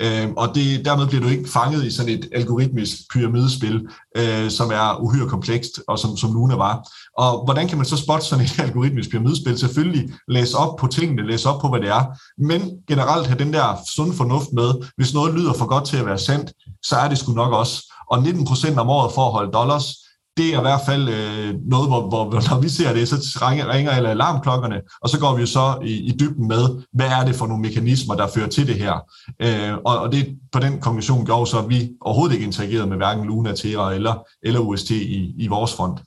Øh, 0.00 0.28
og 0.36 0.54
det, 0.54 0.84
dermed 0.84 1.06
bliver 1.06 1.22
du 1.22 1.28
ikke 1.28 1.50
fanget 1.50 1.84
i 1.84 1.90
sådan 1.90 2.12
et 2.12 2.28
algoritmisk 2.32 2.92
pyramidespil, 3.12 3.88
øh, 4.16 4.50
som 4.50 4.70
er 4.70 5.00
uhyre 5.00 5.28
komplekst, 5.28 5.80
og 5.88 5.98
som, 5.98 6.16
som 6.16 6.32
Luna 6.32 6.56
var. 6.56 6.88
Og 7.18 7.44
hvordan 7.44 7.68
kan 7.68 7.78
man 7.78 7.86
så 7.86 7.96
spotte 7.96 8.26
sådan 8.26 8.44
et 8.44 8.60
algoritmisk 8.66 9.10
pyramidespil? 9.10 9.58
Selvfølgelig 9.58 10.12
læse 10.28 10.56
op 10.56 10.76
på 10.76 10.86
tingene, 10.86 11.26
læse 11.26 11.48
op 11.48 11.60
på, 11.60 11.68
hvad 11.68 11.80
det 11.80 11.88
er, 11.88 12.04
men 12.38 12.72
generelt 12.88 13.26
have 13.26 13.38
den 13.38 13.52
der 13.52 13.78
sund 13.96 14.12
fornuft 14.12 14.48
med, 14.52 14.70
hvis 14.96 15.14
noget 15.14 15.34
lyder 15.34 15.52
for 15.52 15.66
godt 15.66 15.84
til 15.84 15.96
at 15.96 16.06
være 16.06 16.18
sandt, 16.18 16.52
så 16.82 16.96
er 16.96 17.08
det 17.08 17.18
sgu 17.18 17.32
nok 17.32 17.52
også. 17.52 17.92
Og 18.10 18.18
19% 18.18 18.78
om 18.78 18.88
året 18.88 19.12
for 19.12 19.26
at 19.26 19.32
holde 19.32 19.52
dollars, 19.52 20.03
det 20.36 20.54
er 20.54 20.58
i 20.58 20.60
hvert 20.60 20.80
fald 20.86 21.08
øh, 21.08 21.54
noget, 21.70 21.88
hvor, 21.88 22.08
hvor 22.08 22.50
når 22.50 22.60
vi 22.60 22.68
ser 22.68 22.92
det, 22.92 23.08
så 23.08 23.38
ringer, 23.42 23.68
ringer 23.68 23.92
alle 23.92 24.08
alarmklokkerne, 24.08 24.80
og 25.02 25.08
så 25.08 25.18
går 25.18 25.34
vi 25.34 25.40
jo 25.40 25.46
så 25.46 25.78
i, 25.84 25.92
i 25.92 26.12
dybden 26.20 26.48
med, 26.48 26.82
hvad 26.92 27.06
er 27.06 27.24
det 27.24 27.36
for 27.36 27.46
nogle 27.46 27.62
mekanismer, 27.62 28.14
der 28.14 28.26
fører 28.34 28.48
til 28.48 28.66
det 28.66 28.74
her. 28.74 28.94
Øh, 29.42 29.78
og, 29.84 29.98
og 29.98 30.12
det 30.12 30.38
på 30.52 30.58
den 30.58 30.80
konklusion 30.80 31.26
gjorde 31.26 31.50
så, 31.50 31.58
at 31.58 31.68
vi 31.68 31.90
overhovedet 32.00 32.34
ikke 32.34 32.46
interagerede 32.46 32.86
med 32.86 32.96
hverken 32.96 33.24
Luna, 33.24 33.54
Terra 33.54 33.94
eller, 33.94 34.26
eller 34.42 34.60
UST 34.60 34.90
i, 34.90 35.34
i 35.38 35.46
vores 35.46 35.72
fond. 35.72 35.98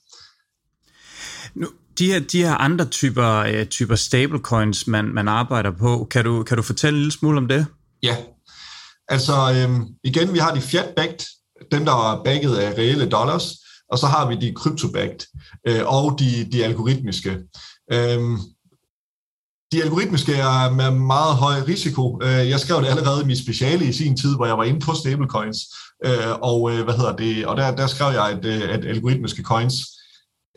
Nu, 1.55 1.67
de 1.99 2.05
her, 2.05 2.19
de 2.19 2.43
her 2.43 2.55
andre 2.55 2.85
typer, 2.85 3.35
øh, 3.35 3.65
typer 3.65 3.95
stablecoins, 3.95 4.87
man, 4.87 5.05
man 5.05 5.27
arbejder 5.27 5.71
på, 5.71 6.07
kan 6.11 6.25
du, 6.25 6.43
kan 6.43 6.57
du 6.57 6.63
fortælle 6.63 6.97
en 6.97 7.01
lille 7.01 7.11
smule 7.11 7.37
om 7.37 7.47
det? 7.47 7.65
Ja, 8.03 8.15
altså 9.09 9.33
øh, 9.33 9.79
igen, 10.03 10.33
vi 10.33 10.37
har 10.39 10.53
de 10.53 10.61
fiat-backed, 10.61 11.25
dem 11.71 11.85
der 11.85 12.11
er 12.11 12.23
bagget 12.23 12.55
af 12.55 12.77
reelle 12.77 13.09
dollars, 13.09 13.43
og 13.91 13.97
så 13.97 14.05
har 14.05 14.29
vi 14.29 14.35
de 14.35 14.53
kryptobagt 14.55 15.27
øh, 15.67 15.81
og 15.85 16.19
de, 16.19 16.51
de 16.51 16.65
algoritmiske. 16.65 17.37
Øhm, 17.93 18.37
de 19.71 19.83
algoritmiske 19.83 20.33
er 20.33 20.71
med 20.71 20.91
meget 20.91 21.35
høj 21.35 21.55
risiko. 21.67 22.19
Øh, 22.23 22.49
jeg 22.49 22.59
skrev 22.59 22.81
det 22.81 22.87
allerede 22.87 23.23
i 23.23 23.25
mit 23.25 23.39
speciale 23.39 23.85
i 23.85 23.93
sin 23.93 24.17
tid, 24.17 24.35
hvor 24.35 24.45
jeg 24.45 24.57
var 24.57 24.63
inde 24.63 24.79
på 24.79 24.93
stablecoins, 24.93 25.57
øh, 26.05 26.33
og 26.41 26.71
øh, 26.71 26.83
hvad 26.83 26.93
hedder 26.93 27.15
det, 27.15 27.45
og 27.45 27.57
der, 27.57 27.75
der 27.75 27.87
skrev 27.87 28.13
jeg, 28.13 28.29
at, 28.29 28.45
at 28.45 28.85
algoritmiske 28.85 29.43
coins 29.43 29.73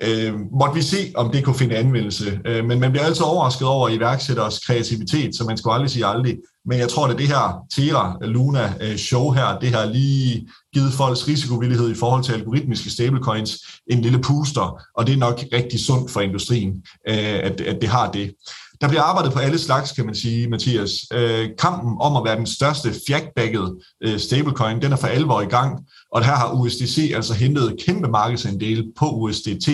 øh, 0.03 0.35
måtte 0.61 0.75
vi 0.75 0.83
se, 0.83 1.13
om 1.15 1.31
det 1.33 1.45
kunne 1.45 1.59
finde 1.59 1.77
anvendelse. 1.77 2.41
Øh, 2.47 2.65
men 2.65 2.81
man 2.81 2.91
bliver 2.91 3.05
altid 3.05 3.25
overrasket 3.25 3.69
over 3.69 3.89
iværksætteres 3.89 4.59
kreativitet, 4.59 5.37
så 5.37 5.45
man 5.45 5.57
skulle 5.57 5.75
aldrig 5.75 5.91
sige 5.91 6.07
aldrig. 6.07 6.37
Men 6.67 6.79
jeg 6.79 6.89
tror, 6.89 7.07
at 7.07 7.19
det 7.19 7.29
her 7.29 7.65
Terra 7.75 8.17
Luna 8.23 8.75
øh, 8.81 8.97
show 8.97 9.31
her, 9.31 9.59
det 9.59 9.75
har 9.75 9.85
lige 9.85 10.49
givet 10.75 10.93
folks 10.93 11.29
risikovillighed 11.29 11.91
i 11.91 11.95
forhold 11.95 12.25
til 12.25 12.33
algoritmiske 12.33 12.91
stablecoins 12.91 13.59
en 13.91 14.01
lille 14.01 14.21
puster, 14.21 14.83
og 14.97 15.07
det 15.07 15.13
er 15.13 15.19
nok 15.19 15.45
rigtig 15.53 15.81
sundt 15.81 16.11
for 16.11 16.21
industrien, 16.21 16.73
øh, 17.09 17.41
at, 17.43 17.61
at 17.61 17.81
det 17.81 17.89
har 17.89 18.11
det. 18.11 18.33
Der 18.81 18.89
bliver 18.89 19.03
arbejdet 19.03 19.33
på 19.33 19.39
alle 19.39 19.59
slags, 19.59 19.93
kan 19.93 20.07
man 20.07 20.15
sige, 20.15 20.49
Mathias. 20.49 20.93
Øh, 21.13 21.49
kampen 21.59 21.97
om 22.01 22.17
at 22.17 22.25
være 22.25 22.37
den 22.37 22.47
største 22.47 22.95
fjagtbækket 23.07 23.77
øh, 24.03 24.19
stablecoin, 24.19 24.83
den 24.83 24.93
er 24.93 24.97
for 24.97 25.07
alvor 25.07 25.41
i 25.41 25.45
gang, 25.45 25.87
og 26.13 26.25
her 26.25 26.35
har 26.35 26.53
USDC 26.53 27.13
altså 27.15 27.35
hentet 27.35 27.77
kæmpe 27.87 28.09
markedsandel 28.09 28.93
på 28.99 29.07
USDT, 29.11 29.69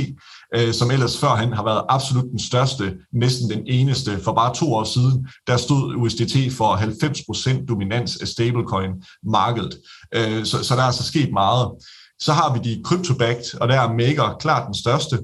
øh, 0.55 0.74
som 0.74 0.91
ellers 0.91 1.18
førhen 1.18 1.53
har 1.53 1.64
været 1.64 1.84
absolut 1.89 2.30
den 2.30 2.39
største, 2.39 2.95
næsten 3.12 3.51
den 3.51 3.62
eneste. 3.66 4.20
For 4.20 4.32
bare 4.32 4.55
to 4.55 4.74
år 4.74 4.84
siden, 4.84 5.28
der 5.47 5.57
stod 5.57 5.95
USDT 5.95 6.53
for 6.53 6.76
90% 6.76 7.66
dominans 7.66 8.16
af 8.16 8.28
stablecoin-markedet. 8.28 9.78
Øh, 10.14 10.45
så, 10.45 10.64
så 10.64 10.74
der 10.74 10.80
er 10.80 10.87
altså 10.87 11.05
sket 11.05 11.32
meget. 11.32 11.70
Så 12.18 12.32
har 12.32 12.55
vi 12.55 12.59
de 12.64 12.82
CryptoBacked, 12.84 13.61
og 13.61 13.68
der 13.68 13.80
er 13.80 13.93
Maker 13.93 14.37
klart 14.41 14.66
den 14.66 14.74
største, 14.74 15.18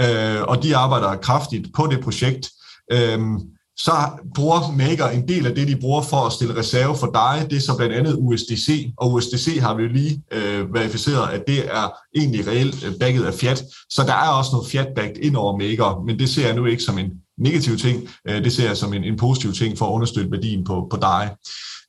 øh, 0.00 0.42
og 0.42 0.62
de 0.62 0.76
arbejder 0.76 1.16
kraftigt 1.16 1.68
på 1.74 1.86
det 1.86 2.00
projekt. 2.00 2.50
Øhm, 2.92 3.40
så 3.80 3.92
bruger 4.34 4.72
Maker 4.72 5.06
en 5.06 5.28
del 5.28 5.46
af 5.46 5.54
det, 5.54 5.68
de 5.68 5.76
bruger 5.76 6.02
for 6.02 6.16
at 6.16 6.32
stille 6.32 6.56
reserve 6.56 6.96
for 6.96 7.10
dig. 7.14 7.50
Det 7.50 7.56
er 7.56 7.60
så 7.60 7.76
blandt 7.76 7.94
andet 7.94 8.16
USDC, 8.18 8.92
og 8.96 9.12
USDC 9.12 9.58
har 9.60 9.74
vi 9.74 9.82
jo 9.82 9.88
lige 9.88 10.22
øh, 10.32 10.74
verificeret, 10.74 11.28
at 11.28 11.44
det 11.46 11.58
er 11.58 11.90
egentlig 12.16 12.46
reelt 12.46 12.84
øh, 12.84 12.94
backet 13.00 13.24
af 13.24 13.34
fiat. 13.34 13.64
Så 13.90 14.02
der 14.02 14.12
er 14.12 14.28
også 14.28 14.50
noget 14.52 14.68
fiat-backed 14.70 15.16
ind 15.22 15.36
over 15.36 15.58
Maker, 15.58 16.02
men 16.06 16.18
det 16.18 16.28
ser 16.28 16.46
jeg 16.46 16.56
nu 16.56 16.66
ikke 16.66 16.82
som 16.82 16.98
en 16.98 17.10
negativ 17.38 17.76
ting. 17.76 18.08
Øh, 18.28 18.44
det 18.44 18.52
ser 18.52 18.66
jeg 18.66 18.76
som 18.76 18.94
en, 18.94 19.04
en 19.04 19.16
positiv 19.16 19.52
ting 19.52 19.78
for 19.78 19.86
at 19.86 19.92
understøtte 19.92 20.30
værdien 20.30 20.64
på, 20.64 20.86
på 20.90 20.96
dig. 20.96 21.36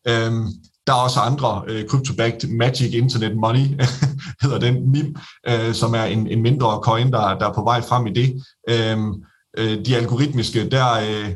Øhm, 0.07 0.47
der 0.87 0.93
er 0.93 1.03
også 1.03 1.19
andre 1.19 1.63
øh, 1.67 1.85
crypto-backed 1.85 2.47
Magic 2.57 2.93
Internet 2.93 3.37
Money, 3.37 3.65
hedder 4.41 4.59
den 4.59 4.91
MIM, 4.91 5.15
øh, 5.47 5.73
som 5.73 5.93
er 5.93 6.03
en, 6.03 6.27
en 6.27 6.41
mindre 6.41 6.79
coin, 6.83 7.11
der, 7.11 7.37
der 7.37 7.49
er 7.49 7.53
på 7.53 7.63
vej 7.63 7.81
frem 7.81 8.07
i 8.07 8.13
det. 8.13 8.43
Øhm, 8.69 9.13
øh, 9.57 9.85
de 9.85 9.95
algoritmiske, 9.95 10.69
der, 10.69 10.91
øh, 10.91 11.35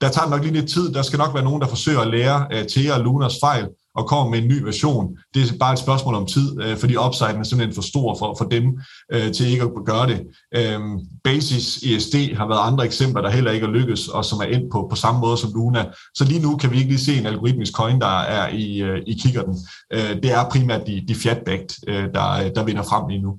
der 0.00 0.08
tager 0.08 0.24
det 0.24 0.30
nok 0.30 0.42
lige 0.42 0.54
lidt 0.54 0.70
tid. 0.70 0.92
Der 0.92 1.02
skal 1.02 1.18
nok 1.18 1.34
være 1.34 1.44
nogen, 1.44 1.60
der 1.62 1.68
forsøger 1.68 2.00
at 2.00 2.10
lære 2.10 2.46
øh, 2.52 2.64
Thea 2.68 2.94
og 2.94 3.00
Lunas 3.00 3.34
fejl 3.40 3.68
og 3.94 4.06
kommer 4.06 4.30
med 4.30 4.38
en 4.38 4.48
ny 4.48 4.62
version. 4.62 5.16
Det 5.34 5.42
er 5.42 5.58
bare 5.60 5.72
et 5.72 5.78
spørgsmål 5.78 6.14
om 6.14 6.26
tid, 6.26 6.62
øh, 6.62 6.76
fordi 6.76 6.96
upsiden 6.96 7.36
er 7.36 7.42
simpelthen 7.42 7.74
for 7.74 7.82
stor 7.82 8.16
for, 8.18 8.34
for 8.38 8.44
dem 8.44 8.64
øh, 9.12 9.32
til 9.32 9.46
ikke 9.46 9.62
at 9.62 9.70
gøre 9.86 10.06
det. 10.06 10.20
Øh, 10.56 10.80
Basis 11.24 11.76
ESD 11.76 12.14
har 12.36 12.48
været 12.48 12.66
andre 12.72 12.84
eksempler, 12.84 13.22
der 13.22 13.30
heller 13.30 13.50
ikke 13.50 13.66
er 13.66 13.70
lykkes, 13.70 14.08
og 14.08 14.24
som 14.24 14.38
er 14.38 14.44
endt 14.44 14.72
på, 14.72 14.86
på 14.90 14.96
samme 14.96 15.20
måde 15.20 15.36
som 15.36 15.52
Luna. 15.54 15.84
Så 16.14 16.24
lige 16.24 16.42
nu 16.42 16.56
kan 16.56 16.70
vi 16.70 16.76
ikke 16.76 16.88
lige 16.88 17.04
se 17.04 17.18
en 17.18 17.26
algoritmisk 17.26 17.72
coin, 17.72 18.00
der 18.00 18.20
er 18.20 18.48
i, 18.48 18.82
øh, 18.82 19.02
i 19.06 19.12
kikkerten. 19.22 19.56
Øh, 19.92 20.22
det 20.22 20.32
er 20.32 20.48
primært 20.50 20.86
de, 20.86 21.04
de 21.08 21.14
fiat 21.14 21.48
øh, 21.88 22.04
der, 22.14 22.30
øh, 22.32 22.50
der 22.54 22.64
vinder 22.64 22.82
frem 22.82 23.08
lige 23.08 23.22
nu 23.22 23.38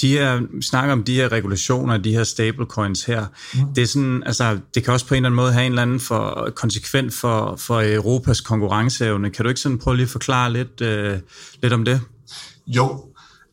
de 0.00 0.08
her, 0.08 0.40
snakker 0.60 0.92
om 0.92 1.04
de 1.04 1.14
her 1.14 1.32
regulationer, 1.32 1.96
de 1.96 2.12
her 2.12 2.24
stablecoins 2.24 3.04
her, 3.04 3.26
mm. 3.54 3.74
det 3.74 3.82
er 3.82 3.86
sådan, 3.86 4.22
altså, 4.26 4.58
det 4.74 4.84
kan 4.84 4.92
også 4.92 5.06
på 5.06 5.14
en 5.14 5.16
eller 5.16 5.28
anden 5.28 5.36
måde 5.36 5.52
have 5.52 5.66
en 5.66 5.72
eller 5.72 5.82
anden 5.82 6.00
for, 6.00 6.52
konsekvent 6.54 7.14
for, 7.14 7.56
for 7.56 7.94
Europas 7.94 8.40
konkurrenceevne. 8.40 9.30
Kan 9.30 9.42
du 9.42 9.48
ikke 9.48 9.60
sådan 9.60 9.78
prøve 9.78 9.96
lige 9.96 10.04
at 10.04 10.10
forklare 10.10 10.52
lidt, 10.52 10.80
øh, 10.80 11.18
lidt 11.62 11.72
om 11.72 11.84
det? 11.84 12.00
Jo, 12.66 13.04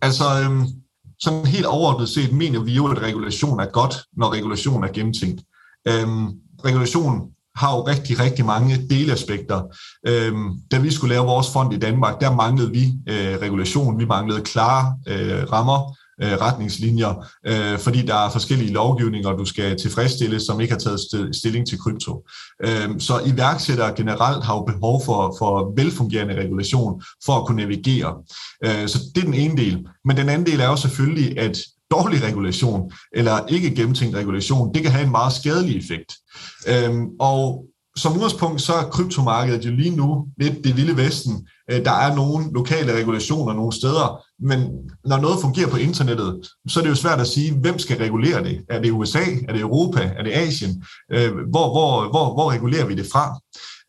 altså 0.01 0.23
øhm, 0.43 0.65
sådan 1.19 1.45
helt 1.45 1.65
overordnet 1.65 2.09
set 2.09 2.33
mener 2.33 2.63
vi 2.63 2.73
jo, 2.73 2.87
at 2.87 3.01
regulation 3.01 3.59
er 3.59 3.65
godt, 3.65 3.95
når 4.17 4.33
regulation 4.33 4.83
er 4.83 4.91
gennemtænkt. 4.93 5.41
Øhm, 5.87 6.27
regulation 6.65 7.21
har 7.55 7.75
jo 7.75 7.81
rigtig, 7.87 8.19
rigtig 8.19 8.45
mange 8.45 8.87
delaspekter. 8.89 9.61
Øhm, 10.07 10.49
da 10.71 10.79
vi 10.79 10.91
skulle 10.91 11.13
lave 11.13 11.25
vores 11.25 11.47
fond 11.53 11.73
i 11.73 11.77
Danmark, 11.77 12.21
der 12.21 12.35
manglede 12.35 12.71
vi 12.71 12.93
øh, 13.09 13.37
regulation, 13.41 13.99
vi 13.99 14.05
manglede 14.05 14.41
klare 14.41 14.95
øh, 15.07 15.51
rammer, 15.51 15.97
øh, 16.23 16.31
retningslinjer, 16.31 17.27
øh, 17.47 17.79
fordi 17.79 18.01
der 18.01 18.15
er 18.15 18.29
forskellige 18.29 18.73
lovgivninger, 18.73 19.31
du 19.31 19.45
skal 19.45 19.77
tilfredsstille, 19.77 20.39
som 20.39 20.61
ikke 20.61 20.73
har 20.73 20.79
taget 20.79 21.35
stilling 21.35 21.67
til 21.67 21.79
krypto. 21.79 22.27
Øh, 22.65 22.89
så 22.99 23.21
iværksættere 23.25 23.93
generelt 23.95 24.43
har 24.43 24.55
jo 24.55 24.61
behov 24.61 25.05
for, 25.05 25.35
for 25.39 25.73
velfungerende 25.75 26.35
regulation 26.35 27.01
for 27.25 27.33
at 27.33 27.47
kunne 27.47 27.57
navigere. 27.57 28.15
Øh, 28.65 28.87
så 28.87 28.99
det 29.15 29.21
er 29.21 29.25
den 29.25 29.33
ene 29.33 29.57
del. 29.57 29.85
Men 30.05 30.17
den 30.17 30.29
anden 30.29 30.45
del 30.45 30.59
er 30.59 30.67
jo 30.67 30.75
selvfølgelig, 30.75 31.39
at 31.39 31.57
dårlig 31.91 32.23
regulation 32.23 32.91
eller 33.13 33.45
ikke 33.47 33.75
gennemtænkt 33.75 34.15
regulation, 34.15 34.73
det 34.73 34.83
kan 34.83 34.91
have 34.91 35.05
en 35.05 35.11
meget 35.11 35.33
skadelig 35.33 35.77
effekt. 35.77 36.13
Øhm, 36.67 37.07
og 37.19 37.65
som 37.95 38.13
udgangspunkt, 38.13 38.61
så 38.61 38.73
er 38.73 38.89
kryptomarkedet 38.89 39.65
jo 39.65 39.71
lige 39.71 39.95
nu 39.95 40.25
lidt 40.37 40.63
det 40.63 40.77
vilde 40.77 40.97
vesten. 40.97 41.47
Øh, 41.71 41.85
der 41.85 41.91
er 41.91 42.15
nogle 42.15 42.53
lokale 42.53 42.97
regulationer 42.97 43.53
nogle 43.53 43.73
steder, 43.73 44.23
men 44.39 44.67
når 45.05 45.17
noget 45.17 45.41
fungerer 45.41 45.69
på 45.69 45.77
internettet, 45.77 46.47
så 46.67 46.79
er 46.79 46.83
det 46.83 46.89
jo 46.89 46.95
svært 46.95 47.19
at 47.19 47.27
sige, 47.27 47.53
hvem 47.53 47.79
skal 47.79 47.97
regulere 47.97 48.43
det? 48.43 48.61
Er 48.69 48.81
det 48.81 48.91
USA? 48.91 49.23
Er 49.47 49.53
det 49.53 49.61
Europa? 49.61 50.11
Er 50.17 50.23
det 50.23 50.31
Asien? 50.31 50.83
Øh, 51.11 51.31
hvor, 51.49 51.71
hvor, 51.71 52.09
hvor, 52.09 52.33
hvor 52.33 52.51
regulerer 52.51 52.85
vi 52.85 52.95
det 52.95 53.07
fra? 53.11 53.39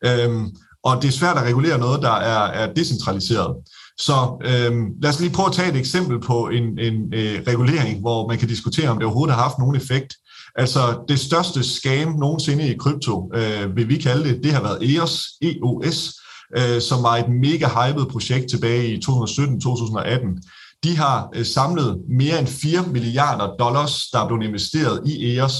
Øhm, 0.05 0.49
og 0.83 1.01
det 1.01 1.07
er 1.07 1.11
svært 1.11 1.37
at 1.37 1.43
regulere 1.43 1.77
noget, 1.77 2.01
der 2.01 2.11
er, 2.11 2.47
er 2.47 2.73
decentraliseret. 2.73 3.55
Så 3.97 4.13
øhm, 4.45 4.85
lad 5.01 5.09
os 5.09 5.19
lige 5.19 5.33
prøve 5.33 5.47
at 5.47 5.53
tage 5.53 5.69
et 5.69 5.75
eksempel 5.75 6.19
på 6.19 6.47
en, 6.47 6.79
en 6.79 7.13
øh, 7.13 7.43
regulering, 7.47 7.99
hvor 7.99 8.27
man 8.27 8.37
kan 8.37 8.47
diskutere, 8.47 8.89
om 8.89 8.97
det 8.97 9.05
overhovedet 9.05 9.35
har 9.35 9.43
haft 9.43 9.57
nogen 9.59 9.75
effekt. 9.75 10.15
Altså 10.55 11.03
det 11.07 11.19
største 11.19 11.63
scam 11.63 12.11
nogensinde 12.11 12.67
i 12.67 12.77
krypto, 12.77 13.31
øh, 13.35 13.75
vil 13.75 13.89
vi 13.89 13.97
kalde 13.97 14.29
det, 14.29 14.43
det 14.43 14.51
har 14.51 14.61
været 14.61 14.95
EOS, 14.95 15.27
EOS 15.41 16.13
øh, 16.57 16.81
som 16.81 17.03
var 17.03 17.17
et 17.17 17.29
mega 17.29 17.67
hyped 17.67 18.05
projekt 18.05 18.49
tilbage 18.49 18.87
i 18.87 18.99
2017-2018. 19.05 20.79
De 20.83 20.97
har 20.97 21.29
øh, 21.35 21.45
samlet 21.45 22.01
mere 22.09 22.39
end 22.39 22.47
4 22.47 22.83
milliarder 22.91 23.55
dollars, 23.59 24.07
der 24.13 24.19
er 24.19 24.27
blevet 24.27 24.43
investeret 24.43 25.01
i 25.05 25.35
EOS, 25.35 25.55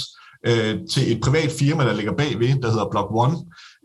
øh, 0.47 0.79
til 0.91 1.11
et 1.11 1.21
privat 1.21 1.51
firma, 1.51 1.85
der 1.85 1.93
ligger 1.93 2.13
bagved, 2.17 2.61
der 2.61 2.71
hedder 2.71 2.89
Block 2.91 3.07
One. 3.11 3.37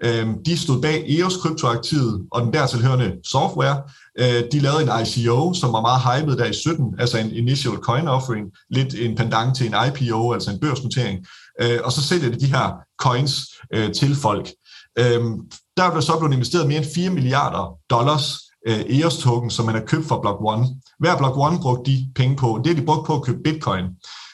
Øh, 0.05 0.27
de 0.47 0.59
stod 0.59 0.83
bag 0.83 1.05
EOS 1.09 1.37
kryptoaktivet 1.37 2.27
og 2.33 2.43
den 2.43 2.53
dertilhørende 2.53 3.13
software. 3.25 3.83
Øh, 4.19 4.45
de 4.53 4.59
lavede 4.61 4.83
en 4.83 5.07
ICO, 5.07 5.55
som 5.55 5.73
var 5.73 5.81
meget 5.81 6.03
hyped 6.07 6.37
der 6.37 6.45
i 6.45 6.53
17, 6.53 6.95
altså 6.99 7.19
en 7.19 7.31
initial 7.31 7.75
coin 7.75 8.09
offering, 8.09 8.47
lidt 8.71 8.95
en 8.95 9.17
pendant 9.17 9.57
til 9.57 9.67
en 9.67 9.75
IPO, 9.87 10.33
altså 10.33 10.51
en 10.51 10.61
børsnotering. 10.61 11.27
Øh, 11.63 11.79
og 11.85 11.93
så 11.93 12.03
sælger 12.03 12.31
de 12.31 12.41
de 12.41 12.47
her 12.47 12.73
coins 13.01 13.35
øh, 13.75 13.93
til 13.93 14.17
folk. 14.17 14.51
Øh, 14.99 15.21
der 15.77 15.91
blev 15.91 16.03
så 16.03 16.19
blevet 16.19 16.35
investeret 16.35 16.69
mere 16.69 16.79
end 16.79 16.95
4 16.95 17.11
milliarder 17.11 17.79
dollars 17.91 18.25
øh, 18.69 18.81
EOS 18.81 19.19
token, 19.19 19.51
som 19.51 19.67
man 19.67 19.75
har 19.75 19.83
købt 19.83 20.07
fra 20.07 20.21
Block 20.21 20.39
One. 20.41 20.67
Hver 20.99 21.19
Block 21.19 21.37
One 21.37 21.59
brugte 21.63 21.91
de 21.91 22.09
penge 22.15 22.37
på. 22.37 22.61
Det 22.65 22.71
er 22.71 22.75
de 22.75 22.87
brugt 22.87 23.07
på 23.07 23.15
at 23.15 23.23
købe 23.23 23.39
bitcoin. 23.45 23.85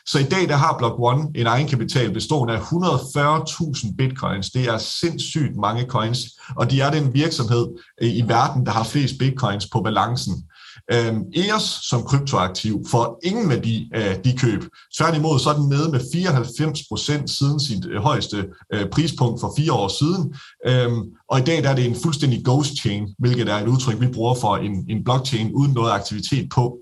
Så 0.07 0.19
i 0.19 0.23
dag 0.23 0.49
der 0.49 0.57
har 0.57 0.79
Block 0.79 0.95
One 0.99 1.29
en 1.35 1.47
egenkapital 1.47 2.13
bestående 2.13 2.55
af 2.55 2.59
140.000 2.59 3.97
bitcoins. 3.97 4.51
Det 4.51 4.65
er 4.65 4.79
sindssygt 4.79 5.57
mange 5.57 5.85
coins, 5.85 6.19
og 6.57 6.71
de 6.71 6.81
er 6.81 6.91
den 6.91 7.15
virksomhed 7.15 7.67
i 8.03 8.25
verden, 8.29 8.67
der 8.67 8.73
har 8.73 8.85
flest 8.85 9.15
bitcoins 9.19 9.67
på 9.73 9.81
balancen. 9.81 10.45
Øhm, 10.93 11.23
EOS 11.35 11.81
som 11.83 12.03
kryptoaktiv 12.03 12.85
får 12.91 13.21
ingen 13.23 13.49
værdi 13.49 13.91
af 13.95 14.21
de 14.25 14.37
køb. 14.39 14.65
Tværtimod 14.99 15.39
så 15.39 15.51
er 15.51 15.55
den 15.55 15.69
nede 15.69 15.91
med 15.91 16.01
94 16.13 16.81
procent 16.89 17.31
siden 17.31 17.61
sit 17.61 17.87
øh, 17.87 18.03
højeste 18.03 18.47
øh, 18.75 18.89
prispunkt 18.91 19.41
for 19.41 19.55
fire 19.57 19.73
år 19.73 19.89
siden. 19.89 20.35
Øhm, 20.67 21.03
og 21.29 21.39
i 21.39 21.43
dag 21.43 21.63
der 21.63 21.69
er 21.71 21.75
det 21.75 21.87
en 21.87 21.97
fuldstændig 22.03 22.45
ghost 22.45 22.77
chain, 22.81 23.09
hvilket 23.19 23.49
er 23.49 23.57
et 23.57 23.69
udtryk, 23.69 24.01
vi 24.01 24.07
bruger 24.07 24.35
for 24.35 24.57
en, 24.57 24.85
en 24.89 25.05
blockchain 25.05 25.53
uden 25.53 25.73
noget 25.73 25.93
aktivitet 25.93 26.49
på. 26.55 26.79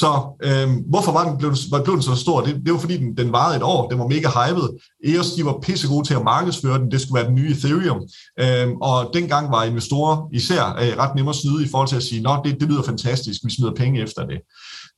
Så 0.00 0.10
øh, 0.42 0.68
hvorfor 0.90 1.12
var 1.12 1.28
den, 1.28 1.38
blev, 1.38 1.50
var, 1.70 1.82
blev 1.82 1.94
den 1.94 2.02
så 2.02 2.14
stor? 2.14 2.40
Det, 2.40 2.54
det 2.64 2.72
var 2.72 2.78
fordi, 2.78 2.96
den, 2.96 3.16
den 3.16 3.32
varede 3.32 3.56
et 3.56 3.62
år. 3.62 3.88
Den 3.88 3.98
var 3.98 4.06
mega 4.06 4.28
hyped. 4.38 4.68
EOS 5.04 5.32
de 5.32 5.44
var 5.44 5.58
pissegode 5.62 6.06
til 6.06 6.14
at 6.14 6.24
markedsføre 6.24 6.78
den. 6.78 6.90
Det 6.90 7.00
skulle 7.00 7.20
være 7.20 7.28
den 7.28 7.34
nye 7.34 7.50
Ethereum. 7.50 8.00
Øh, 8.40 8.68
og 8.80 9.10
dengang 9.14 9.50
var 9.50 9.64
investorer 9.64 10.28
især 10.32 10.64
øh, 10.64 10.98
ret 10.98 11.14
nemme 11.14 11.30
at 11.30 11.36
snyde 11.36 11.64
i 11.64 11.68
forhold 11.68 11.88
til 11.88 11.96
at 11.96 12.02
sige, 12.02 12.22
nå, 12.22 12.40
det, 12.44 12.60
det 12.60 12.68
lyder 12.68 12.82
fantastisk, 12.82 13.40
vi 13.44 13.50
smider 13.50 13.74
penge 13.74 14.02
efter 14.02 14.26
det. 14.26 14.38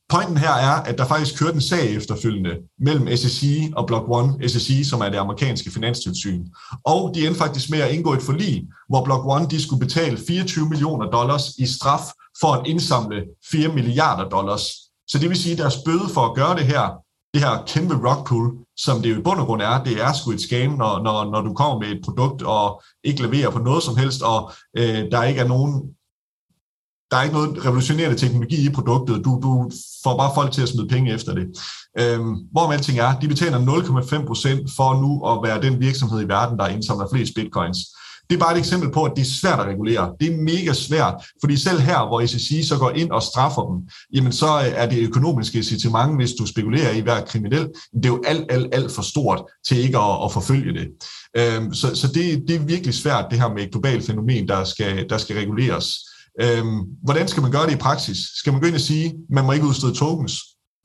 Pointen 0.09 0.37
her 0.37 0.53
er, 0.53 0.75
at 0.89 0.99
der 0.99 1.05
faktisk 1.05 1.39
kørte 1.39 1.55
en 1.55 1.61
sag 1.61 1.95
efterfølgende 1.95 2.51
mellem 2.81 3.17
SEC 3.17 3.71
og 3.77 3.87
Block 3.87 4.05
One, 4.09 4.49
SEC, 4.49 4.89
som 4.89 5.01
er 5.01 5.09
det 5.09 5.19
amerikanske 5.19 5.71
finanstilsyn. 5.71 6.47
Og 6.85 7.13
de 7.15 7.27
endte 7.27 7.39
faktisk 7.39 7.71
med 7.71 7.79
at 7.79 7.91
indgå 7.91 8.13
et 8.13 8.23
forlig, 8.23 8.65
hvor 8.89 9.05
Block 9.05 9.25
One 9.27 9.47
de 9.51 9.63
skulle 9.63 9.87
betale 9.87 10.19
24 10.29 10.69
millioner 10.69 11.07
dollars 11.11 11.49
i 11.59 11.67
straf 11.67 12.03
for 12.41 12.53
at 12.53 12.67
indsamle 12.67 13.25
4 13.51 13.69
milliarder 13.69 14.29
dollars. 14.29 14.88
Så 15.11 15.19
det 15.19 15.29
vil 15.29 15.37
sige, 15.37 15.53
at 15.53 15.59
deres 15.59 15.77
bøde 15.85 16.09
for 16.15 16.21
at 16.27 16.35
gøre 16.35 16.57
det 16.57 16.67
her, 16.67 16.85
det 17.35 17.43
her 17.43 17.65
kæmpe 17.67 18.09
rock 18.09 18.29
pool, 18.29 18.53
som 18.77 19.03
det 19.03 19.11
jo 19.11 19.19
i 19.19 19.23
bund 19.23 19.41
og 19.41 19.47
grund 19.47 19.63
er, 19.63 19.85
det 19.85 20.03
er 20.03 20.13
sgu 20.13 20.31
et 20.31 20.41
scam, 20.41 20.71
når, 20.73 21.03
når, 21.03 21.31
når 21.31 21.41
du 21.41 21.55
kommer 21.55 21.79
med 21.79 21.89
et 21.89 22.05
produkt 22.05 22.43
og 22.43 22.83
ikke 23.05 23.23
leverer 23.23 23.51
på 23.51 23.59
noget 23.59 23.83
som 23.83 23.97
helst, 23.97 24.23
og 24.23 24.53
øh, 24.77 25.11
der 25.13 25.25
ikke 25.25 25.41
er 25.41 25.49
nogen 25.49 25.95
der 27.11 27.17
er 27.17 27.23
ikke 27.23 27.35
noget 27.35 27.65
revolutionerende 27.67 28.17
teknologi 28.17 28.67
i 28.67 28.73
produktet. 28.73 29.25
Du, 29.25 29.41
du 29.43 29.71
får 30.05 30.17
bare 30.17 30.35
folk 30.35 30.53
til 30.53 30.63
at 30.63 30.69
smide 30.69 30.89
penge 30.89 31.13
efter 31.13 31.35
det. 31.35 31.47
Øhm, 31.99 32.35
hvor 32.53 32.73
alting 32.73 32.99
er, 32.99 33.19
de 33.21 33.29
betaler 33.29 33.59
0,5% 33.59 34.77
for 34.77 35.01
nu 35.03 35.11
at 35.31 35.49
være 35.49 35.63
den 35.63 35.81
virksomhed 35.81 36.21
i 36.21 36.29
verden, 36.29 36.59
der 36.59 36.67
indsamler 36.67 37.09
flest 37.13 37.35
bitcoins. 37.35 37.79
Det 38.31 38.37
er 38.37 38.41
bare 38.41 38.53
et 38.53 38.59
eksempel 38.59 38.91
på, 38.93 39.05
at 39.05 39.12
det 39.16 39.22
er 39.22 39.31
svært 39.41 39.61
at 39.61 39.66
regulere. 39.66 40.12
Det 40.20 40.33
er 40.33 40.37
mega 40.37 40.72
svært, 40.72 41.14
fordi 41.41 41.57
selv 41.57 41.81
her, 41.81 42.07
hvor 42.07 42.26
SEC 42.26 42.68
så 42.68 42.79
går 42.79 42.91
ind 42.91 43.11
og 43.11 43.22
straffer 43.22 43.62
dem, 43.62 43.89
jamen 44.14 44.33
så 44.33 44.47
øh, 44.47 44.72
er 44.74 44.87
det 44.87 45.07
økonomiske 45.09 45.59
incitament, 45.59 46.16
hvis 46.16 46.33
du 46.33 46.47
spekulerer 46.47 46.93
i 46.93 47.01
hver 47.01 47.24
kriminel, 47.24 47.68
det 47.95 48.05
er 48.05 48.09
jo 48.09 48.22
alt, 48.26 48.53
alt, 48.53 48.74
alt 48.74 48.93
for 48.93 49.03
stort 49.03 49.43
til 49.68 49.76
ikke 49.79 49.99
at, 49.99 50.24
at 50.24 50.33
forfølge 50.33 50.72
det. 50.81 50.89
Øhm, 51.37 51.74
så 51.74 51.95
så 51.95 52.07
det, 52.07 52.43
det 52.49 52.57
er 52.57 52.61
virkelig 52.61 52.95
svært, 52.95 53.26
det 53.31 53.41
her 53.41 53.49
med 53.49 53.62
et 53.62 53.72
globalt 53.72 54.07
fænomen, 54.07 54.49
der 54.49 54.64
skal, 54.64 55.09
der 55.09 55.18
skal 55.18 55.37
reguleres. 55.37 55.87
Øhm, 56.41 56.81
hvordan 57.03 57.29
skal 57.29 57.43
man 57.43 57.51
gøre 57.51 57.66
det 57.66 57.74
i 57.74 57.76
praksis? 57.76 58.18
Skal 58.35 58.53
man 58.53 58.61
gå 58.62 58.66
ind 58.66 58.74
og 58.74 58.81
sige, 58.81 59.14
man 59.31 59.45
må 59.45 59.53
ikke 59.53 59.66
udstede 59.66 59.95
tokens? 59.95 60.35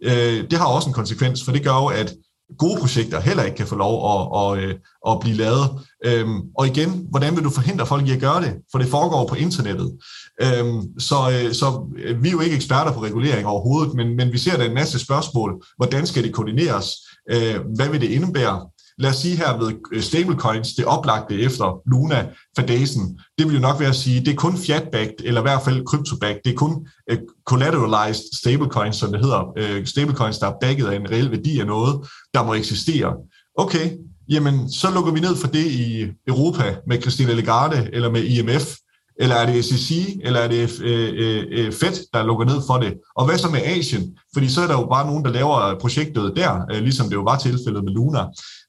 Øh, 0.04 0.50
det 0.52 0.54
har 0.54 0.66
også 0.66 0.90
en 0.90 0.94
konsekvens, 0.94 1.44
for 1.44 1.52
det 1.52 1.64
gør 1.64 1.76
jo, 1.76 1.86
at 1.86 2.16
gode 2.58 2.80
projekter 2.80 3.20
heller 3.20 3.44
ikke 3.44 3.58
kan 3.58 3.68
få 3.68 3.76
lov 3.76 3.96
at, 4.12 4.22
at, 4.42 4.70
at, 4.70 4.78
at 5.10 5.20
blive 5.20 5.38
lavet. 5.38 5.70
Øhm, 6.06 6.42
og 6.58 6.68
igen, 6.68 7.08
hvordan 7.10 7.36
vil 7.36 7.44
du 7.44 7.50
forhindre 7.50 7.86
folk 7.86 8.08
i 8.08 8.12
at 8.12 8.20
gøre 8.20 8.42
det? 8.42 8.54
For 8.72 8.80
det 8.80 8.88
foregår 8.88 9.28
på 9.28 9.36
internettet. 9.36 9.98
Øhm, 10.42 11.00
så, 11.00 11.16
øh, 11.16 11.54
så 11.54 11.96
øh, 11.98 12.24
vi 12.24 12.28
er 12.28 12.32
jo 12.32 12.40
ikke 12.40 12.56
eksperter 12.56 12.92
på 12.94 13.04
regulering 13.04 13.48
overhovedet, 13.48 13.94
men, 13.94 14.16
men 14.16 14.32
vi 14.32 14.38
ser 14.38 14.58
der 14.58 14.66
en 14.66 14.74
masse 14.74 15.00
spørgsmål. 15.00 15.66
Hvordan 15.78 16.08
skal 16.08 16.24
det 16.24 16.34
koordineres? 16.34 16.88
Øh, 17.32 17.56
hvad 17.76 17.90
vil 17.90 18.02
det 18.02 18.10
indebære? 18.10 18.68
Lad 18.98 19.10
os 19.10 19.16
sige 19.16 19.38
her 19.38 19.58
ved 19.58 19.74
øh, 19.94 20.02
stablecoins, 20.02 20.74
det 20.74 20.86
oplagte 20.86 21.42
efter 21.42 21.82
Luna 21.86 22.28
fasen 22.58 23.20
det 23.38 23.48
vil 23.48 23.56
jo 23.56 23.62
nok 23.62 23.80
være 23.80 23.90
at 23.90 23.96
sige, 23.96 24.20
det 24.20 24.28
er 24.28 24.36
kun 24.36 24.56
fiat-backed, 24.56 25.16
eller 25.24 25.42
i 25.42 25.44
hvert 25.44 25.62
fald 25.62 25.84
crypto-backed, 25.90 26.42
det 26.46 26.52
er 26.52 26.56
kun 26.56 26.88
uh, 27.12 27.18
collateralized 27.46 28.38
stablecoins, 28.38 28.96
som 28.96 29.12
det 29.12 29.22
hedder, 29.22 29.44
uh, 29.60 29.86
stablecoins, 29.86 30.38
der 30.38 30.48
er 30.48 30.54
backet 30.62 30.86
af 30.88 30.96
en 30.96 31.12
reel 31.12 31.32
værdi 31.32 31.60
af 31.60 31.66
noget, 31.66 32.08
der 32.34 32.44
må 32.44 32.54
eksistere. 32.54 33.14
Okay, 33.58 33.92
jamen 34.30 34.72
så 34.72 34.92
lukker 34.92 35.12
vi 35.12 35.20
ned 35.20 35.36
for 35.36 35.48
det 35.48 35.66
i 35.66 36.08
Europa 36.28 36.76
med 36.88 37.02
Christine 37.02 37.34
Lagarde 37.34 37.90
eller 37.94 38.12
med 38.12 38.24
IMF, 38.24 38.76
eller 39.20 39.36
er 39.36 39.46
det 39.46 39.66
SEC, 39.66 40.20
eller 40.24 40.40
er 40.40 40.48
det 40.48 40.82
øh, 40.82 41.44
øh, 41.52 41.72
Fed, 41.72 42.08
der 42.14 42.24
lukker 42.24 42.46
ned 42.46 42.62
for 42.68 42.78
det? 42.78 42.94
Og 43.16 43.26
hvad 43.26 43.38
så 43.38 43.50
med 43.50 43.62
Asien? 43.66 44.18
Fordi 44.34 44.50
så 44.50 44.62
er 44.62 44.68
der 44.68 44.74
jo 44.74 44.86
bare 44.86 45.08
nogen, 45.08 45.26
der 45.26 45.32
laver 45.32 45.80
projektet 45.80 46.34
der, 46.36 46.66
øh, 46.72 46.82
ligesom 46.82 47.08
det 47.10 47.16
jo 47.16 47.22
var 47.22 47.38
tilfældet 47.38 47.84
med 47.84 47.94
Luna. 47.94 48.24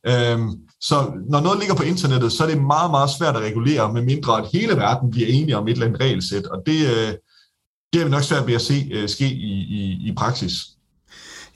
Øhm, 0.07 0.51
så 0.81 1.13
når 1.31 1.41
noget 1.41 1.59
ligger 1.59 1.75
på 1.75 1.83
internettet, 1.83 2.33
så 2.33 2.45
er 2.45 2.49
det 2.49 2.63
meget, 2.63 2.91
meget 2.91 3.11
svært 3.11 3.37
at 3.37 3.43
regulere, 3.43 3.93
med 3.93 4.03
mindre 4.03 4.39
at 4.39 4.49
hele 4.53 4.77
verden 4.77 5.11
bliver 5.11 5.29
enige 5.29 5.57
om 5.57 5.69
et 5.69 5.73
eller 5.73 5.87
andet 5.87 6.01
regelsæt, 6.01 6.47
og 6.47 6.63
det, 6.67 6.81
øh, 6.81 7.15
det 7.93 8.01
er 8.01 8.05
vi 8.05 8.11
nok 8.11 8.23
svært 8.23 8.47
ved 8.47 8.55
at 8.55 8.61
se 8.61 8.89
øh, 8.93 9.09
ske 9.09 9.27
i, 9.27 9.53
i, 9.79 10.09
i 10.09 10.15
praksis. 10.17 10.53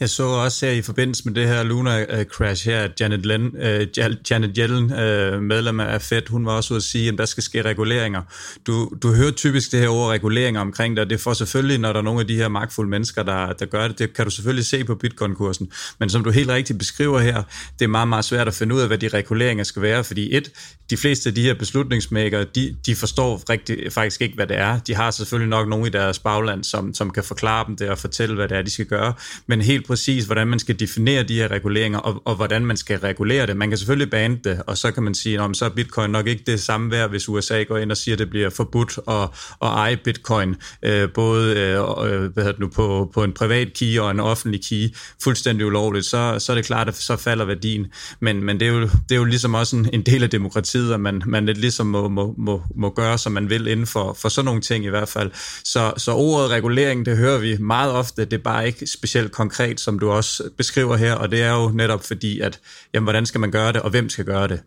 Jeg 0.01 0.11
så 0.11 0.22
også 0.22 0.66
her 0.66 0.72
i 0.72 0.82
forbindelse 0.82 1.22
med 1.24 1.34
det 1.34 1.49
her 1.49 1.64
Luna-crash 1.64 2.68
øh, 2.68 2.74
her, 2.74 2.80
at 2.80 3.01
Janet, 3.01 3.26
Len, 3.26 3.46
uh, 3.46 4.30
Janet 4.30 4.51
Yellen, 4.59 4.84
uh, 4.84 5.42
medlem 5.42 5.80
af 5.80 6.03
Fed, 6.03 6.22
hun 6.28 6.46
var 6.46 6.53
også 6.53 6.74
ude 6.74 6.76
at 6.76 6.82
sige, 6.82 7.09
at 7.09 7.18
der 7.18 7.24
skal 7.24 7.42
ske 7.42 7.62
reguleringer. 7.62 8.22
Du, 8.66 8.90
du 9.03 9.14
hører 9.14 9.30
typisk 9.30 9.72
det 9.72 9.80
her 9.80 9.88
ord 9.88 10.11
reguleringer 10.11 10.61
omkring 10.61 10.96
det, 10.96 11.05
og 11.05 11.11
det 11.11 11.20
får 11.20 11.32
selvfølgelig, 11.32 11.78
når 11.78 11.92
der 11.92 12.01
er 12.01 12.05
nogle 12.05 12.20
af 12.20 12.26
de 12.26 12.36
her 12.36 12.49
magtfulde 12.49 12.90
mennesker, 12.90 13.22
der, 13.22 13.53
der 13.53 13.66
gør 13.66 13.88
det, 13.88 13.99
det 13.99 14.14
kan 14.14 14.24
du 14.24 14.30
selvfølgelig 14.30 14.66
se 14.66 14.84
på 14.84 14.94
bitcoin-kursen. 14.94 15.70
Men 16.01 16.11
som 16.11 16.24
du 16.24 16.30
helt 16.30 16.51
rigtigt 16.51 16.78
beskriver 16.78 17.18
her, 17.18 17.42
det 17.78 17.84
er 17.84 17.88
meget, 17.88 18.09
meget 18.09 18.24
svært 18.24 18.49
at 18.49 18.55
finde 18.55 18.74
ud 18.74 18.80
af, 18.80 18.86
hvad 18.86 18.99
de 18.99 19.09
reguleringer 19.09 19.64
skal 19.64 19.82
være, 19.82 20.05
fordi 20.05 20.36
et, 20.36 20.53
de 20.90 20.96
fleste 20.96 21.28
af 21.28 21.34
de 21.34 21.42
her 21.42 21.55
beslutningsmakere, 21.55 22.44
de, 22.44 22.76
de 22.86 22.96
forstår 22.96 23.51
rigtig, 23.51 23.92
faktisk 23.92 24.20
ikke, 24.20 24.34
hvad 24.34 24.46
det 24.46 24.59
er. 24.59 24.78
De 24.78 24.94
har 24.94 25.11
selvfølgelig 25.11 25.49
nok 25.49 25.68
nogen 25.68 25.86
i 25.86 25.90
deres 25.90 26.18
bagland, 26.18 26.64
som, 26.64 26.94
som 26.94 27.11
kan 27.11 27.24
forklare 27.24 27.66
dem 27.66 27.76
det 27.76 27.88
og 27.88 27.99
fortælle, 27.99 28.34
hvad 28.34 28.49
det 28.49 28.57
er, 28.57 28.62
de 28.62 28.70
skal 28.70 28.86
gøre. 28.86 29.12
Men 29.46 29.61
helt 29.61 29.88
præcis, 29.89 30.24
hvordan 30.24 30.47
man 30.47 30.59
skal 30.59 30.80
definere 30.80 31.22
de 31.22 31.34
her 31.34 31.51
reguleringer, 31.51 31.99
og, 31.99 32.22
og 32.24 32.34
hvordan 32.36 32.66
man 32.66 32.76
skal 32.76 32.99
regulere 32.99 33.47
det. 33.47 33.57
Man 33.57 33.68
kan 33.68 33.78
selvfølgelig 33.78 34.11
bande 34.11 34.41
det, 34.45 34.62
og 34.66 34.78
så 34.78 34.91
kan 34.91 35.03
man 35.03 35.14
sige, 35.14 35.43
at 35.43 35.57
så 35.57 35.64
er 35.64 35.68
bitcoin 35.68 36.11
nok 36.11 36.26
ikke 36.26 36.43
det 36.47 36.61
samme 36.61 36.91
værd, 36.91 37.11
hvis 37.11 37.28
USA 37.28 37.62
går 37.62 37.78
ind 37.78 37.91
og 37.91 37.97
siger, 37.97 38.14
at 38.14 38.18
det 38.18 38.30
bliver 38.30 38.51
forbudt 38.51 38.99
at, 39.09 39.22
at 39.62 39.68
eje 39.68 39.97
bitcoin, 39.97 40.57
øh, 40.82 41.09
både 41.14 41.59
øh, 41.59 41.78
øh 42.07 42.32
hvad 42.34 42.45
det 42.45 42.59
nu, 42.59 42.68
på, 42.68 43.11
på 43.14 43.24
en 43.24 43.32
privat 43.32 43.72
key 43.74 43.99
og 43.99 44.11
en 44.11 44.20
offentlig 44.20 44.61
key, 44.64 44.97
fuldstændig 45.22 45.66
ulovligt, 45.66 46.07
så, 46.07 46.36
så 46.39 46.53
er 46.53 46.57
det 46.57 46.64
klart, 46.64 46.89
at 46.89 46.97
så 46.97 47.16
falder 47.16 47.45
værdien. 47.45 47.86
Men, 48.20 48.43
men 48.43 48.61
det, 48.61 48.68
er 48.68 48.72
jo, 48.72 48.80
det 48.80 49.12
er 49.12 49.16
jo 49.16 49.24
ligesom 49.24 49.55
også 49.55 49.76
en, 49.76 49.89
en 49.93 50.03
del 50.03 50.22
af 50.22 50.30
demokratiet, 50.30 50.93
at 50.95 51.01
man, 51.01 51.22
man 51.26 51.47
lidt 51.47 51.59
ligesom 51.59 51.86
må, 51.86 52.09
må, 52.09 52.34
må, 52.39 52.62
må 52.76 52.91
gøre, 52.91 53.18
som 53.18 53.32
man 53.32 53.51
vil 53.51 53.66
inden 53.66 53.86
for, 53.86 54.12
for 54.12 54.28
sådan 54.28 54.45
nogle 54.45 54.61
ting 54.61 54.84
i 54.84 54.89
hvert 54.89 55.09
fald. 55.09 55.30
Så, 55.64 55.93
så 55.97 56.12
ordet 56.12 56.51
regulering, 56.51 57.07
det 57.07 57.16
hører 57.16 57.39
vi 57.39 57.57
meget 57.57 57.93
ofte, 57.93 58.24
det 58.24 58.32
er 58.32 58.43
bare 58.43 58.66
ikke 58.66 58.86
specielt 58.86 59.32
konkret 59.32 59.77
konkret, 59.78 59.80
som 59.80 59.98
du 59.98 60.10
også 60.10 60.50
beskriver 60.56 60.96
her, 60.96 61.14
og 61.14 61.30
det 61.30 61.42
er 61.42 61.52
jo 61.52 61.70
netop 61.74 62.04
fordi, 62.04 62.40
at 62.40 62.60
jamen, 62.94 63.04
hvordan 63.04 63.26
skal 63.26 63.40
man 63.40 63.50
gøre 63.50 63.72
det, 63.72 63.82
og 63.82 63.90
hvem 63.90 64.08
skal 64.08 64.24
gøre 64.24 64.48
det? 64.48 64.60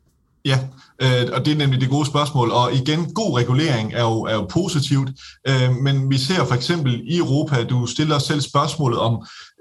Ja, 0.45 0.59
øh, 1.01 1.29
og 1.33 1.45
det 1.45 1.53
er 1.53 1.57
nemlig 1.57 1.81
det 1.81 1.89
gode 1.89 2.05
spørgsmål. 2.05 2.51
Og 2.51 2.73
igen, 2.73 3.13
god 3.13 3.37
regulering 3.37 3.93
er 3.93 4.01
jo, 4.01 4.23
er 4.23 4.33
jo 4.35 4.45
positivt, 4.49 5.09
øh, 5.47 5.71
men 5.83 6.09
vi 6.09 6.17
ser 6.17 6.45
for 6.45 6.55
eksempel 6.55 7.01
i 7.05 7.17
Europa, 7.17 7.63
du 7.63 7.85
stiller 7.85 8.19
selv 8.19 8.41
spørgsmålet 8.41 8.99
om, 8.99 9.13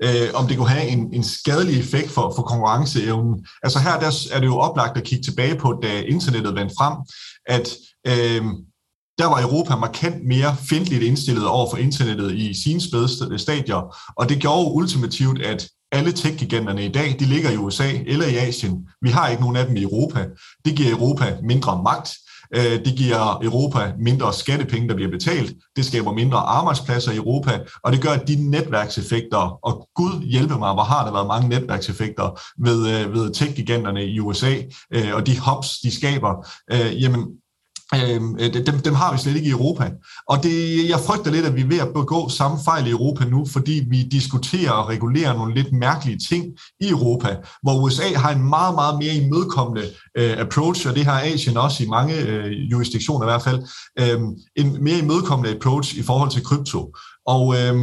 øh, 0.03 0.29
om 0.35 0.47
det 0.47 0.57
kunne 0.57 0.69
have 0.69 0.89
en, 0.89 1.15
en 1.15 1.25
skadelig 1.25 1.79
effekt 1.79 2.11
for, 2.11 2.33
for 2.37 2.43
konkurrenceevnen. 2.43 3.47
Altså 3.63 3.79
her 3.79 4.01
der 4.01 4.11
er 4.33 4.41
det 4.41 4.47
jo 4.47 4.59
oplagt 4.59 4.97
at 4.97 5.05
kigge 5.05 5.25
tilbage 5.25 5.55
på, 5.55 5.79
da 5.83 6.03
internettet 6.03 6.55
vandt 6.55 6.73
frem, 6.79 6.95
at 7.47 7.69
øh, 8.07 8.43
der 9.21 9.27
var 9.27 9.43
Europa 9.43 9.77
markant 9.77 10.27
mere 10.27 10.57
fjendtligt 10.71 11.03
indstillet 11.03 11.47
over 11.47 11.71
for 11.71 11.77
internettet 11.77 12.33
i 12.35 12.63
sine 12.63 12.81
spæde 12.81 13.09
øh, 13.31 13.39
stadier, 13.39 13.97
og 14.17 14.29
det 14.29 14.39
gjorde 14.39 14.73
ultimativt, 14.73 15.43
at 15.43 15.69
alle 15.93 16.13
tech-giganterne 16.13 16.85
i 16.85 16.89
dag, 16.89 17.17
de 17.19 17.25
ligger 17.25 17.51
i 17.51 17.57
USA 17.57 17.91
eller 18.07 18.27
i 18.27 18.37
Asien. 18.37 18.89
Vi 19.03 19.11
har 19.11 19.29
ikke 19.29 19.43
nogen 19.43 19.57
af 19.57 19.67
dem 19.67 19.77
i 19.77 19.83
Europa. 19.83 20.27
Det 20.65 20.75
giver 20.77 20.91
Europa 20.91 21.37
mindre 21.43 21.83
magt. 21.83 22.11
Øh, 22.57 22.85
det 22.85 22.95
giver 22.97 23.39
Europa 23.43 23.93
mindre 23.99 24.33
skattepenge, 24.33 24.89
der 24.89 24.95
bliver 24.95 25.11
betalt. 25.11 25.55
Det 25.77 25.85
skaber 25.85 26.13
mindre 26.13 26.39
arbejdspladser 26.39 27.13
i 27.13 27.17
Europa, 27.17 27.61
og 27.85 27.93
det 27.93 28.03
gør, 28.03 28.11
at 28.11 28.29
de 28.29 28.51
netværkseffekter, 28.51 29.59
og 29.65 29.89
Gud 29.95 30.23
hjælpe 30.23 30.59
mig, 30.59 30.73
hvor 30.75 30.83
har 30.83 31.05
der 31.05 31.13
været 31.13 31.27
mange 31.27 31.49
netværkseffekter 31.49 32.41
ved, 32.59 32.89
øh, 32.89 33.15
ved 33.15 33.35
tech-giganterne 33.35 34.05
i 34.07 34.21
USA, 34.21 34.55
og 35.13 35.27
de 35.27 35.39
hops, 35.39 35.79
de 35.79 35.91
skaber, 35.95 36.49
jamen 36.73 37.27
Øhm, 37.95 38.37
øh, 38.41 38.55
dem, 38.67 38.79
dem 38.79 38.95
har 38.95 39.13
vi 39.13 39.19
slet 39.19 39.37
ikke 39.37 39.49
i 39.49 39.51
Europa. 39.51 39.91
Og 40.29 40.43
det, 40.43 40.89
jeg 40.89 41.01
frygter 41.01 41.31
lidt, 41.31 41.47
at 41.47 41.57
vi 41.57 41.61
er 41.61 41.67
ved 41.67 41.79
at 41.79 41.93
begå 41.95 42.29
samme 42.29 42.59
fejl 42.65 42.87
i 42.87 42.91
Europa 42.91 43.25
nu, 43.25 43.47
fordi 43.47 43.85
vi 43.91 44.03
diskuterer 44.03 44.71
og 44.71 44.89
regulerer 44.89 45.35
nogle 45.35 45.55
lidt 45.55 45.73
mærkelige 45.73 46.19
ting 46.29 46.45
i 46.81 46.89
Europa, 46.89 47.37
hvor 47.63 47.81
USA 47.83 48.17
har 48.17 48.31
en 48.31 48.49
meget, 48.49 48.75
meget 48.75 48.99
mere 48.99 49.15
imødekommende 49.15 49.89
øh, 50.17 50.39
approach, 50.39 50.89
og 50.89 50.95
det 50.95 51.05
har 51.05 51.21
Asien 51.21 51.57
også 51.57 51.83
i 51.83 51.87
mange 51.87 52.15
øh, 52.15 52.71
jurisdiktioner 52.71 53.27
i 53.27 53.31
hvert 53.31 53.43
fald, 53.43 53.63
øh, 53.99 54.21
en 54.57 54.85
mere 54.85 54.99
imødekommende 54.99 55.57
approach 55.57 55.99
i 55.99 56.03
forhold 56.03 56.31
til 56.31 56.45
krypto. 56.45 56.95
Og 57.27 57.55
øh, 57.59 57.75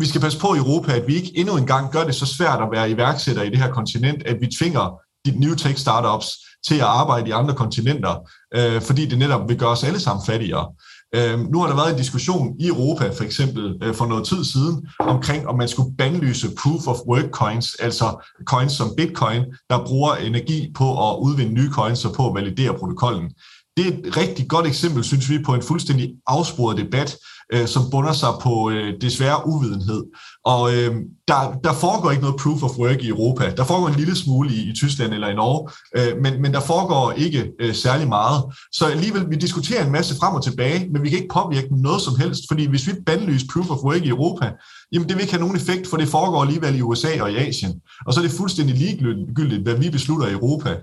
vi 0.00 0.06
skal 0.06 0.20
passe 0.20 0.38
på 0.38 0.54
i 0.54 0.58
Europa, 0.58 0.92
at 0.92 1.06
vi 1.06 1.14
ikke 1.14 1.32
endnu 1.38 1.56
engang 1.56 1.92
gør 1.92 2.04
det 2.04 2.14
så 2.14 2.26
svært 2.26 2.62
at 2.62 2.68
være 2.72 2.90
iværksætter 2.90 3.42
i 3.42 3.50
det 3.50 3.58
her 3.58 3.70
kontinent, 3.70 4.22
at 4.26 4.36
vi 4.40 4.46
tvinger 4.46 5.00
de 5.26 5.40
new 5.40 5.54
tech 5.54 5.78
startups 5.78 6.26
til 6.68 6.74
at 6.74 6.90
arbejde 7.00 7.28
i 7.28 7.32
andre 7.32 7.54
kontinenter, 7.54 8.28
øh, 8.54 8.82
fordi 8.82 9.06
det 9.06 9.18
netop 9.18 9.48
vil 9.48 9.58
gøre 9.58 9.70
os 9.70 9.84
alle 9.84 10.00
sammen 10.00 10.26
fattigere. 10.26 10.66
Øh, 11.14 11.40
nu 11.40 11.60
har 11.60 11.68
der 11.68 11.76
været 11.76 11.90
en 11.90 11.98
diskussion 11.98 12.54
i 12.60 12.66
Europa, 12.68 13.08
for 13.08 13.24
eksempel 13.24 13.76
øh, 13.82 13.94
for 13.94 14.06
noget 14.06 14.24
tid 14.26 14.44
siden, 14.44 14.88
omkring 14.98 15.48
om 15.48 15.58
man 15.58 15.68
skulle 15.68 15.96
bandlyse 15.98 16.48
proof 16.62 16.86
of 16.86 16.96
work 17.08 17.30
coins, 17.30 17.74
altså 17.74 18.26
coins 18.44 18.72
som 18.72 18.88
bitcoin, 18.96 19.42
der 19.70 19.86
bruger 19.86 20.14
energi 20.14 20.72
på 20.74 21.10
at 21.10 21.18
udvinde 21.20 21.52
nye 21.52 21.70
coins 21.70 22.04
og 22.04 22.14
på 22.14 22.28
at 22.28 22.34
validere 22.34 22.78
protokollen. 22.78 23.30
Det 23.76 23.86
er 23.86 23.90
et 23.90 24.16
rigtig 24.16 24.48
godt 24.48 24.66
eksempel, 24.66 25.04
synes 25.04 25.30
vi, 25.30 25.38
på 25.38 25.54
en 25.54 25.62
fuldstændig 25.62 26.14
afsporet 26.26 26.76
debat, 26.76 27.16
øh, 27.52 27.66
som 27.66 27.90
bunder 27.90 28.12
sig 28.12 28.28
på 28.42 28.70
øh, 28.70 28.94
desværre 29.00 29.46
uvidenhed. 29.46 30.04
Og 30.44 30.74
øh, 30.74 30.94
der, 31.28 31.58
der 31.64 31.72
foregår 31.72 32.10
ikke 32.10 32.22
noget 32.22 32.40
proof 32.40 32.62
of 32.62 32.78
work 32.78 33.02
i 33.02 33.08
Europa. 33.08 33.50
Der 33.56 33.64
foregår 33.64 33.88
en 33.88 33.94
lille 33.94 34.16
smule 34.16 34.50
i, 34.54 34.70
i 34.70 34.74
Tyskland 34.74 35.14
eller 35.14 35.28
i 35.28 35.34
Norge, 35.34 35.70
øh, 35.96 36.22
men, 36.22 36.42
men 36.42 36.52
der 36.52 36.60
foregår 36.60 37.12
ikke 37.12 37.50
øh, 37.60 37.74
særlig 37.74 38.08
meget. 38.08 38.44
Så 38.72 38.86
alligevel, 38.86 39.30
vi 39.30 39.36
diskuterer 39.36 39.84
en 39.86 39.92
masse 39.92 40.16
frem 40.16 40.34
og 40.34 40.44
tilbage, 40.44 40.88
men 40.92 41.02
vi 41.02 41.08
kan 41.08 41.18
ikke 41.18 41.34
påvirke 41.34 41.82
noget 41.82 42.02
som 42.02 42.16
helst, 42.16 42.42
fordi 42.48 42.66
hvis 42.66 42.86
vi 42.86 42.92
bandlyser 43.06 43.46
proof 43.52 43.70
of 43.70 43.84
work 43.84 44.02
i 44.04 44.08
Europa, 44.08 44.52
jamen 44.92 45.08
det 45.08 45.16
vil 45.16 45.22
ikke 45.22 45.32
have 45.32 45.44
nogen 45.46 45.56
effekt, 45.56 45.86
for 45.86 45.96
det 45.96 46.08
foregår 46.08 46.42
alligevel 46.42 46.76
i 46.78 46.82
USA 46.82 47.22
og 47.22 47.32
i 47.32 47.36
Asien. 47.36 47.72
Og 48.06 48.14
så 48.14 48.20
er 48.20 48.24
det 48.24 48.32
fuldstændig 48.32 48.76
ligegyldigt, 48.76 49.62
hvad 49.62 49.74
vi 49.74 49.90
beslutter 49.90 50.26
i 50.26 50.32
Europa. 50.32 50.76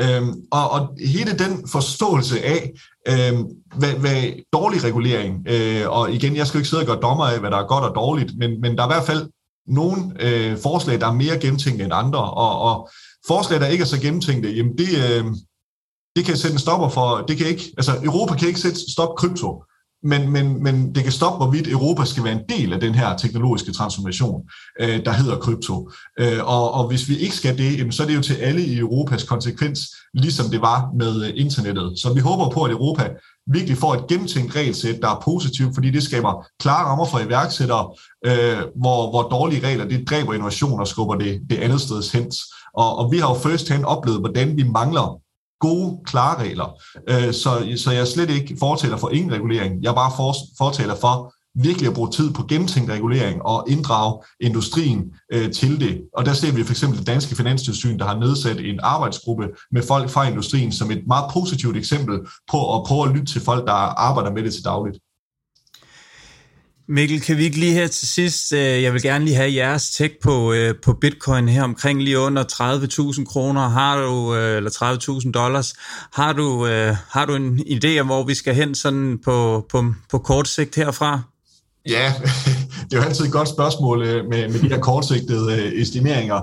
Øhm, 0.00 0.34
og, 0.50 0.70
og 0.70 0.88
hele 1.06 1.38
den 1.38 1.68
forståelse 1.68 2.44
af, 2.44 2.72
øhm, 3.08 3.44
hvad, 3.76 3.92
hvad 3.92 4.22
dårlig 4.52 4.84
regulering, 4.84 5.46
øh, 5.48 5.88
og 5.88 6.12
igen, 6.12 6.36
jeg 6.36 6.46
skal 6.46 6.58
ikke 6.58 6.68
sidde 6.68 6.82
og 6.82 6.86
gøre 6.86 7.00
dommer 7.02 7.24
af, 7.24 7.40
hvad 7.40 7.50
der 7.50 7.56
er 7.56 7.66
godt 7.66 7.84
og 7.84 7.94
dårligt, 7.94 8.38
men, 8.38 8.60
men 8.60 8.76
der 8.76 8.82
er 8.82 8.88
i 8.88 8.94
hvert 8.94 9.06
fald 9.06 9.30
nogle 9.66 9.96
øh, 10.20 10.58
forslag, 10.58 11.00
der 11.00 11.06
er 11.06 11.12
mere 11.12 11.38
gennemtænkte 11.38 11.84
end 11.84 11.92
andre, 11.94 12.30
og, 12.30 12.60
og 12.60 12.90
forslag, 13.26 13.60
der 13.60 13.66
ikke 13.66 13.82
er 13.82 13.86
så 13.86 14.00
gennemtænkte, 14.00 14.50
jamen 14.50 14.78
det, 14.78 14.88
øh, 14.88 15.24
det 16.16 16.24
kan 16.24 16.36
sætte 16.36 16.54
en 16.54 16.58
stopper 16.58 16.88
for, 16.88 17.24
det 17.28 17.36
kan 17.38 17.46
ikke, 17.46 17.72
altså 17.76 17.92
Europa 18.02 18.34
kan 18.34 18.48
ikke 18.48 18.60
sætte 18.60 18.92
stop 18.92 19.16
krypto, 19.16 19.64
men, 20.02 20.32
men, 20.32 20.62
men 20.62 20.94
det 20.94 21.02
kan 21.02 21.12
stoppe, 21.12 21.44
hvorvidt 21.44 21.68
Europa 21.68 22.04
skal 22.04 22.24
være 22.24 22.32
en 22.32 22.58
del 22.58 22.72
af 22.72 22.80
den 22.80 22.94
her 22.94 23.16
teknologiske 23.16 23.72
transformation, 23.72 24.42
øh, 24.80 25.04
der 25.04 25.12
hedder 25.12 25.38
krypto. 25.38 25.90
Øh, 26.20 26.38
og, 26.44 26.72
og 26.72 26.88
hvis 26.88 27.08
vi 27.08 27.16
ikke 27.16 27.36
skal 27.36 27.58
det, 27.58 27.94
så 27.94 28.02
er 28.02 28.06
det 28.06 28.16
jo 28.16 28.22
til 28.22 28.34
alle 28.34 28.62
i 28.62 28.78
Europas 28.78 29.22
konsekvens, 29.22 29.80
ligesom 30.14 30.50
det 30.50 30.60
var 30.60 30.90
med 30.98 31.24
øh, 31.24 31.32
internettet. 31.34 31.98
Så 31.98 32.12
vi 32.12 32.20
håber 32.20 32.48
på, 32.50 32.62
at 32.62 32.70
Europa 32.70 33.08
virkelig 33.52 33.78
får 33.78 33.94
et 33.94 34.06
gennemtænkt 34.06 34.56
regelsæt, 34.56 35.02
der 35.02 35.08
er 35.08 35.20
positivt, 35.24 35.74
fordi 35.74 35.90
det 35.90 36.02
skaber 36.02 36.46
klare 36.60 36.84
rammer 36.84 37.04
for 37.04 37.18
iværksættere, 37.18 37.90
øh, 38.26 38.58
hvor, 38.76 39.10
hvor 39.10 39.22
dårlige 39.22 39.66
regler, 39.66 39.84
det 39.84 40.10
dræber 40.10 40.34
innovation 40.34 40.80
og 40.80 40.88
skubber 40.88 41.14
det, 41.14 41.40
det 41.50 41.56
andet 41.56 41.80
sted 41.80 42.12
hen. 42.12 42.32
Og, 42.74 42.98
og 42.98 43.12
vi 43.12 43.18
har 43.18 43.28
jo 43.28 43.34
first 43.34 43.68
hand 43.68 43.84
oplevet, 43.84 44.20
hvordan 44.20 44.56
vi 44.56 44.62
mangler 44.62 45.20
gode, 45.60 46.00
klare 46.04 46.38
regler. 46.42 46.80
Øh, 47.08 47.32
så, 47.34 47.74
så 47.76 47.90
jeg 47.90 48.00
er 48.00 48.04
slet 48.04 48.30
ikke 48.30 48.56
fortaler 48.58 48.96
for 48.96 49.10
ingen 49.10 49.32
regulering. 49.32 49.82
Jeg 49.82 49.90
er 49.90 49.94
bare 49.94 50.12
for, 50.16 50.34
fortaler 50.58 50.94
for 50.94 51.34
virkelig 51.62 51.88
at 51.88 51.94
bruge 51.94 52.10
tid 52.10 52.32
på 52.32 52.42
gennemtænkt 52.42 52.90
regulering 52.90 53.42
og 53.42 53.64
inddrage 53.68 54.22
industrien 54.40 55.12
øh, 55.32 55.52
til 55.52 55.80
det. 55.80 56.02
Og 56.16 56.26
der 56.26 56.32
ser 56.32 56.52
vi 56.52 56.64
for 56.64 56.72
eksempel 56.72 56.98
det 56.98 57.06
danske 57.06 57.36
finanstilsyn, 57.36 57.98
der 57.98 58.04
har 58.04 58.18
nedsat 58.18 58.60
en 58.60 58.80
arbejdsgruppe 58.82 59.48
med 59.72 59.82
folk 59.82 60.10
fra 60.10 60.28
industrien 60.28 60.72
som 60.72 60.90
et 60.90 61.02
meget 61.06 61.30
positivt 61.32 61.76
eksempel 61.76 62.20
på 62.50 62.76
at 62.76 62.84
prøve 62.86 63.08
at 63.08 63.14
lytte 63.14 63.32
til 63.32 63.40
folk, 63.40 63.66
der 63.66 63.72
arbejder 63.72 64.30
med 64.30 64.42
det 64.42 64.54
til 64.54 64.64
dagligt. 64.64 64.98
Mikkel, 66.90 67.20
kan 67.20 67.36
vi 67.36 67.44
ikke 67.44 67.58
lige 67.58 67.72
her 67.72 67.86
til 67.86 68.08
sidst, 68.08 68.52
øh, 68.52 68.82
jeg 68.82 68.92
vil 68.92 69.02
gerne 69.02 69.24
lige 69.24 69.36
have 69.36 69.54
jeres 69.54 69.90
tæk 69.90 70.12
på, 70.22 70.52
øh, 70.52 70.74
på 70.84 70.92
bitcoin 70.92 71.48
her 71.48 71.62
omkring 71.62 72.02
lige 72.02 72.18
under 72.18 72.44
30.000 72.52 73.24
kroner, 73.24 73.68
har 73.68 74.00
du, 74.00 74.34
øh, 74.34 74.56
eller 74.56 74.70
30.000 74.70 75.32
dollars. 75.32 75.74
Har 76.12 76.32
du, 76.32 76.66
øh, 76.66 76.96
har 77.10 77.26
du 77.26 77.34
en 77.34 77.60
idé 77.60 77.98
om, 77.98 78.06
hvor 78.06 78.24
vi 78.24 78.34
skal 78.34 78.54
hen 78.54 78.74
sådan 78.74 79.18
på, 79.24 79.66
på, 79.70 79.84
på 80.10 80.18
kort 80.18 80.48
sigt 80.48 80.74
herfra? 80.76 81.20
Ja, 81.88 82.12
det 82.90 82.92
er 82.92 82.96
jo 82.96 83.02
altid 83.02 83.24
et 83.24 83.32
godt 83.32 83.48
spørgsmål 83.48 84.02
øh, 84.02 84.24
med, 84.24 84.48
med 84.48 84.60
de 84.60 84.68
her 84.68 84.78
kortsigtede 84.80 85.52
øh, 85.52 85.72
estimeringer. 85.80 86.40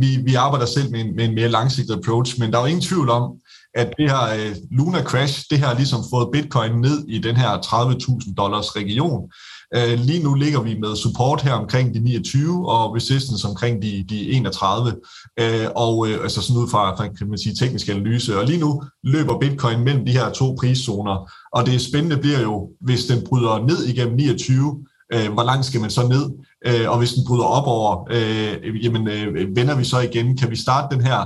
Vi, 0.00 0.18
vi 0.26 0.34
arbejder 0.34 0.66
selv 0.66 0.90
med 0.90 1.00
en, 1.00 1.16
med 1.16 1.24
en 1.24 1.34
mere 1.34 1.48
langsigtet 1.48 1.94
approach, 1.94 2.40
men 2.40 2.52
der 2.52 2.58
er 2.58 2.62
jo 2.62 2.66
ingen 2.66 2.82
tvivl 2.82 3.10
om, 3.10 3.32
at 3.74 3.92
det 3.98 4.10
her 4.10 4.54
Luna 4.70 5.02
Crash, 5.02 5.44
det 5.50 5.58
har 5.58 5.74
ligesom 5.74 6.00
fået 6.10 6.28
bitcoin 6.32 6.72
ned 6.72 7.04
i 7.08 7.18
den 7.18 7.36
her 7.36 7.58
30.000 7.58 8.34
dollars 8.34 8.76
region. 8.76 9.30
Øh, 9.76 9.98
lige 9.98 10.22
nu 10.22 10.34
ligger 10.34 10.60
vi 10.60 10.78
med 10.78 10.96
support 10.96 11.42
her 11.42 11.52
omkring 11.52 11.94
de 11.94 12.00
29 12.00 12.68
og 12.68 12.94
resistance 12.94 13.48
omkring 13.48 13.82
de, 13.82 14.04
de 14.08 14.30
31, 14.30 14.94
øh, 15.40 15.66
og 15.76 16.08
øh, 16.08 16.22
altså 16.22 16.42
sådan 16.42 16.62
ud 16.62 16.68
fra, 16.68 16.96
fra 16.96 17.08
kan 17.08 17.28
man 17.28 17.38
sige, 17.38 17.54
teknisk 17.54 17.88
analyse. 17.88 18.38
Og 18.38 18.44
lige 18.44 18.60
nu 18.60 18.82
løber 19.04 19.38
bitcoin 19.38 19.84
mellem 19.84 20.04
de 20.06 20.12
her 20.12 20.30
to 20.30 20.56
priszoner, 20.60 21.30
og 21.52 21.66
det 21.66 21.80
spændende 21.80 22.16
bliver 22.16 22.40
jo, 22.40 22.70
hvis 22.80 23.04
den 23.04 23.24
bryder 23.28 23.66
ned 23.66 23.84
igennem 23.86 24.16
29, 24.16 24.84
øh, 25.12 25.32
hvor 25.32 25.44
langt 25.44 25.66
skal 25.66 25.80
man 25.80 25.90
så 25.90 26.08
ned? 26.08 26.30
Øh, 26.66 26.90
og 26.90 26.98
hvis 26.98 27.12
den 27.12 27.24
bryder 27.26 27.44
op 27.44 27.66
over, 27.66 28.06
øh, 28.10 28.84
jamen 28.84 29.08
øh, 29.08 29.56
vender 29.56 29.76
vi 29.76 29.84
så 29.84 30.00
igen? 30.00 30.36
Kan 30.36 30.50
vi 30.50 30.56
starte 30.56 30.96
den 30.96 31.04
her 31.04 31.24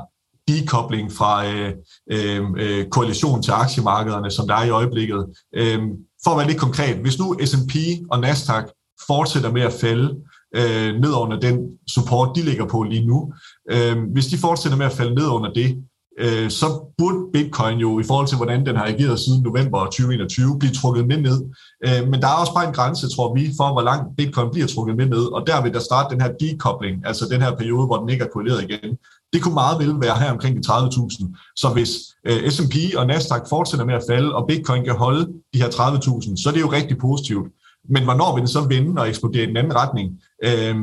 dekobling 0.49 1.13
fra 1.13 1.47
øh, 1.47 1.73
øh, 2.11 2.43
øh 2.57 2.87
koalition 2.89 3.43
til 3.43 3.51
aktiemarkederne, 3.51 4.31
som 4.31 4.49
der 4.49 4.55
er 4.55 4.65
i 4.65 4.71
øjeblikket? 4.71 5.27
Øh, 5.57 5.83
for 6.25 6.31
at 6.31 6.39
være 6.39 6.47
lidt 6.47 6.61
konkret, 6.61 6.97
hvis 6.97 7.19
nu 7.19 7.37
S&P 7.45 7.75
og 8.11 8.21
Nasdaq 8.21 8.65
fortsætter 9.07 9.53
med 9.53 9.63
at 9.63 9.73
falde 9.73 10.17
øh, 10.57 11.01
ned 11.01 11.13
under 11.13 11.41
den 11.41 11.57
support, 11.89 12.37
de 12.37 12.43
ligger 12.43 12.67
på 12.67 12.83
lige 12.83 13.07
nu, 13.07 13.33
øh, 13.71 13.97
hvis 14.13 14.27
de 14.27 14.39
fortsætter 14.39 14.79
med 14.79 14.87
at 14.87 14.93
falde 14.93 15.15
ned 15.15 15.29
under 15.29 15.53
det, 15.53 15.85
øh, 16.19 16.51
så 16.51 16.67
burde 16.99 17.19
Bitcoin 17.33 17.79
jo 17.79 18.01
i 18.01 18.05
forhold 18.05 18.27
til, 18.29 18.37
hvordan 18.37 18.67
den 18.67 18.77
har 18.77 18.87
ageret 18.87 19.21
siden 19.21 19.43
november 19.43 19.85
2021, 19.85 20.59
blive 20.59 20.73
trukket 20.73 21.07
med 21.07 21.17
ned. 21.17 21.39
Øh, 21.87 22.09
men 22.11 22.23
der 22.23 22.29
er 22.29 22.41
også 22.41 22.55
bare 22.55 22.69
en 22.69 22.75
grænse, 22.75 23.09
tror 23.15 23.35
vi, 23.35 23.51
for 23.57 23.73
hvor 23.73 23.83
langt 23.83 24.17
Bitcoin 24.17 24.51
bliver 24.53 24.67
trukket 24.67 24.97
med 24.97 25.07
ned, 25.07 25.25
og 25.37 25.47
der 25.47 25.63
vil 25.63 25.75
der 25.75 25.81
starte 25.81 26.15
den 26.15 26.23
her 26.23 26.33
decoupling, 26.41 27.07
altså 27.07 27.25
den 27.31 27.43
her 27.43 27.57
periode, 27.57 27.87
hvor 27.87 27.99
den 28.01 28.09
ikke 28.09 28.25
er 28.25 28.29
korreleret 28.29 28.63
igen. 28.63 28.99
Det 29.35 29.43
kunne 29.43 29.55
meget 29.55 29.79
vel 29.79 30.01
være 30.01 30.19
her 30.19 30.31
omkring 30.31 30.57
de 30.57 30.73
30.000. 30.73 31.53
Så 31.57 31.69
hvis 31.69 31.91
øh, 32.27 32.51
S&P 32.51 32.75
og 32.97 33.07
Nasdaq 33.07 33.43
fortsætter 33.49 33.87
med 33.87 33.95
at 33.95 34.05
falde, 34.11 34.35
og 34.35 34.47
Bitcoin 34.49 34.85
kan 34.85 34.95
holde 34.95 35.23
de 35.55 35.59
her 35.63 35.69
30.000, 35.69 36.43
så 36.43 36.49
er 36.49 36.53
det 36.53 36.61
jo 36.61 36.73
rigtig 36.73 36.99
positivt. 36.99 37.47
Men 37.89 38.05
hvornår 38.05 38.35
vil 38.35 38.41
den 38.41 38.49
så 38.49 38.61
vende 38.69 39.01
og 39.01 39.09
eksplodere 39.09 39.43
i 39.43 39.47
den 39.47 39.57
anden 39.57 39.77
retning? 39.77 40.07
Øh, 40.45 40.77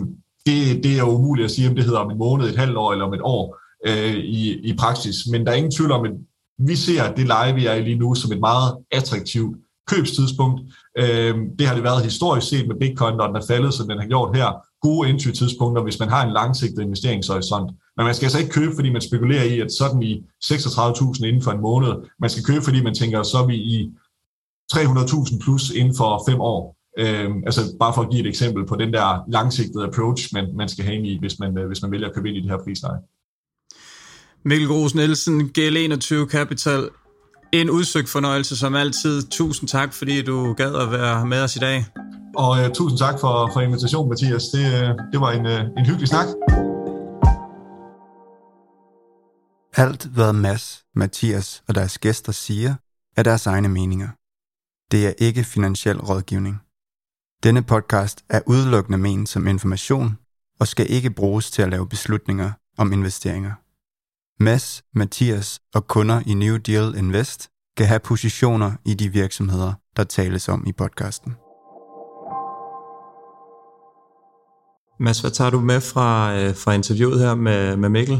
det, 0.45 0.84
det 0.84 0.91
er 0.91 0.99
jo 0.99 1.10
umuligt 1.18 1.45
at 1.45 1.52
sige, 1.52 1.69
om 1.69 1.76
det 1.76 1.84
hedder 1.84 1.99
om 1.99 2.11
en 2.11 2.18
måned, 2.18 2.49
et 2.49 2.57
halvt 2.57 2.78
år 2.78 2.91
eller 2.91 3.06
om 3.06 3.14
et 3.14 3.22
år 3.23 3.57
øh, 3.88 4.15
i, 4.15 4.69
i 4.69 4.76
praksis. 4.76 5.15
Men 5.32 5.45
der 5.45 5.52
er 5.52 5.56
ingen 5.56 5.72
tvivl 5.72 5.91
om, 5.91 6.06
at 6.06 6.11
vi 6.60 6.76
ser 6.76 7.14
det 7.14 7.28
leje, 7.28 7.56
vi 7.56 7.65
er 7.65 7.73
i 7.73 7.82
lige 7.82 7.99
nu, 7.99 8.15
som 8.15 8.32
et 8.32 8.40
meget 8.40 8.78
attraktivt 8.91 9.56
købstidspunkt. 9.88 10.61
Øh, 10.98 11.36
det 11.60 11.68
har 11.68 11.76
det 11.76 11.84
været 11.84 12.03
historisk 12.03 12.48
set 12.48 12.68
med 12.68 12.76
Bitcoin, 12.80 13.15
når 13.15 13.28
den 13.28 13.36
er 13.36 13.45
faldet, 13.48 13.73
som 13.73 13.88
den 13.88 13.99
har 13.99 14.07
gjort 14.07 14.36
her. 14.36 14.70
Gode 14.82 15.10
entry-tidspunkter, 15.10 15.84
hvis 15.84 15.99
man 15.99 16.10
har 16.10 16.26
en 16.26 16.34
langsigtet 16.34 16.82
investeringshorisont. 16.82 17.72
Men 17.98 18.06
man 18.06 18.16
skal 18.16 18.26
altså 18.26 18.40
ikke 18.40 18.52
købe, 18.52 18.76
fordi 18.76 18.90
man 18.91 19.02
spekulerer 19.02 19.44
i, 19.44 19.60
at 19.60 19.72
sådan 19.72 20.03
i 20.03 20.24
36.000 20.45 21.26
inden 21.26 21.41
for 21.41 21.52
en 21.52 21.62
måned. 21.62 21.94
Man 22.20 22.30
skal 22.30 22.44
købe, 22.44 22.62
fordi 22.62 22.84
man 22.84 22.95
tænker, 22.95 23.24
så 23.24 23.38
er 23.38 23.48
vi 23.48 23.56
i 23.56 23.91
300.000 24.74 25.44
plus 25.44 25.70
inden 25.70 25.95
for 25.98 26.24
fem 26.30 26.41
år. 26.41 26.78
Øhm, 26.99 27.44
altså 27.45 27.62
bare 27.80 27.94
for 27.94 28.02
at 28.02 28.10
give 28.10 28.22
et 28.22 28.28
eksempel 28.28 28.66
på 28.66 28.76
den 28.76 28.94
der 28.94 29.32
langsigtede 29.32 29.86
approach, 29.86 30.30
man, 30.34 30.56
man 30.56 30.70
skal 30.70 30.86
have 30.86 30.98
ind 30.98 31.08
i, 31.08 31.20
hvis 31.20 31.40
man, 31.40 31.58
øh, 31.58 31.68
hvis 31.68 31.82
man 31.82 31.91
vælger 31.91 32.08
at 32.08 32.16
købe 32.16 32.30
ind 32.30 32.38
i 32.38 32.41
det 32.41 32.49
her 32.49 32.64
prisleje. 32.64 32.99
Mikkel 34.45 34.68
Gros 34.68 34.95
Nielsen, 34.95 35.52
GL21 35.58 36.30
Capital. 36.30 36.90
En 37.52 37.70
udsøgt 37.70 38.10
fornøjelse 38.10 38.58
som 38.58 38.76
altid. 38.76 39.24
Tusind 39.30 39.70
tak, 39.70 39.94
fordi 39.94 40.22
du 40.22 40.53
gad 40.53 40.76
at 40.76 40.91
være 40.91 41.26
med 41.26 41.41
os 41.44 41.56
i 41.56 41.60
dag. 41.60 41.86
Og 42.36 42.49
uh, 42.49 42.72
tusind 42.74 42.99
tak 42.99 43.20
for, 43.20 43.49
for 43.53 43.62
invitationen, 43.62 44.10
Mathias. 44.10 44.44
Det, 44.44 44.66
uh, 44.66 44.90
det 45.12 45.22
var 45.22 45.32
en, 45.32 45.45
uh, 45.45 45.78
en 45.78 45.86
hyggelig 45.86 46.08
snak. 46.08 46.28
Alt, 49.78 50.06
hvad 50.06 50.34
Mads, 50.34 50.84
Mathias 50.95 51.64
og 51.68 51.76
deres 51.76 51.98
gæster 51.98 52.32
siger, 52.32 52.76
er 53.18 53.24
deres 53.24 53.48
egne 53.48 53.70
meninger. 53.70 54.10
Det 54.91 55.08
er 55.08 55.14
ikke 55.18 55.44
finansiel 55.44 55.99
rådgivning. 56.02 56.62
Denne 57.44 57.62
podcast 57.62 58.24
er 58.30 58.41
udelukkende 58.48 58.98
ment 58.98 59.30
som 59.30 59.48
information 59.48 60.18
og 60.60 60.68
skal 60.68 60.91
ikke 60.91 61.10
bruges 61.10 61.52
til 61.52 61.62
at 61.62 61.70
lave 61.70 61.88
beslutninger 61.88 62.52
om 62.78 62.94
investeringer. 62.94 63.52
Mads, 64.44 64.84
Mathias 64.95 65.60
og 65.74 65.88
kunder 65.88 66.22
i 66.26 66.34
New 66.34 66.58
Deal 66.58 66.95
Invest 66.98 67.49
kan 67.78 67.88
have 67.88 67.99
positioner 67.99 68.72
i 68.86 68.94
de 68.94 69.10
virksomheder, 69.10 69.74
der 69.98 70.03
tales 70.03 70.49
om 70.49 70.68
i 70.68 70.72
podcasten. 70.72 71.36
Mads, 75.02 75.19
hvad 75.19 75.32
tager 75.32 75.49
du 75.49 75.60
med 75.60 75.82
fra, 75.82 76.36
øh, 76.40 76.56
fra 76.56 76.73
interviewet 76.73 77.19
her 77.19 77.36
med, 77.36 77.78
med 77.78 77.90
Mikkel? 77.90 78.18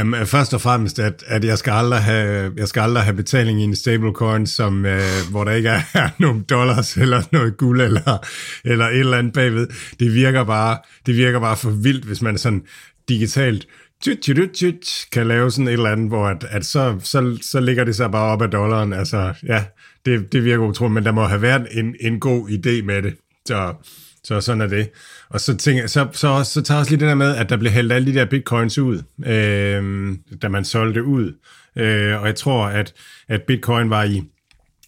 Um, 0.00 0.14
først 0.24 0.54
og 0.54 0.60
fremmest, 0.60 0.98
at, 0.98 1.24
at 1.26 1.44
jeg, 1.44 1.58
skal 1.58 1.70
aldrig 1.70 2.00
have, 2.00 2.52
jeg 2.56 2.68
skal 2.68 2.80
aldrig 2.80 3.04
have 3.04 3.16
betaling 3.16 3.60
i 3.60 3.64
en 3.64 3.76
stablecoin, 3.76 4.46
som, 4.46 4.84
uh, 4.84 5.30
hvor 5.30 5.44
der 5.44 5.52
ikke 5.52 5.68
er, 5.68 5.82
er 5.94 6.08
nogen 6.18 6.42
dollars 6.42 6.96
eller 6.96 7.22
noget 7.32 7.56
guld 7.56 7.80
eller, 7.80 8.26
eller 8.64 8.86
et 8.86 8.98
eller 8.98 9.18
andet 9.18 9.32
bagved. 9.32 9.68
Det 10.00 10.14
virker 10.14 10.44
bare, 10.44 10.78
det 11.06 11.16
virker 11.16 11.40
bare 11.40 11.56
for 11.56 11.70
vildt, 11.70 12.04
hvis 12.04 12.22
man 12.22 12.38
sådan 12.38 12.62
digitalt 13.08 13.66
kan 15.12 15.26
lave 15.26 15.50
sådan 15.50 15.68
et 15.68 15.72
eller 15.72 15.90
andet, 15.90 16.08
hvor 16.08 16.26
at, 16.26 16.46
at 16.50 16.66
så, 16.66 17.00
så, 17.02 17.38
så 17.42 17.60
ligger 17.60 17.84
det 17.84 17.96
sig 17.96 18.10
bare 18.10 18.32
op 18.32 18.42
af 18.42 18.50
dollaren. 18.50 18.92
Altså, 18.92 19.34
ja, 19.46 19.64
det, 20.06 20.32
det 20.32 20.44
virker 20.44 20.64
utroligt, 20.64 20.94
men 20.94 21.04
der 21.04 21.12
må 21.12 21.24
have 21.24 21.42
været 21.42 21.66
en, 21.70 21.94
en 22.00 22.20
god 22.20 22.48
idé 22.48 22.84
med 22.84 23.02
det. 23.02 23.14
Så, 23.46 23.74
så 24.24 24.40
sådan 24.40 24.60
er 24.60 24.66
det. 24.66 24.90
Og 25.28 25.40
så, 25.40 25.56
tænker, 25.56 25.86
så, 25.86 26.08
så, 26.12 26.44
så 26.44 26.62
tager 26.62 26.78
også 26.78 26.90
lige 26.90 27.00
det 27.00 27.08
der 27.08 27.14
med, 27.14 27.36
at 27.36 27.48
der 27.48 27.56
blev 27.56 27.72
hældt 27.72 27.92
alle 27.92 28.12
de 28.12 28.18
der 28.18 28.24
bitcoins 28.24 28.78
ud, 28.78 29.02
øh, 29.26 30.14
da 30.42 30.48
man 30.48 30.64
solgte 30.64 31.04
ud. 31.04 31.34
Øh, 31.76 32.20
og 32.20 32.26
jeg 32.26 32.36
tror, 32.36 32.66
at, 32.66 32.94
at 33.28 33.42
bitcoin 33.42 33.90
var 33.90 34.04
i 34.04 34.22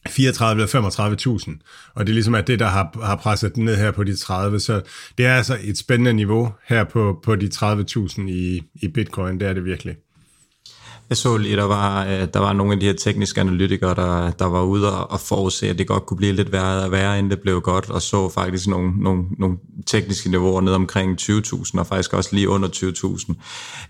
34 0.08 0.62
eller 0.62 0.90
35.000, 1.48 1.92
og 1.94 2.06
det 2.06 2.12
er 2.12 2.14
ligesom 2.14 2.34
at 2.34 2.46
det, 2.46 2.58
der 2.58 2.66
har, 2.66 3.00
har 3.04 3.16
presset 3.16 3.54
den 3.54 3.64
ned 3.64 3.76
her 3.76 3.90
på 3.90 4.04
de 4.04 4.16
30, 4.16 4.60
så 4.60 4.80
det 5.18 5.26
er 5.26 5.34
altså 5.34 5.58
et 5.62 5.78
spændende 5.78 6.12
niveau 6.12 6.52
her 6.66 6.84
på, 6.84 7.20
på 7.24 7.36
de 7.36 7.50
30.000 7.54 8.20
i, 8.28 8.62
i 8.74 8.88
bitcoin, 8.88 9.40
det 9.40 9.48
er 9.48 9.52
det 9.52 9.64
virkelig. 9.64 9.96
Jeg 11.12 11.16
så 11.16 11.36
lige, 11.36 11.56
der 11.56 11.64
var, 11.64 12.04
øh, 12.06 12.28
der 12.34 12.38
var 12.38 12.52
nogle 12.52 12.72
af 12.72 12.80
de 12.80 12.86
her 12.86 12.92
tekniske 12.92 13.40
analytikere, 13.40 13.94
der, 13.94 14.30
der 14.30 14.44
var 14.44 14.62
ude 14.62 15.06
og 15.06 15.20
forudse, 15.20 15.68
at 15.68 15.78
det 15.78 15.86
godt 15.86 16.06
kunne 16.06 16.16
blive 16.16 16.32
lidt 16.32 16.52
værre 16.52 16.84
og 16.84 16.92
værre, 16.92 17.18
end 17.18 17.30
det 17.30 17.40
blev 17.40 17.60
godt, 17.60 17.90
og 17.90 18.02
så 18.02 18.28
faktisk 18.28 18.66
nogle, 18.66 18.92
nogle, 19.02 19.24
nogle 19.38 19.56
tekniske 19.86 20.30
niveauer 20.30 20.60
ned 20.60 20.72
omkring 20.72 21.20
20.000, 21.20 21.78
og 21.78 21.86
faktisk 21.86 22.12
også 22.12 22.30
lige 22.32 22.48
under 22.48 22.68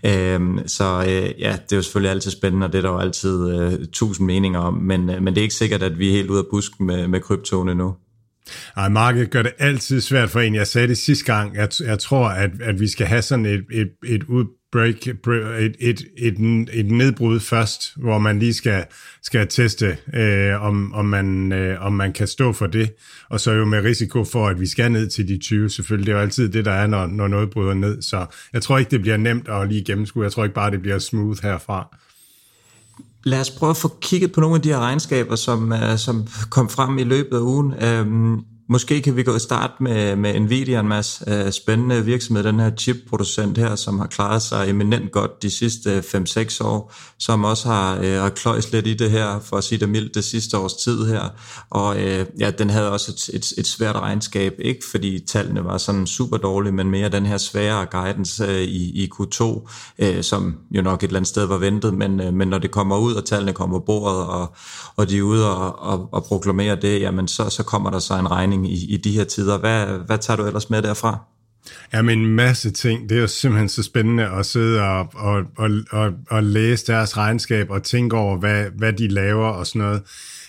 20.000. 0.03 0.09
Øhm, 0.09 0.67
så 0.67 1.05
øh, 1.07 1.41
ja, 1.41 1.51
det 1.51 1.71
er 1.71 1.75
jo 1.75 1.81
selvfølgelig 1.81 2.11
altid 2.11 2.31
spændende, 2.31 2.65
og 2.65 2.73
det 2.73 2.77
er 2.77 2.81
der 2.81 2.89
jo 2.89 2.99
altid 2.99 3.59
øh, 3.59 3.85
tusind 3.93 4.27
meninger 4.27 4.59
om, 4.59 4.73
men, 4.73 5.09
øh, 5.09 5.21
men 5.21 5.33
det 5.33 5.41
er 5.41 5.43
ikke 5.43 5.55
sikkert, 5.55 5.83
at 5.83 5.99
vi 5.99 6.07
er 6.07 6.11
helt 6.11 6.29
ude 6.29 6.39
af 6.39 6.45
busken 6.51 6.87
med, 6.87 7.07
med 7.07 7.21
kryptoen 7.21 7.77
nu. 7.77 7.95
Ej, 8.77 8.89
markedet 8.89 9.29
gør 9.31 9.41
det 9.41 9.53
altid 9.59 10.01
svært 10.01 10.29
for 10.29 10.39
en. 10.39 10.55
Jeg 10.55 10.67
sagde 10.67 10.87
det 10.87 10.97
sidste 10.97 11.25
gang. 11.25 11.57
at 11.57 11.79
jeg 11.79 11.99
tror, 11.99 12.27
at, 12.27 12.51
at 12.61 12.79
vi 12.79 12.87
skal 12.87 13.07
have 13.07 13.21
sådan 13.21 13.45
et, 13.45 13.63
et, 13.71 13.89
et 14.05 14.23
ud, 14.23 14.45
break, 14.73 15.07
et, 15.07 15.75
et, 15.79 16.01
et, 16.17 16.69
et 16.73 16.91
nedbrud 16.91 17.39
først, 17.39 17.93
hvor 17.97 18.19
man 18.19 18.39
lige 18.39 18.53
skal, 18.53 18.85
skal 19.23 19.47
teste, 19.47 19.97
øh, 20.13 20.63
om, 20.63 20.93
om, 20.93 21.05
man, 21.05 21.51
øh, 21.51 21.85
om 21.85 21.93
man 21.93 22.13
kan 22.13 22.27
stå 22.27 22.53
for 22.53 22.67
det, 22.67 22.93
og 23.29 23.39
så 23.39 23.51
jo 23.51 23.65
med 23.65 23.83
risiko 23.83 24.23
for, 24.23 24.47
at 24.47 24.59
vi 24.59 24.67
skal 24.67 24.91
ned 24.91 25.09
til 25.09 25.27
de 25.27 25.37
20, 25.37 25.69
selvfølgelig. 25.69 26.07
Det 26.07 26.11
er 26.11 26.17
jo 26.17 26.21
altid 26.21 26.49
det, 26.49 26.65
der 26.65 26.71
er, 26.71 26.87
når, 26.87 27.07
når 27.07 27.27
noget 27.27 27.49
bryder 27.49 27.73
ned, 27.73 28.01
så 28.01 28.25
jeg 28.53 28.61
tror 28.61 28.77
ikke, 28.77 28.91
det 28.91 29.01
bliver 29.01 29.17
nemt 29.17 29.47
at 29.47 29.67
lige 29.67 29.83
gennemskue. 29.83 30.23
Jeg 30.23 30.31
tror 30.31 30.43
ikke 30.43 30.55
bare, 30.55 30.71
det 30.71 30.81
bliver 30.81 30.99
smooth 30.99 31.43
herfra. 31.43 31.97
Lad 33.23 33.39
os 33.39 33.51
prøve 33.51 33.69
at 33.69 33.77
få 33.77 33.97
kigget 34.01 34.31
på 34.31 34.41
nogle 34.41 34.55
af 34.55 34.61
de 34.61 34.69
her 34.69 34.79
regnskaber, 34.79 35.35
som, 35.35 35.73
øh, 35.73 35.97
som 35.97 36.27
kom 36.49 36.69
frem 36.69 36.97
i 36.97 37.03
løbet 37.03 37.37
af 37.37 37.41
ugen. 37.41 37.73
Um, 37.83 38.45
Måske 38.69 39.01
kan 39.01 39.15
vi 39.15 39.23
gå 39.23 39.33
og 39.33 39.41
starte 39.41 39.73
med, 39.79 40.15
med 40.15 40.39
Nvidia, 40.39 40.79
en 40.79 40.87
masse 40.87 41.25
øh, 41.27 41.51
spændende 41.51 42.05
virksomhed, 42.05 42.43
den 42.43 42.59
her 42.59 42.71
chipproducent 42.75 43.57
her, 43.57 43.75
som 43.75 43.99
har 43.99 44.07
klaret 44.07 44.41
sig 44.41 44.69
eminent 44.69 45.11
godt 45.11 45.41
de 45.41 45.49
sidste 45.49 45.89
øh, 45.91 45.99
5-6 45.99 46.63
år, 46.63 46.93
som 47.19 47.43
også 47.43 47.67
har 47.67 47.99
øh, 48.03 48.25
uh, 48.25 48.29
kløjs 48.29 48.71
lidt 48.71 48.87
i 48.87 48.93
det 48.93 49.11
her, 49.11 49.39
for 49.39 49.57
at 49.57 49.63
sige 49.63 49.79
det 49.79 49.89
mildt, 49.89 50.15
det 50.15 50.23
sidste 50.23 50.57
års 50.57 50.73
tid 50.73 51.05
her. 51.05 51.29
Og 51.69 52.01
øh, 52.01 52.25
ja, 52.39 52.51
den 52.51 52.69
havde 52.69 52.91
også 52.91 53.11
et, 53.11 53.35
et, 53.35 53.53
et 53.57 53.67
svært 53.67 53.95
regnskab, 53.95 54.53
ikke? 54.59 54.81
Fordi 54.91 55.25
tallene 55.27 55.63
var 55.63 55.77
sådan 55.77 56.07
super 56.07 56.37
dårlige, 56.37 56.73
men 56.73 56.91
mere 56.91 57.09
den 57.09 57.25
her 57.25 57.37
svære 57.37 57.85
guidance 57.85 58.43
øh, 58.43 58.61
i, 58.61 59.03
i 59.03 59.09
Q2, 59.15 59.69
øh, 59.99 60.23
som 60.23 60.55
jo 60.71 60.81
nok 60.81 61.03
et 61.03 61.07
eller 61.07 61.19
andet 61.19 61.29
sted 61.29 61.45
var 61.45 61.57
ventet, 61.57 61.93
men, 61.93 62.19
øh, 62.19 62.33
men 62.33 62.47
når 62.47 62.57
det 62.57 62.71
kommer 62.71 62.97
ud, 62.97 63.13
og 63.13 63.25
tallene 63.25 63.53
kommer 63.53 63.79
på 63.79 63.85
bordet, 63.85 64.27
og, 64.27 64.55
og 64.95 65.09
de 65.09 65.17
er 65.17 65.21
ude 65.21 65.55
og, 65.55 65.79
og, 65.79 66.09
og 66.11 66.23
proklamerer 66.23 66.75
det, 66.75 67.01
jamen 67.01 67.27
så, 67.27 67.49
så 67.49 67.63
kommer 67.63 67.89
der 67.89 67.99
så 67.99 68.13
en 68.13 68.31
regning 68.31 68.52
i, 68.53 68.93
i 68.93 68.97
de 68.97 69.11
her 69.11 69.23
tider. 69.23 69.57
Hvad, 69.57 70.05
hvad 70.05 70.17
tager 70.17 70.37
du 70.37 70.45
ellers 70.45 70.69
med 70.69 70.81
derfra? 70.81 71.19
Ja, 71.93 72.01
men 72.01 72.19
en 72.19 72.35
masse 72.35 72.71
ting. 72.71 73.09
Det 73.09 73.17
er 73.17 73.21
jo 73.21 73.27
simpelthen 73.27 73.69
så 73.69 73.83
spændende 73.83 74.29
at 74.29 74.45
sidde 74.45 74.81
og, 74.81 75.09
og, 75.13 75.43
og, 75.57 75.69
og, 75.91 76.13
og 76.29 76.43
læse 76.43 76.87
deres 76.87 77.17
regnskab 77.17 77.69
og 77.69 77.83
tænke 77.83 78.17
over, 78.17 78.37
hvad, 78.37 78.65
hvad 78.77 78.93
de 78.93 79.07
laver 79.07 79.47
og 79.47 79.67
sådan 79.67 79.81
noget. 79.81 80.01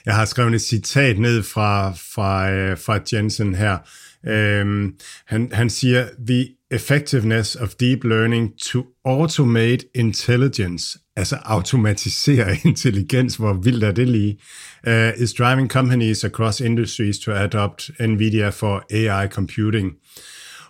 Jeg 0.07 0.15
har 0.15 0.25
skrevet 0.25 0.55
et 0.55 0.63
citat 0.63 1.19
ned 1.19 1.43
fra, 1.43 1.93
fra, 2.15 2.51
øh, 2.51 2.79
fra 2.79 2.99
Jensen 3.13 3.55
her. 3.55 3.79
Øhm, 4.27 4.95
han, 5.27 5.51
han 5.53 5.71
siger, 5.71 6.09
The 6.27 6.49
effectiveness 6.71 7.57
of 7.57 7.75
deep 7.75 8.05
learning 8.05 8.53
to 8.63 8.85
automate 9.05 9.87
intelligence, 9.95 10.99
altså 11.17 11.37
automatisere 11.45 12.57
intelligens, 12.65 13.37
hvor 13.37 13.53
vildt 13.53 13.85
er 13.85 13.93
det 13.93 14.09
lige, 14.09 14.39
uh, 14.87 15.23
is 15.23 15.33
driving 15.33 15.71
companies 15.71 16.25
across 16.25 16.61
industries 16.61 17.19
to 17.19 17.33
adopt 17.33 17.91
NVIDIA 18.01 18.49
for 18.49 18.85
AI 18.91 19.29
computing. 19.29 19.93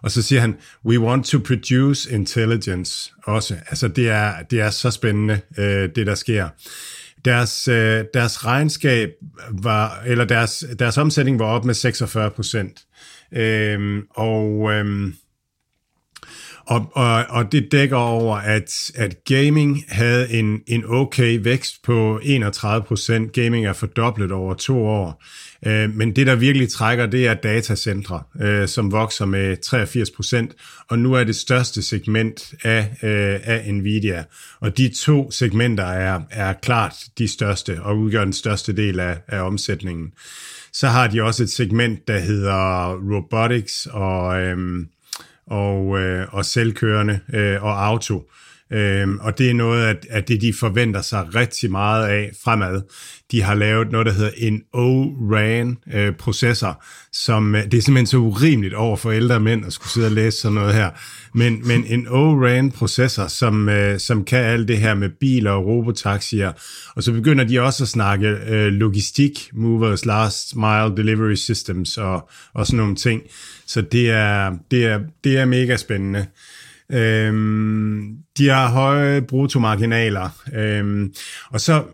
Og 0.03 0.11
så 0.11 0.23
siger 0.23 0.41
han, 0.41 0.57
we 0.87 1.01
want 1.01 1.27
to 1.27 1.39
produce 1.39 2.12
intelligence 2.12 3.12
også. 3.23 3.55
Altså 3.69 3.89
det 3.89 4.09
er, 4.09 4.43
det 4.51 4.61
er 4.61 4.71
så 4.71 4.91
spændende, 4.91 5.41
uh, 5.59 5.65
det 5.65 6.07
der 6.07 6.15
sker. 6.15 6.49
Deres, 7.25 7.69
uh, 7.69 7.75
deres 8.15 8.45
regnskab 8.45 9.11
var, 9.62 10.03
eller 10.07 10.25
deres, 10.25 10.65
deres 10.79 10.99
omsætning 10.99 11.39
var 11.39 11.47
op 11.47 11.65
med 11.65 11.75
46 11.75 12.31
procent. 12.31 12.85
Uh, 13.37 13.99
og 14.11 14.71
Uh, 14.71 15.12
og, 16.66 16.91
og, 16.93 17.24
og 17.28 17.53
det 17.53 17.73
dækker 17.73 17.97
over, 17.97 18.36
at, 18.36 18.93
at 18.95 19.24
gaming 19.24 19.85
havde 19.89 20.31
en, 20.31 20.61
en 20.66 20.85
okay 20.86 21.39
vækst 21.43 21.82
på 21.82 22.20
31 22.23 22.85
procent. 22.85 23.32
Gaming 23.32 23.66
er 23.66 23.73
fordoblet 23.73 24.32
over 24.32 24.55
to 24.55 24.86
år. 24.86 25.23
Øh, 25.66 25.95
men 25.95 26.16
det, 26.16 26.27
der 26.27 26.35
virkelig 26.35 26.69
trækker, 26.69 27.07
det 27.07 27.27
er 27.27 27.35
datacentre, 27.35 28.23
øh, 28.41 28.69
som 28.69 28.93
vokser 28.93 29.24
med 29.24 29.57
83 29.57 30.11
procent, 30.11 30.53
og 30.91 30.99
nu 30.99 31.12
er 31.12 31.24
det 31.24 31.36
største 31.36 31.82
segment 31.82 32.55
af, 32.65 32.81
øh, 33.03 33.41
af 33.45 33.74
Nvidia. 33.74 34.24
Og 34.61 34.78
de 34.78 34.95
to 35.05 35.31
segmenter 35.31 35.85
er, 35.85 36.20
er 36.31 36.53
klart 36.53 36.95
de 37.19 37.28
største, 37.28 37.82
og 37.82 37.99
udgør 37.99 38.24
den 38.24 38.32
største 38.32 38.73
del 38.73 39.01
af, 39.01 39.19
af 39.28 39.41
omsætningen. 39.41 40.12
Så 40.73 40.89
har 40.89 41.07
de 41.07 41.23
også 41.23 41.43
et 41.43 41.51
segment, 41.51 42.09
der 42.09 42.19
hedder 42.19 42.93
robotics 43.15 43.89
og... 43.91 44.41
Øh, 44.41 44.86
og, 45.47 45.99
øh, 46.01 46.27
og 46.31 46.45
selvkørende 46.45 47.21
øh, 47.35 47.65
og 47.65 47.87
auto. 47.87 48.23
Øhm, 48.73 49.19
og 49.21 49.39
det 49.39 49.51
er 49.51 49.55
noget 49.55 49.85
af, 49.85 49.97
af 50.11 50.25
det, 50.25 50.41
de 50.41 50.53
forventer 50.61 51.03
sig 51.03 51.35
rigtig 51.35 51.71
meget 51.71 52.07
af 52.07 52.31
fremad. 52.45 52.83
De 53.31 53.43
har 53.43 53.55
lavet 53.55 53.93
noget, 53.93 54.07
der 54.07 54.12
hedder 54.12 54.31
en 54.37 54.62
O-RAN-processor, 54.73 56.69
øh, 56.69 56.75
som 57.12 57.55
øh, 57.55 57.65
det 57.65 57.75
er 57.75 57.83
simpelthen 57.83 58.07
så 58.07 58.16
urimeligt 58.16 58.75
over 58.75 58.97
for 58.97 59.11
ældre 59.11 59.41
mænd 59.41 59.66
at 59.66 59.73
skulle 59.73 59.91
sidde 59.91 60.07
og 60.07 60.12
læse 60.12 60.39
sådan 60.39 60.55
noget 60.55 60.75
her. 60.75 60.91
Men, 61.35 61.69
men 61.69 61.85
en 61.85 62.07
O-RAN-processor, 62.09 63.27
som, 63.27 63.69
øh, 63.69 63.99
som 63.99 64.25
kan 64.25 64.45
alt 64.45 64.69
det 64.69 64.79
her 64.79 64.95
med 64.95 65.09
biler 65.21 65.51
og 65.51 65.66
robotaxier. 65.66 66.53
Og 66.97 67.03
så 67.03 67.12
begynder 67.12 67.45
de 67.45 67.61
også 67.61 67.85
at 67.85 67.89
snakke 67.89 68.29
øh, 68.29 68.66
logistik, 68.66 69.51
movers, 69.53 70.07
last 70.07 70.57
mile 70.57 70.97
delivery 70.97 71.35
systems 71.35 71.99
og, 71.99 72.29
og 72.55 72.66
sådan 72.66 72.79
nogle 72.79 72.97
ting. 72.97 73.23
Så 73.66 73.81
det 73.81 74.11
er, 74.11 74.57
det 74.70 74.85
er, 74.85 75.01
det 75.24 75.39
er 75.39 75.45
mega 75.45 75.77
spændende. 75.77 76.27
Øhm, 76.93 78.16
de 78.39 78.49
har 78.49 78.69
høje 78.69 79.23
bruttomarginaler, 79.23 80.28
øhm, 80.55 81.15
og 81.51 81.61
så, 81.61 81.85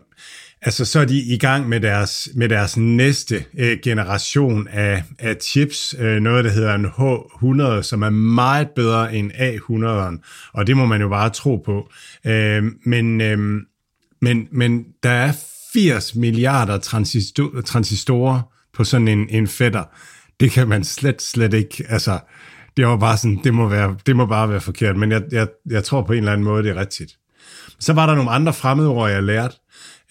altså, 0.61 0.85
så 0.85 0.99
er 0.99 1.05
de 1.05 1.19
i 1.19 1.37
gang 1.37 1.69
med 1.69 1.79
deres, 1.79 2.29
med 2.35 2.49
deres 2.49 2.77
næste 2.77 3.45
øh, 3.57 3.77
generation 3.83 4.67
af, 4.67 5.03
af 5.19 5.35
chips, 5.41 5.95
øh, 5.99 6.19
noget 6.19 6.45
der 6.45 6.51
hedder 6.51 6.75
en 6.75 6.85
H100, 6.85 7.81
som 7.81 8.01
er 8.01 8.09
meget 8.09 8.69
bedre 8.75 9.15
end 9.15 9.31
A100'eren, 9.31 10.49
og 10.53 10.67
det 10.67 10.77
må 10.77 10.85
man 10.85 11.01
jo 11.01 11.09
bare 11.09 11.29
tro 11.29 11.55
på. 11.55 11.89
Øhm, 12.25 12.77
men, 12.85 13.21
øhm, 13.21 13.61
men, 14.21 14.47
men 14.51 14.85
der 15.03 15.09
er 15.09 15.33
80 15.73 16.15
milliarder 16.15 16.77
transistor, 16.77 17.61
transistorer 17.61 18.41
på 18.73 18.83
sådan 18.83 19.07
en, 19.07 19.29
en 19.29 19.47
fætter. 19.47 19.83
Det 20.41 20.51
kan 20.51 20.67
man 20.67 20.83
slet, 20.83 21.21
slet 21.21 21.53
ikke, 21.53 21.85
altså 21.89 22.19
det 22.77 22.87
var 22.87 22.97
bare 22.97 23.17
sådan, 23.17 23.39
det 23.43 23.53
må, 23.53 23.67
være, 23.67 23.95
det 24.05 24.15
må 24.15 24.25
bare 24.25 24.49
være 24.49 24.61
forkert, 24.61 24.97
men 24.97 25.11
jeg, 25.11 25.23
jeg, 25.31 25.47
jeg 25.69 25.83
tror 25.83 26.01
på 26.01 26.13
en 26.13 26.17
eller 26.17 26.31
anden 26.31 26.45
måde, 26.45 26.63
det 26.63 26.71
er 26.71 26.79
rigtigt. 26.79 27.17
Så 27.79 27.93
var 27.93 28.05
der 28.05 28.15
nogle 28.15 28.31
andre 28.31 28.53
fremmedord, 28.53 29.11
jeg 29.11 29.23
lærte. 29.23 29.55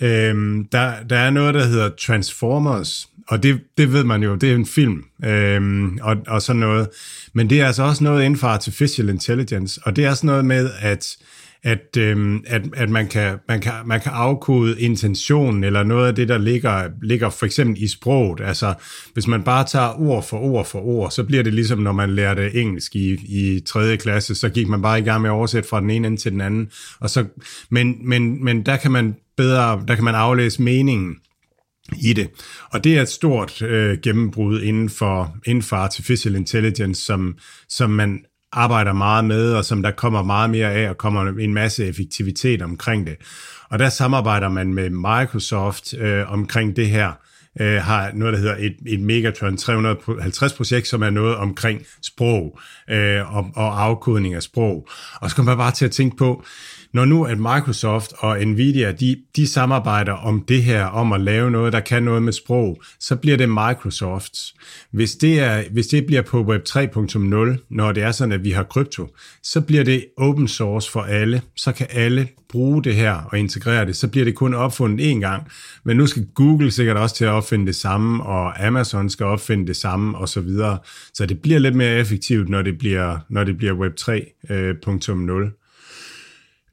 Øhm, 0.01 0.69
der, 0.73 1.03
der 1.11 1.17
er 1.17 1.31
noget, 1.31 1.55
der 1.55 1.67
hedder 1.67 1.91
Transformers, 2.07 3.09
og 3.29 3.43
det, 3.43 3.61
det 3.79 3.93
ved 3.93 4.05
man 4.05 4.23
jo, 4.23 4.35
det 4.35 4.51
er 4.51 4.55
en 4.55 4.67
film, 4.67 5.05
øhm, 5.25 5.99
og, 6.03 6.17
og 6.27 6.43
sådan 6.43 6.61
noget. 6.61 6.89
Men 7.33 7.51
det 7.51 7.61
er 7.61 7.67
altså 7.67 7.83
også 7.83 8.05
noget 8.05 8.25
inden 8.25 8.39
for 8.39 8.49
artificial 8.49 9.09
intelligence, 9.09 9.81
og 9.85 9.97
det 9.97 10.05
er 10.05 10.15
sådan 10.15 10.29
noget 10.29 10.45
med, 10.45 10.71
at 10.81 11.17
at, 11.63 11.97
øhm, 11.99 12.45
at, 12.47 12.63
at 12.75 12.91
man, 12.91 13.09
kan, 13.09 13.39
man, 13.49 13.61
kan, 13.61 13.73
man 13.87 14.01
kan 14.01 14.13
afkode 14.15 14.81
intentionen 14.81 15.65
eller 15.65 15.83
noget 15.83 16.09
af 16.09 16.15
det, 16.15 16.29
der 16.29 16.39
ligger, 16.39 16.91
ligger 17.03 17.31
for 17.31 17.47
eksempel 17.47 17.83
i 17.83 17.89
sproget. 17.89 18.41
Altså, 18.41 18.75
hvis 19.13 19.27
man 19.27 19.43
bare 19.43 19.65
tager 19.65 20.01
ord 20.01 20.25
for 20.25 20.39
ord 20.39 20.67
for 20.67 20.79
ord, 20.79 21.11
så 21.11 21.25
bliver 21.25 21.43
det 21.43 21.55
ligesom, 21.55 21.79
når 21.79 21.93
man 21.93 22.11
lærte 22.11 22.55
engelsk 22.55 22.97
i, 22.97 23.13
i 23.13 23.61
3. 23.61 23.97
klasse, 23.97 24.35
så 24.35 24.49
gik 24.49 24.69
man 24.69 24.83
bare 24.83 24.99
i 24.99 25.03
gang 25.03 25.23
med 25.23 25.31
at 25.31 25.35
oversætte 25.35 25.69
fra 25.69 25.81
den 25.81 25.91
ene 25.91 26.07
ende 26.07 26.21
til 26.21 26.33
den 26.33 26.41
anden. 26.41 26.71
Og 27.01 27.11
så, 27.11 27.25
men, 27.71 28.09
men, 28.09 28.45
men 28.45 28.67
der 28.67 28.77
kan 28.77 28.91
man 28.91 29.17
bedre, 29.37 29.85
der 29.89 29.95
kan 29.95 30.05
man 30.05 30.15
aflæse 30.15 30.63
meningen 30.63 31.17
i 31.97 32.13
det. 32.13 32.31
Og 32.73 32.85
det 32.85 32.99
er 32.99 33.03
et 33.03 33.09
stort 33.09 33.63
øh, 33.63 33.99
gennembrud 34.03 34.63
inden 34.63 34.91
for, 34.91 35.37
inden 35.47 35.63
for 35.63 35.77
artificial 35.77 36.35
intelligence, 36.35 37.05
som, 37.05 37.39
som 37.69 37.91
man 37.91 38.25
arbejder 38.53 38.93
meget 38.93 39.25
med, 39.25 39.53
og 39.53 39.65
som 39.65 39.83
der 39.83 39.91
kommer 39.91 40.23
meget 40.23 40.51
mere 40.51 40.73
af, 40.73 40.89
og 40.89 40.99
kommer 40.99 41.39
en 41.41 41.55
masse 41.55 41.87
effektivitet 41.87 42.63
omkring 42.63 43.07
det. 43.07 43.17
Og 43.71 43.79
der 43.79 43.89
samarbejder 43.89 44.49
man 44.49 44.75
med 44.75 44.91
Microsoft 44.91 45.95
øh, 45.95 46.33
omkring 46.33 46.77
det 46.77 46.89
her, 46.89 47.13
øh, 47.61 47.83
har 47.83 48.11
noget, 48.15 48.35
der 48.35 48.41
hedder 48.41 48.57
et, 48.59 48.77
et 48.87 49.01
Megatron 49.01 49.55
350-projekt, 49.55 50.89
som 50.89 51.03
er 51.03 51.11
noget 51.11 51.37
omkring 51.37 51.83
sprog 52.03 52.59
øh, 52.91 53.37
og, 53.37 53.51
og 53.55 53.83
afkodning 53.83 54.35
af 54.35 54.43
sprog. 54.43 54.89
Og 55.21 55.31
så 55.31 55.37
kommer 55.37 55.53
man 55.53 55.59
bare 55.59 55.73
til 55.73 55.85
at 55.85 55.91
tænke 55.91 56.17
på, 56.17 56.45
når 56.93 57.05
nu 57.05 57.25
at 57.25 57.39
Microsoft 57.39 58.13
og 58.19 58.47
Nvidia, 58.47 58.93
de, 58.93 59.17
de 59.37 59.47
samarbejder 59.47 60.13
om 60.13 60.45
det 60.49 60.63
her, 60.63 60.85
om 60.85 61.13
at 61.13 61.21
lave 61.21 61.51
noget, 61.51 61.73
der 61.73 61.81
kan 61.81 62.03
noget 62.03 62.23
med 62.23 62.33
sprog, 62.33 62.83
så 63.01 63.17
bliver 63.17 63.37
det 63.37 63.49
Microsofts. 63.49 64.55
Hvis 64.91 65.15
det, 65.15 65.41
er, 65.41 65.65
hvis 65.73 65.87
det 65.87 66.07
bliver 66.07 66.23
på 66.23 66.43
Web 66.43 66.63
3.0, 66.69 67.67
når 67.71 67.93
det 67.93 68.03
er 68.03 68.13
sådan, 68.13 68.33
at 68.33 68.45
vi 68.45 68.51
har 68.51 68.63
krypto, 68.63 69.09
så 69.43 69.61
bliver 69.61 69.85
det 69.85 70.05
open 70.17 70.49
source 70.49 70.91
for 70.91 71.01
alle. 71.01 71.43
Så 71.57 71.73
kan 71.73 71.87
alle 71.91 72.29
bruge 72.49 72.85
det 72.85 72.95
her 72.95 73.13
og 73.13 73.39
integrere 73.39 73.87
det. 73.87 73.97
Så 73.97 74.09
bliver 74.09 74.25
det 74.25 74.35
kun 74.35 74.55
opfundet 74.55 75.13
én 75.13 75.21
gang. 75.21 75.49
Men 75.85 75.97
nu 75.97 76.07
skal 76.07 76.27
Google 76.35 76.71
sikkert 76.71 76.97
også 76.97 77.15
til 77.15 77.25
at 77.25 77.31
opfinde 77.31 77.67
det 77.67 77.77
samme, 77.77 78.23
og 78.23 78.67
Amazon 78.67 79.11
skal 79.11 79.27
opfinde 79.27 79.67
det 79.67 79.77
samme, 79.77 80.19
og 80.19 80.29
så 80.29 80.41
videre. 80.41 80.79
Så 81.15 81.27
det 81.27 81.43
bliver 81.43 81.59
lidt 81.59 81.75
mere 81.75 81.99
effektivt, 81.99 82.49
når 82.49 82.63
det 82.63 82.79
bliver, 82.79 83.19
når 83.29 83.45
det 83.45 83.59
bliver 83.59 83.73
Web 83.73 83.93
3.0. 84.01 85.60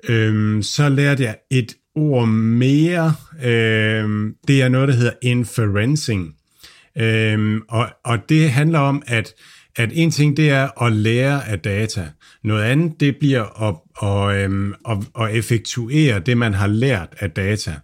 Øhm, 0.10 0.61
så 0.64 0.90
lærte 0.90 1.24
jeg 1.24 1.38
et 1.52 1.74
ord 1.95 2.28
mere. 2.28 3.14
Øhm, 3.44 4.36
det 4.48 4.61
er 4.61 4.69
noget, 4.69 4.88
der 4.88 4.94
hedder 4.94 5.14
inferencing. 5.22 6.36
Øhm, 6.98 7.61
og, 7.69 7.90
og 8.06 8.30
det 8.30 8.52
handler 8.52 8.80
om, 8.80 9.03
at, 9.07 9.34
at 9.76 9.90
en 9.94 10.11
ting 10.11 10.38
det 10.38 10.49
er 10.49 10.84
at 10.84 10.91
lære 10.91 11.48
af 11.48 11.60
data. 11.60 12.07
Noget 12.44 12.64
andet 12.64 12.99
det 12.99 13.18
bliver 13.18 13.64
at, 13.64 13.76
at, 14.03 14.44
øhm, 14.44 14.74
at, 14.90 14.98
at 15.22 15.36
effektuere 15.36 16.19
det, 16.19 16.38
man 16.38 16.53
har 16.53 16.68
lært 16.68 17.15
af 17.19 17.32
data. 17.32 17.76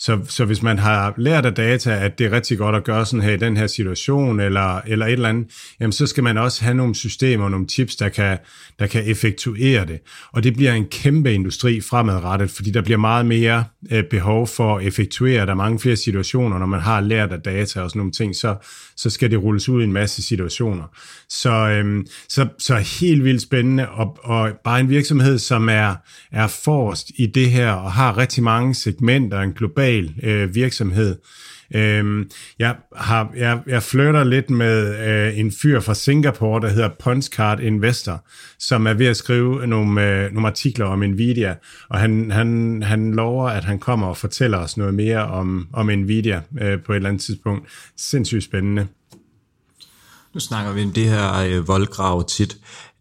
Så, 0.00 0.18
så 0.28 0.44
hvis 0.44 0.62
man 0.62 0.78
har 0.78 1.14
lært 1.16 1.46
af 1.46 1.54
data, 1.54 1.90
at 1.90 2.18
det 2.18 2.26
er 2.26 2.32
rigtig 2.32 2.58
godt 2.58 2.76
at 2.76 2.84
gøre 2.84 3.06
sådan 3.06 3.22
her 3.22 3.32
i 3.32 3.36
den 3.36 3.56
her 3.56 3.66
situation, 3.66 4.40
eller, 4.40 4.80
eller 4.86 5.06
et 5.06 5.12
eller 5.12 5.28
andet, 5.28 5.46
jamen 5.80 5.92
så 5.92 6.06
skal 6.06 6.24
man 6.24 6.38
også 6.38 6.64
have 6.64 6.74
nogle 6.74 6.94
systemer, 6.94 7.48
nogle 7.48 7.66
chips, 7.68 7.96
der 7.96 8.08
kan, 8.08 8.38
der 8.78 8.86
kan 8.86 9.02
effektuere 9.06 9.86
det. 9.86 9.98
Og 10.32 10.44
det 10.44 10.54
bliver 10.54 10.72
en 10.72 10.84
kæmpe 10.84 11.34
industri 11.34 11.80
fremadrettet, 11.80 12.50
fordi 12.50 12.70
der 12.70 12.82
bliver 12.82 12.98
meget 12.98 13.26
mere 13.26 13.64
øh, 13.92 14.04
behov 14.04 14.46
for 14.46 14.76
at 14.76 14.86
effektuere. 14.86 15.46
Der 15.46 15.52
er 15.52 15.56
mange 15.56 15.78
flere 15.78 15.96
situationer, 15.96 16.58
når 16.58 16.66
man 16.66 16.80
har 16.80 17.00
lært 17.00 17.32
af 17.32 17.40
data 17.40 17.80
og 17.80 17.90
sådan 17.90 17.98
nogle 17.98 18.12
ting, 18.12 18.36
så, 18.36 18.56
så 18.96 19.10
skal 19.10 19.30
det 19.30 19.42
rulles 19.42 19.68
ud 19.68 19.80
i 19.80 19.84
en 19.84 19.92
masse 19.92 20.22
situationer. 20.22 20.84
Så, 21.28 21.50
øhm, 21.50 22.06
så, 22.28 22.46
så 22.58 22.76
helt 23.00 23.24
vildt 23.24 23.42
spændende, 23.42 23.88
og, 23.88 24.18
og 24.22 24.50
bare 24.64 24.80
en 24.80 24.88
virksomhed, 24.88 25.38
som 25.38 25.68
er, 25.68 25.94
er 26.32 26.46
forrest 26.46 27.10
i 27.16 27.26
det 27.26 27.50
her, 27.50 27.72
og 27.72 27.92
har 27.92 28.18
rigtig 28.18 28.42
mange 28.42 28.74
segmenter, 28.74 29.40
en 29.40 29.52
global 29.52 29.89
øh, 30.22 30.54
virksomhed. 30.54 31.16
Øh, 31.74 32.26
jeg, 32.58 32.76
har, 32.96 33.32
jeg, 33.36 33.60
jeg 33.66 33.82
flytter 33.82 34.24
lidt 34.24 34.50
med 34.50 35.08
øh, 35.08 35.38
en 35.38 35.52
fyr 35.52 35.80
fra 35.80 35.94
Singapore, 35.94 36.60
der 36.60 36.68
hedder 36.68 36.88
Punchcard 37.04 37.60
Investor, 37.60 38.24
som 38.58 38.86
er 38.86 38.94
ved 38.94 39.06
at 39.06 39.16
skrive 39.16 39.66
nogle, 39.66 40.06
øh, 40.06 40.32
nogle 40.32 40.48
artikler 40.48 40.86
om 40.86 40.98
Nvidia, 40.98 41.54
og 41.88 41.98
han, 41.98 42.30
han, 42.30 42.82
han 42.82 43.14
lover, 43.14 43.48
at 43.48 43.64
han 43.64 43.78
kommer 43.78 44.06
og 44.06 44.16
fortæller 44.16 44.58
os 44.58 44.76
noget 44.76 44.94
mere 44.94 45.26
om, 45.26 45.68
om 45.72 45.86
Nvidia 45.86 46.40
øh, 46.60 46.82
på 46.82 46.92
et 46.92 46.96
eller 46.96 47.08
andet 47.08 47.22
tidspunkt. 47.22 47.68
Sindssygt 47.96 48.44
spændende. 48.44 48.86
Nu 50.34 50.40
snakker 50.40 50.72
vi 50.72 50.82
om 50.82 50.92
det 50.92 51.04
her 51.04 51.34
øh, 51.34 51.68
voldgrav 51.68 52.28
tit. 52.28 52.56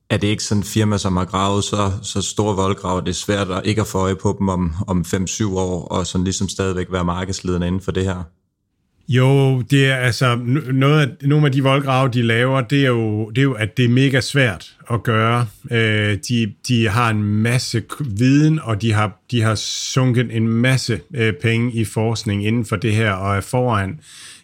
Er 0.09 0.17
det 0.17 0.27
ikke 0.27 0.43
sådan 0.43 0.59
en 0.59 0.63
firma, 0.63 0.97
som 0.97 1.17
har 1.17 1.25
gravet 1.25 1.63
så, 1.63 1.91
så 2.01 2.21
store 2.21 2.55
voldgrav, 2.55 2.99
det 2.99 3.09
er 3.09 3.13
svært 3.13 3.51
at 3.51 3.65
ikke 3.65 3.81
at 3.81 3.87
få 3.87 3.97
øje 3.97 4.15
på 4.15 4.35
dem 4.39 4.49
om, 4.49 4.73
om 4.87 5.05
5-7 5.07 5.57
år, 5.57 5.87
og 5.87 6.07
sådan 6.07 6.23
ligesom 6.23 6.49
stadigvæk 6.49 6.91
være 6.91 7.05
markedsledende 7.05 7.67
inden 7.67 7.81
for 7.81 7.91
det 7.91 8.03
her? 8.03 8.23
Jo, 9.09 9.61
det 9.61 9.85
er 9.85 9.95
altså 9.95 10.35
noget 10.73 11.01
af, 11.01 11.27
nogle 11.27 11.45
af 11.45 11.51
de 11.51 11.63
voldgrave, 11.63 12.09
de 12.09 12.21
laver, 12.21 12.61
det 12.61 12.83
er, 12.83 12.87
jo, 12.87 13.29
det 13.29 13.37
er 13.37 13.43
jo, 13.43 13.53
at 13.53 13.77
det 13.77 13.85
er 13.85 13.89
mega 13.89 14.21
svært 14.21 14.75
at 14.91 15.03
gøre. 15.03 15.47
Øh, 15.71 16.17
de, 16.29 16.53
de 16.67 16.87
har 16.87 17.09
en 17.09 17.23
masse 17.23 17.83
viden, 17.99 18.59
og 18.63 18.81
de 18.81 18.93
har, 18.93 19.19
de 19.31 19.41
har 19.41 19.55
sunket 19.55 20.35
en 20.35 20.47
masse 20.47 20.99
øh, 21.15 21.33
penge 21.33 21.73
i 21.73 21.85
forskning 21.85 22.45
inden 22.45 22.65
for 22.65 22.75
det 22.75 22.95
her, 22.95 23.11
og 23.11 23.37
er 23.37 23.41
foran. 23.41 23.99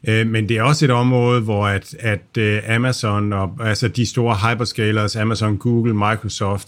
Øh, 0.08 0.28
men 0.28 0.50
det 0.50 0.58
er 0.58 0.64
også 0.64 0.86
et 0.86 0.92
område, 0.92 1.42
hvor 1.42 1.68
at, 1.68 1.96
at 2.00 2.38
øh, 2.38 2.62
Amazon, 2.70 3.34
og 3.34 3.52
altså 3.60 3.88
de 3.88 4.06
store 4.06 4.36
hyperscalers, 4.36 5.16
Amazon, 5.16 5.58
Google, 5.58 5.94
Microsoft, 5.94 6.68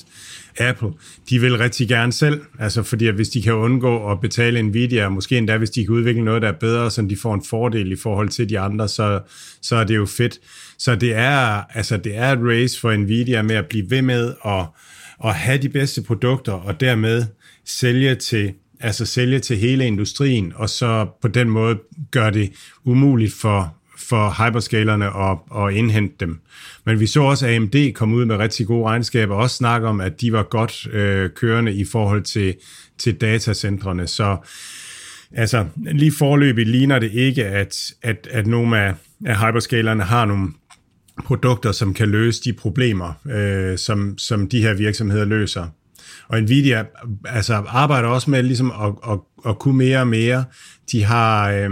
Apple, 0.60 0.90
de 1.30 1.40
vil 1.42 1.58
rigtig 1.58 1.88
gerne 1.88 2.14
selv, 2.14 2.42
altså 2.60 2.84
fordi 2.84 3.08
at 3.08 3.14
hvis 3.14 3.30
de 3.30 3.42
kan 3.42 3.54
undgå 3.54 4.12
at 4.12 4.22
betale 4.22 4.62
Nvidia, 4.62 5.06
og 5.06 5.12
måske 5.12 5.38
endda 5.38 5.58
hvis 5.58 5.70
de 5.70 5.86
kan 5.86 5.94
udvikle 5.94 6.24
noget, 6.24 6.42
der 6.42 6.48
er 6.48 6.60
bedre, 6.60 6.92
så 6.92 7.02
de 7.02 7.18
får 7.18 7.34
en 7.34 7.44
fordel 7.50 7.92
i 7.92 7.96
forhold 7.96 8.30
til 8.30 8.50
de 8.50 8.60
andre, 8.60 8.88
så, 8.88 9.20
så 9.62 9.76
er 9.76 9.84
det 9.84 9.96
jo 9.96 10.06
fedt. 10.06 10.40
Så 10.78 10.96
det 10.96 11.14
er, 11.14 11.62
altså 11.78 11.98
det 11.98 12.18
er 12.18 12.32
et 12.32 12.40
race 12.42 12.80
for 12.80 12.98
Nvidia 12.98 13.42
med 13.42 13.56
at 13.56 13.66
blive 13.66 13.90
ved 13.90 14.02
med 14.02 14.34
at, 14.46 14.66
at 15.26 15.36
have 15.36 15.58
de 15.58 15.70
bedste 15.70 16.02
produkter, 16.02 16.54
og 16.54 16.80
dermed 16.80 17.26
sælge 17.66 18.16
til 18.16 18.54
altså 18.80 19.06
sælge 19.06 19.40
til 19.40 19.58
hele 19.58 19.88
industrien, 19.88 20.54
og 20.56 20.70
så 20.70 21.08
på 21.22 21.28
den 21.28 21.50
måde 21.50 21.78
gør 22.12 22.30
det 22.30 22.52
umuligt 22.86 23.34
for, 23.34 23.77
for 24.10 24.46
hyperscalerne 24.46 25.12
og, 25.14 25.44
og 25.50 25.74
indhente 25.74 26.16
dem. 26.20 26.40
Men 26.86 27.00
vi 27.00 27.08
så 27.08 27.22
også, 27.22 27.48
AMD 27.48 27.94
komme 27.94 28.16
ud 28.16 28.26
med 28.26 28.36
rigtig 28.36 28.68
gode 28.68 28.86
regnskaber, 28.86 29.36
og 29.36 29.42
også 29.42 29.56
snakke 29.56 29.88
om, 29.88 30.02
at 30.02 30.22
de 30.22 30.32
var 30.32 30.44
godt 30.44 30.88
øh, 30.94 31.30
kørende 31.30 31.74
i 31.74 31.86
forhold 31.86 32.22
til, 32.24 32.56
til 32.98 33.16
datacentrene. 33.16 34.08
Så 34.08 34.38
altså, 35.32 35.66
lige 35.76 36.12
forløbig 36.18 36.66
ligner 36.68 37.00
det 37.00 37.12
ikke, 37.12 37.46
at, 37.46 37.94
at, 38.02 38.28
at 38.32 38.48
nogle 38.48 38.80
af, 38.80 38.94
af 39.26 39.40
hyperscalerne 39.40 40.04
har 40.04 40.26
nogle 40.26 40.48
produkter, 41.26 41.72
som 41.72 41.94
kan 41.94 42.10
løse 42.10 42.44
de 42.44 42.54
problemer, 42.54 43.14
øh, 43.32 43.78
som, 43.78 44.18
som 44.18 44.50
de 44.50 44.62
her 44.62 44.74
virksomheder 44.74 45.26
løser. 45.26 45.68
Og 46.28 46.42
Nvidia 46.42 46.86
altså, 47.26 47.54
arbejder 47.68 48.10
også 48.10 48.30
med 48.30 48.44
ligesom 48.44 48.72
at, 48.72 49.12
at, 49.12 49.20
at 49.48 49.60
kunne 49.60 49.78
mere 49.78 50.00
og 50.00 50.08
mere. 50.08 50.46
De 50.92 51.04
har, 51.04 51.52
Øh, 51.52 51.70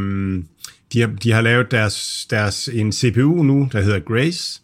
de 0.95 1.01
har, 1.01 1.07
de 1.07 1.31
har 1.31 1.41
lavet 1.41 1.71
deres, 1.71 2.27
deres, 2.29 2.67
en 2.67 2.91
CPU 2.91 3.43
nu, 3.43 3.69
der 3.71 3.81
hedder 3.81 3.99
Grace, 3.99 4.61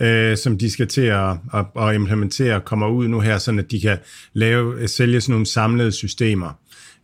øh, 0.00 0.36
som 0.36 0.58
de 0.58 0.70
skal 0.70 0.88
til 0.88 1.00
at, 1.00 1.30
at, 1.54 1.66
at 1.80 1.94
implementere, 1.94 2.60
kommer 2.60 2.88
ud 2.88 3.08
nu 3.08 3.20
her, 3.20 3.38
sådan 3.38 3.58
at 3.58 3.70
de 3.70 3.80
kan 3.80 3.98
lave, 4.32 4.88
sælge 4.88 5.20
sådan 5.20 5.32
nogle 5.32 5.46
samlede 5.46 5.92
systemer. 5.92 6.52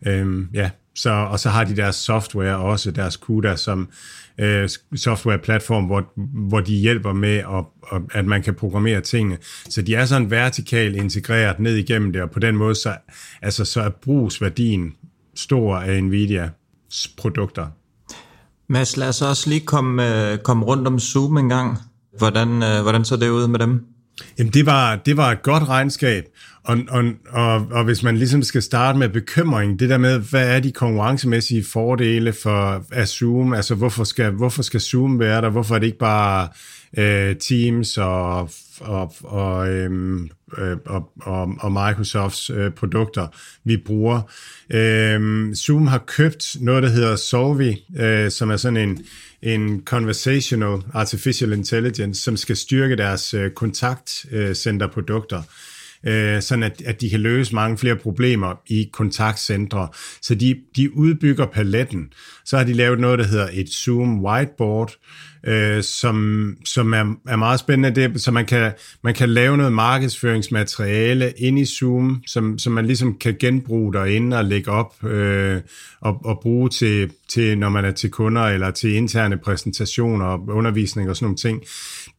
Øh, 0.07 0.45
ja, 0.53 0.69
så, 0.95 1.09
og 1.09 1.39
så 1.39 1.49
har 1.49 1.63
de 1.63 1.75
deres 1.75 1.95
software 1.95 2.57
også, 2.57 2.91
deres 2.91 3.13
CUDA, 3.13 3.55
som 3.55 3.89
øh, 4.37 4.69
software-platform, 4.95 5.85
hvor, 5.85 6.13
hvor 6.47 6.59
de 6.59 6.75
hjælper 6.75 7.13
med, 7.13 7.37
at, 7.37 8.01
at 8.11 8.25
man 8.25 8.43
kan 8.43 8.55
programmere 8.55 9.01
tingene. 9.01 9.37
Så 9.69 9.81
de 9.81 9.95
er 9.95 10.05
sådan 10.05 10.31
vertikalt 10.31 10.95
integreret 10.95 11.59
ned 11.59 11.75
igennem 11.75 12.13
det, 12.13 12.21
og 12.21 12.31
på 12.31 12.39
den 12.39 12.55
måde, 12.55 12.75
så, 12.75 12.95
altså, 13.41 13.65
så 13.65 13.81
er 13.81 13.89
brugsværdien 13.89 14.93
stor 15.35 15.75
af 15.75 16.03
Nvidias 16.03 16.49
produkter. 17.17 17.67
Mads, 18.69 18.97
lad 18.97 19.09
os 19.09 19.21
også 19.21 19.49
lige 19.49 19.65
komme, 19.65 20.31
øh, 20.31 20.37
komme 20.37 20.65
rundt 20.65 20.87
om 20.87 20.99
Zoom 20.99 21.37
en 21.37 21.49
gang. 21.49 21.77
Hvordan, 22.17 22.63
øh, 22.63 22.81
hvordan 22.81 23.05
så 23.05 23.15
det 23.15 23.29
ud 23.29 23.47
med 23.47 23.59
dem? 23.59 23.85
Jamen, 24.39 24.53
det 24.53 24.65
var, 24.65 24.95
det 24.95 25.17
var 25.17 25.31
et 25.31 25.43
godt 25.43 25.69
regnskab, 25.69 26.23
og, 26.63 26.77
og, 26.89 27.03
og, 27.29 27.67
og 27.71 27.83
hvis 27.83 28.03
man 28.03 28.17
ligesom 28.17 28.43
skal 28.43 28.61
starte 28.61 28.99
med 28.99 29.09
bekymring, 29.09 29.79
det 29.79 29.89
der 29.89 29.97
med, 29.97 30.19
hvad 30.19 30.55
er 30.55 30.59
de 30.59 30.71
konkurrencemæssige 30.71 31.65
fordele 31.65 32.33
for 32.33 32.85
af 32.91 33.07
Zoom, 33.07 33.53
altså 33.53 33.75
hvorfor 33.75 34.03
skal, 34.03 34.31
hvorfor 34.31 34.61
skal 34.61 34.81
Zoom 34.81 35.19
være 35.19 35.41
der, 35.41 35.49
hvorfor 35.49 35.75
er 35.75 35.79
det 35.79 35.85
ikke 35.85 35.99
bare 35.99 36.47
øh, 36.97 37.35
Teams 37.35 37.97
og, 37.97 38.49
og, 38.79 39.13
og, 39.23 39.69
øhm, 39.69 40.29
øh, 40.57 40.77
og, 40.85 41.11
og, 41.21 41.55
og 41.59 41.71
Microsofts 41.71 42.49
øh, 42.49 42.71
produkter, 42.71 43.27
vi 43.63 43.77
bruger. 43.77 44.21
Øh, 44.69 45.53
Zoom 45.55 45.87
har 45.87 46.03
købt 46.07 46.55
noget, 46.61 46.83
der 46.83 46.89
hedder 46.89 47.15
Solvi, 47.15 47.83
øh, 47.99 48.31
som 48.31 48.49
er 48.49 48.57
sådan 48.57 48.77
en, 48.77 49.05
en 49.41 49.81
conversational 49.85 50.79
artificial 50.93 51.53
intelligence, 51.53 52.21
som 52.21 52.37
skal 52.37 52.55
styrke 52.55 52.95
deres 52.95 53.33
øh, 53.33 53.51
kontaktcenterprodukter. 53.51 55.37
Øh, 55.37 55.43
øh, 56.07 56.41
sådan 56.41 56.63
at, 56.63 56.81
at 56.85 57.01
de 57.01 57.09
kan 57.09 57.19
løse 57.19 57.55
mange 57.55 57.77
flere 57.77 57.95
problemer 57.95 58.61
i 58.67 58.89
kontaktcentre. 58.93 59.87
Så 60.21 60.35
de, 60.35 60.55
de 60.75 60.97
udbygger 60.97 61.45
paletten. 61.45 62.13
Så 62.45 62.57
har 62.57 62.63
de 62.63 62.73
lavet 62.73 62.99
noget, 62.99 63.19
der 63.19 63.25
hedder 63.25 63.49
et 63.53 63.69
Zoom 63.69 64.25
Whiteboard, 64.25 64.93
øh, 65.47 65.83
som, 65.83 66.57
som 66.65 66.93
er, 66.93 67.15
er 67.27 67.35
meget 67.35 67.59
spændende. 67.59 68.01
Det, 68.01 68.21
så 68.21 68.31
man 68.31 68.45
kan, 68.45 68.71
man 69.03 69.13
kan 69.13 69.29
lave 69.29 69.57
noget 69.57 69.73
markedsføringsmateriale 69.73 71.33
ind 71.37 71.59
i 71.59 71.65
Zoom, 71.65 72.23
som, 72.27 72.59
som 72.59 72.73
man 72.73 72.85
ligesom 72.85 73.17
kan 73.17 73.35
genbruge 73.39 73.93
derinde 73.93 74.37
og 74.37 74.45
lægge 74.45 74.71
op 74.71 75.03
øh, 75.03 75.61
og, 76.01 76.25
og 76.25 76.39
bruge 76.41 76.69
til, 76.69 77.11
til, 77.27 77.57
når 77.57 77.69
man 77.69 77.85
er 77.85 77.91
til 77.91 78.09
kunder 78.09 78.41
eller 78.41 78.71
til 78.71 78.93
interne 78.93 79.37
præsentationer 79.37 80.25
og 80.25 80.47
undervisning 80.47 81.09
og 81.09 81.15
sådan 81.15 81.25
nogle 81.25 81.37
ting. 81.37 81.63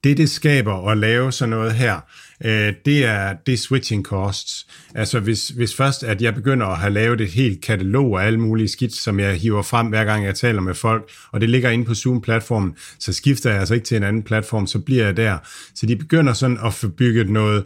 Det, 0.05 0.17
det 0.17 0.31
skaber 0.31 0.89
at 0.89 0.99
lave 0.99 1.33
sådan 1.33 1.51
noget 1.51 1.75
her, 1.75 2.01
øh, 2.45 2.73
det, 2.85 3.05
er, 3.05 3.35
det 3.47 3.55
er 3.55 3.59
switching 3.59 4.05
costs. 4.05 4.67
Altså 4.95 5.21
hvis, 5.21 5.49
hvis 5.49 5.75
først, 5.75 6.05
at 6.05 6.23
jeg 6.23 6.35
begynder 6.35 6.67
at 6.67 6.79
have 6.79 6.93
lavet 6.93 7.21
et 7.21 7.31
helt 7.31 7.65
katalog 7.65 8.21
af 8.23 8.27
alle 8.27 8.41
mulige 8.41 8.69
skidt, 8.69 8.95
som 8.95 9.21
jeg 9.21 9.35
hiver 9.35 9.63
frem 9.63 9.87
hver 9.87 10.05
gang 10.05 10.25
jeg 10.25 10.35
taler 10.35 10.61
med 10.61 10.75
folk, 10.75 11.11
og 11.33 11.41
det 11.41 11.51
ligger 11.51 11.71
inde 11.71 11.85
på 11.85 11.95
Zoom-platformen, 11.95 12.77
så 12.99 13.13
skifter 13.13 13.51
jeg 13.51 13.61
altså 13.61 13.75
ikke 13.75 13.87
til 13.87 13.97
en 13.97 14.03
anden 14.03 14.23
platform, 14.23 14.67
så 14.67 14.79
bliver 14.79 15.05
jeg 15.05 15.17
der. 15.17 15.39
Så 15.75 15.87
de 15.87 15.97
begynder 15.97 16.33
sådan 16.33 16.59
at 16.65 16.75
få 16.75 16.89
bygget 16.89 17.31
noget 17.31 17.65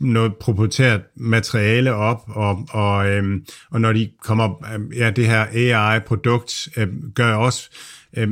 noget 0.00 0.36
proprietært 0.36 1.00
materiale 1.16 1.94
op, 1.94 2.22
og, 2.28 2.68
og, 2.70 3.08
øhm, 3.08 3.44
og 3.70 3.80
når 3.80 3.92
de 3.92 4.10
kommer, 4.22 4.66
øhm, 4.74 4.92
ja, 4.92 5.10
det 5.10 5.26
her 5.26 5.46
AI-produkt 5.52 6.68
øhm, 6.76 7.12
gør 7.14 7.34
også 7.34 7.70
øh, 8.16 8.28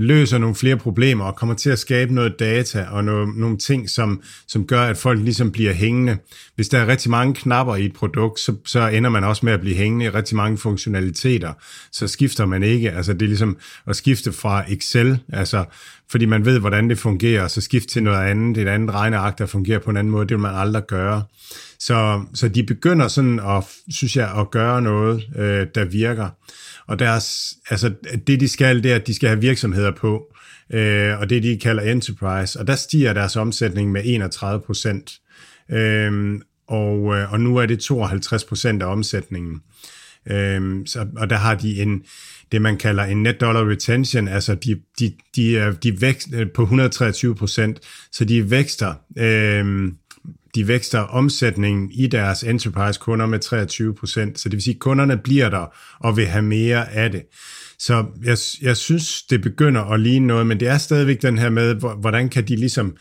løser 0.00 0.38
nogle 0.38 0.54
flere 0.54 0.76
problemer 0.76 1.24
og 1.24 1.36
kommer 1.36 1.54
til 1.54 1.70
at 1.70 1.78
skabe 1.78 2.14
noget 2.14 2.34
data 2.38 2.86
og 2.90 3.04
noget, 3.04 3.36
nogle 3.36 3.58
ting, 3.58 3.90
som, 3.90 4.22
som 4.48 4.66
gør, 4.66 4.82
at 4.82 4.96
folk 4.96 5.20
ligesom 5.20 5.50
bliver 5.52 5.72
hængende. 5.72 6.18
Hvis 6.54 6.68
der 6.68 6.78
er 6.78 6.86
rigtig 6.86 7.10
mange 7.10 7.34
knapper 7.34 7.76
i 7.76 7.84
et 7.84 7.92
produkt, 7.92 8.40
så, 8.40 8.54
så 8.66 8.88
ender 8.88 9.10
man 9.10 9.24
også 9.24 9.46
med 9.46 9.52
at 9.52 9.60
blive 9.60 9.76
hængende 9.76 10.04
i 10.04 10.08
rigtig 10.08 10.36
mange 10.36 10.58
funktionaliteter. 10.58 11.52
Så 11.92 12.08
skifter 12.08 12.46
man 12.46 12.62
ikke. 12.62 12.90
Altså 12.90 13.12
det 13.12 13.22
er 13.22 13.26
ligesom 13.26 13.56
at 13.86 13.96
skifte 13.96 14.32
fra 14.32 14.64
Excel, 14.68 15.18
altså 15.32 15.64
fordi 16.12 16.24
man 16.24 16.44
ved, 16.44 16.58
hvordan 16.58 16.90
det 16.90 16.98
fungerer, 16.98 17.48
så 17.48 17.60
skift 17.60 17.88
til 17.88 18.02
noget 18.02 18.18
andet, 18.18 18.62
et 18.62 18.68
andet 18.68 18.94
regneark, 18.94 19.38
der 19.38 19.46
fungerer 19.46 19.78
på 19.78 19.90
en 19.90 19.96
anden 19.96 20.10
måde, 20.10 20.22
det 20.22 20.30
vil 20.30 20.42
man 20.42 20.54
aldrig 20.54 20.86
gøre. 20.88 21.22
Så, 21.78 22.22
så 22.34 22.48
de 22.48 22.62
begynder 22.62 23.08
sådan 23.08 23.40
at, 23.40 23.64
synes 23.88 24.16
jeg, 24.16 24.32
at 24.38 24.50
gøre 24.50 24.82
noget, 24.82 25.24
øh, 25.36 25.66
der 25.74 25.84
virker. 25.84 26.28
Og 26.86 26.98
deres, 26.98 27.54
altså, 27.70 27.94
det 28.26 28.40
de 28.40 28.48
skal, 28.48 28.82
det 28.82 28.92
er, 28.92 28.96
at 28.96 29.06
de 29.06 29.14
skal 29.14 29.28
have 29.28 29.40
virksomheder 29.40 29.90
på, 29.90 30.34
øh, 30.72 31.20
og 31.20 31.30
det 31.30 31.42
de 31.42 31.58
kalder 31.58 31.82
enterprise, 31.82 32.60
og 32.60 32.66
der 32.66 32.74
stiger 32.74 33.12
deres 33.12 33.36
omsætning 33.36 33.92
med 33.92 34.02
31 34.04 34.60
procent. 34.60 35.12
Øhm, 35.70 36.34
øh, 36.34 36.40
og, 36.66 37.02
og 37.02 37.40
nu 37.40 37.56
er 37.56 37.66
det 37.66 37.80
52 37.80 38.44
procent 38.44 38.82
af 38.82 38.86
omsætningen. 38.86 39.60
Øhm, 40.30 40.86
så, 40.86 41.06
og 41.16 41.30
der 41.30 41.36
har 41.36 41.54
de 41.54 41.82
en, 41.82 42.02
det 42.52 42.62
man 42.62 42.76
kalder 42.76 43.04
en 43.04 43.22
net 43.22 43.40
dollar 43.40 43.70
retention, 43.70 44.28
altså 44.28 44.54
de, 44.54 44.80
de, 44.98 45.12
de, 45.36 45.58
er, 45.58 45.72
de 45.72 46.00
vækst 46.00 46.28
øh, 46.34 46.46
på 46.54 46.62
123 46.62 47.34
procent, 47.34 47.80
så 48.12 48.24
de 48.24 48.50
vækster 48.50 48.94
øhm, 49.18 49.96
de 50.54 50.68
vækster 50.68 50.98
omsætningen 50.98 51.90
i 51.92 52.06
deres 52.06 52.42
enterprise-kunder 52.42 53.26
med 53.26 53.38
23 53.38 53.94
procent. 53.94 54.40
Så 54.40 54.48
det 54.48 54.56
vil 54.56 54.62
sige, 54.62 54.74
at 54.74 54.80
kunderne 54.80 55.16
bliver 55.16 55.48
der 55.48 55.74
og 56.00 56.16
vil 56.16 56.26
have 56.26 56.42
mere 56.42 56.92
af 56.92 57.10
det. 57.10 57.22
Så 57.78 58.04
jeg, 58.24 58.38
jeg 58.62 58.76
synes, 58.76 59.22
det 59.22 59.42
begynder 59.42 59.82
at 59.82 60.00
ligne 60.00 60.26
noget, 60.26 60.46
men 60.46 60.60
det 60.60 60.68
er 60.68 60.78
stadigvæk 60.78 61.22
den 61.22 61.38
her 61.38 61.50
med, 61.50 61.74
hvordan 62.00 62.28
kan 62.28 62.48
de 62.48 62.56
ligesom 62.56 62.96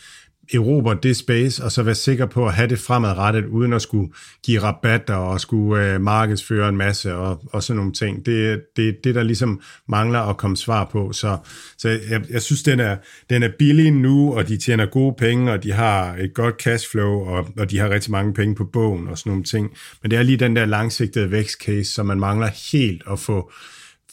erobre 0.53 0.97
det 1.03 1.17
space, 1.17 1.63
og 1.63 1.71
så 1.71 1.83
være 1.83 1.95
sikker 1.95 2.25
på 2.25 2.47
at 2.47 2.53
have 2.53 2.67
det 2.67 2.79
fremadrettet, 2.79 3.45
uden 3.45 3.73
at 3.73 3.81
skulle 3.81 4.13
give 4.45 4.63
rabatter 4.63 5.15
og 5.15 5.41
skulle 5.41 5.93
øh, 5.93 6.01
markedsføre 6.01 6.69
en 6.69 6.77
masse 6.77 7.15
og, 7.15 7.41
og 7.53 7.63
sådan 7.63 7.77
nogle 7.77 7.93
ting. 7.93 8.25
Det 8.25 8.51
er 8.51 8.57
det, 8.75 8.97
det, 9.03 9.15
der 9.15 9.23
ligesom 9.23 9.61
mangler 9.87 10.19
at 10.19 10.37
komme 10.37 10.57
svar 10.57 10.89
på. 10.91 11.13
Så, 11.13 11.37
så 11.77 11.89
jeg, 11.89 12.21
jeg 12.29 12.41
synes, 12.41 12.63
den 12.63 12.79
er, 12.79 12.97
den 13.29 13.43
er 13.43 13.49
billig 13.59 13.91
nu, 13.91 14.33
og 14.33 14.47
de 14.47 14.57
tjener 14.57 14.85
gode 14.85 15.15
penge, 15.17 15.51
og 15.51 15.63
de 15.63 15.71
har 15.71 16.15
et 16.15 16.33
godt 16.33 16.61
cashflow, 16.61 17.19
og, 17.19 17.47
og 17.57 17.71
de 17.71 17.77
har 17.77 17.89
rigtig 17.89 18.11
mange 18.11 18.33
penge 18.33 18.55
på 18.55 18.65
bogen 18.65 19.07
og 19.07 19.17
sådan 19.17 19.29
nogle 19.29 19.43
ting. 19.43 19.71
Men 20.01 20.11
det 20.11 20.19
er 20.19 20.23
lige 20.23 20.37
den 20.37 20.55
der 20.55 20.65
langsigtede 20.65 21.31
vækstcase, 21.31 21.93
som 21.93 22.05
man 22.05 22.19
mangler 22.19 22.49
helt 22.71 23.03
at 23.11 23.19
få, 23.19 23.51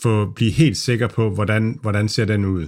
få 0.02 0.32
blive 0.36 0.50
helt 0.50 0.76
sikker 0.76 1.08
på, 1.08 1.30
hvordan, 1.30 1.78
hvordan 1.82 2.08
ser 2.08 2.24
den 2.24 2.44
ud. 2.44 2.66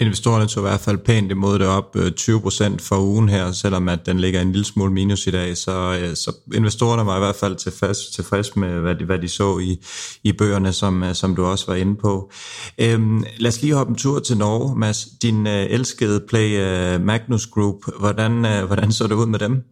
Investorerne 0.00 0.46
tog 0.46 0.64
i 0.64 0.68
hvert 0.68 0.80
fald 0.80 0.98
pænt 0.98 1.30
imod 1.30 1.58
det 1.58 1.66
op 1.66 1.96
øh, 1.96 2.12
20% 2.20 2.76
for 2.78 2.98
ugen 2.98 3.28
her, 3.28 3.52
selvom 3.52 3.88
at 3.88 4.06
den 4.06 4.20
ligger 4.20 4.40
en 4.40 4.52
lille 4.52 4.64
smule 4.64 4.92
minus 4.92 5.26
i 5.26 5.30
dag. 5.30 5.56
Så, 5.56 5.98
øh, 6.02 6.16
så 6.16 6.32
investorerne 6.54 7.06
var 7.06 7.16
i 7.16 7.18
hvert 7.18 7.36
fald 7.36 7.56
tilfreds, 7.56 8.06
tilfreds 8.06 8.56
med, 8.56 8.80
hvad 8.80 8.94
de, 8.94 9.04
hvad 9.04 9.18
de 9.18 9.28
så 9.28 9.58
i, 9.58 9.84
i 10.24 10.32
bøgerne, 10.32 10.72
som, 10.72 11.02
øh, 11.02 11.14
som 11.14 11.36
du 11.36 11.44
også 11.44 11.66
var 11.66 11.74
inde 11.74 11.96
på. 11.96 12.32
Øhm, 12.78 13.24
lad 13.38 13.48
os 13.48 13.62
lige 13.62 13.74
hoppe 13.74 13.90
en 13.90 13.96
tur 13.96 14.18
til 14.18 14.36
Norge, 14.36 14.78
Mads. 14.78 15.06
Din 15.22 15.46
øh, 15.46 15.66
elskede 15.70 16.20
Play 16.28 16.58
øh, 16.58 17.00
Magnus 17.00 17.46
Group, 17.46 17.76
hvordan, 17.98 18.44
øh, 18.44 18.64
hvordan 18.64 18.92
så 18.92 19.06
det 19.06 19.14
ud 19.14 19.26
med 19.26 19.38
dem? 19.38 19.62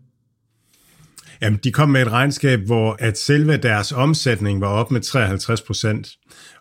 Jamen, 1.43 1.59
de 1.65 1.73
kom 1.73 1.89
med 1.89 2.03
et 2.03 2.13
regnskab, 2.13 2.61
hvor 2.67 2.97
at 2.99 3.19
selve 3.19 3.57
deres 3.57 3.93
omsætning 3.93 4.61
var 4.61 4.69
op 4.69 4.91
med 4.91 5.01
53 5.01 5.61
procent. 5.61 6.09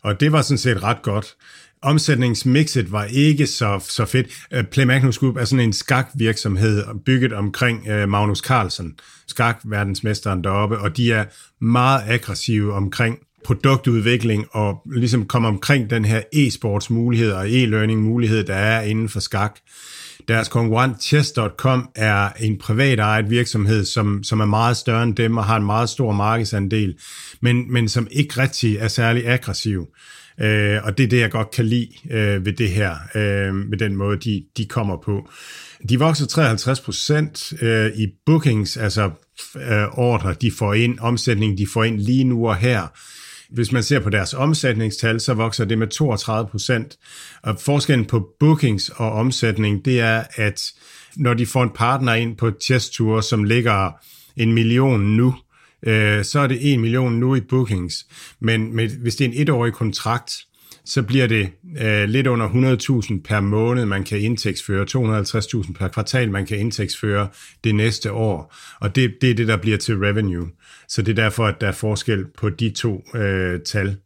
Og 0.03 0.19
det 0.19 0.31
var 0.31 0.41
sådan 0.41 0.57
set 0.57 0.83
ret 0.83 1.01
godt 1.01 1.35
omsætningsmixet 1.81 2.91
var 2.91 3.03
ikke 3.03 3.47
så, 3.47 3.85
så 3.89 4.05
fedt. 4.05 4.27
Øh, 4.53 4.63
Play 4.63 4.83
Magnus 4.83 5.17
Group 5.17 5.37
er 5.37 5.45
sådan 5.45 5.65
en 5.65 5.73
skakvirksomhed 5.73 6.83
bygget 7.05 7.33
omkring 7.33 7.91
uh, 7.91 8.09
Magnus 8.09 8.39
Carlsen, 8.39 8.99
skakverdensmesteren 9.27 10.43
deroppe, 10.43 10.77
og 10.77 10.97
de 10.97 11.11
er 11.11 11.25
meget 11.61 12.03
aggressive 12.07 12.73
omkring 12.73 13.17
produktudvikling 13.45 14.45
og 14.51 14.81
ligesom 14.95 15.25
komme 15.25 15.47
omkring 15.47 15.89
den 15.89 16.05
her 16.05 16.21
e-sports 16.35 16.93
mulighed 16.93 17.31
og 17.31 17.49
e-learning 17.49 18.01
mulighed, 18.01 18.43
der 18.43 18.55
er 18.55 18.81
inden 18.81 19.09
for 19.09 19.19
skak. 19.19 19.59
Deres 20.27 20.47
konkurrent 20.47 21.03
Chess.com 21.03 21.89
er 21.95 22.29
en 22.39 22.57
privat 22.57 22.99
ejet 22.99 23.29
virksomhed, 23.29 23.85
som, 23.85 24.23
som 24.23 24.39
er 24.39 24.45
meget 24.45 24.77
større 24.77 25.03
end 25.03 25.15
dem 25.15 25.37
og 25.37 25.45
har 25.45 25.57
en 25.57 25.65
meget 25.65 25.89
stor 25.89 26.11
markedsandel, 26.11 26.97
men, 27.41 27.73
men 27.73 27.89
som 27.89 28.07
ikke 28.11 28.41
rigtig 28.41 28.77
er 28.77 28.87
særlig 28.87 29.27
aggressiv. 29.27 29.87
Øh, 30.41 30.79
og 30.83 30.97
det 30.97 31.03
er 31.03 31.07
det, 31.07 31.19
jeg 31.19 31.31
godt 31.31 31.51
kan 31.51 31.65
lide 31.65 31.89
øh, 32.11 32.45
ved 32.45 32.53
det 32.53 32.69
her, 32.69 32.95
øh, 33.15 33.55
med 33.55 33.77
den 33.77 33.95
måde, 33.95 34.17
de, 34.17 34.43
de 34.57 34.65
kommer 34.65 34.97
på. 35.05 35.29
De 35.89 35.99
vokser 35.99 36.27
53 36.27 36.79
procent 36.79 37.53
øh, 37.61 37.91
i 37.95 38.07
bookings, 38.25 38.77
altså 38.77 39.11
øh, 39.55 39.97
ordre, 39.97 40.35
de 40.41 40.51
får 40.51 40.73
ind, 40.73 40.99
omsætning, 40.99 41.57
de 41.57 41.67
får 41.73 41.83
ind 41.83 41.99
lige 41.99 42.23
nu 42.23 42.47
og 42.47 42.55
her. 42.55 42.87
Hvis 43.53 43.71
man 43.71 43.83
ser 43.83 43.99
på 43.99 44.09
deres 44.09 44.33
omsætningstal, 44.33 45.19
så 45.19 45.33
vokser 45.33 45.65
det 45.65 45.77
med 45.77 45.87
32 45.87 46.49
procent. 46.49 46.97
Og 47.43 47.59
forskellen 47.59 48.05
på 48.05 48.27
bookings 48.39 48.89
og 48.89 49.11
omsætning, 49.11 49.85
det 49.85 49.99
er, 49.99 50.23
at 50.35 50.63
når 51.15 51.33
de 51.33 51.45
får 51.45 51.63
en 51.63 51.69
partner 51.75 52.13
ind 52.13 52.37
på 52.37 52.51
Chess 52.61 52.89
Tour, 52.89 53.21
som 53.21 53.43
ligger 53.43 53.91
en 54.37 54.53
million 54.53 55.01
nu, 55.01 55.35
øh, 55.87 56.25
så 56.25 56.39
er 56.39 56.47
det 56.47 56.73
1 56.73 56.79
million 56.79 57.13
nu 57.13 57.35
i 57.35 57.41
bookings. 57.41 58.05
Men 58.39 58.75
med, 58.75 58.89
hvis 58.89 59.15
det 59.15 59.25
er 59.25 59.29
en 59.29 59.41
etårig 59.41 59.73
kontrakt, 59.73 60.33
så 60.85 61.03
bliver 61.03 61.27
det 61.27 61.49
øh, 61.81 62.03
lidt 62.03 62.27
under 62.27 62.47
100.000 63.07 63.21
per 63.23 63.39
måned, 63.39 63.85
man 63.85 64.03
kan 64.03 64.19
indtægtsføre, 64.19 64.85
250.000 65.63 65.73
per 65.73 65.87
kvartal, 65.87 66.31
man 66.31 66.45
kan 66.45 66.59
indtægtsføre 66.59 67.27
det 67.63 67.75
næste 67.75 68.11
år. 68.11 68.55
Og 68.81 68.95
det, 68.95 69.13
det 69.21 69.29
er 69.29 69.33
det, 69.33 69.47
der 69.47 69.57
bliver 69.57 69.77
til 69.77 69.95
revenue. 69.95 70.47
Så 70.87 71.01
det 71.01 71.11
er 71.11 71.23
derfor, 71.23 71.45
at 71.45 71.61
der 71.61 71.67
er 71.67 71.71
forskel 71.71 72.25
på 72.37 72.49
de 72.49 72.69
to 72.69 73.03
øh, 73.15 73.59
tal. 73.61 73.97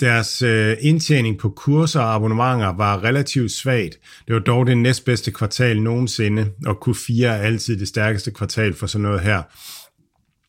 Deres 0.00 0.42
øh, 0.42 0.76
indtjening 0.80 1.38
på 1.38 1.48
kurser 1.48 2.00
og 2.00 2.14
abonnementer 2.14 2.76
var 2.76 3.04
relativt 3.04 3.52
svagt. 3.52 3.98
Det 4.26 4.34
var 4.34 4.40
dog 4.40 4.66
det 4.66 4.78
næstbedste 4.78 5.30
kvartal 5.30 5.82
nogensinde, 5.82 6.50
og 6.66 6.88
Q4 6.88 7.24
er 7.24 7.34
altid 7.34 7.76
det 7.76 7.88
stærkeste 7.88 8.30
kvartal 8.30 8.74
for 8.74 8.86
sådan 8.86 9.02
noget 9.02 9.20
her 9.20 9.42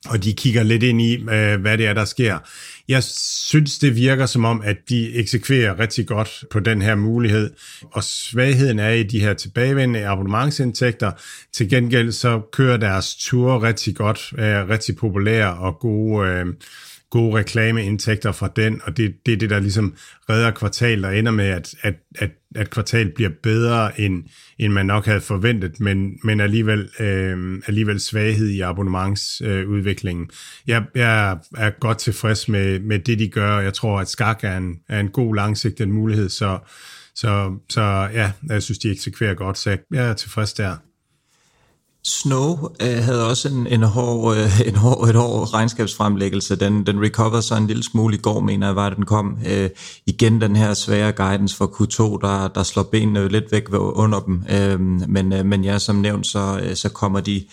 og 0.09 0.23
de 0.23 0.33
kigger 0.33 0.63
lidt 0.63 0.83
ind 0.83 1.01
i, 1.01 1.15
øh, 1.15 1.61
hvad 1.61 1.77
det 1.77 1.87
er, 1.87 1.93
der 1.93 2.05
sker. 2.05 2.39
Jeg 2.87 3.03
synes, 3.03 3.79
det 3.79 3.95
virker 3.95 4.25
som 4.25 4.45
om, 4.45 4.61
at 4.65 4.77
de 4.89 5.15
eksekverer 5.15 5.79
rigtig 5.79 6.07
godt 6.07 6.43
på 6.51 6.59
den 6.59 6.81
her 6.81 6.95
mulighed, 6.95 7.51
og 7.81 8.03
svagheden 8.03 8.79
er 8.79 8.89
i 8.89 9.03
de 9.03 9.19
her 9.19 9.33
tilbagevendende 9.33 10.07
abonnementsindtægter. 10.07 11.11
Til 11.53 11.69
gengæld 11.69 12.11
så 12.11 12.41
kører 12.51 12.77
deres 12.77 13.15
ture 13.15 13.61
rigtig 13.61 13.95
godt, 13.95 14.33
er 14.37 14.69
rigtig 14.69 14.95
populære 14.95 15.53
og 15.53 15.79
gode, 15.79 16.29
øh, 16.29 16.45
gode 17.15 17.37
reklameindtægter 17.37 18.31
fra 18.31 18.49
den, 18.55 18.81
og 18.83 18.97
det, 18.97 19.15
det 19.25 19.33
er 19.33 19.37
det, 19.37 19.49
der 19.49 19.59
ligesom 19.59 19.95
redder 20.29 20.51
kvartalet 20.51 21.05
og 21.05 21.17
ender 21.17 21.31
med, 21.31 21.45
at, 21.45 21.75
at, 21.81 21.95
at, 22.15 22.29
at 22.55 22.69
kvartalet 22.69 23.13
bliver 23.13 23.29
bedre, 23.43 24.01
end, 24.01 24.23
end 24.59 24.73
man 24.73 24.85
nok 24.85 25.05
havde 25.05 25.21
forventet, 25.21 25.79
men, 25.79 26.19
men 26.23 26.39
alligevel, 26.39 26.89
øh, 26.99 27.61
alligevel 27.67 27.99
svaghed 27.99 28.49
i 28.49 28.61
abonnementsudviklingen. 28.61 30.23
Øh, 30.25 30.69
jeg, 30.69 30.83
jeg 30.95 31.37
er 31.57 31.79
godt 31.79 31.97
tilfreds 31.97 32.49
med, 32.49 32.79
med 32.79 32.99
det, 32.99 33.19
de 33.19 33.27
gør, 33.27 33.51
og 33.51 33.63
jeg 33.63 33.73
tror, 33.73 33.99
at 33.99 34.07
Skak 34.07 34.43
er 34.43 34.57
en, 34.57 34.75
er 34.89 34.99
en 34.99 35.09
god 35.09 35.35
langsigtet 35.35 35.89
mulighed, 35.89 36.29
så, 36.29 36.59
så, 37.15 37.57
så 37.69 37.81
ja, 38.13 38.31
jeg 38.49 38.63
synes, 38.63 38.79
de 38.79 38.91
eksekverer 38.91 39.33
godt, 39.33 39.57
så 39.57 39.77
jeg 39.91 40.09
er 40.09 40.13
tilfreds 40.13 40.53
der. 40.53 40.75
Snow 42.07 42.69
øh, 42.81 43.03
havde 43.03 43.29
også 43.29 43.49
en, 43.49 43.67
en, 43.67 43.83
hård, 43.83 44.37
øh, 44.37 44.61
en 44.67 44.75
hård, 44.75 45.09
et 45.09 45.15
hård 45.15 45.53
regnskabsfremlæggelse. 45.53 46.55
Den, 46.55 46.85
den 46.85 47.01
recover 47.01 47.41
så 47.41 47.55
en 47.55 47.67
lille 47.67 47.83
smule 47.83 48.15
i 48.15 48.19
går, 48.19 48.39
mener 48.39 48.67
jeg, 48.67 48.75
var 48.75 48.89
den 48.89 49.05
kom. 49.05 49.37
Øh, 49.47 49.69
igen 50.05 50.41
den 50.41 50.55
her 50.55 50.73
svære 50.73 51.11
guidance 51.11 51.55
for 51.55 51.65
Q2, 51.65 52.27
der, 52.27 52.47
der 52.47 52.63
slår 52.63 52.83
benene 52.83 53.27
lidt 53.27 53.51
væk 53.51 53.63
under 53.73 54.19
dem. 54.19 54.43
Øh, 54.49 54.79
men, 55.09 55.33
øh, 55.33 55.45
men 55.45 55.63
ja, 55.63 55.79
som 55.79 55.95
nævnt, 55.95 56.27
så, 56.27 56.59
øh, 56.63 56.75
så 56.75 56.89
kommer 56.89 57.19
de 57.19 57.43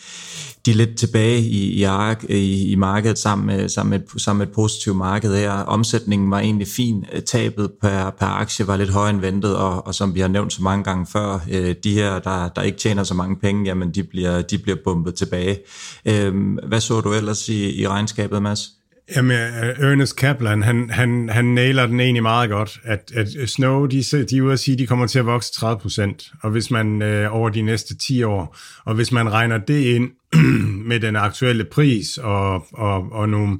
de 0.67 0.71
er 0.71 0.75
lidt 0.75 0.97
tilbage 0.97 1.41
i, 1.41 1.73
i, 1.73 1.83
ark, 1.83 2.25
i, 2.29 2.71
i 2.71 2.75
markedet 2.75 3.19
sammen 3.19 3.47
med, 3.47 3.69
sammen, 3.69 3.91
med, 3.91 4.21
sammen 4.21 4.39
med 4.39 4.47
et 4.47 4.53
positivt 4.53 4.97
marked 4.97 5.37
her. 5.37 5.51
Omsætningen 5.53 6.31
var 6.31 6.39
egentlig 6.39 6.69
fin. 6.69 7.05
Tabet 7.27 7.71
per, 7.81 8.11
per 8.11 8.27
aktie 8.27 8.67
var 8.67 8.77
lidt 8.77 8.91
højere 8.91 9.11
end 9.11 9.21
ventet, 9.21 9.57
og, 9.57 9.87
og 9.87 9.95
som 9.95 10.15
vi 10.15 10.21
har 10.21 10.29
nævnt 10.29 10.53
så 10.53 10.63
mange 10.63 10.85
gange 10.85 11.07
før, 11.07 11.39
øh, 11.51 11.75
de 11.85 11.95
her, 11.95 12.19
der, 12.19 12.49
der 12.49 12.63
ikke 12.63 12.79
tjener 12.79 13.05
så 13.05 13.15
mange 13.15 13.37
penge, 13.37 13.65
jamen 13.65 13.91
de 13.91 14.05
bliver, 14.05 14.43
de 14.43 14.59
bliver 14.59 14.79
bumpet 14.85 15.15
tilbage. 15.15 15.59
Øh, 16.05 16.35
hvad 16.69 16.81
så 16.81 17.01
du 17.01 17.13
ellers 17.13 17.49
i, 17.49 17.81
i 17.81 17.89
regnskabet, 17.89 18.43
Mads? 18.43 18.82
Jamen, 19.17 19.31
øh, 19.31 19.91
Ernest 19.91 20.17
Kaplan, 20.17 20.63
han, 20.63 20.91
han, 20.91 21.29
han 21.29 21.45
nailer 21.45 21.87
den 21.87 22.01
egentlig 22.01 22.23
meget 22.23 22.51
godt, 22.51 22.81
at, 22.85 23.13
at 23.17 23.51
Snow, 23.51 23.87
de, 23.87 24.03
de 24.31 24.37
er 24.37 24.43
ude 24.43 24.53
at 24.53 24.61
sige, 24.61 24.79
de 24.79 24.87
kommer 24.87 25.07
til 25.07 25.19
at 25.19 25.27
vokse 25.27 25.53
30 25.53 25.81
procent, 25.81 26.33
og 26.43 26.51
hvis 26.51 26.71
man 26.71 27.03
øh, 27.03 27.37
over 27.37 27.49
de 27.49 27.63
næste 27.63 27.97
10 27.97 28.23
år, 28.23 28.57
og 28.85 28.95
hvis 28.95 29.13
man 29.13 29.33
regner 29.33 29.59
det 29.59 29.85
ind 29.85 30.11
med 30.89 31.01
den 31.01 31.17
aktuelle 31.17 31.65
pris 31.65 32.19
og, 32.19 32.67
og, 32.73 33.13
og 33.13 33.29
nogle 33.29 33.59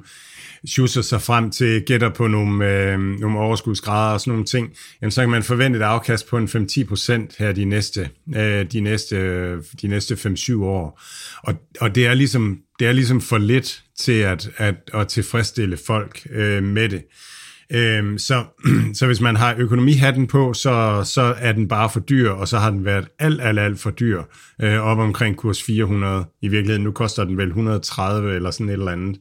schusser 0.67 1.01
sig 1.01 1.21
frem 1.21 1.51
til, 1.51 1.83
gætter 1.85 2.09
på 2.09 2.27
nogle, 2.27 2.69
øh, 2.69 2.99
nogle 2.99 3.39
overskudsgrader 3.39 4.13
og 4.13 4.19
sådan 4.19 4.31
nogle 4.31 4.45
ting, 4.45 4.69
jamen 5.01 5.11
så 5.11 5.21
kan 5.21 5.29
man 5.29 5.43
forvente 5.43 5.79
et 5.79 5.83
afkast 5.83 6.27
på 6.27 6.37
en 6.37 6.47
5-10 6.47 6.83
procent 6.83 7.35
her 7.37 7.51
de 7.51 7.65
næste, 7.65 8.09
øh, 8.35 8.65
de 8.71 8.81
næste, 8.81 9.55
de 9.55 9.87
næste 9.87 10.13
5-7 10.15 10.63
år. 10.63 11.01
Og, 11.43 11.53
og 11.81 11.95
det, 11.95 12.07
er 12.07 12.13
ligesom, 12.13 12.57
det 12.79 12.87
er 12.87 12.91
ligesom 12.91 13.21
for 13.21 13.37
lidt 13.37 13.83
til 13.99 14.19
at, 14.19 14.49
at, 14.57 14.75
at 14.93 15.07
tilfredsstille 15.07 15.77
folk 15.77 16.27
øh, 16.31 16.63
med 16.63 16.89
det. 16.89 17.03
Øhm, 17.71 18.17
så, 18.17 18.43
så 18.99 19.05
hvis 19.05 19.21
man 19.21 19.35
har 19.35 19.55
økonomihatten 19.57 20.27
på, 20.27 20.53
så, 20.53 21.03
så 21.05 21.35
er 21.37 21.51
den 21.51 21.67
bare 21.67 21.89
for 21.89 21.99
dyr, 21.99 22.29
og 22.29 22.47
så 22.47 22.57
har 22.57 22.69
den 22.69 22.85
været 22.85 23.07
alt, 23.19 23.41
alt, 23.41 23.59
alt 23.59 23.79
for 23.79 23.89
dyr, 23.89 24.23
øh, 24.61 24.79
op 24.79 24.97
omkring 24.97 25.37
kurs 25.37 25.63
400. 25.63 26.25
I 26.41 26.47
virkeligheden, 26.47 26.83
nu 26.83 26.91
koster 26.91 27.23
den 27.23 27.37
vel 27.37 27.47
130 27.47 28.35
eller 28.35 28.51
sådan 28.51 28.69
et 28.69 28.73
eller 28.73 28.91
andet. 28.91 29.17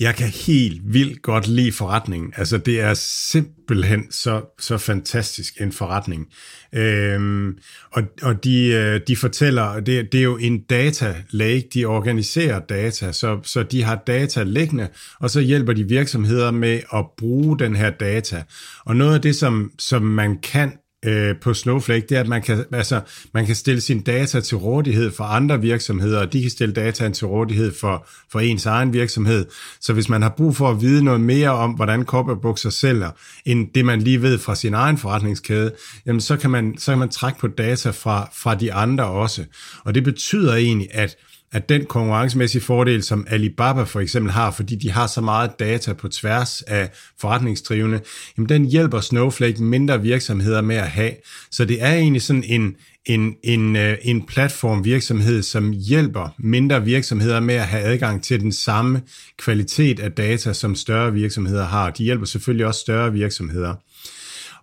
Jeg 0.00 0.14
kan 0.14 0.28
helt 0.28 0.80
vildt 0.84 1.22
godt 1.22 1.48
lide 1.48 1.72
forretningen. 1.72 2.32
Altså, 2.36 2.58
det 2.58 2.80
er 2.80 2.94
simpelthen 2.94 4.12
så, 4.12 4.54
så 4.60 4.78
fantastisk 4.78 5.60
en 5.60 5.72
forretning. 5.72 6.26
Øhm, 6.74 7.58
og 7.92 8.02
og 8.22 8.44
de, 8.44 8.66
øh, 8.66 9.00
de 9.08 9.16
fortæller, 9.16 9.80
det, 9.80 10.12
det 10.12 10.18
er 10.18 10.24
jo 10.24 10.36
en 10.36 10.62
data 10.62 11.14
lake, 11.30 11.68
de 11.74 11.84
organiserer 11.84 12.60
data, 12.60 13.12
så, 13.12 13.40
så 13.42 13.62
de 13.62 13.82
har 13.82 14.02
data 14.06 14.42
liggende, 14.42 14.88
og 15.20 15.30
så 15.30 15.40
hjælper 15.40 15.72
de 15.72 15.88
virksomheder 15.88 16.50
med 16.50 16.80
at 16.94 17.04
bruge 17.18 17.58
den 17.58 17.76
her 17.76 17.90
data. 17.90 18.42
Og 18.84 18.96
noget 18.96 19.14
af 19.14 19.20
det, 19.20 19.36
som, 19.36 19.70
som 19.78 20.02
man 20.02 20.38
kan 20.38 20.72
øh, 21.06 21.36
på 21.36 21.54
Snowflake, 21.54 22.06
det 22.08 22.16
er, 22.16 22.20
at 22.20 22.28
man 22.28 22.42
kan, 22.42 22.64
altså, 22.72 23.00
man 23.34 23.46
kan 23.46 23.54
stille 23.54 23.80
sin 23.80 24.00
data 24.00 24.40
til 24.40 24.56
rådighed 24.56 25.12
for 25.12 25.24
andre 25.24 25.60
virksomheder, 25.60 26.20
og 26.20 26.32
de 26.32 26.42
kan 26.42 26.50
stille 26.50 26.74
dataen 26.74 27.12
til 27.12 27.26
rådighed 27.26 27.72
for, 27.80 28.06
for 28.32 28.40
ens 28.40 28.66
egen 28.66 28.92
virksomhed. 28.92 29.46
Så 29.80 29.92
hvis 29.92 30.08
man 30.08 30.22
har 30.22 30.34
brug 30.36 30.56
for 30.56 30.70
at 30.70 30.80
vide 30.80 31.04
noget 31.04 31.20
mere 31.20 31.50
om, 31.50 31.70
hvordan 31.70 32.04
kopperbukser 32.04 32.70
sælger, 32.70 33.10
end 33.44 33.68
det 33.74 33.84
man 33.84 34.02
lige 34.02 34.22
ved 34.22 34.38
fra 34.38 34.54
sin 34.54 34.74
egen 34.74 34.98
forretningskæde, 34.98 35.72
jamen 36.06 36.20
så 36.20 36.36
kan 36.36 36.50
man, 36.50 36.78
så 36.78 36.92
kan 36.92 36.98
man 36.98 37.08
trække 37.08 37.38
på 37.38 37.48
data 37.48 37.90
fra, 37.90 38.30
fra 38.34 38.54
de 38.54 38.72
andre 38.72 39.04
også. 39.04 39.44
Og 39.84 39.94
det 39.94 40.04
betyder 40.04 40.54
egentlig, 40.54 40.88
at 40.92 41.16
at 41.52 41.68
den 41.68 41.84
konkurrencemæssige 41.84 42.62
fordel, 42.62 43.02
som 43.02 43.26
Alibaba 43.30 43.82
for 43.82 44.00
eksempel 44.00 44.32
har, 44.32 44.50
fordi 44.50 44.76
de 44.76 44.90
har 44.90 45.06
så 45.06 45.20
meget 45.20 45.50
data 45.58 45.92
på 45.92 46.08
tværs 46.08 46.62
af 46.62 46.90
forretningsdrivende, 47.20 48.00
jamen 48.36 48.48
den 48.48 48.64
hjælper 48.64 49.00
Snowflake 49.00 49.62
mindre 49.62 50.02
virksomheder 50.02 50.60
med 50.60 50.76
at 50.76 50.88
have. 50.88 51.12
Så 51.50 51.64
det 51.64 51.82
er 51.82 51.92
egentlig 51.92 52.22
sådan 52.22 52.44
en, 52.46 52.76
en, 53.06 53.34
en, 53.42 53.76
øh, 53.76 53.96
en 54.02 54.26
platform 54.26 54.84
virksomhed, 54.84 55.42
som 55.42 55.72
hjælper 55.72 56.34
mindre 56.38 56.84
virksomheder 56.84 57.40
med 57.40 57.54
at 57.54 57.66
have 57.66 57.82
adgang 57.82 58.22
til 58.22 58.40
den 58.40 58.52
samme 58.52 59.02
kvalitet 59.38 60.00
af 60.00 60.12
data, 60.12 60.52
som 60.52 60.74
større 60.74 61.12
virksomheder 61.12 61.64
har. 61.64 61.90
De 61.90 62.04
hjælper 62.04 62.26
selvfølgelig 62.26 62.66
også 62.66 62.80
større 62.80 63.12
virksomheder. 63.12 63.74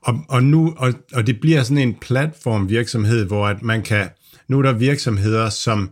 Og, 0.02 0.20
og, 0.30 0.44
nu, 0.44 0.74
og, 0.78 0.94
og 1.14 1.28
det 1.28 1.40
bliver 1.40 1.64
sådan 1.64 1.78
en 1.78 1.95
platform 2.02 2.70
virksomhed, 2.70 3.26
hvor 3.26 3.48
at 3.48 3.64
man 3.64 3.82
kan, 3.82 4.10
nu 4.47 4.57
er 4.57 4.61
der 4.61 4.73
virksomheder, 4.73 5.49
som 5.49 5.89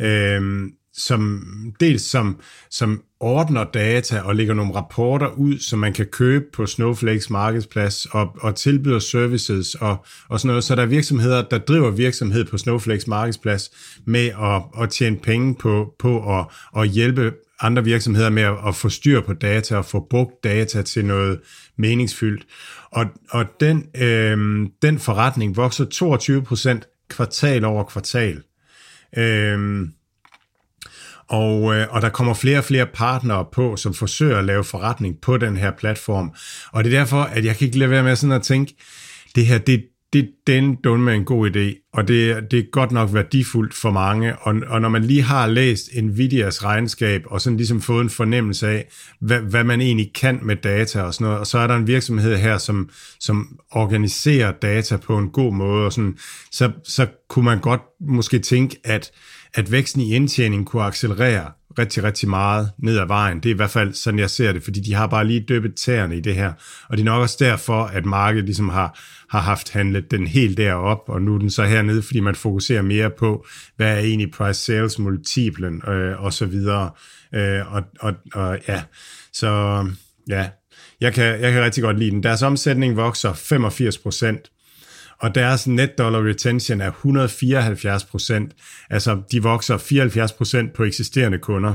øh, 0.00 0.70
som 0.98 1.42
dels 1.80 2.02
som, 2.02 2.40
som 2.70 3.02
ordner 3.20 3.64
data 3.64 4.20
og 4.20 4.36
lægger 4.36 4.54
nogle 4.54 4.74
rapporter 4.74 5.28
ud, 5.28 5.58
som 5.58 5.78
man 5.78 5.92
kan 5.92 6.06
købe 6.06 6.44
på 6.52 6.66
Snowflakes 6.66 7.30
markedsplads 7.30 8.06
og, 8.06 8.36
og 8.40 8.56
tilbyder 8.56 8.98
services 8.98 9.74
og, 9.74 10.06
og 10.28 10.40
sådan 10.40 10.48
noget. 10.48 10.64
Så 10.64 10.74
der 10.74 10.82
er 10.82 10.86
virksomheder, 10.86 11.42
der 11.42 11.58
driver 11.58 11.90
virksomhed 11.90 12.44
på 12.44 12.58
Snowflakes 12.58 13.06
markedsplads 13.06 13.70
med 14.04 14.26
at, 14.26 14.82
at 14.82 14.90
tjene 14.90 15.16
penge 15.16 15.54
på, 15.54 15.94
på 15.98 16.38
at, 16.38 16.46
at 16.76 16.88
hjælpe 16.88 17.32
andre 17.60 17.84
virksomheder 17.84 18.30
med 18.30 18.42
at, 18.42 18.56
at 18.66 18.74
få 18.74 18.88
styr 18.88 19.20
på 19.20 19.32
data 19.32 19.76
og 19.76 19.84
få 19.84 20.06
brugt 20.10 20.44
data 20.44 20.82
til 20.82 21.04
noget 21.04 21.40
meningsfyldt. 21.76 22.46
Og, 22.90 23.06
og 23.30 23.46
den, 23.60 23.84
øh, 23.94 24.66
den 24.82 24.98
forretning 24.98 25.56
vokser 25.56 25.84
22% 26.84 26.97
kvartal 27.08 27.64
over 27.64 27.84
kvartal. 27.84 28.42
Øhm, 29.16 29.92
og, 31.28 31.74
øh, 31.74 31.86
og 31.90 32.02
der 32.02 32.08
kommer 32.08 32.34
flere 32.34 32.58
og 32.58 32.64
flere 32.64 32.86
partnere 32.86 33.46
på, 33.52 33.76
som 33.76 33.94
forsøger 33.94 34.38
at 34.38 34.44
lave 34.44 34.64
forretning 34.64 35.20
på 35.20 35.36
den 35.36 35.56
her 35.56 35.70
platform. 35.70 36.34
Og 36.72 36.84
det 36.84 36.94
er 36.94 36.98
derfor, 36.98 37.22
at 37.22 37.44
jeg 37.44 37.56
kan 37.56 37.66
ikke 37.66 37.78
lade 37.78 37.90
være 37.90 38.02
med 38.02 38.16
sådan 38.16 38.36
at 38.36 38.42
tænke, 38.42 38.76
det 39.34 39.46
her, 39.46 39.58
det, 39.58 39.84
det 40.12 40.30
den 40.46 40.76
dumme 40.84 41.04
med 41.04 41.14
en 41.14 41.24
god 41.24 41.50
idé, 41.50 41.90
og 41.92 42.08
det, 42.08 42.50
det 42.50 42.58
er 42.58 42.70
godt 42.70 42.92
nok 42.92 43.12
værdifuldt 43.12 43.74
for 43.74 43.90
mange, 43.90 44.38
og, 44.38 44.54
og 44.66 44.80
når 44.80 44.88
man 44.88 45.04
lige 45.04 45.22
har 45.22 45.46
læst 45.46 45.90
Nvidias 46.02 46.64
regnskab, 46.64 47.22
og 47.26 47.40
sådan 47.40 47.56
ligesom 47.56 47.80
fået 47.80 48.02
en 48.02 48.10
fornemmelse 48.10 48.68
af, 48.68 48.88
hvad, 49.20 49.40
hvad 49.40 49.64
man 49.64 49.80
egentlig 49.80 50.12
kan 50.14 50.38
med 50.42 50.56
data 50.56 51.02
og 51.02 51.14
sådan 51.14 51.24
noget, 51.24 51.40
og 51.40 51.46
så 51.46 51.58
er 51.58 51.66
der 51.66 51.76
en 51.76 51.86
virksomhed 51.86 52.36
her, 52.36 52.58
som, 52.58 52.90
som 53.20 53.58
organiserer 53.70 54.52
data 54.52 54.96
på 54.96 55.18
en 55.18 55.30
god 55.30 55.52
måde, 55.52 55.86
og 55.86 55.92
sådan, 55.92 56.18
så, 56.50 56.70
så 56.84 57.06
kunne 57.28 57.44
man 57.44 57.60
godt 57.60 57.82
måske 58.00 58.38
tænke, 58.38 58.76
at 58.84 59.10
at 59.54 59.72
væksten 59.72 60.02
i 60.02 60.14
indtjening 60.14 60.66
kunne 60.66 60.82
accelerere 60.82 61.52
rigtig, 61.78 62.02
rigtig 62.02 62.28
meget 62.28 62.70
ned 62.78 62.98
ad 62.98 63.06
vejen. 63.06 63.36
Det 63.36 63.46
er 63.46 63.54
i 63.54 63.56
hvert 63.56 63.70
fald 63.70 63.94
sådan, 63.94 64.20
jeg 64.20 64.30
ser 64.30 64.52
det, 64.52 64.62
fordi 64.62 64.80
de 64.80 64.94
har 64.94 65.06
bare 65.06 65.26
lige 65.26 65.44
døbet 65.48 65.74
tæerne 65.74 66.16
i 66.16 66.20
det 66.20 66.34
her. 66.34 66.52
Og 66.88 66.96
det 66.96 67.00
er 67.02 67.04
nok 67.04 67.22
også 67.22 67.36
derfor, 67.40 67.84
at 67.84 68.06
markedet 68.06 68.44
ligesom 68.44 68.68
har, 68.68 69.00
har 69.30 69.40
haft 69.40 69.70
handlet 69.72 70.10
den 70.10 70.26
helt 70.26 70.56
derop, 70.56 71.02
og 71.08 71.22
nu 71.22 71.34
er 71.34 71.38
den 71.38 71.50
så 71.50 71.64
hernede, 71.64 72.02
fordi 72.02 72.20
man 72.20 72.34
fokuserer 72.34 72.82
mere 72.82 73.10
på, 73.18 73.46
hvad 73.76 73.94
er 73.94 73.98
egentlig 73.98 74.30
price 74.30 74.60
sales 74.60 74.98
multiplen 74.98 75.82
øh, 75.88 76.22
og 76.22 76.32
så 76.32 76.46
videre. 76.46 76.90
Øh, 77.34 77.74
og, 77.74 77.82
og, 78.00 78.14
og 78.34 78.58
ja, 78.68 78.82
så 79.32 79.84
ja, 80.28 80.48
jeg 81.00 81.14
kan, 81.14 81.40
jeg 81.40 81.52
kan 81.52 81.62
rigtig 81.62 81.82
godt 81.82 81.98
lide 81.98 82.10
den. 82.10 82.22
Deres 82.22 82.42
omsætning 82.42 82.96
vokser 82.96 83.32
85 83.32 83.98
procent 83.98 84.50
og 85.20 85.34
deres 85.34 85.66
net 85.66 85.98
dollar 85.98 86.28
retention 86.28 86.80
er 86.80 86.90
174 86.90 88.04
procent. 88.04 88.52
Altså, 88.90 89.22
de 89.32 89.42
vokser 89.42 89.76
74 89.76 90.32
procent 90.32 90.72
på 90.72 90.84
eksisterende 90.84 91.38
kunder. 91.38 91.74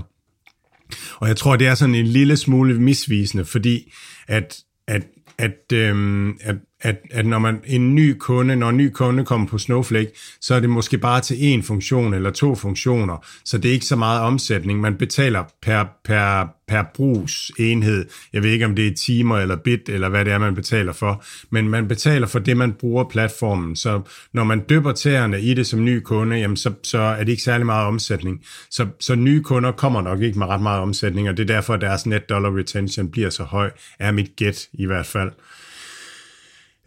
Og 1.15 1.27
jeg 1.27 1.37
tror, 1.37 1.55
det 1.55 1.67
er 1.67 1.75
sådan 1.75 1.95
en 1.95 2.07
lille 2.07 2.37
smule 2.37 2.79
misvisende, 2.79 3.45
fordi 3.45 3.93
at, 4.27 4.59
at, 4.87 5.03
at, 5.37 5.73
øhm, 5.73 6.37
at, 6.41 6.55
at, 6.83 6.95
at 7.11 7.25
når 7.25 7.39
man 7.39 7.61
en 7.65 7.95
ny 7.95 8.15
kunde, 8.19 8.55
når 8.55 8.69
en 8.69 8.77
ny 8.77 8.89
kunde 8.89 9.25
kommer 9.25 9.47
på 9.47 9.57
Snowflake, 9.57 10.11
så 10.41 10.55
er 10.55 10.59
det 10.59 10.69
måske 10.69 10.97
bare 10.97 11.21
til 11.21 11.35
én 11.35 11.63
funktion 11.63 12.13
eller 12.13 12.31
to 12.31 12.55
funktioner, 12.55 13.25
så 13.45 13.57
det 13.57 13.69
er 13.69 13.73
ikke 13.73 13.85
så 13.85 13.95
meget 13.95 14.21
omsætning. 14.21 14.81
Man 14.81 14.95
betaler 14.95 15.43
per, 15.61 15.85
per, 16.05 16.47
per 16.67 16.83
brugsenhed. 16.95 18.05
Jeg 18.33 18.43
ved 18.43 18.49
ikke, 18.49 18.65
om 18.65 18.75
det 18.75 18.87
er 18.87 18.93
timer 18.93 19.37
eller 19.37 19.55
bit, 19.55 19.89
eller 19.89 20.09
hvad 20.09 20.25
det 20.25 20.33
er, 20.33 20.37
man 20.37 20.55
betaler 20.55 20.93
for, 20.93 21.23
men 21.49 21.69
man 21.69 21.87
betaler 21.87 22.27
for 22.27 22.39
det, 22.39 22.57
man 22.57 22.73
bruger 22.73 23.03
platformen. 23.03 23.75
Så 23.75 24.01
når 24.33 24.43
man 24.43 24.63
dypper 24.69 24.91
tæerne 24.91 25.41
i 25.41 25.53
det 25.53 25.67
som 25.67 25.83
ny 25.83 25.99
kunde, 25.99 26.37
jamen 26.37 26.57
så, 26.57 26.73
så 26.83 26.99
er 26.99 27.23
det 27.23 27.31
ikke 27.31 27.43
særlig 27.43 27.65
meget 27.65 27.87
omsætning. 27.87 28.41
Så, 28.69 28.87
så 28.99 29.15
nye 29.15 29.43
kunder 29.43 29.71
kommer 29.71 30.01
nok 30.01 30.21
ikke 30.21 30.39
med 30.39 30.47
ret 30.47 30.61
meget 30.61 30.81
omsætning, 30.81 31.29
og 31.29 31.37
det 31.37 31.49
er 31.49 31.53
derfor, 31.55 31.73
at 31.73 31.81
deres 31.81 32.05
net 32.05 32.29
dollar 32.29 32.57
retention 32.57 33.11
bliver 33.11 33.29
så 33.29 33.43
høj, 33.43 33.71
er 33.99 34.11
mit 34.11 34.35
gæt 34.35 34.67
i 34.73 34.85
hvert 34.85 35.05
fald. 35.05 35.31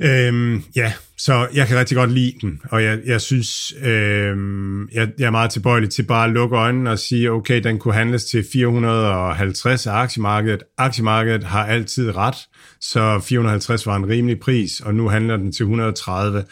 Øhm, 0.01 0.63
ja, 0.77 0.93
så 1.19 1.49
jeg 1.55 1.67
kan 1.67 1.79
rigtig 1.79 1.97
godt 1.97 2.13
lide 2.13 2.35
den, 2.41 2.61
og 2.71 2.83
jeg, 2.83 2.99
jeg 3.07 3.21
synes, 3.21 3.75
øhm, 3.83 4.89
jeg, 4.89 5.09
jeg 5.19 5.27
er 5.27 5.31
meget 5.31 5.51
tilbøjelig 5.51 5.91
til 5.91 6.03
bare 6.03 6.27
at 6.27 6.33
lukke 6.33 6.57
øjnene 6.57 6.91
og 6.91 6.99
sige, 6.99 7.31
okay, 7.31 7.63
den 7.63 7.79
kunne 7.79 7.95
handles 7.95 8.25
til 8.25 8.45
450 8.53 9.87
af 9.87 9.93
aktiemarkedet. 9.93 10.63
Aktiemarkedet 10.79 11.45
har 11.45 11.67
altid 11.67 12.17
ret, 12.17 12.37
så 12.81 13.21
450 13.21 13.87
var 13.87 13.97
en 13.97 14.09
rimelig 14.09 14.41
pris, 14.41 14.81
og 14.81 14.95
nu 14.95 15.09
handler 15.09 15.37
den 15.37 15.53
til 15.53 15.63
130. 15.63 16.45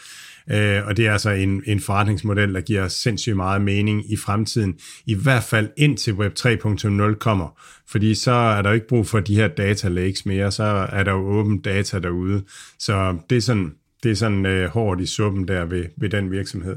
Øh, 0.51 0.85
og 0.85 0.97
det 0.97 1.07
er 1.07 1.11
altså 1.11 1.29
en, 1.29 1.63
en 1.65 1.79
forretningsmodel, 1.79 2.53
der 2.53 2.61
giver 2.61 2.87
sindssygt 2.87 3.35
meget 3.35 3.61
mening 3.61 4.11
i 4.11 4.17
fremtiden, 4.17 4.75
i 5.05 5.13
hvert 5.13 5.43
fald 5.43 5.69
indtil 5.77 6.13
Web 6.13 6.33
3.0 6.39 7.17
kommer, 7.17 7.59
fordi 7.89 8.15
så 8.15 8.31
er 8.31 8.61
der 8.61 8.71
ikke 8.71 8.87
brug 8.87 9.07
for 9.07 9.19
de 9.19 9.35
her 9.35 9.47
data 9.47 9.87
lakes 9.87 10.25
mere, 10.25 10.51
så 10.51 10.63
er 10.91 11.03
der 11.03 11.11
jo 11.11 11.27
åben 11.27 11.61
data 11.61 11.99
derude. 11.99 12.43
Så 12.79 13.17
det 13.29 13.37
er 13.37 13.41
sådan, 13.41 13.71
det 14.03 14.11
er 14.11 14.15
sådan 14.15 14.45
øh, 14.45 14.69
hårdt 14.69 15.01
i 15.01 15.05
suppen 15.05 15.47
der 15.47 15.65
ved, 15.65 15.85
ved 15.97 16.09
den 16.09 16.31
virksomhed. 16.31 16.75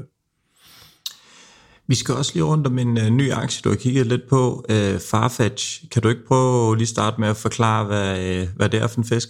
Vi 1.87 1.95
skal 1.95 2.15
også 2.15 2.31
lige 2.33 2.43
rundt 2.43 2.67
om 2.67 2.79
en 2.79 2.97
uh, 2.97 3.07
ny 3.09 3.31
aktie, 3.31 3.61
du 3.63 3.69
har 3.69 3.75
kigget 3.75 4.07
lidt 4.07 4.21
på, 4.29 4.65
uh, 4.69 4.99
Farfetch. 5.11 5.89
Kan 5.91 6.01
du 6.01 6.09
ikke 6.09 6.25
prøve 6.27 6.77
lige 6.77 6.87
starte 6.87 7.21
med 7.21 7.27
at 7.27 7.37
forklare, 7.37 7.85
hvad, 7.85 8.41
uh, 8.41 8.47
hvad 8.55 8.69
det 8.69 8.81
er 8.81 8.87
for 8.87 8.97
en 8.97 9.05
fisk? 9.05 9.29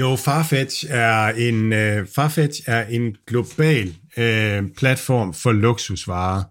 Jo, 0.00 0.16
Farfetch 0.16 0.86
er 0.88 1.26
en, 1.26 1.72
øh, 1.72 2.06
Farfetch 2.14 2.60
er 2.66 2.86
en 2.86 3.16
global 3.26 3.94
øh, 4.16 4.62
platform 4.76 5.34
for 5.34 5.52
luksusvarer. 5.52 6.42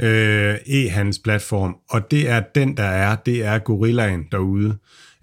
Øh, 0.00 0.54
e-handelsplatform, 0.66 1.76
og 1.90 2.10
det 2.10 2.28
er 2.28 2.42
den, 2.54 2.76
der 2.76 2.84
er, 2.84 3.16
det 3.16 3.44
er 3.44 3.58
gorillaen 3.58 4.24
derude. 4.32 4.76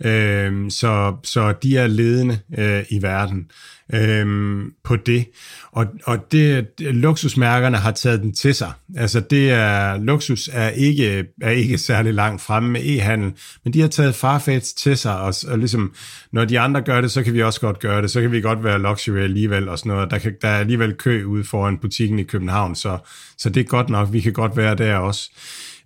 Øh, 0.05 0.71
så, 0.71 1.15
så 1.23 1.53
de 1.63 1.77
er 1.77 1.87
ledende 1.87 2.39
øh, 2.57 2.83
i 2.89 3.01
verden 3.01 3.51
øhm, 3.93 4.71
på 4.83 4.95
det. 4.95 5.25
Og, 5.71 5.85
og 6.03 6.31
det, 6.31 6.67
luksusmærkerne 6.79 7.77
har 7.77 7.91
taget 7.91 8.21
den 8.21 8.33
til 8.33 8.55
sig. 8.55 8.71
Altså 8.97 9.19
det 9.19 9.51
er, 9.51 9.97
luksus 9.97 10.49
er 10.53 10.69
ikke, 10.69 11.25
er 11.41 11.49
ikke 11.49 11.77
særlig 11.77 12.13
langt 12.13 12.41
fremme 12.41 12.69
med 12.69 12.81
e-handel, 12.81 13.31
men 13.63 13.73
de 13.73 13.81
har 13.81 13.87
taget 13.87 14.15
Farfetch 14.15 14.75
til 14.77 14.97
sig, 14.97 15.19
og, 15.19 15.33
og 15.47 15.57
ligesom, 15.57 15.93
når 16.31 16.45
de 16.45 16.59
andre 16.59 16.81
gør 16.81 17.01
det, 17.01 17.11
så 17.11 17.23
kan 17.23 17.33
vi 17.33 17.43
også 17.43 17.61
godt 17.61 17.79
gøre 17.79 18.01
det, 18.01 18.11
så 18.11 18.21
kan 18.21 18.31
vi 18.31 18.41
godt 18.41 18.63
være 18.63 18.81
luxury 18.81 19.19
alligevel 19.19 19.69
og 19.69 19.79
sådan 19.79 19.91
noget. 19.91 20.11
Der, 20.11 20.17
kan, 20.17 20.35
der 20.41 20.47
er 20.47 20.59
alligevel 20.59 20.93
kø 20.93 21.23
ude 21.23 21.43
foran 21.43 21.77
butikken 21.77 22.19
i 22.19 22.23
København, 22.23 22.75
så, 22.75 22.97
så 23.37 23.49
det 23.49 23.59
er 23.59 23.65
godt 23.65 23.89
nok, 23.89 24.13
vi 24.13 24.19
kan 24.19 24.33
godt 24.33 24.57
være 24.57 24.75
der 24.75 24.95
også. 24.95 25.31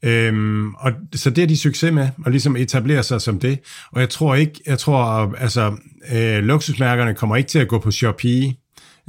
Øhm, 0.05 0.73
og 0.73 0.91
så 1.15 1.29
det 1.29 1.41
er 1.41 1.47
de 1.47 1.57
succes 1.57 1.93
med, 1.93 2.09
at 2.25 2.31
ligesom 2.31 2.55
etablere 2.55 3.03
sig 3.03 3.21
som 3.21 3.39
det. 3.39 3.59
Og 3.91 4.01
jeg 4.01 4.09
tror 4.09 4.35
ikke, 4.35 4.61
jeg 4.65 4.79
tror, 4.79 5.35
altså, 5.37 5.75
øh, 6.13 6.43
luksusmærkerne 6.43 7.15
kommer 7.15 7.35
ikke 7.35 7.47
til 7.47 7.59
at 7.59 7.67
gå 7.67 7.79
på 7.79 7.91
Shopee, 7.91 8.55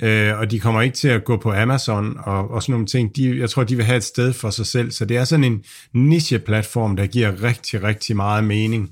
øh, 0.03 0.39
og 0.39 0.51
de 0.51 0.61
kommer 0.61 0.83
ikke 0.83 0.97
til 0.97 1.09
at 1.09 1.25
gå 1.25 1.37
på 1.37 1.53
Amazon 1.53 2.17
og, 2.19 2.51
og 2.51 2.63
sådan 2.63 2.73
nogle 2.73 2.87
ting. 2.87 3.17
De, 3.17 3.39
jeg 3.39 3.51
tror, 3.51 3.65
de 3.65 3.77
vil 3.77 3.85
have 3.85 3.97
et 3.97 4.05
sted 4.05 4.33
for 4.33 4.51
sig 4.51 4.67
selv. 4.67 4.91
Så 4.91 5.05
det 5.05 5.17
er 5.17 5.25
sådan 5.25 5.45
en 5.45 5.65
niche-platform, 5.95 6.97
der 6.97 7.07
giver 7.07 7.43
rigtig, 7.43 7.83
rigtig 7.83 8.17
meget 8.17 8.45
mening. 8.45 8.91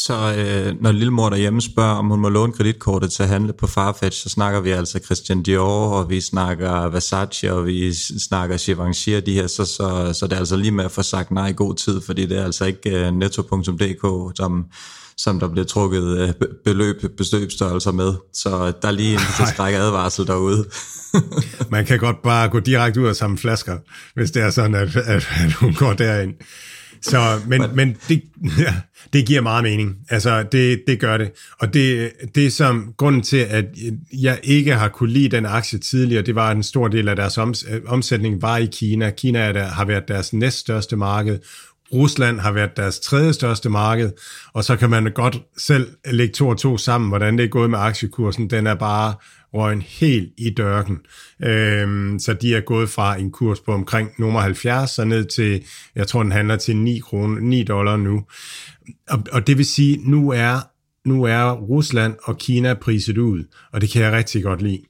Så 0.00 0.34
øh, 0.38 0.82
når 0.82 0.92
lillemor 0.92 1.28
derhjemme 1.30 1.60
spørger, 1.60 1.94
om 1.94 2.06
hun 2.06 2.20
må 2.20 2.28
låne 2.28 2.52
kreditkortet 2.52 3.12
til 3.12 3.22
at 3.22 3.28
handle 3.28 3.52
på 3.52 3.66
Farfetch, 3.66 4.22
så 4.22 4.28
snakker 4.28 4.60
vi 4.60 4.70
altså 4.70 4.98
Christian 5.04 5.42
Dior, 5.42 5.88
og 5.88 6.10
vi 6.10 6.20
snakker 6.20 6.88
Versace, 6.88 7.52
og 7.52 7.66
vi 7.66 7.92
snakker 8.18 8.56
Givenchy, 8.56 9.22
de 9.26 9.34
her, 9.34 9.46
så, 9.46 9.64
så, 9.64 10.12
så 10.12 10.26
det 10.26 10.32
er 10.32 10.38
altså 10.38 10.56
lige 10.56 10.70
med 10.70 10.84
at 10.84 10.90
få 10.90 11.02
sagt 11.02 11.30
nej 11.30 11.48
i 11.48 11.52
god 11.52 11.74
tid, 11.74 12.00
fordi 12.00 12.26
det 12.26 12.38
er 12.38 12.44
altså 12.44 12.64
ikke 12.64 13.08
uh, 13.08 13.14
netto.dk, 13.14 14.36
som, 14.36 14.64
som 15.16 15.40
der 15.40 15.48
bliver 15.48 15.64
trukket 15.64 16.22
uh, 16.22 16.48
beløb, 16.64 17.16
bestøbstørrelser 17.16 17.92
med. 17.92 18.14
Så 18.32 18.72
der 18.82 18.88
er 18.88 18.92
lige 18.92 19.12
en 19.12 19.46
skræk 19.52 19.74
advarsel 19.74 20.26
derude. 20.26 20.64
Man 21.70 21.86
kan 21.86 21.98
godt 21.98 22.22
bare 22.22 22.48
gå 22.48 22.60
direkte 22.60 23.00
ud 23.00 23.06
og 23.06 23.16
samle 23.16 23.38
flasker, 23.38 23.78
hvis 24.14 24.30
det 24.30 24.42
er 24.42 24.50
sådan, 24.50 24.74
at, 24.74 24.96
at, 24.96 25.28
at 25.44 25.52
hun 25.52 25.74
går 25.74 25.92
derind. 25.92 26.34
Så, 27.02 27.40
men, 27.46 27.62
men 27.74 27.96
det, 28.08 28.22
ja, 28.58 28.74
det 29.12 29.26
giver 29.26 29.40
meget 29.40 29.64
mening. 29.64 29.96
Altså, 30.10 30.42
det, 30.42 30.82
det 30.86 31.00
gør 31.00 31.16
det. 31.16 31.30
Og 31.60 31.74
det, 31.74 32.12
det 32.34 32.52
som 32.52 32.94
grunden 32.96 33.22
til, 33.22 33.36
at 33.36 33.64
jeg 34.12 34.40
ikke 34.42 34.74
har 34.74 34.88
kunne 34.88 35.12
lide 35.12 35.28
den 35.28 35.46
aktie 35.46 35.78
tidligere, 35.78 36.22
det 36.22 36.34
var, 36.34 36.50
at 36.50 36.56
en 36.56 36.62
stor 36.62 36.88
del 36.88 37.08
af 37.08 37.16
deres 37.16 37.38
omsætning 37.86 38.42
var 38.42 38.56
i 38.56 38.68
Kina. 38.72 39.10
Kina 39.10 39.38
er 39.38 39.52
der, 39.52 39.64
har 39.64 39.84
været 39.84 40.08
deres 40.08 40.32
næststørste 40.32 40.96
marked. 40.96 41.38
Rusland 41.92 42.40
har 42.40 42.52
været 42.52 42.76
deres 42.76 43.00
tredje 43.00 43.32
største 43.32 43.68
marked, 43.68 44.10
og 44.52 44.64
så 44.64 44.76
kan 44.76 44.90
man 44.90 45.12
godt 45.14 45.42
selv 45.58 45.88
lægge 46.10 46.32
to 46.32 46.48
og 46.48 46.58
to 46.58 46.78
sammen, 46.78 47.08
hvordan 47.08 47.38
det 47.38 47.44
er 47.44 47.48
gået 47.48 47.70
med 47.70 47.78
aktiekursen. 47.78 48.50
Den 48.50 48.66
er 48.66 48.74
bare 48.74 49.14
røgen 49.54 49.82
helt 49.82 50.32
i 50.38 50.50
dørken. 50.50 50.98
Øhm, 51.42 52.18
så 52.18 52.34
de 52.34 52.54
er 52.54 52.60
gået 52.60 52.90
fra 52.90 53.16
en 53.16 53.30
kurs 53.30 53.60
på 53.60 53.72
omkring 53.72 54.10
nummer 54.18 54.40
70 54.40 54.98
og 54.98 55.06
ned 55.06 55.24
til, 55.24 55.64
jeg 55.94 56.06
tror 56.06 56.22
den 56.22 56.32
handler 56.32 56.56
til 56.56 56.76
9, 56.76 56.98
kroner, 56.98 57.40
9 57.40 57.62
dollar 57.62 57.96
nu. 57.96 58.24
Og, 59.08 59.22
og 59.32 59.46
det 59.46 59.58
vil 59.58 59.66
sige, 59.66 60.10
nu 60.10 60.30
er, 60.30 60.60
nu 61.08 61.24
er 61.24 61.52
Rusland 61.52 62.16
og 62.22 62.38
Kina 62.38 62.74
priset 62.74 63.18
ud, 63.18 63.44
og 63.72 63.80
det 63.80 63.90
kan 63.90 64.02
jeg 64.02 64.12
rigtig 64.12 64.42
godt 64.42 64.62
lide. 64.62 64.82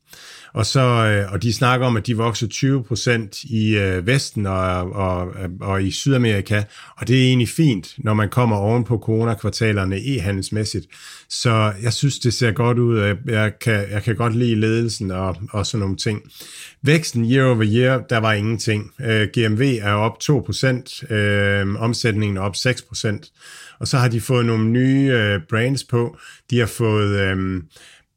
Og, 0.55 0.67
så, 0.67 0.81
øh, 0.81 1.33
og 1.33 1.43
de 1.43 1.53
snakker 1.53 1.87
om, 1.87 1.97
at 1.97 2.07
de 2.07 2.17
vokser 2.17 2.47
20 2.47 2.85
procent 2.85 3.45
i 3.45 3.77
øh, 3.77 4.07
Vesten 4.07 4.47
og, 4.47 4.93
og, 4.93 5.29
og 5.61 5.83
i 5.83 5.91
Sydamerika, 5.91 6.63
og 6.97 7.09
det 7.09 7.19
er 7.19 7.27
egentlig 7.27 7.49
fint, 7.49 7.95
når 7.99 8.15
man 8.15 8.29
kommer 8.29 8.57
oven 8.57 8.85
på 8.85 8.99
coronakvartalerne 8.99 9.97
e-handelsmæssigt. 9.97 10.87
Så 11.29 11.73
jeg 11.83 11.93
synes, 11.93 12.19
det 12.19 12.35
ser 12.35 12.53
godt 12.53 12.79
ud, 12.79 12.99
og 12.99 13.17
jeg 13.27 13.53
kan, 13.61 13.91
jeg 13.91 14.03
kan 14.03 14.17
godt 14.17 14.37
lide 14.37 14.55
ledelsen 14.55 15.11
og, 15.11 15.37
og 15.51 15.67
sådan 15.67 15.81
nogle 15.81 15.97
ting. 15.97 16.23
Væksten 16.83 17.31
year 17.33 17.47
over 17.47 17.65
year, 17.65 17.99
der 17.99 18.19
var 18.19 18.33
ingenting. 18.33 18.93
Øh, 19.01 19.29
GMV 19.33 19.79
er 19.81 19.93
op 19.93 20.21
2 20.21 20.43
procent, 20.47 21.11
øh, 21.11 21.83
omsætningen 21.83 22.37
er 22.37 22.41
op 22.41 22.57
6 22.57 22.83
procent, 22.83 23.27
og 23.81 23.89
så 23.89 23.99
har 23.99 24.09
de 24.09 24.21
fået 24.21 24.47
nogle 24.47 24.69
nye 24.69 25.11
øh, 25.13 25.41
brands 25.49 25.85
på. 25.85 26.17
De 26.51 26.59
har 26.59 26.67
fået... 26.67 27.21
Øh, 27.21 27.63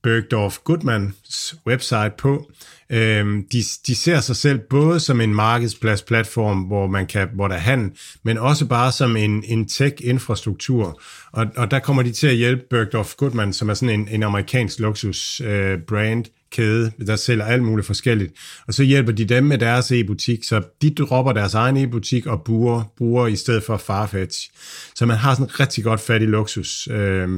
Bergdorf 0.04 0.58
Goodmans 0.64 1.56
website 1.68 2.12
på. 2.18 2.52
Øhm, 2.90 3.46
de, 3.52 3.64
de 3.88 3.96
ser 3.96 4.20
sig 4.20 4.36
selv 4.36 4.60
både 4.70 5.00
som 5.00 5.22
en 5.22 5.36
markedspladsplatform, 5.36 6.60
hvor 6.60 6.88
man 6.88 7.08
kan, 7.08 7.28
hvor 7.34 7.48
der 7.48 7.56
er 7.56 7.60
handel, 7.60 7.92
men 8.24 8.38
også 8.38 8.66
bare 8.66 8.92
som 8.92 9.16
en, 9.16 9.44
en 9.48 9.68
tech-infrastruktur. 9.68 11.02
Og, 11.32 11.46
og 11.56 11.72
der 11.72 11.80
kommer 11.80 12.04
de 12.04 12.12
til 12.12 12.28
at 12.28 12.36
hjælpe 12.36 12.64
Bergdorf 12.70 13.16
Goodman, 13.16 13.54
som 13.54 13.70
er 13.70 13.74
sådan 13.74 14.00
en, 14.00 14.08
en 14.08 14.24
amerikansk 14.24 14.80
luksus 14.80 15.42
øh, 15.42 15.80
brand, 15.88 16.26
kæde, 16.52 16.92
der 17.06 17.16
sælger 17.16 17.46
alt 17.46 17.64
muligt 17.64 17.88
forskelligt. 17.88 18.34
Og 18.68 18.74
så 18.74 18.84
hjælper 18.84 19.12
de 19.12 19.26
dem 19.26 19.44
med 19.44 19.58
deres 19.58 19.92
e-butik, 19.92 20.44
så 20.44 20.62
de 20.82 20.90
dropper 20.90 21.34
deres 21.34 21.54
egen 21.54 21.78
e-butik 21.78 22.26
og 22.26 22.42
bruger, 22.46 22.84
bruger 22.98 23.28
i 23.28 23.36
stedet 23.36 23.64
for 23.64 23.78
Farfetch. 23.78 24.50
Så 24.96 25.06
man 25.06 25.18
har 25.18 25.34
sådan 25.34 25.60
rigtig 25.60 25.84
godt 25.84 26.00
fat 26.00 26.22
i 26.22 26.26
luksus. 26.26 26.88
Øh, 26.92 27.30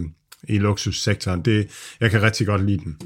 i 0.47 0.57
luksussektoren. 0.57 1.41
Det, 1.41 1.67
jeg 1.99 2.11
kan 2.11 2.21
rigtig 2.21 2.47
godt 2.47 2.65
lide 2.65 2.77
den. 2.77 2.97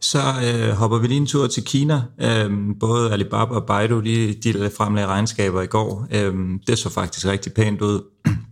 Så 0.00 0.18
øh, 0.18 0.70
hopper 0.70 0.98
vi 0.98 1.06
lige 1.06 1.16
en 1.16 1.26
tur 1.26 1.46
til 1.46 1.64
Kina. 1.64 2.02
Øhm, 2.20 2.78
både 2.78 3.12
Alibaba 3.12 3.54
og 3.54 3.66
Baidu, 3.66 4.00
de, 4.00 4.34
de 4.34 4.70
fremlagde 4.76 5.08
regnskaber 5.08 5.62
i 5.62 5.66
går. 5.66 6.06
Øhm, 6.10 6.60
det 6.66 6.78
så 6.78 6.90
faktisk 6.90 7.26
rigtig 7.26 7.52
pænt 7.52 7.80
ud. 7.80 8.00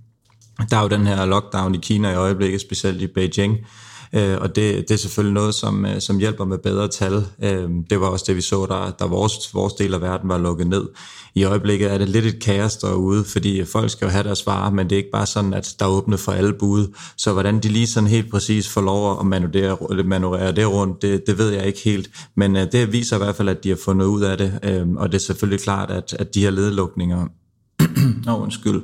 Der 0.70 0.76
er 0.76 0.82
jo 0.82 0.88
den 0.88 1.06
her 1.06 1.24
lockdown 1.24 1.74
i 1.74 1.78
Kina 1.78 2.10
i 2.10 2.14
øjeblikket, 2.14 2.60
specielt 2.60 3.02
i 3.02 3.06
Beijing. 3.06 3.58
Øh, 4.14 4.38
og 4.40 4.56
det, 4.56 4.88
det 4.88 4.90
er 4.90 4.98
selvfølgelig 4.98 5.34
noget, 5.34 5.54
som, 5.54 5.86
øh, 5.86 6.00
som 6.00 6.18
hjælper 6.18 6.44
med 6.44 6.58
bedre 6.58 6.88
tal. 6.88 7.24
Øh, 7.42 7.70
det 7.90 8.00
var 8.00 8.06
også 8.06 8.24
det, 8.28 8.36
vi 8.36 8.40
så, 8.40 8.66
der, 8.66 8.90
der 8.98 9.06
vores, 9.06 9.54
vores 9.54 9.72
del 9.72 9.94
af 9.94 10.00
verden 10.00 10.28
var 10.28 10.38
lukket 10.38 10.66
ned. 10.66 10.88
I 11.34 11.44
øjeblikket 11.44 11.92
er 11.92 11.98
det 11.98 12.08
lidt 12.08 12.24
et 12.24 12.42
kaos 12.42 12.76
derude, 12.76 13.24
fordi 13.24 13.64
folk 13.64 13.90
skal 13.90 14.04
jo 14.04 14.10
have 14.10 14.24
deres 14.24 14.46
varer, 14.46 14.70
men 14.70 14.90
det 14.90 14.92
er 14.92 14.96
ikke 14.96 15.10
bare 15.10 15.26
sådan, 15.26 15.54
at 15.54 15.74
der 15.78 15.84
er 15.84 15.90
åbnet 15.90 16.20
for 16.20 16.32
alle 16.32 16.52
bud. 16.52 16.96
Så 17.16 17.32
hvordan 17.32 17.60
de 17.60 17.68
lige 17.68 17.86
sådan 17.86 18.08
helt 18.08 18.30
præcis 18.30 18.68
får 18.68 18.80
lov 18.80 19.20
at 19.20 19.26
manøvrere, 19.26 20.04
manøvrere 20.04 20.52
det 20.52 20.68
rundt, 20.68 21.02
det, 21.02 21.26
det 21.26 21.38
ved 21.38 21.50
jeg 21.50 21.66
ikke 21.66 21.80
helt. 21.84 22.10
Men 22.36 22.56
øh, 22.56 22.72
det 22.72 22.92
viser 22.92 23.16
i 23.16 23.18
hvert 23.18 23.36
fald, 23.36 23.48
at 23.48 23.64
de 23.64 23.68
har 23.68 23.78
fundet 23.84 24.06
ud 24.06 24.22
af 24.22 24.38
det, 24.38 24.58
øh, 24.62 24.88
og 24.96 25.12
det 25.12 25.14
er 25.18 25.22
selvfølgelig 25.22 25.60
klart, 25.60 25.90
at, 25.90 26.16
at 26.18 26.34
de 26.34 26.40
her 26.40 26.50
ledlukninger, 26.50 27.26
oh, 28.28 28.42
undskyld, 28.42 28.82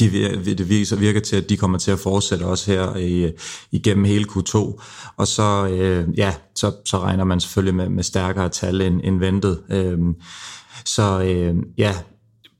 de, 0.00 0.10
det 0.44 0.68
virker, 0.68 0.96
virker 0.96 1.20
til, 1.20 1.36
at 1.36 1.48
de 1.48 1.56
kommer 1.56 1.78
til 1.78 1.90
at 1.90 1.98
fortsætte 1.98 2.42
også 2.42 2.70
her 2.70 2.96
i, 2.96 3.32
igennem 3.70 4.04
hele 4.04 4.26
Q2. 4.30 4.82
Og 5.16 5.26
så, 5.26 5.68
øh, 5.68 6.18
ja, 6.18 6.34
så, 6.54 6.72
så 6.84 6.98
regner 6.98 7.24
man 7.24 7.40
selvfølgelig 7.40 7.74
med, 7.74 7.88
med 7.88 8.02
stærkere 8.02 8.48
tal 8.48 8.80
end, 8.80 9.00
end 9.04 9.18
ventet. 9.18 9.62
Øh, 9.70 9.98
så 10.84 11.22
øh, 11.22 11.56
ja, 11.78 11.94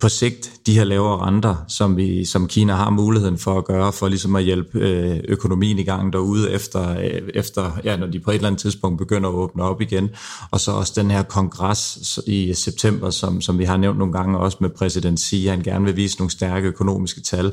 på 0.00 0.08
sigt 0.08 0.52
de 0.66 0.74
her 0.74 0.84
lavere 0.84 1.26
renter, 1.26 1.64
som, 1.68 1.96
vi, 1.96 2.24
som 2.24 2.48
Kina 2.48 2.74
har 2.74 2.90
muligheden 2.90 3.38
for 3.38 3.58
at 3.58 3.64
gøre, 3.64 3.92
for 3.92 4.08
ligesom 4.08 4.36
at 4.36 4.44
hjælpe 4.44 4.78
øh, 4.78 5.20
økonomien 5.28 5.78
i 5.78 5.82
gang 5.82 6.12
derude, 6.12 6.50
efter, 6.50 6.98
øh, 6.98 7.28
efter 7.34 7.80
ja, 7.84 7.96
når 7.96 8.06
de 8.06 8.20
på 8.20 8.30
et 8.30 8.34
eller 8.34 8.48
andet 8.48 8.60
tidspunkt 8.60 8.98
begynder 8.98 9.28
at 9.28 9.34
åbne 9.34 9.62
op 9.62 9.80
igen. 9.80 10.10
Og 10.50 10.60
så 10.60 10.72
også 10.72 10.92
den 10.96 11.10
her 11.10 11.22
kongres 11.22 12.18
i 12.26 12.54
september, 12.54 13.10
som, 13.10 13.40
som 13.40 13.58
vi 13.58 13.64
har 13.64 13.76
nævnt 13.76 13.98
nogle 13.98 14.12
gange 14.12 14.38
også 14.38 14.58
med 14.60 14.70
præsident 14.70 15.20
Xi, 15.20 15.46
han 15.46 15.62
gerne 15.62 15.84
vil 15.84 15.96
vise 15.96 16.18
nogle 16.18 16.30
stærke 16.30 16.68
økonomiske 16.68 17.20
tal 17.20 17.52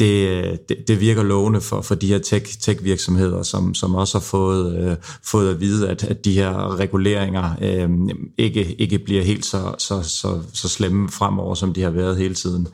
det, 0.00 0.68
det, 0.68 0.88
det 0.88 1.00
virker 1.00 1.22
lovende 1.22 1.60
for, 1.60 1.80
for 1.80 1.94
de 1.94 2.06
her 2.06 2.18
tech, 2.18 2.60
tech-virksomheder, 2.60 3.42
som, 3.42 3.74
som 3.74 3.94
også 3.94 4.18
har 4.18 4.22
fået, 4.22 4.76
øh, 4.76 4.96
fået 5.24 5.50
at 5.50 5.60
vide, 5.60 5.88
at, 5.88 6.04
at 6.04 6.24
de 6.24 6.32
her 6.32 6.78
reguleringer 6.78 7.50
øh, 7.62 7.90
ikke, 8.38 8.74
ikke 8.78 8.98
bliver 8.98 9.22
helt 9.22 9.46
så, 9.46 9.74
så, 9.78 10.02
så, 10.02 10.40
så 10.52 10.68
slemme 10.68 11.08
fremover, 11.08 11.54
som 11.54 11.72
de 11.72 11.82
har 11.82 11.90
været 11.90 12.16
hele 12.16 12.34
tiden. 12.34 12.68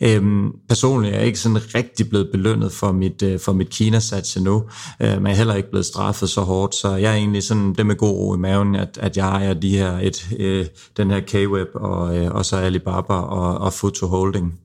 Øh, 0.00 0.22
personligt 0.68 1.14
er 1.14 1.18
jeg 1.18 1.26
ikke 1.26 1.38
sådan 1.38 1.74
rigtig 1.74 2.08
blevet 2.08 2.28
belønnet 2.32 2.72
for 2.72 2.92
mit, 2.92 3.22
øh, 3.22 3.40
for 3.40 3.52
mit 3.52 3.70
Kina-sats 3.70 4.36
endnu, 4.36 4.64
øh, 5.00 5.08
men 5.08 5.26
jeg 5.26 5.32
er 5.32 5.36
heller 5.36 5.54
ikke 5.54 5.70
blevet 5.70 5.86
straffet 5.86 6.30
så 6.30 6.40
hårdt, 6.40 6.74
så 6.74 6.94
jeg 6.96 7.12
er 7.12 7.16
egentlig 7.16 7.42
sådan 7.42 7.74
det 7.74 7.86
med 7.86 7.96
god 7.96 8.16
ro 8.16 8.34
i 8.34 8.38
maven, 8.38 8.74
at, 8.74 8.98
at 9.00 9.16
jeg 9.16 9.28
ejer 9.28 9.54
de 9.54 9.76
her, 9.76 9.98
et, 10.02 10.28
øh, 10.38 10.66
den 10.96 11.10
her 11.10 11.20
K-Web 11.20 11.68
og, 11.74 12.16
øh, 12.16 12.34
og 12.34 12.44
så 12.44 12.56
Alibaba 12.56 13.14
og, 13.14 13.58
og 13.58 13.72
Futu 13.72 14.06
Holding. 14.06 14.60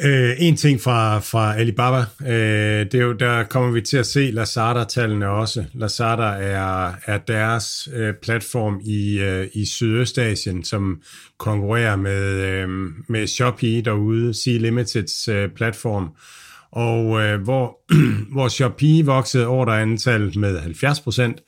Øh, 0.00 0.34
en 0.38 0.56
ting 0.56 0.80
fra, 0.80 1.18
fra 1.18 1.56
Alibaba, 1.56 2.04
øh, 2.26 2.86
det 2.86 2.94
er 2.94 3.04
jo, 3.04 3.12
der 3.12 3.44
kommer 3.44 3.70
vi 3.70 3.80
til 3.80 3.96
at 3.96 4.06
se 4.06 4.30
Lazada-tallene 4.30 5.28
også. 5.28 5.64
Lazada 5.74 6.22
er, 6.22 6.92
er 7.06 7.18
deres 7.18 7.88
øh, 7.94 8.14
platform 8.22 8.80
i, 8.84 9.18
øh, 9.18 9.48
i 9.54 9.66
Sydøstasien, 9.66 10.64
som 10.64 11.00
konkurrerer 11.38 11.96
med, 11.96 12.22
øh, 12.22 12.68
med 13.08 13.26
Shopee 13.26 13.82
derude, 13.82 14.34
Sea 14.34 14.56
Limiteds 14.58 15.28
øh, 15.28 15.48
platform. 15.56 16.10
Og 16.72 17.22
øh, 17.22 17.42
hvor, 17.42 17.78
hvor 18.34 18.48
Shopee 18.48 19.04
voksede 19.04 19.46
ordreantallet 19.46 20.36
med 20.36 20.58
70 20.58 21.00
procent, 21.00 21.40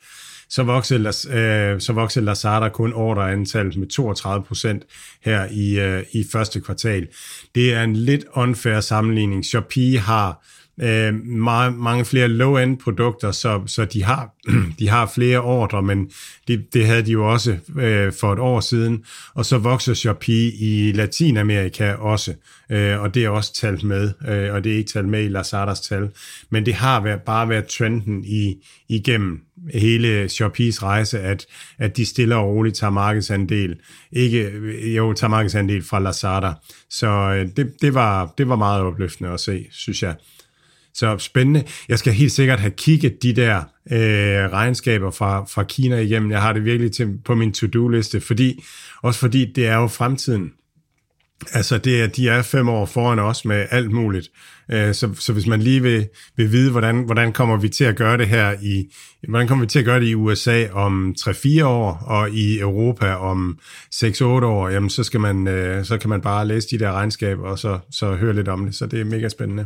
så 0.49 0.63
voksede, 0.63 1.07
øh, 1.07 1.81
så 1.81 1.93
voksede 1.93 2.25
Lazada 2.25 2.69
kun 2.69 2.93
ordreantallet 2.93 3.77
med 3.77 3.87
32 3.87 4.45
procent 4.45 4.83
her 5.21 5.47
i, 5.51 5.79
øh, 5.79 6.03
i 6.11 6.25
første 6.31 6.61
kvartal. 6.61 7.07
Det 7.55 7.73
er 7.73 7.83
en 7.83 7.95
lidt 7.95 8.25
unfair 8.33 8.79
sammenligning. 8.79 9.45
Shopee 9.45 9.99
har 9.99 10.45
øh, 10.81 11.13
meget, 11.25 11.73
mange 11.73 12.05
flere 12.05 12.27
low-end 12.27 12.77
produkter, 12.79 13.31
så, 13.31 13.61
så 13.65 13.85
de, 13.85 14.03
har, 14.03 14.35
de 14.79 14.89
har 14.89 15.11
flere 15.15 15.39
ordre, 15.39 15.81
men 15.81 16.11
det, 16.47 16.73
det 16.73 16.85
havde 16.85 17.01
de 17.01 17.11
jo 17.11 17.31
også 17.31 17.57
øh, 17.79 18.13
for 18.19 18.33
et 18.33 18.39
år 18.39 18.59
siden. 18.59 19.03
Og 19.33 19.45
så 19.45 19.57
vokser 19.57 19.93
Shopee 19.93 20.51
i 20.59 20.91
Latinamerika 20.95 21.93
også, 21.93 22.33
øh, 22.71 23.01
og 23.01 23.13
det 23.13 23.25
er 23.25 23.29
også 23.29 23.53
talt 23.53 23.83
med, 23.83 24.13
øh, 24.27 24.53
og 24.53 24.63
det 24.63 24.71
er 24.71 24.77
ikke 24.77 24.91
talt 24.91 25.09
med 25.09 25.23
i 25.23 25.27
Lazadas 25.27 25.81
tal. 25.81 26.09
Men 26.49 26.65
det 26.65 26.73
har 26.73 27.01
været, 27.01 27.21
bare 27.21 27.49
været 27.49 27.67
trenden 27.67 28.25
i, 28.25 28.55
igennem 28.89 29.46
hele 29.73 30.29
Shopees 30.29 30.83
rejse, 30.83 31.19
at, 31.19 31.45
at 31.79 31.97
de 31.97 32.05
stille 32.05 32.35
og 32.35 32.47
roligt 32.47 32.75
tager 32.75 32.91
markedsandel. 32.91 33.75
Ikke, 34.11 34.51
jo, 34.95 35.13
tager 35.13 35.29
markedsandel 35.29 35.83
fra 35.83 35.99
Lazada. 35.99 36.51
Så 36.89 37.07
øh, 37.07 37.47
det, 37.57 37.73
det, 37.81 37.93
var, 37.93 38.33
det 38.37 38.49
var 38.49 38.55
meget 38.55 38.81
opløftende 38.81 39.29
at 39.29 39.39
se, 39.39 39.65
synes 39.71 40.03
jeg. 40.03 40.15
Så 40.93 41.17
spændende. 41.17 41.63
Jeg 41.89 41.99
skal 41.99 42.13
helt 42.13 42.31
sikkert 42.31 42.59
have 42.59 42.71
kigget 42.71 43.23
de 43.23 43.33
der 43.33 43.57
øh, 43.91 44.51
regnskaber 44.51 45.11
fra, 45.11 45.45
fra 45.45 45.63
Kina 45.63 45.99
igennem. 45.99 46.31
Jeg 46.31 46.41
har 46.41 46.53
det 46.53 46.65
virkelig 46.65 46.91
til, 46.91 47.17
på 47.25 47.35
min 47.35 47.53
to-do-liste, 47.53 48.21
fordi, 48.21 48.63
også 49.01 49.19
fordi 49.19 49.51
det 49.55 49.67
er 49.67 49.75
jo 49.75 49.87
fremtiden. 49.87 50.51
Altså, 51.53 51.77
det 51.77 52.01
er, 52.01 52.07
de 52.07 52.29
er 52.29 52.41
fem 52.41 52.69
år 52.69 52.85
foran 52.85 53.19
os 53.19 53.45
med 53.45 53.65
alt 53.71 53.91
muligt. 53.91 54.29
Øh, 54.71 54.93
så, 54.93 55.09
så 55.19 55.33
hvis 55.33 55.47
man 55.47 55.61
lige 55.61 55.81
vil, 55.81 56.07
vil 56.35 56.51
vide, 56.51 56.71
hvordan, 56.71 57.03
hvordan 57.03 57.33
kommer 57.33 57.57
vi 57.57 57.69
til 57.69 57.83
at 57.83 57.95
gøre 57.95 58.17
det 58.17 58.27
her 58.27 58.55
i, 58.61 58.93
hvordan 59.29 59.47
kommer 59.47 59.65
vi 59.65 59.69
til 59.69 59.79
at 59.79 59.85
gøre 59.85 59.99
det 59.99 60.07
i 60.07 60.15
USA 60.15 60.67
om 60.71 61.15
3-4 61.19 61.65
år, 61.65 61.93
og 61.93 62.29
i 62.29 62.59
Europa 62.59 63.13
om 63.13 63.59
6-8 63.95 64.23
år, 64.25 64.69
jamen 64.69 64.89
så, 64.89 65.03
skal 65.03 65.19
man, 65.19 65.47
øh, 65.47 65.85
så 65.85 65.97
kan 65.97 66.09
man 66.09 66.21
bare 66.21 66.47
læse 66.47 66.67
de 66.69 66.79
der 66.79 66.91
regnskaber, 66.91 67.49
og 67.49 67.59
så, 67.59 67.79
så 67.91 68.15
høre 68.15 68.35
lidt 68.35 68.47
om 68.47 68.65
det. 68.65 68.75
Så 68.75 68.85
det 68.85 69.01
er 69.01 69.05
mega 69.05 69.29
spændende. 69.29 69.65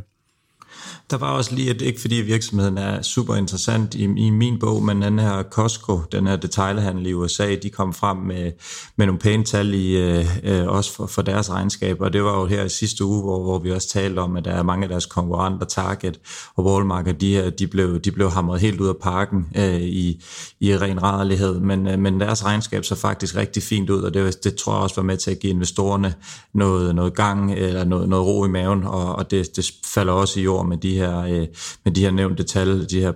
Der 1.11 1.17
var 1.17 1.31
også 1.31 1.55
lige, 1.55 1.69
at 1.69 1.81
ikke 1.81 2.01
fordi 2.01 2.15
virksomheden 2.15 2.77
er 2.77 3.01
super 3.01 3.35
interessant 3.35 3.95
i, 3.95 4.03
i 4.03 4.29
min 4.29 4.59
bog, 4.59 4.83
men 4.83 5.01
den 5.01 5.19
her 5.19 5.43
Costco, 5.43 5.99
den 6.11 6.27
her 6.27 6.35
detaljhandel 6.35 7.07
i 7.07 7.13
USA, 7.13 7.55
de 7.55 7.69
kom 7.69 7.93
frem 7.93 8.17
med, 8.17 8.51
med 8.95 9.05
nogle 9.05 9.19
pæne 9.19 9.43
tal 9.43 9.73
i, 9.73 9.97
øh, 10.43 10.67
også 10.67 10.93
for, 10.93 11.05
for 11.05 11.21
deres 11.21 11.49
regnskab, 11.49 12.01
Og 12.01 12.13
det 12.13 12.23
var 12.23 12.39
jo 12.39 12.45
her 12.45 12.63
i 12.63 12.69
sidste 12.69 13.05
uge, 13.05 13.21
hvor, 13.21 13.43
hvor 13.43 13.59
vi 13.59 13.71
også 13.71 13.89
talte 13.89 14.19
om, 14.19 14.37
at 14.37 14.45
der 14.45 14.51
er 14.51 14.63
mange 14.63 14.83
af 14.83 14.89
deres 14.89 15.05
konkurrenter, 15.05 15.65
Target 15.65 16.19
og 16.55 16.65
Walmart, 16.65 17.21
de, 17.21 17.35
her, 17.35 17.49
de, 17.49 17.67
blev, 17.67 17.99
de 17.99 18.11
blev 18.11 18.29
hamret 18.29 18.61
helt 18.61 18.81
ud 18.81 18.87
af 18.87 18.97
parken 19.01 19.47
øh, 19.57 19.81
i, 19.81 20.23
i 20.59 20.77
ren 20.77 21.03
rædelighed. 21.03 21.59
Men, 21.59 21.87
øh, 21.87 21.99
men 21.99 22.19
deres 22.19 22.45
regnskab 22.45 22.85
så 22.85 22.95
faktisk 22.95 23.35
rigtig 23.35 23.63
fint 23.63 23.89
ud, 23.89 24.01
og 24.01 24.13
det, 24.13 24.43
det 24.43 24.55
tror 24.55 24.73
jeg 24.73 24.81
også 24.81 24.95
var 24.95 25.03
med 25.03 25.17
til 25.17 25.31
at 25.31 25.39
give 25.39 25.53
investorerne 25.53 26.13
noget, 26.53 26.95
noget 26.95 27.13
gang 27.13 27.53
eller 27.53 27.83
noget, 27.83 28.09
noget 28.09 28.25
ro 28.25 28.45
i 28.45 28.49
maven, 28.49 28.83
og, 28.83 29.15
og 29.15 29.31
det, 29.31 29.55
det 29.55 29.71
falder 29.85 30.13
også 30.13 30.39
i 30.39 30.43
jord 30.43 30.67
med 30.67 30.77
de 30.77 30.97
her, 30.97 31.00
øh, 31.09 31.47
med 31.85 31.91
de 31.93 32.01
her 32.01 32.11
nævnte 32.11 32.43
tal, 32.43 32.89
de 32.89 33.01
her 33.01 33.11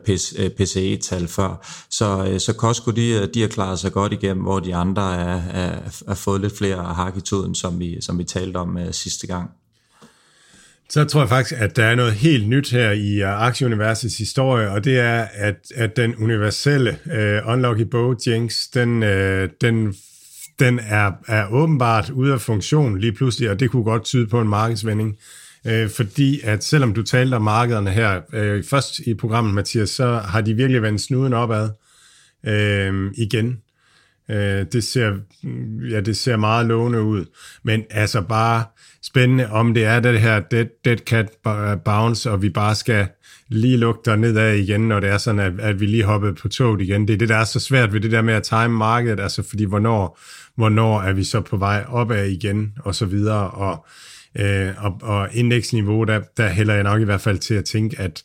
PCE-tal 0.58 1.24
øh, 1.24 1.28
før. 1.28 1.66
Så, 1.90 2.28
øh, 2.28 2.40
så 2.40 2.54
Costco, 2.54 2.92
de, 2.92 3.10
øh, 3.10 3.28
de 3.34 3.42
har 3.42 3.48
klaret 3.48 3.80
sig 3.80 3.92
godt 3.92 4.14
igennem, 4.14 4.44
hvor 4.44 4.60
de 4.60 4.76
andre 4.76 5.16
er, 5.16 5.42
er, 5.54 5.80
er 6.08 6.14
fået 6.14 6.42
lidt 6.42 6.58
flere 6.58 6.94
hak 6.94 7.18
i 7.18 7.22
tuden, 7.22 7.56
som 7.56 7.80
vi, 7.80 8.02
som 8.02 8.20
vi 8.20 8.24
talte 8.24 8.58
om 8.58 8.78
øh, 8.78 8.94
sidste 8.94 9.28
gang. 9.28 9.50
Så 10.90 11.04
tror 11.06 11.22
jeg 11.22 11.30
faktisk, 11.30 11.62
at 11.62 11.76
der 11.76 11.86
er 11.86 11.96
noget 11.96 12.14
helt 12.14 12.48
nyt 12.48 12.72
her 12.72 12.92
i 12.92 13.22
aktieuniversets 13.22 14.18
historie, 14.18 14.70
og 14.70 14.84
det 14.84 15.00
er, 15.00 15.28
at, 15.34 15.56
at 15.76 15.96
den 15.96 16.16
universelle 16.16 16.98
uh, 17.06 17.52
Unlucky 17.54 17.96
Jinx, 18.28 18.56
den, 18.74 19.04
uh, 19.04 19.50
den, 19.62 19.96
den 20.60 20.80
er, 20.80 21.12
er 21.28 21.48
åbenbart 21.52 22.10
ude 22.10 22.34
af 22.34 22.42
funktion 22.42 23.00
lige 23.00 23.14
pludselig, 23.14 23.50
og 23.50 23.60
det 23.60 23.72
kunne 23.72 23.84
godt 23.84 24.04
tyde 24.04 24.28
på 24.28 24.42
en 24.42 24.48
markedsvending 24.48 25.10
øh, 25.10 25.45
Øh, 25.68 25.90
fordi 25.90 26.42
at 26.44 26.64
selvom 26.64 26.94
du 26.94 27.04
talte 27.04 27.36
om 27.36 27.42
markederne 27.42 27.90
her 27.90 28.22
øh, 28.34 28.64
først 28.64 29.00
i 29.00 29.14
programmet, 29.14 29.54
Mathias, 29.54 29.90
så 29.90 30.18
har 30.18 30.42
de 30.42 30.54
virkelig 30.54 30.82
vendt 30.82 31.02
snuden 31.02 31.34
opad 31.34 31.70
øh, 32.48 33.12
igen. 33.18 33.58
Øh, 34.30 34.66
det, 34.74 34.84
ser, 34.84 35.18
ja, 35.90 36.02
det 36.02 36.18
ser 36.18 36.38
meget 36.38 36.66
lovende 36.66 37.02
ud, 37.02 37.26
men 37.64 37.84
altså 37.90 38.22
bare 38.22 38.64
spændende, 39.04 39.50
om 39.50 39.74
det 39.74 39.86
er 39.86 40.00
det 40.00 40.22
her 40.22 40.40
dead, 40.40 40.66
dead 40.86 40.98
cat 40.98 41.30
bounce, 41.86 42.32
og 42.32 42.42
vi 42.42 42.50
bare 42.50 42.76
skal 42.76 43.08
lige 43.48 43.78
lukke 43.78 44.02
der 44.06 44.16
nedad 44.16 44.54
igen, 44.54 44.88
når 44.88 45.00
det 45.00 45.10
er 45.10 45.18
sådan, 45.18 45.40
at, 45.40 45.60
at 45.60 45.80
vi 45.80 45.86
lige 45.86 46.04
hoppede 46.04 46.34
på 46.34 46.48
toget 46.48 46.82
igen. 46.82 47.08
Det 47.08 47.14
er 47.14 47.18
det, 47.18 47.30
der 47.30 47.36
er 47.36 47.44
så 47.44 47.60
svært 47.60 47.94
ved 47.94 48.02
det 48.02 48.12
der 48.12 48.22
med 48.22 48.34
at 48.34 48.44
time 48.44 48.70
markedet, 48.70 49.20
altså 49.20 49.44
fordi 49.44 49.64
hvornår, 49.64 50.20
hvornår 50.56 51.02
er 51.02 51.14
vi 51.14 51.24
så 51.24 51.42
på 51.42 51.58
vej 51.58 51.86
opad 51.88 52.26
igen, 52.28 52.74
og 52.80 52.96
så 52.96 53.06
videre, 53.06 53.50
og 53.50 53.86
Øh, 54.40 54.86
og, 54.86 55.00
og 55.02 55.30
indeksniveau, 55.34 56.04
der, 56.04 56.22
der 56.38 56.50
hælder 56.50 56.74
jeg 56.74 56.84
nok 56.84 57.02
i 57.02 57.06
hvert 57.06 57.22
fald 57.22 57.38
til 57.38 57.54
at 57.54 57.66
tænke, 57.66 58.00
at, 58.00 58.24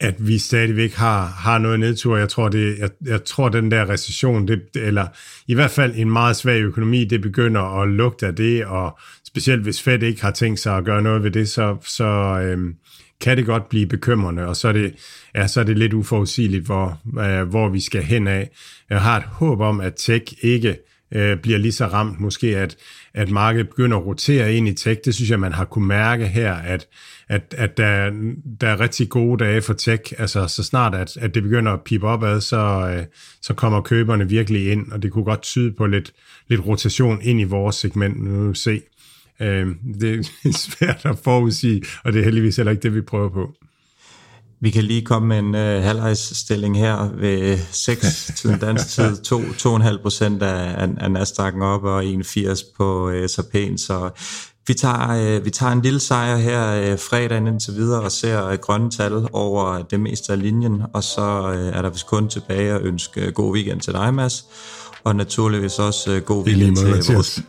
at 0.00 0.14
vi 0.26 0.38
stadigvæk 0.38 0.94
har, 0.94 1.26
har 1.26 1.58
noget 1.58 1.80
nedtur. 1.80 2.16
Jeg 2.16 2.28
tror, 2.28 2.48
det, 2.48 2.78
jeg, 2.78 2.90
jeg 3.06 3.24
tror 3.24 3.48
den 3.48 3.70
der 3.70 3.90
recession, 3.90 4.48
det, 4.48 4.62
eller 4.74 5.06
i 5.46 5.54
hvert 5.54 5.70
fald 5.70 5.92
en 5.96 6.10
meget 6.10 6.36
svag 6.36 6.60
økonomi, 6.60 7.04
det 7.04 7.22
begynder 7.22 7.80
at 7.82 7.88
lugte 7.88 8.26
af 8.26 8.34
det, 8.34 8.64
og 8.64 8.98
specielt 9.26 9.62
hvis 9.62 9.82
Fed 9.82 10.02
ikke 10.02 10.22
har 10.22 10.30
tænkt 10.30 10.60
sig 10.60 10.76
at 10.76 10.84
gøre 10.84 11.02
noget 11.02 11.22
ved 11.22 11.30
det, 11.30 11.48
så, 11.48 11.76
så 11.84 12.04
øhm, 12.42 12.74
kan 13.20 13.36
det 13.36 13.46
godt 13.46 13.68
blive 13.68 13.86
bekymrende, 13.86 14.46
og 14.46 14.56
så 14.56 14.68
er 14.68 14.72
det, 14.72 14.94
ja, 15.34 15.46
så 15.46 15.60
er 15.60 15.64
det 15.64 15.78
lidt 15.78 15.92
uforudsigeligt, 15.92 16.64
hvor, 16.64 17.00
øh, 17.20 17.48
hvor 17.48 17.68
vi 17.68 17.80
skal 17.80 18.02
hen 18.02 18.28
af. 18.28 18.50
Jeg 18.90 19.00
har 19.00 19.16
et 19.16 19.24
håb 19.24 19.60
om, 19.60 19.80
at 19.80 19.94
tech 19.96 20.34
ikke 20.42 20.76
øh, 21.12 21.36
bliver 21.38 21.58
lige 21.58 21.72
så 21.72 21.86
ramt, 21.86 22.20
måske 22.20 22.56
at, 22.56 22.76
at 23.14 23.30
markedet 23.30 23.68
begynder 23.68 23.96
at 23.96 24.06
rotere 24.06 24.54
ind 24.54 24.68
i 24.68 24.74
tech. 24.74 25.00
Det 25.04 25.14
synes 25.14 25.30
jeg, 25.30 25.40
man 25.40 25.52
har 25.52 25.64
kunne 25.64 25.86
mærke 25.86 26.26
her, 26.26 26.54
at, 26.54 26.88
at, 27.28 27.54
at 27.58 27.76
der, 27.76 28.10
der 28.60 28.68
er 28.68 28.80
rigtig 28.80 29.08
gode 29.08 29.44
dage 29.44 29.62
for 29.62 29.74
tech. 29.74 30.12
Altså 30.18 30.48
så 30.48 30.62
snart, 30.62 30.94
at, 30.94 31.16
at 31.16 31.34
det 31.34 31.42
begynder 31.42 31.72
at 31.72 31.82
pipe 31.84 32.06
opad, 32.06 32.40
så, 32.40 32.90
øh, 32.96 33.04
så 33.42 33.54
kommer 33.54 33.80
køberne 33.80 34.28
virkelig 34.28 34.72
ind, 34.72 34.92
og 34.92 35.02
det 35.02 35.12
kunne 35.12 35.24
godt 35.24 35.42
tyde 35.42 35.72
på 35.72 35.86
lidt, 35.86 36.12
lidt 36.48 36.66
rotation 36.66 37.22
ind 37.22 37.40
i 37.40 37.44
vores 37.44 37.76
segment. 37.76 38.24
Nu 38.24 38.54
se. 38.54 38.82
Øh, 39.40 39.66
det 40.00 40.30
er 40.44 40.52
svært 40.52 41.00
at 41.04 41.18
forudsige, 41.24 41.82
og 42.04 42.12
det 42.12 42.20
er 42.20 42.24
heldigvis 42.24 42.56
heller 42.56 42.70
ikke 42.70 42.82
det, 42.82 42.94
vi 42.94 43.00
prøver 43.00 43.28
på. 43.28 43.54
Vi 44.60 44.70
kan 44.70 44.84
lige 44.84 45.02
komme 45.02 45.28
med 45.28 45.38
en 45.38 45.54
uh, 45.54 45.84
halvvejsstilling 45.84 46.78
her 46.78 47.10
ved 47.16 47.58
6 47.70 48.06
til 48.38 48.60
dansk 48.60 48.88
tid, 48.88 49.16
2,5 49.32 50.02
procent 50.02 50.42
af, 50.42 50.82
af, 50.82 50.88
af 51.00 51.08
Nasdaq'en 51.08 51.62
op 51.62 51.84
og 51.84 52.04
1,80 52.04 52.72
på 52.76 53.08
uh, 53.08 53.24
S&P'en, 53.26 53.76
så 53.76 54.10
Vi 54.68 54.74
tager, 54.74 55.10
øh, 55.10 55.44
vi 55.44 55.50
tager 55.50 55.72
en 55.72 55.82
lille 55.82 56.00
sejr 56.00 56.36
her 56.36 56.92
øh, 56.92 56.98
fredagen 56.98 57.46
indtil 57.46 57.74
videre 57.74 58.02
og 58.02 58.12
ser 58.12 58.46
øh, 58.46 58.58
grønne 58.58 58.90
tal 58.90 59.28
over 59.32 59.82
det 59.82 60.00
meste 60.00 60.32
af 60.32 60.42
linjen, 60.42 60.82
og 60.92 61.04
så 61.04 61.52
øh, 61.54 61.76
er 61.76 61.82
der 61.82 61.90
vist 61.90 62.06
kun 62.06 62.28
tilbage 62.28 62.72
at 62.72 62.82
ønske 62.82 63.20
øh, 63.20 63.32
god 63.32 63.54
weekend 63.54 63.80
til 63.80 63.92
dig, 63.92 64.14
Mads, 64.14 64.44
og 65.04 65.16
naturligvis 65.16 65.78
også 65.78 66.12
øh, 66.12 66.22
god 66.22 66.46
weekend 66.46 66.68
måde, 66.68 66.76
til 66.76 66.86
Mathias. 66.86 67.14
vores 67.14 67.42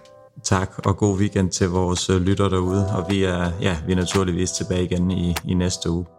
Tak, 0.43 0.71
og 0.85 0.97
god 0.97 1.17
weekend 1.17 1.51
til 1.51 1.69
vores 1.69 2.09
øh, 2.09 2.21
lytter 2.21 2.49
derude, 2.49 2.88
og 2.88 3.05
vi 3.09 3.23
er, 3.23 3.51
ja, 3.61 3.77
vi 3.85 3.91
er 3.91 3.95
naturligvis 3.95 4.51
tilbage 4.51 4.84
igen 4.84 5.11
i, 5.11 5.35
i 5.45 5.53
næste 5.53 5.89
uge. 5.89 6.16